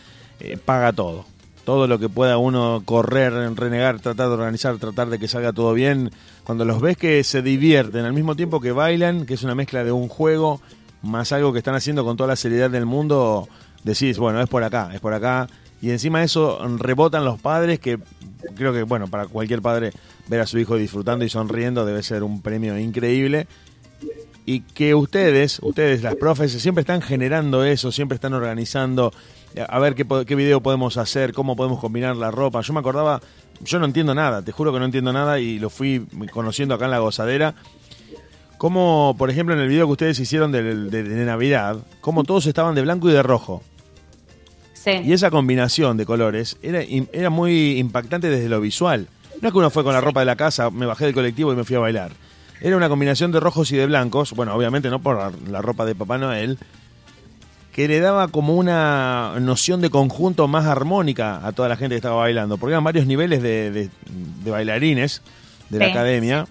eh, 0.43 0.57
paga 0.63 0.93
todo. 0.93 1.25
Todo 1.65 1.87
lo 1.87 1.97
que 1.97 2.09
pueda 2.09 2.37
uno 2.37 2.81
correr, 2.83 3.31
renegar, 3.55 3.99
tratar 4.01 4.27
de 4.27 4.33
organizar, 4.33 4.77
tratar 4.77 5.09
de 5.09 5.17
que 5.17 5.29
salga 5.29 5.53
todo 5.53 5.73
bien. 5.73 6.11
Cuando 6.43 6.65
los 6.65 6.81
ves 6.81 6.97
que 6.97 7.23
se 7.23 7.41
divierten 7.41 8.03
al 8.03 8.11
mismo 8.11 8.35
tiempo 8.35 8.59
que 8.59 8.73
bailan, 8.73 9.25
que 9.25 9.35
es 9.35 9.43
una 9.43 9.55
mezcla 9.55 9.83
de 9.85 9.93
un 9.93 10.09
juego 10.09 10.59
más 11.01 11.31
algo 11.31 11.53
que 11.53 11.59
están 11.59 11.75
haciendo 11.75 12.03
con 12.03 12.17
toda 12.17 12.27
la 12.27 12.35
seriedad 12.35 12.69
del 12.69 12.85
mundo, 12.85 13.47
decís, 13.83 14.17
bueno, 14.17 14.41
es 14.41 14.49
por 14.49 14.63
acá, 14.63 14.91
es 14.93 14.99
por 14.99 15.13
acá. 15.13 15.47
Y 15.81 15.91
encima 15.91 16.19
de 16.19 16.25
eso 16.25 16.59
rebotan 16.77 17.23
los 17.23 17.39
padres 17.39 17.79
que 17.79 17.97
creo 18.55 18.73
que, 18.73 18.83
bueno, 18.83 19.07
para 19.07 19.27
cualquier 19.27 19.61
padre 19.61 19.91
ver 20.27 20.41
a 20.41 20.47
su 20.47 20.59
hijo 20.59 20.75
disfrutando 20.75 21.23
y 21.23 21.29
sonriendo 21.29 21.85
debe 21.85 22.03
ser 22.03 22.23
un 22.23 22.41
premio 22.41 22.77
increíble 22.77 23.47
y 24.45 24.61
que 24.61 24.93
ustedes, 24.93 25.59
ustedes 25.61 26.03
las 26.03 26.15
profes, 26.15 26.51
siempre 26.51 26.81
están 26.81 27.01
generando 27.01 27.63
eso, 27.63 27.91
siempre 27.91 28.15
están 28.15 28.33
organizando, 28.33 29.13
a 29.67 29.79
ver 29.79 29.95
qué, 29.95 30.35
video 30.35 30.61
podemos 30.61 30.97
hacer, 30.97 31.33
cómo 31.33 31.55
podemos 31.55 31.79
combinar 31.79 32.15
la 32.15 32.31
ropa. 32.31 32.61
Yo 32.61 32.73
me 32.73 32.79
acordaba, 32.79 33.21
yo 33.61 33.79
no 33.79 33.85
entiendo 33.85 34.13
nada, 34.15 34.41
te 34.41 34.51
juro 34.51 34.73
que 34.73 34.79
no 34.79 34.85
entiendo 34.85 35.13
nada 35.13 35.39
y 35.39 35.59
lo 35.59 35.69
fui 35.69 36.05
conociendo 36.31 36.75
acá 36.75 36.85
en 36.85 36.91
la 36.91 36.99
gozadera. 36.99 37.55
Como, 38.57 39.15
por 39.17 39.29
ejemplo, 39.29 39.53
en 39.55 39.61
el 39.61 39.67
video 39.67 39.85
que 39.87 39.91
ustedes 39.93 40.19
hicieron 40.19 40.51
de, 40.51 40.63
de- 40.63 41.03
de 41.03 41.25
Navidad, 41.25 41.77
como 42.01 42.23
todos 42.23 42.45
estaban 42.45 42.75
de 42.75 42.81
blanco 42.81 43.09
y 43.09 43.13
de 43.13 43.21
rojo. 43.21 43.61
Sí. 44.73 44.91
Y 45.03 45.13
esa 45.13 45.31
combinación 45.31 45.97
de 45.97 46.05
colores 46.05 46.57
era, 46.61 47.29
muy 47.29 47.77
impactante 47.77 48.29
desde 48.29 48.49
lo 48.49 48.61
visual. 48.61 49.07
No 49.41 49.47
es 49.49 49.51
que 49.53 49.57
uno 49.57 49.69
fue 49.69 49.83
con 49.83 49.93
la 49.93 50.01
ropa 50.01 50.21
de 50.21 50.25
la 50.25 50.35
casa, 50.35 50.69
me 50.69 50.85
bajé 50.85 51.05
del 51.05 51.13
colectivo 51.13 51.51
y 51.51 51.55
me 51.55 51.63
fui 51.63 51.75
a 51.75 51.79
bailar. 51.79 52.11
Era 52.61 52.77
una 52.77 52.87
combinación 52.87 53.31
de 53.33 53.39
rojos 53.41 53.71
y 53.73 53.75
de 53.75 53.85
blancos, 53.85 54.31
bueno, 54.33 54.55
obviamente 54.55 54.89
no 54.89 54.99
por 55.01 55.17
la- 55.17 55.31
la 55.49 55.61
ropa 55.61 55.85
de 55.85 55.95
Papá 55.95 56.17
Noel, 56.17 56.57
que 57.73 57.87
le 57.87 57.99
daba 57.99 58.27
como 58.29 58.55
una 58.55 59.33
noción 59.41 59.81
de 59.81 59.89
conjunto 59.89 60.47
más 60.47 60.65
armónica 60.65 61.45
a 61.45 61.51
toda 61.51 61.67
la 61.69 61.75
gente 61.75 61.93
que 61.95 61.97
estaba 61.97 62.15
bailando, 62.15 62.57
porque 62.57 62.73
eran 62.73 62.83
varios 62.83 63.05
niveles 63.07 63.41
de, 63.41 63.71
de- 63.71 63.89
de 64.43 64.51
bailarines 64.51 65.21
de 65.69 65.79
la 65.79 65.85
Sí, 65.85 65.91
academia. 65.91 66.45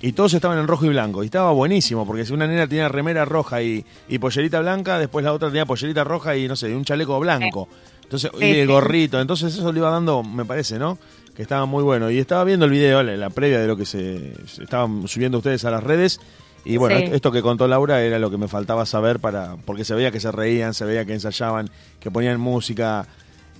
Y 0.00 0.12
todos 0.12 0.32
estaban 0.32 0.56
en 0.60 0.68
rojo 0.68 0.86
y 0.86 0.90
blanco. 0.90 1.24
Y 1.24 1.26
estaba 1.26 1.50
buenísimo, 1.50 2.06
porque 2.06 2.24
si 2.24 2.32
una 2.32 2.46
nena 2.46 2.68
tenía 2.68 2.88
remera 2.88 3.24
roja 3.24 3.60
y, 3.62 3.84
y 4.08 4.18
pollerita 4.20 4.60
blanca, 4.60 4.96
después 5.00 5.24
la 5.24 5.32
otra 5.32 5.48
tenía 5.48 5.66
pollerita 5.66 6.04
roja 6.04 6.36
y 6.36 6.46
no 6.46 6.54
sé, 6.54 6.72
un 6.72 6.84
chaleco 6.84 7.18
blanco. 7.18 7.68
Entonces, 8.04 8.30
y 8.40 8.44
el 8.60 8.68
gorrito. 8.68 9.20
Entonces 9.20 9.52
eso 9.56 9.72
le 9.72 9.80
iba 9.80 9.90
dando, 9.90 10.22
me 10.22 10.44
parece, 10.44 10.78
¿no? 10.78 10.96
Que 11.34 11.42
estaba 11.42 11.66
muy 11.66 11.82
bueno. 11.82 12.08
Y 12.12 12.18
estaba 12.18 12.44
viendo 12.44 12.64
el 12.66 12.70
video, 12.70 13.02
la, 13.02 13.16
la 13.16 13.30
previa 13.30 13.58
de 13.58 13.66
lo 13.66 13.76
que 13.76 13.84
se, 13.84 14.34
se 14.46 14.62
estaban 14.62 15.08
subiendo 15.08 15.38
ustedes 15.38 15.64
a 15.64 15.72
las 15.72 15.82
redes. 15.82 16.20
Y 16.68 16.76
bueno, 16.76 16.98
Sí. 16.98 17.04
esto, 17.12 17.32
que 17.32 17.40
contó 17.40 17.66
Laura 17.66 18.02
era 18.02 18.18
lo 18.18 18.30
que 18.30 18.36
me 18.36 18.46
faltaba 18.46 18.84
saber 18.84 19.20
para 19.20 19.56
porque 19.64 19.84
se 19.84 19.94
veía 19.94 20.10
que 20.10 20.20
se 20.20 20.30
reían, 20.30 20.74
se 20.74 20.84
veía 20.84 21.04
que 21.06 21.14
ensayaban, 21.14 21.70
que 21.98 22.10
ponían 22.10 22.38
música. 22.38 23.06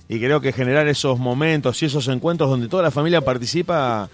Y 0.07 0.19
creo 0.19 0.41
que 0.41 0.53
generar 0.53 0.87
esos 0.87 1.17
momentos 1.17 1.81
y 1.81 1.87
esos 1.87 2.07
encuentros 2.07 2.49
donde 2.49 2.67
toda 2.67 2.83
la 2.83 2.91
familia 2.91 3.21
participa 3.21 4.09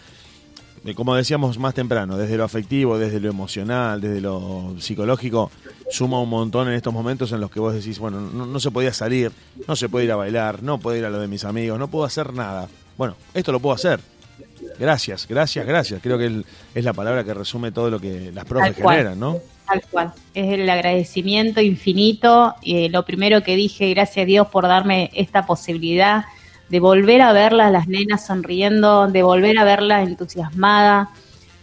eh, 0.86 0.94
como 0.94 1.16
decíamos 1.16 1.58
más 1.58 1.74
temprano, 1.74 2.16
desde 2.16 2.38
lo 2.38 2.44
afectivo, 2.44 2.98
desde 2.98 3.20
lo 3.20 3.30
emocional, 3.30 4.00
desde 4.00 4.22
lo 4.22 4.76
psicológico, 4.80 5.52
suma 5.90 6.22
un 6.22 6.30
montón 6.30 6.68
en 6.68 6.76
estos 6.76 6.94
momentos 6.94 7.32
en 7.32 7.42
los 7.42 7.50
que 7.50 7.60
vos 7.60 7.74
decís, 7.74 7.98
bueno, 7.98 8.22
no, 8.22 8.46
no 8.46 8.60
se 8.60 8.70
podía 8.72 8.94
salir, 8.94 9.32
no 9.68 9.76
se 9.76 9.90
puede 9.90 10.06
ir 10.06 10.12
a 10.12 10.16
bailar, 10.16 10.62
no 10.62 10.78
puedo 10.78 10.96
ir 10.96 11.04
a 11.06 11.10
lo 11.10 11.20
de 11.20 11.28
mis 11.28 11.44
amigos, 11.44 11.80
no 11.80 11.88
puedo 11.88 12.06
hacer 12.06 12.34
nada. 12.34 12.70
Bueno, 12.98 13.16
esto 13.34 13.52
lo 13.52 13.60
puedo 13.60 13.74
hacer. 13.76 14.00
Gracias, 14.80 15.27
gracias, 15.27 15.65
gracias. 15.65 16.02
Creo 16.02 16.18
que 16.18 16.26
el- 16.26 16.45
es 16.73 16.84
la 16.84 16.94
palabra 16.94 17.23
que 17.23 17.34
resume 17.34 17.72
todo 17.72 17.90
lo 17.90 17.99
que 17.99 18.32
las 18.34 18.45
profes 18.45 18.76
generan, 18.76 19.19
¿no? 19.19 19.40
Tal 19.68 19.82
cual. 19.90 20.14
Es 20.34 20.53
el 20.53 20.69
agradecimiento 20.69 21.61
infinito. 21.61 22.56
Y 22.61 22.90
lo 22.90 23.03
primero 23.06 23.41
que 23.41 23.56
dije, 23.56 23.90
gracias 23.94 24.23
a 24.23 24.26
Dios 24.27 24.48
por 24.48 24.68
darme 24.68 25.10
esta 25.14 25.45
posibilidad 25.45 26.26
de 26.69 26.80
volver 26.80 27.22
a 27.22 27.32
verlas, 27.34 27.72
las 27.72 27.88
nenas 27.88 28.26
sonriendo, 28.26 29.07
de 29.07 29.23
volver 29.23 29.57
a 29.57 29.64
verlas 29.64 30.07
entusiasmadas, 30.07 31.10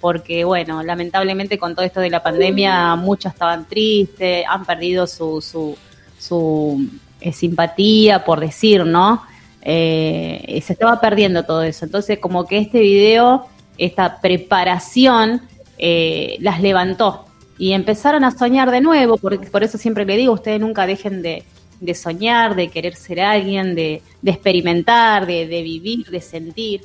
porque 0.00 0.44
bueno, 0.44 0.82
lamentablemente 0.82 1.58
con 1.58 1.74
todo 1.74 1.84
esto 1.84 2.00
de 2.00 2.10
la 2.10 2.22
pandemia 2.22 2.94
muchas 2.96 3.34
estaban 3.34 3.66
tristes, 3.66 4.44
han 4.48 4.64
perdido 4.64 5.06
su, 5.06 5.40
su, 5.40 5.76
su 6.18 6.88
eh, 7.20 7.32
simpatía, 7.32 8.24
por 8.24 8.40
decir, 8.40 8.84
¿no? 8.84 9.22
Eh, 9.62 10.60
se 10.64 10.72
estaba 10.72 11.00
perdiendo 11.00 11.44
todo 11.44 11.62
eso. 11.62 11.84
Entonces, 11.84 12.18
como 12.18 12.46
que 12.46 12.58
este 12.58 12.80
video, 12.80 13.46
esta 13.78 14.20
preparación, 14.20 15.42
eh, 15.78 16.36
las 16.40 16.60
levantó 16.60 17.24
y 17.58 17.72
empezaron 17.72 18.24
a 18.24 18.30
soñar 18.30 18.70
de 18.70 18.80
nuevo, 18.80 19.16
porque 19.16 19.46
por 19.48 19.62
eso 19.62 19.78
siempre 19.78 20.04
le 20.04 20.16
digo, 20.16 20.32
ustedes 20.32 20.60
nunca 20.60 20.86
dejen 20.86 21.22
de, 21.22 21.44
de 21.80 21.94
soñar, 21.94 22.54
de 22.56 22.68
querer 22.68 22.94
ser 22.94 23.20
alguien, 23.20 23.74
de, 23.74 24.02
de 24.20 24.30
experimentar, 24.30 25.26
de, 25.26 25.46
de 25.46 25.62
vivir, 25.62 26.06
de 26.06 26.20
sentir. 26.20 26.82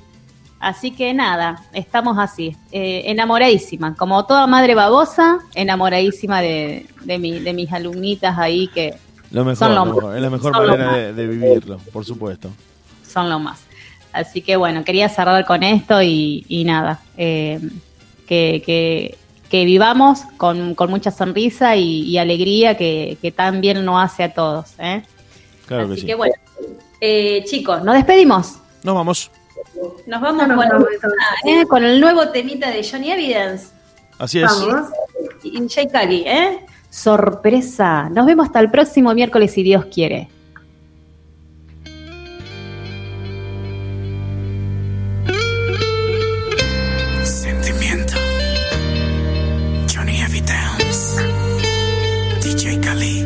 Así 0.60 0.92
que 0.92 1.14
nada, 1.14 1.64
estamos 1.74 2.18
así, 2.18 2.56
eh, 2.72 3.04
enamoradísima, 3.06 3.96
como 3.96 4.26
toda 4.26 4.48
madre 4.48 4.74
babosa, 4.74 5.40
enamoradísima 5.54 6.42
de, 6.42 6.88
de 7.04 7.54
mis 7.54 7.72
alumnitas 7.72 8.38
ahí 8.40 8.68
que 8.68 8.96
Lo 9.32 9.44
mejor, 9.44 9.58
Son 9.58 9.70
lo 9.76 9.76
lo 9.76 9.86
más. 9.86 9.96
mejor, 9.96 10.16
es 10.16 10.22
la 10.22 10.30
mejor 10.30 10.54
Son 10.56 10.66
manera 10.68 10.94
de, 10.98 11.14
de 11.14 11.28
vivirlo, 11.28 11.78
por 11.92 12.06
supuesto. 12.06 12.50
son 13.08 13.30
lo 13.30 13.40
más. 13.40 13.60
Así 14.14 14.42
que 14.42 14.56
bueno, 14.56 14.84
quería 14.84 15.10
cerrar 15.10 15.46
con 15.46 15.64
esto 15.64 16.02
y, 16.02 16.46
y 16.48 16.64
nada, 16.64 17.02
eh, 17.18 17.60
que, 18.28 18.64
que, 18.66 19.18
que 19.50 19.66
vivamos 19.66 20.22
con, 20.38 20.74
con 20.76 20.90
mucha 20.90 21.12
sonrisa 21.12 21.76
y, 21.76 22.02
y 22.04 22.18
alegría 22.18 22.76
que, 22.78 23.18
que 23.22 23.32
tan 23.32 23.62
bien 23.62 23.84
nos 23.86 24.04
hace 24.04 24.24
a 24.24 24.34
todos. 24.34 24.72
¿eh? 24.80 25.04
Claro 25.68 25.88
que 25.88 25.94
Así 25.94 26.02
sí. 26.02 26.08
que 26.08 26.16
bueno, 26.16 26.34
eh, 27.02 27.44
chicos, 27.46 27.84
nos 27.84 27.96
despedimos. 27.96 28.56
Nos 28.84 28.96
vamos. 28.96 29.30
Nos 30.08 30.22
vamos 30.22 30.48
con, 31.68 31.84
¿eh? 31.84 31.92
el 31.92 32.00
nuevo 32.02 32.30
temita 32.30 32.72
de 32.72 32.88
Johnny 32.90 33.12
Evidence 33.12 33.68
Así 34.18 34.40
es. 34.40 34.46
Vamos. 34.46 34.90
y 35.44 35.68
Jay 35.70 35.88
¿eh? 36.26 36.66
Sorpresa. 36.98 38.10
Nos 38.10 38.26
vemos 38.26 38.48
hasta 38.48 38.60
el 38.60 38.72
próximo 38.72 39.14
miércoles 39.14 39.52
si 39.52 39.62
Dios 39.62 39.86
quiere. 39.86 40.30
Sentimiento. 47.24 48.14
Johnny 49.94 50.18
Evidence. 50.22 51.22
DJ 52.42 52.80
Khalid. 52.82 53.26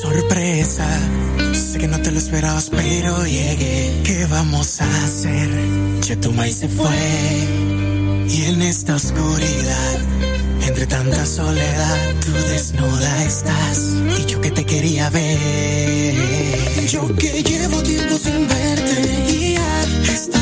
Sorpresa. 0.00 0.86
Sé 1.52 1.78
que 1.78 1.88
no 1.88 2.00
te 2.00 2.10
lo 2.10 2.18
esperabas, 2.18 2.70
pero 2.70 3.24
llegué. 3.26 4.00
¿Qué 4.02 4.26
vamos 4.30 4.80
a 4.80 4.86
hacer? 5.04 5.50
Maíz 6.36 6.56
se 6.56 6.68
fue. 6.68 6.88
Y 8.28 8.44
en 8.44 8.62
esta 8.62 8.94
oscuridad, 8.94 9.98
entre 10.76 10.94
tanta 10.94 11.24
soledad, 11.24 12.14
tú 12.22 12.32
desnuda 12.32 13.24
estás. 13.24 13.94
Y 14.18 14.26
yo 14.26 14.40
que 14.42 14.50
te 14.50 14.66
quería 14.66 15.08
ver. 15.08 16.14
Yo 16.86 17.14
que 17.16 17.42
llevo 17.42 17.82
tiempo 17.82 18.18
sin 18.18 18.46
verte. 18.46 19.24
Y 19.32 19.56
esta 20.12 20.38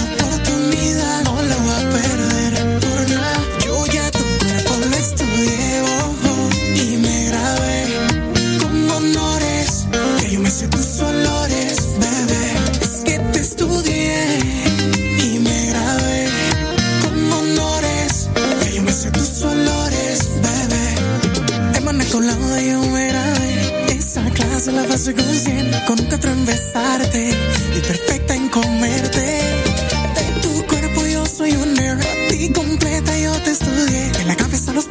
con 25.12 26.00
un 26.00 26.06
cuatro 26.06 26.30
en 26.30 26.46
besarte 26.46 27.28
y 27.76 27.80
perfecta 27.80 28.34
en 28.34 28.48
comerte. 28.48 29.20
De 29.20 30.40
tu 30.40 30.66
cuerpo 30.66 31.06
yo 31.06 31.26
soy 31.26 31.52
un 31.52 31.74
nerd, 31.74 32.00
a 32.00 32.28
ti 32.30 32.48
completa 32.50 33.18
yo 33.18 33.32
te 33.42 33.50
estudié, 33.50 34.12
en 34.20 34.28
la 34.28 34.34
cabeza 34.34 34.72
los 34.72 34.86